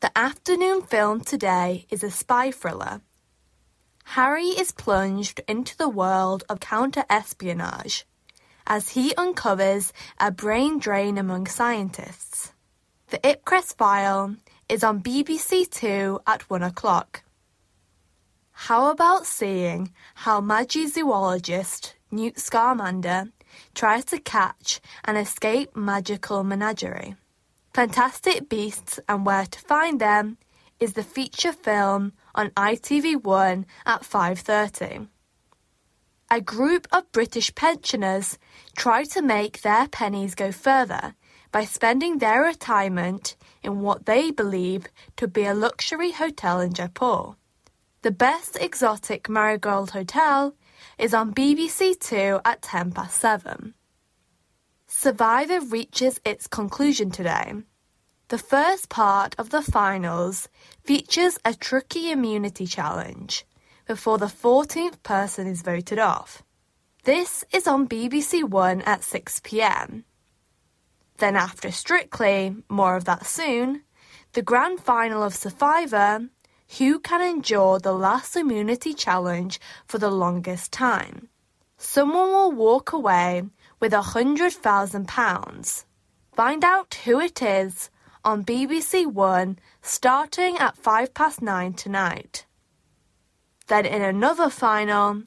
The 0.00 0.10
afternoon 0.18 0.82
film 0.82 1.20
today 1.20 1.86
is 1.90 2.02
a 2.02 2.10
spy 2.10 2.50
thriller. 2.50 3.00
Harry 4.04 4.48
is 4.48 4.72
plunged 4.72 5.40
into 5.46 5.76
the 5.76 5.88
world 5.88 6.42
of 6.48 6.60
counter-espionage 6.60 8.04
as 8.66 8.90
he 8.90 9.14
uncovers 9.14 9.92
a 10.18 10.30
brain 10.30 10.78
drain 10.78 11.18
among 11.18 11.46
scientists. 11.46 12.52
The 13.08 13.18
Ipcress 13.18 13.76
file 13.76 14.34
is 14.68 14.82
on 14.82 15.02
BBC 15.02 15.70
Two 15.70 16.20
at 16.26 16.50
one 16.50 16.64
o'clock. 16.64 17.22
How 18.50 18.90
about 18.90 19.26
seeing 19.26 19.92
how 20.16 20.40
Magizoologist 20.40 21.92
Newt 22.10 22.40
Scamander 22.40 23.28
tries 23.74 24.04
to 24.06 24.18
catch 24.18 24.80
and 25.04 25.16
escape 25.18 25.76
magical 25.76 26.44
menagerie? 26.44 27.16
Fantastic 27.74 28.48
Beasts 28.48 28.98
and 29.08 29.26
Where 29.26 29.46
to 29.46 29.58
Find 29.60 30.00
Them 30.00 30.38
is 30.80 30.94
the 30.94 31.02
feature 31.02 31.52
film 31.52 32.12
on 32.34 32.50
ITV1 32.50 33.64
at 33.84 34.02
5:30. 34.02 35.08
A 36.30 36.40
group 36.40 36.88
of 36.90 37.12
British 37.12 37.54
pensioners 37.54 38.38
try 38.76 39.04
to 39.04 39.22
make 39.22 39.62
their 39.62 39.86
pennies 39.88 40.34
go 40.34 40.50
further 40.50 41.14
by 41.52 41.64
spending 41.64 42.18
their 42.18 42.42
retirement 42.42 43.36
in 43.62 43.80
what 43.80 44.06
they 44.06 44.30
believe 44.30 44.86
to 45.16 45.28
be 45.28 45.44
a 45.44 45.54
luxury 45.54 46.12
hotel 46.12 46.60
in 46.60 46.72
Jaipur. 46.72 47.36
The 48.02 48.10
Best 48.10 48.56
Exotic 48.60 49.28
Marigold 49.28 49.92
Hotel 49.92 50.54
is 50.98 51.14
on 51.14 51.34
BBC 51.34 51.98
Two 51.98 52.40
at 52.44 52.62
10 52.62 52.92
past 52.92 53.20
7. 53.20 53.74
Survivor 54.86 55.60
reaches 55.60 56.20
its 56.24 56.46
conclusion 56.46 57.10
today. 57.10 57.52
The 58.28 58.38
first 58.38 58.88
part 58.88 59.34
of 59.38 59.50
the 59.50 59.62
finals 59.62 60.48
features 60.84 61.38
a 61.44 61.54
tricky 61.54 62.10
immunity 62.10 62.66
challenge 62.66 63.44
before 63.86 64.18
the 64.18 64.26
14th 64.26 65.02
person 65.02 65.46
is 65.46 65.62
voted 65.62 65.98
off. 65.98 66.42
This 67.04 67.44
is 67.52 67.68
on 67.68 67.88
BBC 67.88 68.42
One 68.42 68.82
at 68.82 69.04
6 69.04 69.40
pm. 69.40 70.04
Then, 71.18 71.36
after 71.36 71.70
Strictly, 71.70 72.56
more 72.68 72.96
of 72.96 73.04
that 73.04 73.26
soon, 73.26 73.82
the 74.32 74.42
grand 74.42 74.80
final 74.80 75.22
of 75.22 75.34
Survivor 75.34 76.28
who 76.78 76.98
can 76.98 77.22
endure 77.22 77.78
the 77.78 77.92
last 77.92 78.36
immunity 78.36 78.92
challenge 78.92 79.60
for 79.86 79.98
the 79.98 80.10
longest 80.10 80.72
time. 80.72 81.28
Someone 81.78 82.28
will 82.28 82.52
walk 82.52 82.92
away 82.92 83.44
with 83.80 83.92
a 83.92 84.02
hundred 84.02 84.52
thousand 84.52 85.06
pounds. 85.08 85.84
Find 86.34 86.64
out 86.64 86.94
who 87.04 87.20
it 87.20 87.42
is 87.42 87.90
on 88.24 88.44
BBC 88.44 89.06
One 89.06 89.58
starting 89.82 90.56
at 90.58 90.76
five 90.76 91.14
past 91.14 91.40
nine 91.40 91.74
tonight. 91.74 92.46
Then 93.68 93.86
in 93.86 94.02
another 94.02 94.50
final, 94.50 95.22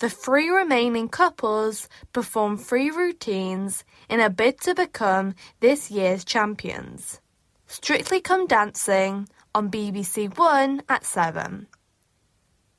the 0.00 0.10
three 0.10 0.48
remaining 0.48 1.08
couples 1.08 1.88
perform 2.12 2.56
three 2.56 2.90
routines 2.90 3.84
in 4.08 4.20
a 4.20 4.28
bid 4.28 4.60
to 4.62 4.74
become 4.74 5.34
this 5.60 5.90
year's 5.90 6.24
champions. 6.24 7.20
Strictly 7.66 8.20
Come 8.20 8.46
Dancing 8.46 9.28
on 9.54 9.70
BBC 9.70 10.36
One 10.36 10.82
at 10.88 11.04
7. 11.04 11.68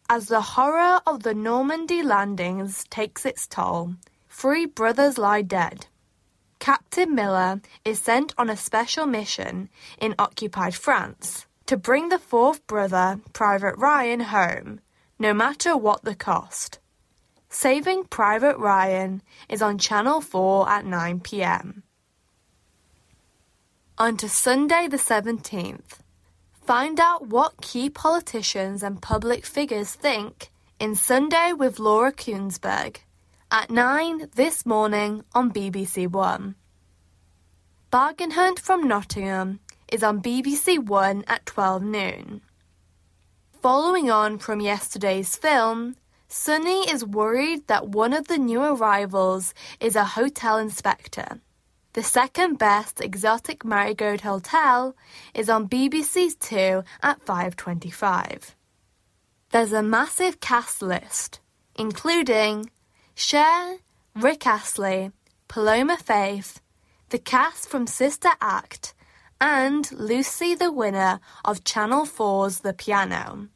As 0.10 0.27
the 0.27 0.41
horror 0.41 0.99
of 1.07 1.23
the 1.23 1.34
Normandy 1.34 2.03
landings 2.03 2.84
takes 2.89 3.26
its 3.26 3.47
toll, 3.47 3.95
three 4.30 4.65
brothers 4.65 5.18
lie 5.18 5.41
dead. 5.41 5.88
Captain 6.60 7.15
Miller 7.15 7.61
is 7.84 7.99
sent 7.99 8.34
on 8.38 8.49
a 8.49 8.57
special 8.57 9.06
mission 9.06 9.69
in 9.99 10.15
occupied 10.19 10.76
France 10.76 11.47
to 11.65 11.77
bring 11.77 12.10
the 12.10 12.19
fourth 12.19 12.65
brother, 12.68 13.19
Private 13.34 13.77
Ryan, 13.77 14.19
home, 14.19 14.80
no 15.18 15.34
matter 15.34 15.76
what 15.77 16.03
the 16.03 16.15
cost. 16.15 16.80
Saving 17.49 18.03
Private 18.03 18.57
Ryan 18.57 19.22
is 19.47 19.61
on 19.61 19.77
Channel 19.77 20.22
4 20.22 20.69
at 20.69 20.85
9 20.85 21.22
pm. 21.22 21.84
On 23.97 24.18
to 24.18 24.27
Sunday 24.27 24.88
the 24.89 24.97
17th. 24.97 25.99
Find 26.66 27.00
out 27.00 27.28
what 27.28 27.62
key 27.62 27.92
politicians 27.92 28.82
and 28.82 29.00
public 29.00 29.46
figures 29.46 29.94
think 29.94 30.50
in 30.80 30.96
Sunday 30.96 31.54
with 31.54 31.78
Laura 31.78 32.12
Kuenssberg 32.12 32.98
at 33.52 33.70
9 33.70 34.30
this 34.34 34.66
morning 34.66 35.24
on 35.36 35.52
BBC 35.52 36.10
One. 36.10 36.56
Bargain 37.92 38.32
Hunt 38.32 38.60
from 38.60 38.88
Nottingham 38.88 39.60
is 39.92 40.02
on 40.02 40.24
BBC 40.24 40.84
One 40.84 41.24
at 41.28 41.46
12 41.46 41.84
noon. 41.84 42.42
Following 43.62 44.10
on 44.10 44.40
from 44.40 44.60
yesterday's 44.60 45.36
film, 45.36 45.96
Sunny 46.28 46.90
is 46.90 47.06
worried 47.06 47.68
that 47.68 47.90
one 47.90 48.12
of 48.12 48.28
the 48.28 48.40
new 48.40 48.64
arrivals 48.64 49.54
is 49.80 49.96
a 49.96 50.04
hotel 50.04 50.58
inspector. 50.58 51.40
The 51.96 52.04
second 52.04 52.58
best 52.58 53.00
exotic 53.00 53.64
marigold 53.64 54.20
hotel 54.20 54.98
is 55.34 55.50
on 55.50 55.70
BBC 55.70 56.38
Two 56.38 56.84
at 57.02 57.26
5.25. 57.26 58.54
There's 59.52 59.72
a 59.72 59.82
massive 59.82 60.42
cast 60.42 60.82
list, 60.82 61.40
including 61.74 62.70
Cher, 63.16 63.78
Rick 64.14 64.46
Astley, 64.46 65.12
Paloma 65.48 65.96
Faith, 65.96 66.60
the 67.12 67.18
cast 67.18 67.70
from 67.70 67.88
Sister 67.88 68.32
Act, 68.42 68.94
and 69.40 69.90
Lucy 69.94 70.54
the 70.54 70.74
winner 70.74 71.22
of 71.46 71.64
Channel 71.64 72.06
4's 72.06 72.60
The 72.60 72.74
Piano. 72.74 73.48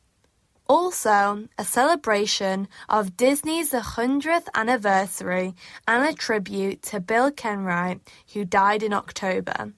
Also, 0.69 1.47
a 1.57 1.65
celebration 1.65 2.67
of 2.87 3.17
Disney's 3.17 3.71
100th 3.71 4.47
anniversary 4.53 5.55
and 5.87 6.07
a 6.07 6.13
tribute 6.13 6.83
to 6.83 6.99
Bill 6.99 7.31
Kenwright, 7.31 8.01
who 8.33 8.45
died 8.45 8.83
in 8.83 8.93
October. 8.93 9.73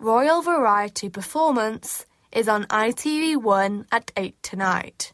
Royal 0.00 0.42
Variety 0.42 1.08
Performance 1.08 2.04
is 2.32 2.48
on 2.48 2.64
ITV1 2.64 3.86
at 3.92 4.10
8 4.16 4.42
tonight. 4.42 5.12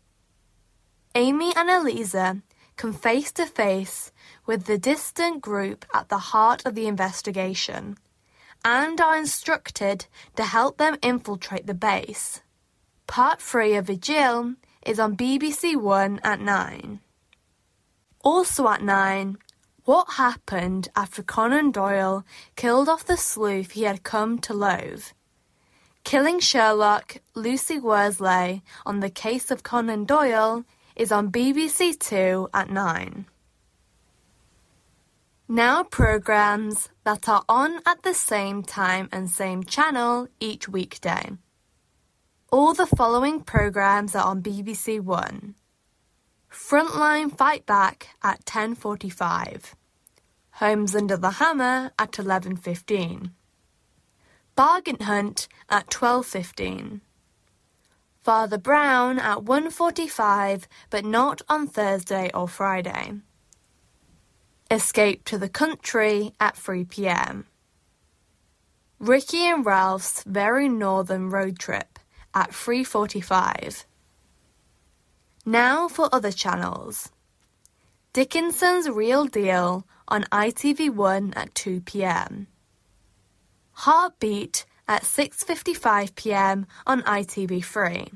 Amy 1.14 1.52
and 1.55 1.68
Eliza 1.68 2.40
come 2.76 2.94
face 2.94 3.30
to 3.32 3.44
face 3.44 4.12
with 4.47 4.64
the 4.64 4.78
distant 4.78 5.42
group 5.42 5.84
at 5.92 6.09
the 6.09 6.30
heart 6.32 6.64
of 6.64 6.74
the 6.74 6.86
investigation 6.86 7.98
and 8.64 8.98
are 8.98 9.18
instructed 9.18 10.06
to 10.36 10.44
help 10.44 10.78
them 10.78 10.97
infiltrate 11.02 11.66
the 11.66 11.74
base. 11.74 12.40
Part 13.06 13.42
3 13.42 13.74
of 13.74 13.86
Vigil 13.88 14.55
is 14.85 14.98
on 14.98 15.16
BBC 15.16 15.77
One 15.77 16.20
at 16.24 16.40
9. 16.40 17.01
Also 18.23 18.69
at 18.69 18.82
9, 18.82 19.39
what 19.85 20.12
happened 20.12 20.89
after 20.94 21.23
Conan 21.23 21.70
Doyle 21.70 22.24
killed 22.57 22.89
off 22.89 23.05
the 23.05 23.16
sleuth 23.16 23.73
he 23.73 23.85
had 23.85 24.02
come 24.02 24.39
to 24.40 24.55
loathe? 24.55 25.05
Killing 26.05 26.40
Sherlock, 26.40 27.19
Lucy 27.35 27.78
Worsley 27.78 28.62
on 28.86 29.01
the 29.01 29.11
case 29.11 29.51
of 29.51 29.62
Conan 29.62 30.05
Doyle 30.05 30.65
is 30.97 31.12
on 31.12 31.31
BBC 31.31 31.98
Two 31.98 32.48
at 32.52 32.70
9. 32.70 33.27
Now 35.48 35.82
programmes 35.82 36.90
that 37.05 37.28
are 37.28 37.43
on 37.48 37.81
at 37.85 38.02
the 38.02 38.15
same 38.15 38.62
time 38.62 39.09
and 39.11 39.28
same 39.28 39.65
channel 39.65 40.28
each 40.39 40.69
weekday. 40.69 41.32
All 42.52 42.74
the 42.74 42.85
following 42.85 43.43
programmes 43.43 44.16
are 44.16 44.24
on 44.27 44.43
BBC 44.43 45.01
One. 45.01 45.55
Frontline 46.51 47.31
Fight 47.31 47.64
Back 47.64 48.09
at 48.24 48.44
10.45. 48.44 49.74
Homes 50.55 50.97
Under 50.97 51.16
the 51.16 51.31
Hammer 51.31 51.93
at 51.97 52.10
11.15. 52.10 53.31
Bargain 54.56 54.98
Hunt 54.98 55.47
at 55.68 55.86
12.15. 55.90 57.02
Father 58.20 58.59
Brown 58.59 59.20
at 59.20 59.39
1.45 59.39 60.64
but 60.90 61.05
not 61.05 61.43
on 61.48 61.68
Thursday 61.68 62.32
or 62.35 62.48
Friday. 62.48 63.12
Escape 64.68 65.24
to 65.27 65.39
the 65.39 65.48
Country 65.48 66.32
at 66.40 66.56
3pm. 66.56 67.44
Ricky 68.98 69.47
and 69.47 69.64
Ralf's 69.64 70.24
Very 70.24 70.68
Northern 70.68 71.31
Road 71.31 71.56
Trip 71.56 71.99
at 72.35 72.51
3.45. 72.51 73.85
Now 75.47 75.89
for 75.89 76.09
other 76.12 76.32
channels. 76.32 77.11
Dickinson's 78.12 78.89
Real 78.89 79.27
Deal 79.27 79.86
on 80.09 80.24
ITV1 80.24 81.32
at 81.36 81.55
2pm. 81.55 82.47
Heartbeat 83.73 84.66
at 84.89 85.02
6.55pm 85.05 86.66
on 86.86 87.02
ITV3. 87.02 88.12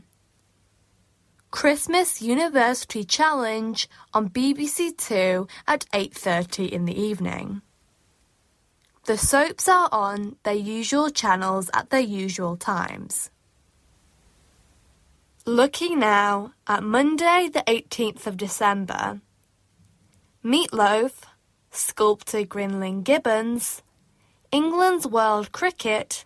Christmas 1.51 2.21
University 2.21 3.05
Challenge 3.05 3.89
on 4.13 4.29
BBC 4.29 4.97
Two 4.97 5.47
at 5.69 5.87
8.30 5.93 6.69
in 6.69 6.85
the 6.85 7.01
evening. 7.01 7.63
The 9.05 9.17
soaps 9.17 9.69
are 9.69 9.89
on 9.93 10.35
their 10.43 10.55
usual 10.55 11.11
channels 11.11 11.71
at 11.73 11.91
their 11.91 12.01
usual 12.01 12.57
times. 12.57 13.31
Looking 15.47 15.99
now 15.99 16.55
at 16.67 16.83
Monday 16.83 17.51
the 17.53 17.63
18th 17.67 18.27
of 18.27 18.39
December. 18.39 19.21
Meatloaf, 20.43 21.25
sculptor 21.71 22.45
Grinling 22.45 23.05
Gibbons, 23.05 23.83
England's 24.51 25.07
World 25.07 25.53
Cricket, 25.53 26.25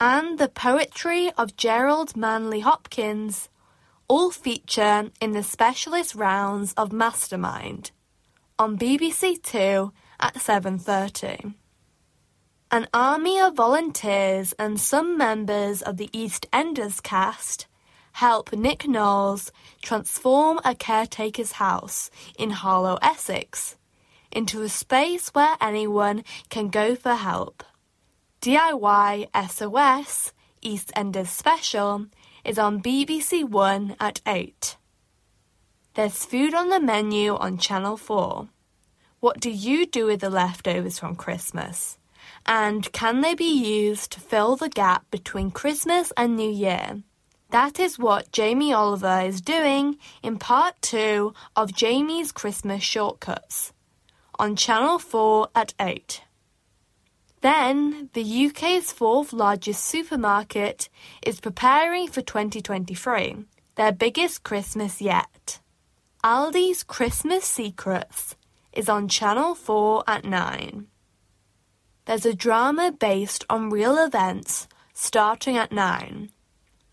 and 0.00 0.38
the 0.38 0.46
poetry 0.46 1.32
of 1.36 1.56
Gerard 1.56 2.16
Manley 2.16 2.60
Hopkins 2.60 3.48
all 4.06 4.30
feature 4.30 5.10
in 5.20 5.32
the 5.32 5.42
specialist 5.42 6.14
rounds 6.14 6.72
of 6.74 6.92
Mastermind 6.92 7.90
on 8.60 8.78
BBC 8.78 9.42
Two 9.42 9.92
at 10.20 10.34
7:30. 10.34 11.54
An 12.70 12.86
army 12.94 13.40
of 13.40 13.56
volunteers 13.56 14.54
and 14.56 14.80
some 14.80 15.18
members 15.18 15.82
of 15.82 15.96
the 15.96 16.08
EastEnders 16.12 17.02
cast 17.02 17.66
help 18.12 18.52
Nick 18.52 18.86
Knowles 18.86 19.50
transform 19.82 20.60
a 20.64 20.74
caretaker's 20.74 21.52
house 21.52 22.10
in 22.38 22.50
Harlow, 22.50 22.98
Essex, 23.02 23.76
into 24.30 24.62
a 24.62 24.68
space 24.68 25.28
where 25.30 25.56
anyone 25.60 26.24
can 26.48 26.68
go 26.68 26.94
for 26.94 27.14
help. 27.14 27.64
DIY 28.40 29.28
SOS 29.48 30.32
EastEnders 30.62 31.28
Special 31.28 32.06
is 32.44 32.58
on 32.58 32.82
BBC 32.82 33.48
One 33.48 33.96
at 34.00 34.20
8. 34.26 34.76
There's 35.94 36.24
food 36.24 36.54
on 36.54 36.70
the 36.70 36.80
menu 36.80 37.36
on 37.36 37.58
Channel 37.58 37.96
4. 37.96 38.48
What 39.20 39.40
do 39.40 39.50
you 39.50 39.86
do 39.86 40.06
with 40.06 40.20
the 40.20 40.30
leftovers 40.30 40.98
from 40.98 41.14
Christmas? 41.14 41.98
And 42.46 42.90
can 42.92 43.20
they 43.20 43.34
be 43.34 43.44
used 43.44 44.10
to 44.12 44.20
fill 44.20 44.56
the 44.56 44.68
gap 44.68 45.08
between 45.10 45.50
Christmas 45.50 46.12
and 46.16 46.34
New 46.36 46.50
Year? 46.50 47.02
That 47.52 47.78
is 47.78 47.98
what 47.98 48.32
Jamie 48.32 48.72
Oliver 48.72 49.20
is 49.20 49.42
doing 49.42 49.98
in 50.22 50.38
part 50.38 50.74
two 50.80 51.34
of 51.54 51.74
Jamie's 51.74 52.32
Christmas 52.32 52.82
Shortcuts 52.82 53.74
on 54.38 54.56
Channel 54.56 54.98
4 54.98 55.48
at 55.54 55.74
8. 55.78 56.22
Then, 57.42 58.08
the 58.14 58.46
UK's 58.46 58.90
fourth 58.90 59.34
largest 59.34 59.84
supermarket 59.84 60.88
is 61.26 61.40
preparing 61.40 62.08
for 62.08 62.22
2023, 62.22 63.44
their 63.74 63.92
biggest 63.92 64.44
Christmas 64.44 65.02
yet. 65.02 65.60
Aldi's 66.24 66.82
Christmas 66.82 67.44
Secrets 67.44 68.34
is 68.72 68.88
on 68.88 69.08
Channel 69.08 69.54
4 69.54 70.04
at 70.06 70.24
9. 70.24 70.86
There's 72.06 72.24
a 72.24 72.32
drama 72.32 72.92
based 72.92 73.44
on 73.50 73.68
real 73.68 74.02
events 74.02 74.68
starting 74.94 75.58
at 75.58 75.70
9. 75.70 76.31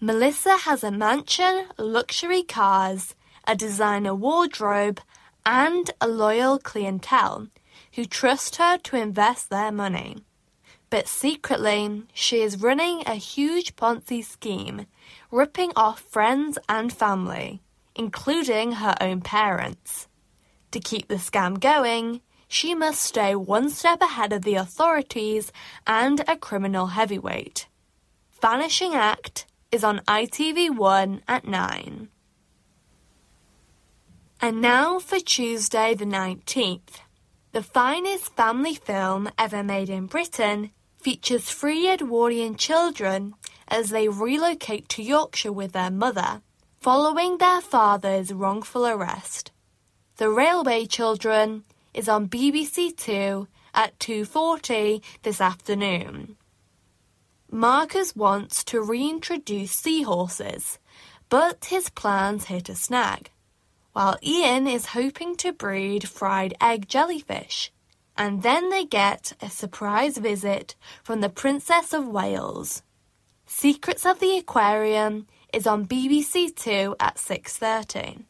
Melissa 0.02 0.60
has 0.60 0.82
a 0.82 0.92
mansion, 0.92 1.66
luxury 1.78 2.42
cars, 2.42 3.16
a 3.46 3.54
designer 3.54 4.16
wardrobe, 4.16 5.02
and 5.46 5.92
a 6.00 6.08
loyal 6.08 6.58
clientele 6.58 7.50
who 7.96 8.06
trust 8.06 8.56
her 8.56 8.78
to 8.78 8.96
invest 8.96 9.50
their 9.50 9.74
money. 9.74 10.24
But 10.90 11.10
secretly, 11.10 12.04
she 12.14 12.42
is 12.42 12.62
running 12.62 13.04
a 13.06 13.16
huge 13.16 13.76
Ponzi 13.76 14.24
scheme, 14.24 14.86
ripping 15.32 15.74
off 15.76 16.00
friends 16.00 16.58
and 16.70 16.94
family, 16.94 17.62
including 17.94 18.74
her 18.74 18.96
own 19.02 19.20
parents. 19.20 20.08
To 20.72 20.80
keep 20.80 21.10
the 21.10 21.16
scam 21.16 21.60
going, 21.60 22.22
she 22.48 22.74
must 22.74 23.02
stay 23.02 23.36
one 23.36 23.70
step 23.70 24.02
ahead 24.02 24.32
of 24.32 24.44
the 24.44 24.56
authorities 24.56 25.52
and 25.86 26.24
a 26.26 26.38
criminal 26.38 26.88
heavyweight. 26.88 27.68
Vanishing 28.42 28.96
Act 28.96 29.46
is 29.72 29.84
on 29.84 30.00
ITV1 30.08 31.22
at 31.28 31.46
9. 31.46 32.10
And 34.41 34.62
now 34.62 35.00
for 35.00 35.20
Tuesday 35.20 35.94
the 35.94 36.06
19th. 36.06 37.02
The 37.52 37.64
finest 37.64 38.36
family 38.36 38.76
film 38.76 39.30
ever 39.38 39.64
made 39.64 39.90
in 39.90 40.06
Britain 40.06 40.72
features 41.02 41.50
three 41.50 41.90
Edwardian 41.90 42.56
children 42.56 43.34
as 43.68 43.90
they 43.90 44.08
relocate 44.08 44.90
to 44.90 45.04
Yorkshire 45.04 45.52
with 45.52 45.74
their 45.74 45.91
mother, 45.91 46.41
following 46.80 47.38
their 47.38 47.62
father's 47.62 48.34
wrongful 48.34 48.86
arrest. 48.88 49.52
The 50.18 50.30
Railway 50.30 50.86
Children 50.86 51.64
is 51.94 52.10
on 52.10 52.28
BBC 52.28 52.96
Two 52.98 53.48
at 53.74 53.98
2.40 54.00 55.02
this 55.24 55.41
afternoon. 55.41 56.36
Marcus 57.52 58.16
wants 58.16 58.64
to 58.66 58.82
reintroduce 58.82 59.72
seahorses, 59.72 60.80
but 61.30 61.66
his 61.66 61.90
plans 61.90 62.46
hit 62.46 62.70
a 62.70 62.76
snag, 62.76 63.32
while 63.94 64.18
Ian 64.24 64.68
is 64.68 64.88
hoping 64.88 65.36
to 65.38 65.52
breed 65.52 66.08
fried 66.08 66.54
egg 66.62 66.88
jellyfish 66.88 67.72
and 68.20 68.44
then 68.44 68.70
they 68.70 68.84
get 68.84 69.32
a 69.42 69.50
surprise 69.50 70.18
visit 70.18 70.76
from 71.04 71.22
the 71.22 71.30
Princess 71.30 71.94
of 71.94 72.06
Wales. 72.06 72.84
Secrets 73.46 74.06
of 74.06 74.20
the 74.20 74.38
Aquarium 74.38 75.26
is 75.54 75.66
on 75.66 75.88
BBC 75.88 76.54
Two 76.54 76.98
at 77.00 77.18
6:30. 77.18 78.26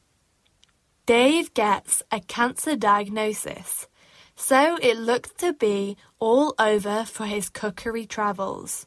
Dave 1.07 1.51
gets 1.55 2.03
a 2.11 2.19
cancer 2.19 2.75
diagnosis, 2.75 3.87
so 4.35 4.77
it 4.79 4.95
looks 4.95 5.31
to 5.39 5.53
be 5.53 5.97
all 6.19 6.53
over 6.59 7.03
for 7.03 7.25
his 7.25 7.49
cookery 7.49 8.05
travels. 8.05 8.85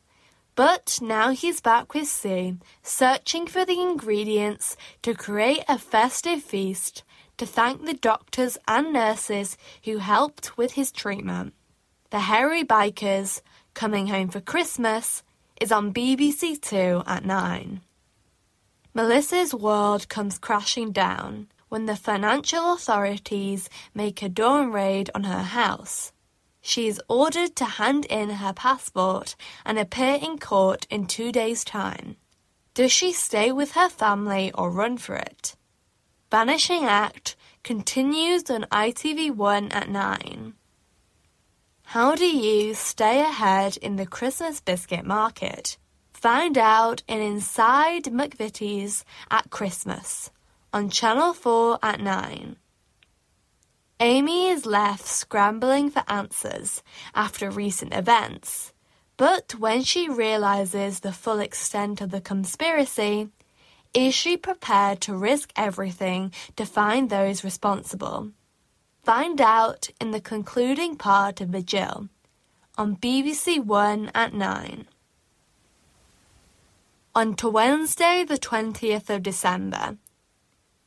But 0.54 0.98
now 1.00 1.30
he's 1.30 1.60
back 1.62 1.94
with 1.94 2.08
Sue, 2.08 2.58
searching 2.82 3.46
for 3.46 3.64
the 3.64 3.80
ingredients 3.80 4.76
to 5.02 5.14
create 5.14 5.64
a 5.66 5.78
festive 5.78 6.42
feast 6.42 7.04
to 7.38 7.46
thank 7.46 7.84
the 7.84 7.94
doctors 7.94 8.58
and 8.68 8.92
nurses 8.92 9.56
who 9.84 9.98
helped 9.98 10.58
with 10.58 10.72
his 10.72 10.92
treatment. 10.92 11.54
The 12.10 12.20
Hairy 12.20 12.64
Bikers, 12.64 13.40
Coming 13.72 14.08
Home 14.08 14.28
for 14.28 14.40
Christmas, 14.40 15.22
is 15.58 15.72
on 15.72 15.94
BBC 15.94 16.60
Two 16.60 17.02
at 17.06 17.24
9. 17.24 17.80
Melissa's 18.94 19.54
world 19.54 20.10
comes 20.10 20.38
crashing 20.38 20.92
down 20.92 21.48
when 21.70 21.86
the 21.86 21.96
financial 21.96 22.74
authorities 22.74 23.70
make 23.94 24.22
a 24.22 24.28
dawn 24.28 24.70
raid 24.70 25.08
on 25.14 25.24
her 25.24 25.42
house. 25.42 26.12
She 26.62 26.86
is 26.86 27.02
ordered 27.08 27.56
to 27.56 27.64
hand 27.64 28.04
in 28.06 28.30
her 28.30 28.52
passport 28.52 29.34
and 29.66 29.78
appear 29.78 30.14
in 30.14 30.38
court 30.38 30.86
in 30.88 31.06
two 31.06 31.32
days' 31.32 31.64
time. 31.64 32.16
Does 32.72 32.92
she 32.92 33.12
stay 33.12 33.50
with 33.50 33.72
her 33.72 33.88
family 33.88 34.52
or 34.54 34.70
run 34.70 34.96
for 34.96 35.16
it? 35.16 35.56
Vanishing 36.30 36.84
Act 36.84 37.36
continues 37.64 38.48
on 38.48 38.62
ITV1 38.70 39.74
at 39.74 39.90
9. 39.90 40.54
How 41.82 42.14
do 42.14 42.24
you 42.24 42.72
stay 42.74 43.20
ahead 43.20 43.76
in 43.76 43.96
the 43.96 44.06
Christmas 44.06 44.60
biscuit 44.60 45.04
market? 45.04 45.76
Find 46.14 46.56
out 46.56 47.02
in 47.08 47.20
Inside 47.20 48.04
McVitie's 48.04 49.04
at 49.30 49.50
Christmas 49.50 50.30
on 50.72 50.88
Channel 50.88 51.34
4 51.34 51.80
at 51.82 52.00
9. 52.00 52.56
Amy 54.02 54.48
is 54.48 54.66
left 54.66 55.06
scrambling 55.06 55.88
for 55.88 56.02
answers 56.08 56.82
after 57.14 57.48
recent 57.48 57.94
events, 57.94 58.72
but 59.16 59.54
when 59.60 59.84
she 59.84 60.08
realizes 60.08 60.98
the 60.98 61.12
full 61.12 61.38
extent 61.38 62.00
of 62.00 62.10
the 62.10 62.20
conspiracy, 62.20 63.28
is 63.94 64.12
she 64.12 64.36
prepared 64.36 65.00
to 65.00 65.14
risk 65.14 65.52
everything 65.54 66.32
to 66.56 66.66
find 66.66 67.10
those 67.10 67.44
responsible? 67.44 68.32
Find 69.04 69.40
out 69.40 69.88
in 70.00 70.10
the 70.10 70.20
concluding 70.20 70.96
part 70.96 71.40
of 71.40 71.50
Vigil 71.50 72.08
on 72.76 72.96
BBC 72.96 73.64
One 73.64 74.10
at 74.16 74.34
9. 74.34 74.88
On 77.14 77.34
to 77.36 77.48
Wednesday, 77.48 78.24
the 78.24 78.36
20th 78.36 79.08
of 79.08 79.22
December. 79.22 79.96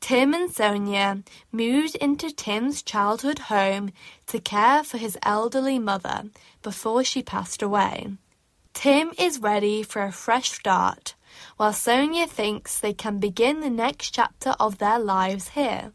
Tim 0.06 0.36
and 0.36 0.52
Sonia 0.54 1.24
moved 1.52 1.96
into 1.96 2.30
Tim's 2.30 2.84
childhood 2.84 3.40
home 3.50 3.92
to 4.28 4.40
care 4.40 4.84
for 4.84 5.00
his 5.00 5.18
elderly 5.24 5.80
mother 5.80 6.26
before 6.62 7.04
she 7.04 7.24
passed 7.24 7.64
away. 7.64 8.10
Tim 8.76 9.14
is 9.18 9.40
ready 9.40 9.82
for 9.82 10.04
a 10.04 10.12
fresh 10.12 10.52
start, 10.52 11.16
while 11.58 11.74
Sonia 11.74 12.28
thinks 12.28 12.80
they 12.80 12.94
can 12.94 13.18
begin 13.18 13.62
the 13.62 13.70
next 13.72 14.12
chapter 14.12 14.52
of 14.60 14.78
their 14.78 15.00
lives 15.00 15.48
here. 15.50 15.92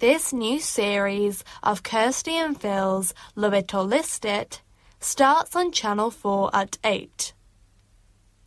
This 0.00 0.32
new 0.32 0.58
series 0.58 1.44
of 1.62 1.84
Kirsty 1.84 2.34
and 2.34 2.60
Phil's 2.60 3.14
Love 3.36 3.54
It 3.54 3.72
or 3.72 3.84
List 3.84 4.24
It 4.24 4.60
starts 4.98 5.54
on 5.54 5.70
Channel 5.70 6.10
4 6.10 6.50
at 6.52 6.78
8. 6.82 7.32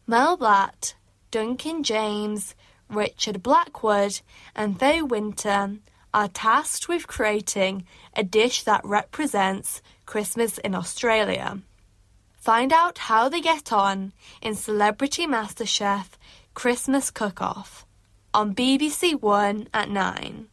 Mel 0.05 0.35
Blatt, 0.35 0.95
Duncan 1.31 1.83
James, 1.83 2.53
Richard 2.89 3.43
Blackwood, 3.43 4.21
and 4.55 4.79
Faye 4.79 5.01
Winter 5.01 5.77
are 6.13 6.27
tasked 6.27 6.87
with 6.89 7.07
creating 7.07 7.85
a 8.15 8.23
dish 8.23 8.63
that 8.63 8.81
represents 8.83 9.81
Christmas 10.05 10.57
in 10.57 10.73
Australia. 10.73 11.61
Find 12.37 12.73
out 12.73 12.97
how 12.97 13.29
they 13.29 13.41
get 13.41 13.71
on 13.71 14.13
in 14.41 14.55
Celebrity 14.55 15.27
MasterChef 15.27 16.07
Christmas 16.53 17.11
Cook 17.11 17.41
Off 17.41 17.85
on 18.33 18.55
BBC 18.55 19.21
One 19.21 19.67
at 19.73 19.89
9. 19.89 20.47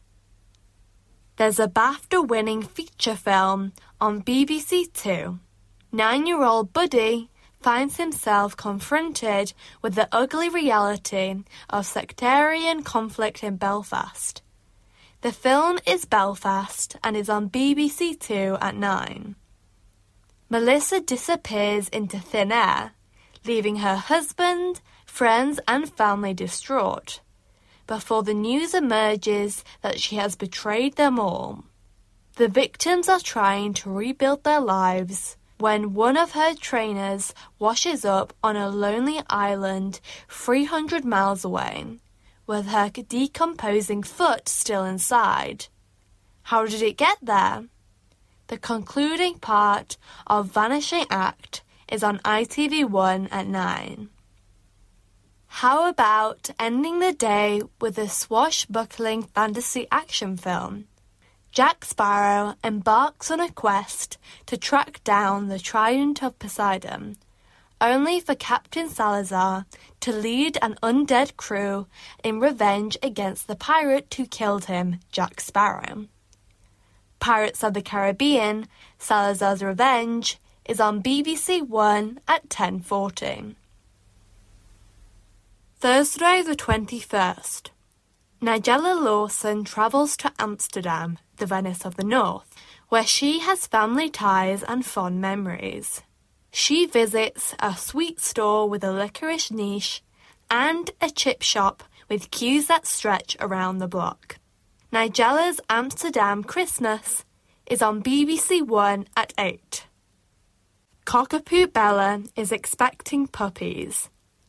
There's 1.36 1.60
a 1.60 1.68
BAFTA 1.68 2.26
winning 2.26 2.62
feature 2.62 3.14
film 3.14 3.72
on 4.00 4.22
BBC 4.22 4.92
Two. 4.92 5.38
Nine 5.92 6.26
year 6.26 6.42
old 6.42 6.72
Buddy 6.72 7.30
finds 7.60 7.96
himself 7.96 8.56
confronted 8.56 9.52
with 9.82 9.94
the 9.94 10.08
ugly 10.12 10.48
reality 10.48 11.42
of 11.68 11.86
sectarian 11.86 12.82
conflict 12.82 13.42
in 13.42 13.56
Belfast. 13.56 14.42
The 15.22 15.32
film 15.32 15.78
is 15.86 16.04
Belfast 16.04 16.96
and 17.02 17.16
is 17.16 17.28
on 17.28 17.50
BBC 17.50 18.18
Two 18.20 18.56
at 18.60 18.76
9. 18.76 19.34
Melissa 20.48 21.00
disappears 21.00 21.88
into 21.88 22.20
thin 22.20 22.52
air, 22.52 22.92
leaving 23.44 23.76
her 23.76 23.96
husband, 23.96 24.80
friends, 25.04 25.58
and 25.66 25.92
family 25.92 26.34
distraught, 26.34 27.20
before 27.86 28.22
the 28.22 28.34
news 28.34 28.74
emerges 28.74 29.64
that 29.82 29.98
she 29.98 30.16
has 30.16 30.36
betrayed 30.36 30.94
them 30.96 31.18
all. 31.18 31.64
The 32.36 32.48
victims 32.48 33.08
are 33.08 33.18
trying 33.18 33.72
to 33.74 33.90
rebuild 33.90 34.44
their 34.44 34.60
lives 34.60 35.35
when 35.58 35.94
one 35.94 36.16
of 36.16 36.32
her 36.32 36.54
trainers 36.54 37.32
washes 37.58 38.04
up 38.04 38.32
on 38.42 38.56
a 38.56 38.68
lonely 38.68 39.20
island 39.28 40.00
300 40.28 41.04
miles 41.04 41.44
away, 41.44 41.98
with 42.46 42.66
her 42.66 42.90
decomposing 42.90 44.02
foot 44.02 44.48
still 44.48 44.84
inside. 44.84 45.66
How 46.42 46.66
did 46.66 46.82
it 46.82 46.96
get 46.96 47.18
there? 47.22 47.64
The 48.48 48.58
concluding 48.58 49.38
part 49.38 49.96
of 50.26 50.52
Vanishing 50.52 51.06
Act 51.10 51.62
is 51.88 52.04
on 52.04 52.18
ITV1 52.18 53.28
at 53.32 53.46
9. 53.46 54.08
How 55.46 55.88
about 55.88 56.50
ending 56.60 56.98
the 56.98 57.12
day 57.12 57.62
with 57.80 57.98
a 57.98 58.08
swashbuckling 58.08 59.22
fantasy 59.22 59.88
action 59.90 60.36
film? 60.36 60.84
Jack 61.56 61.86
Sparrow 61.86 62.54
embarks 62.62 63.30
on 63.30 63.40
a 63.40 63.50
quest 63.50 64.18
to 64.44 64.58
track 64.58 65.02
down 65.04 65.48
the 65.48 65.58
Trident 65.58 66.22
of 66.22 66.38
Poseidon, 66.38 67.16
only 67.80 68.20
for 68.20 68.34
Captain 68.34 68.90
Salazar 68.90 69.64
to 70.00 70.12
lead 70.12 70.58
an 70.60 70.76
undead 70.82 71.34
crew 71.38 71.86
in 72.22 72.40
revenge 72.40 72.98
against 73.02 73.46
the 73.46 73.56
pirate 73.56 74.12
who 74.18 74.26
killed 74.26 74.66
him, 74.66 75.00
Jack 75.10 75.40
Sparrow. 75.40 76.08
Pirates 77.20 77.64
of 77.64 77.72
the 77.72 77.80
Caribbean: 77.80 78.68
Salazar's 78.98 79.62
Revenge 79.62 80.36
is 80.66 80.78
on 80.78 81.02
BBC 81.02 81.62
One 81.62 82.20
at 82.28 82.50
10:40. 82.50 83.54
Thursday 85.80 86.42
the 86.42 86.54
21st. 86.54 87.70
Nigella 88.42 89.02
Lawson 89.02 89.64
travels 89.64 90.18
to 90.18 90.30
Amsterdam, 90.38 91.16
the 91.36 91.46
Venice 91.46 91.84
of 91.84 91.96
the 91.96 92.04
North, 92.04 92.54
where 92.88 93.06
she 93.06 93.40
has 93.40 93.66
family 93.66 94.10
ties 94.10 94.62
and 94.62 94.84
fond 94.84 95.20
memories. 95.20 96.02
She 96.50 96.86
visits 96.86 97.54
a 97.58 97.76
sweet 97.76 98.20
store 98.20 98.68
with 98.68 98.82
a 98.82 98.92
licorice 98.92 99.50
niche 99.50 100.02
and 100.50 100.90
a 101.00 101.10
chip 101.10 101.42
shop 101.42 101.82
with 102.08 102.30
queues 102.30 102.66
that 102.66 102.86
stretch 102.86 103.36
around 103.40 103.78
the 103.78 103.88
block. 103.88 104.38
Nigella's 104.92 105.60
Amsterdam 105.68 106.44
Christmas 106.44 107.24
is 107.66 107.82
on 107.82 108.02
BBC 108.02 108.66
One 108.66 109.06
at 109.16 109.34
8. 109.36 109.86
Cockapoo 111.04 111.72
Bella 111.72 112.22
is 112.36 112.52
expecting 112.52 113.26
puppies. 113.26 114.08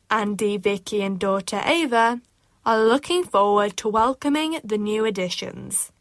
Andy, 0.10 0.58
Vicky, 0.58 1.02
and 1.02 1.20
daughter 1.20 1.62
Ava 1.66 2.22
are 2.66 2.84
looking 2.84 3.24
forward 3.24 3.76
to 3.78 3.90
welcoming 3.90 4.60
the 4.64 4.78
new 4.78 5.06
additions. 5.06 5.92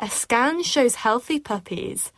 A 0.00 0.08
scan 0.08 0.62
shows 0.62 0.94
healthy 0.94 1.40
puppies, 1.40 2.12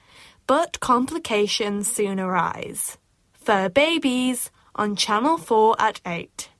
but 0.47 0.81
complications 0.81 1.90
soon 1.90 2.20
arise. 2.20 2.98
Fur 3.32 3.70
Babies 3.70 4.51
on 4.74 4.97
Channel 4.97 5.39
4 5.39 5.77
at 5.81 5.98
8. 6.05 6.51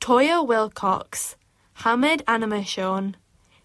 Toyah 0.00 0.46
Willcox, 0.46 1.34
Hamed 1.82 2.24
Animashaun, 2.26 3.14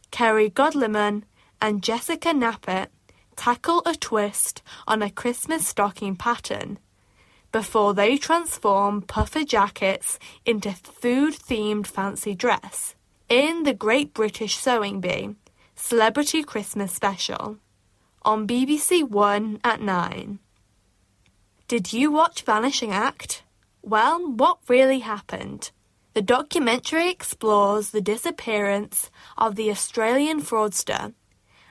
Kerry 0.09 0.49
Godliman, 0.49 1.21
and 1.61 1.83
Jessica 1.83 2.29
Knappett 2.29 2.87
tackle 3.35 3.83
a 3.85 3.93
twist 3.93 4.63
on 4.87 5.03
a 5.03 5.11
Christmas 5.11 5.67
stocking 5.67 6.15
pattern 6.15 6.79
before 7.51 7.93
they 7.93 8.17
transform 8.17 9.03
puffer 9.03 9.43
jackets 9.43 10.17
into 10.45 10.71
food-themed 10.71 11.85
fancy 11.85 12.33
dress 12.33 12.95
in 13.27 13.63
the 13.63 13.73
Great 13.73 14.15
British 14.15 14.57
Sewing 14.57 14.99
Bee 14.99 15.35
Celebrity 15.81 16.43
Christmas 16.43 16.91
Special 16.91 17.57
on 18.21 18.45
BBC 18.45 19.09
One 19.09 19.59
at 19.63 19.81
9. 19.81 20.37
Did 21.67 21.93
you 21.93 22.11
watch 22.11 22.43
Vanishing 22.43 22.91
Act? 22.91 23.43
Well, 23.81 24.19
what 24.29 24.59
really 24.67 24.99
happened? 24.99 25.71
The 26.13 26.21
documentary 26.21 27.09
explores 27.09 27.89
the 27.89 28.01
disappearance 28.01 29.09
of 29.35 29.55
the 29.55 29.71
Australian 29.71 30.41
fraudster 30.41 31.13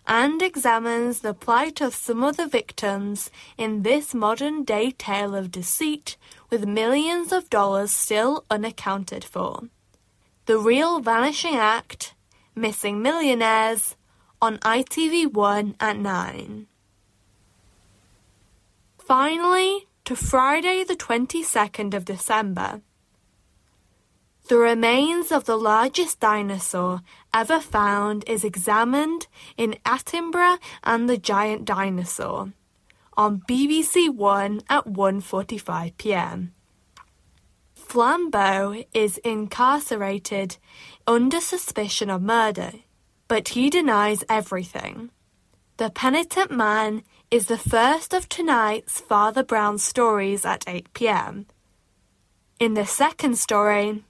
and 0.04 0.42
examines 0.42 1.20
the 1.20 1.34
plight 1.34 1.80
of 1.80 1.94
some 1.94 2.24
of 2.24 2.38
the 2.38 2.48
victims 2.48 3.30
in 3.56 3.82
this 3.82 4.14
modern 4.14 4.64
day 4.64 4.90
tale 4.90 5.34
of 5.34 5.52
deceit 5.52 6.16
with 6.50 6.66
millions 6.66 7.30
of 7.30 7.50
dollars 7.50 7.92
still 7.92 8.44
unaccounted 8.50 9.22
for. 9.22 9.68
The 10.46 10.58
Real 10.58 10.98
Vanishing 10.98 11.54
Act 11.54 12.14
Missing 12.56 13.00
Millionaires 13.00 13.94
on 14.40 14.58
ITV1 14.58 15.74
at 15.80 15.96
9. 15.98 16.66
Finally, 18.98 19.86
to 20.04 20.16
Friday 20.16 20.84
the 20.84 20.96
22nd 20.96 21.94
of 21.94 22.04
December. 22.04 22.80
The 24.48 24.56
remains 24.56 25.30
of 25.30 25.44
the 25.44 25.58
largest 25.58 26.20
dinosaur 26.20 27.02
ever 27.34 27.60
found 27.60 28.24
is 28.26 28.44
examined 28.44 29.26
in 29.58 29.76
Attenborough 29.84 30.58
and 30.82 31.08
the 31.08 31.18
Giant 31.18 31.66
Dinosaur 31.66 32.52
on 33.14 33.42
BBC 33.48 34.08
One 34.08 34.62
at 34.70 34.86
1:45 34.86 35.96
p.m. 35.98 36.54
Flambeau 37.76 38.86
is 38.94 39.18
incarcerated 39.18 40.56
under 41.06 41.40
suspicion 41.40 42.08
of 42.08 42.22
murder, 42.22 42.72
but 43.28 43.50
he 43.50 43.70
denies 43.70 44.24
everything. 44.28 45.10
The 45.76 45.90
Penitent 45.90 46.50
Man 46.50 47.02
is 47.30 47.46
the 47.46 47.58
first 47.58 48.12
of 48.14 48.28
tonight's 48.28 49.00
Father 49.00 49.44
Brown 49.44 49.78
stories 49.78 50.44
at 50.44 50.64
8 50.66 50.92
pm. 50.94 51.46
In 52.58 52.74
the 52.74 52.86
second 52.86 53.38
story, 53.38 54.02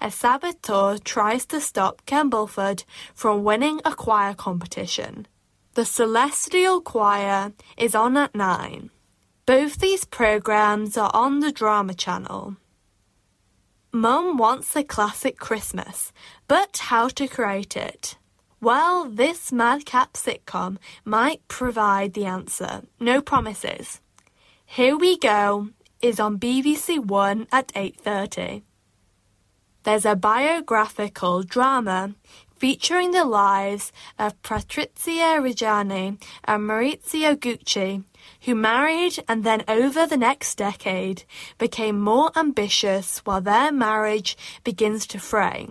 a 0.00 0.10
saboteur 0.10 0.98
tries 0.98 1.46
to 1.46 1.60
stop 1.60 2.04
Kembleford 2.06 2.84
from 3.14 3.42
winning 3.44 3.80
a 3.84 3.94
choir 3.94 4.34
competition. 4.34 5.26
The 5.74 5.84
Celestial 5.84 6.80
Choir 6.80 7.52
is 7.76 7.94
on 7.94 8.16
at 8.16 8.34
9. 8.34 8.90
Both 9.46 9.78
these 9.78 10.04
programs 10.04 10.96
are 10.96 11.10
on 11.14 11.40
the 11.40 11.52
Drama 11.52 11.94
Channel. 11.94 12.56
Mum 13.92 14.36
wants 14.36 14.76
a 14.76 14.84
classic 14.84 15.38
Christmas, 15.38 16.12
but 16.46 16.76
how 16.76 17.08
to 17.08 17.26
create 17.26 17.76
it? 17.76 18.16
Well, 18.66 19.04
this 19.04 19.52
madcap 19.52 20.14
sitcom 20.14 20.78
might 21.04 21.46
provide 21.46 22.14
the 22.14 22.24
answer. 22.24 22.82
No 22.98 23.22
promises. 23.22 24.00
Here 24.64 24.96
We 24.96 25.16
Go 25.18 25.68
is 26.02 26.18
on 26.18 26.40
BBC 26.40 26.98
One 26.98 27.46
at 27.52 27.68
8:30. 27.76 28.64
there's 29.84 30.04
a 30.04 30.16
biographical 30.16 31.44
drama 31.44 32.16
featuring 32.56 33.12
the 33.12 33.24
lives 33.24 33.92
of 34.18 34.42
Patrizia 34.42 35.38
Reggiani 35.46 36.20
and 36.42 36.68
Maurizio 36.68 37.36
Gucci, 37.36 38.02
who 38.46 38.56
married 38.56 39.22
and 39.28 39.44
then 39.44 39.62
over 39.68 40.06
the 40.06 40.22
next 40.28 40.58
decade 40.58 41.22
became 41.58 42.00
more 42.00 42.32
ambitious 42.34 43.18
while 43.24 43.40
their 43.40 43.70
marriage 43.70 44.36
begins 44.64 45.06
to 45.06 45.20
fray. 45.20 45.68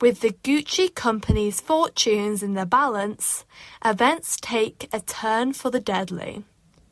With 0.00 0.20
the 0.20 0.30
Gucci 0.30 0.94
company's 0.94 1.60
fortunes 1.60 2.40
in 2.40 2.54
the 2.54 2.64
balance, 2.64 3.44
events 3.84 4.36
take 4.40 4.88
a 4.92 5.00
turn 5.00 5.54
for 5.54 5.70
the 5.70 5.80
deadly. 5.80 6.44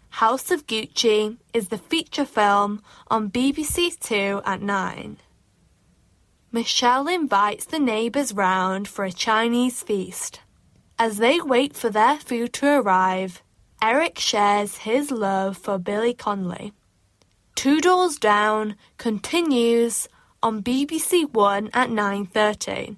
House 0.09 0.51
of 0.51 0.67
Gucci 0.67 1.37
is 1.53 1.69
the 1.69 1.79
feature 1.79 2.25
film 2.25 2.83
on 3.07 3.31
BBC 3.31 3.97
Two 4.01 4.43
at 4.45 4.61
9. 4.61 5.19
Michelle 6.51 7.07
invites 7.07 7.65
the 7.65 7.79
neighbours 7.79 8.33
round 8.33 8.89
for 8.89 9.05
a 9.05 9.13
Chinese 9.13 9.85
feast. 9.85 10.41
As 10.99 11.19
they 11.19 11.41
wait 11.41 11.77
for 11.77 11.91
their 11.91 12.17
food 12.17 12.53
to 12.55 12.81
arrive, 12.81 13.41
Eric 13.81 14.19
shares 14.19 14.79
his 14.79 15.13
love 15.13 15.57
for 15.57 15.79
Billy 15.79 16.13
Connolly. 16.13 16.73
Two 17.55 17.81
Doors 17.81 18.17
Down 18.17 18.75
continues 18.99 20.09
on 20.47 20.63
BBC 20.63 21.25
One 21.33 21.69
at 21.75 21.91
9:30. 21.91 22.97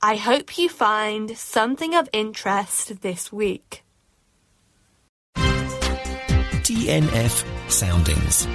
I 0.00 0.14
hope 0.14 0.56
you 0.56 0.68
find 0.68 1.36
something 1.36 1.96
of 1.96 2.08
interest 2.12 3.00
this 3.02 3.32
week. 3.32 3.82
DNF 6.66 7.44
Soundings. 7.68 8.46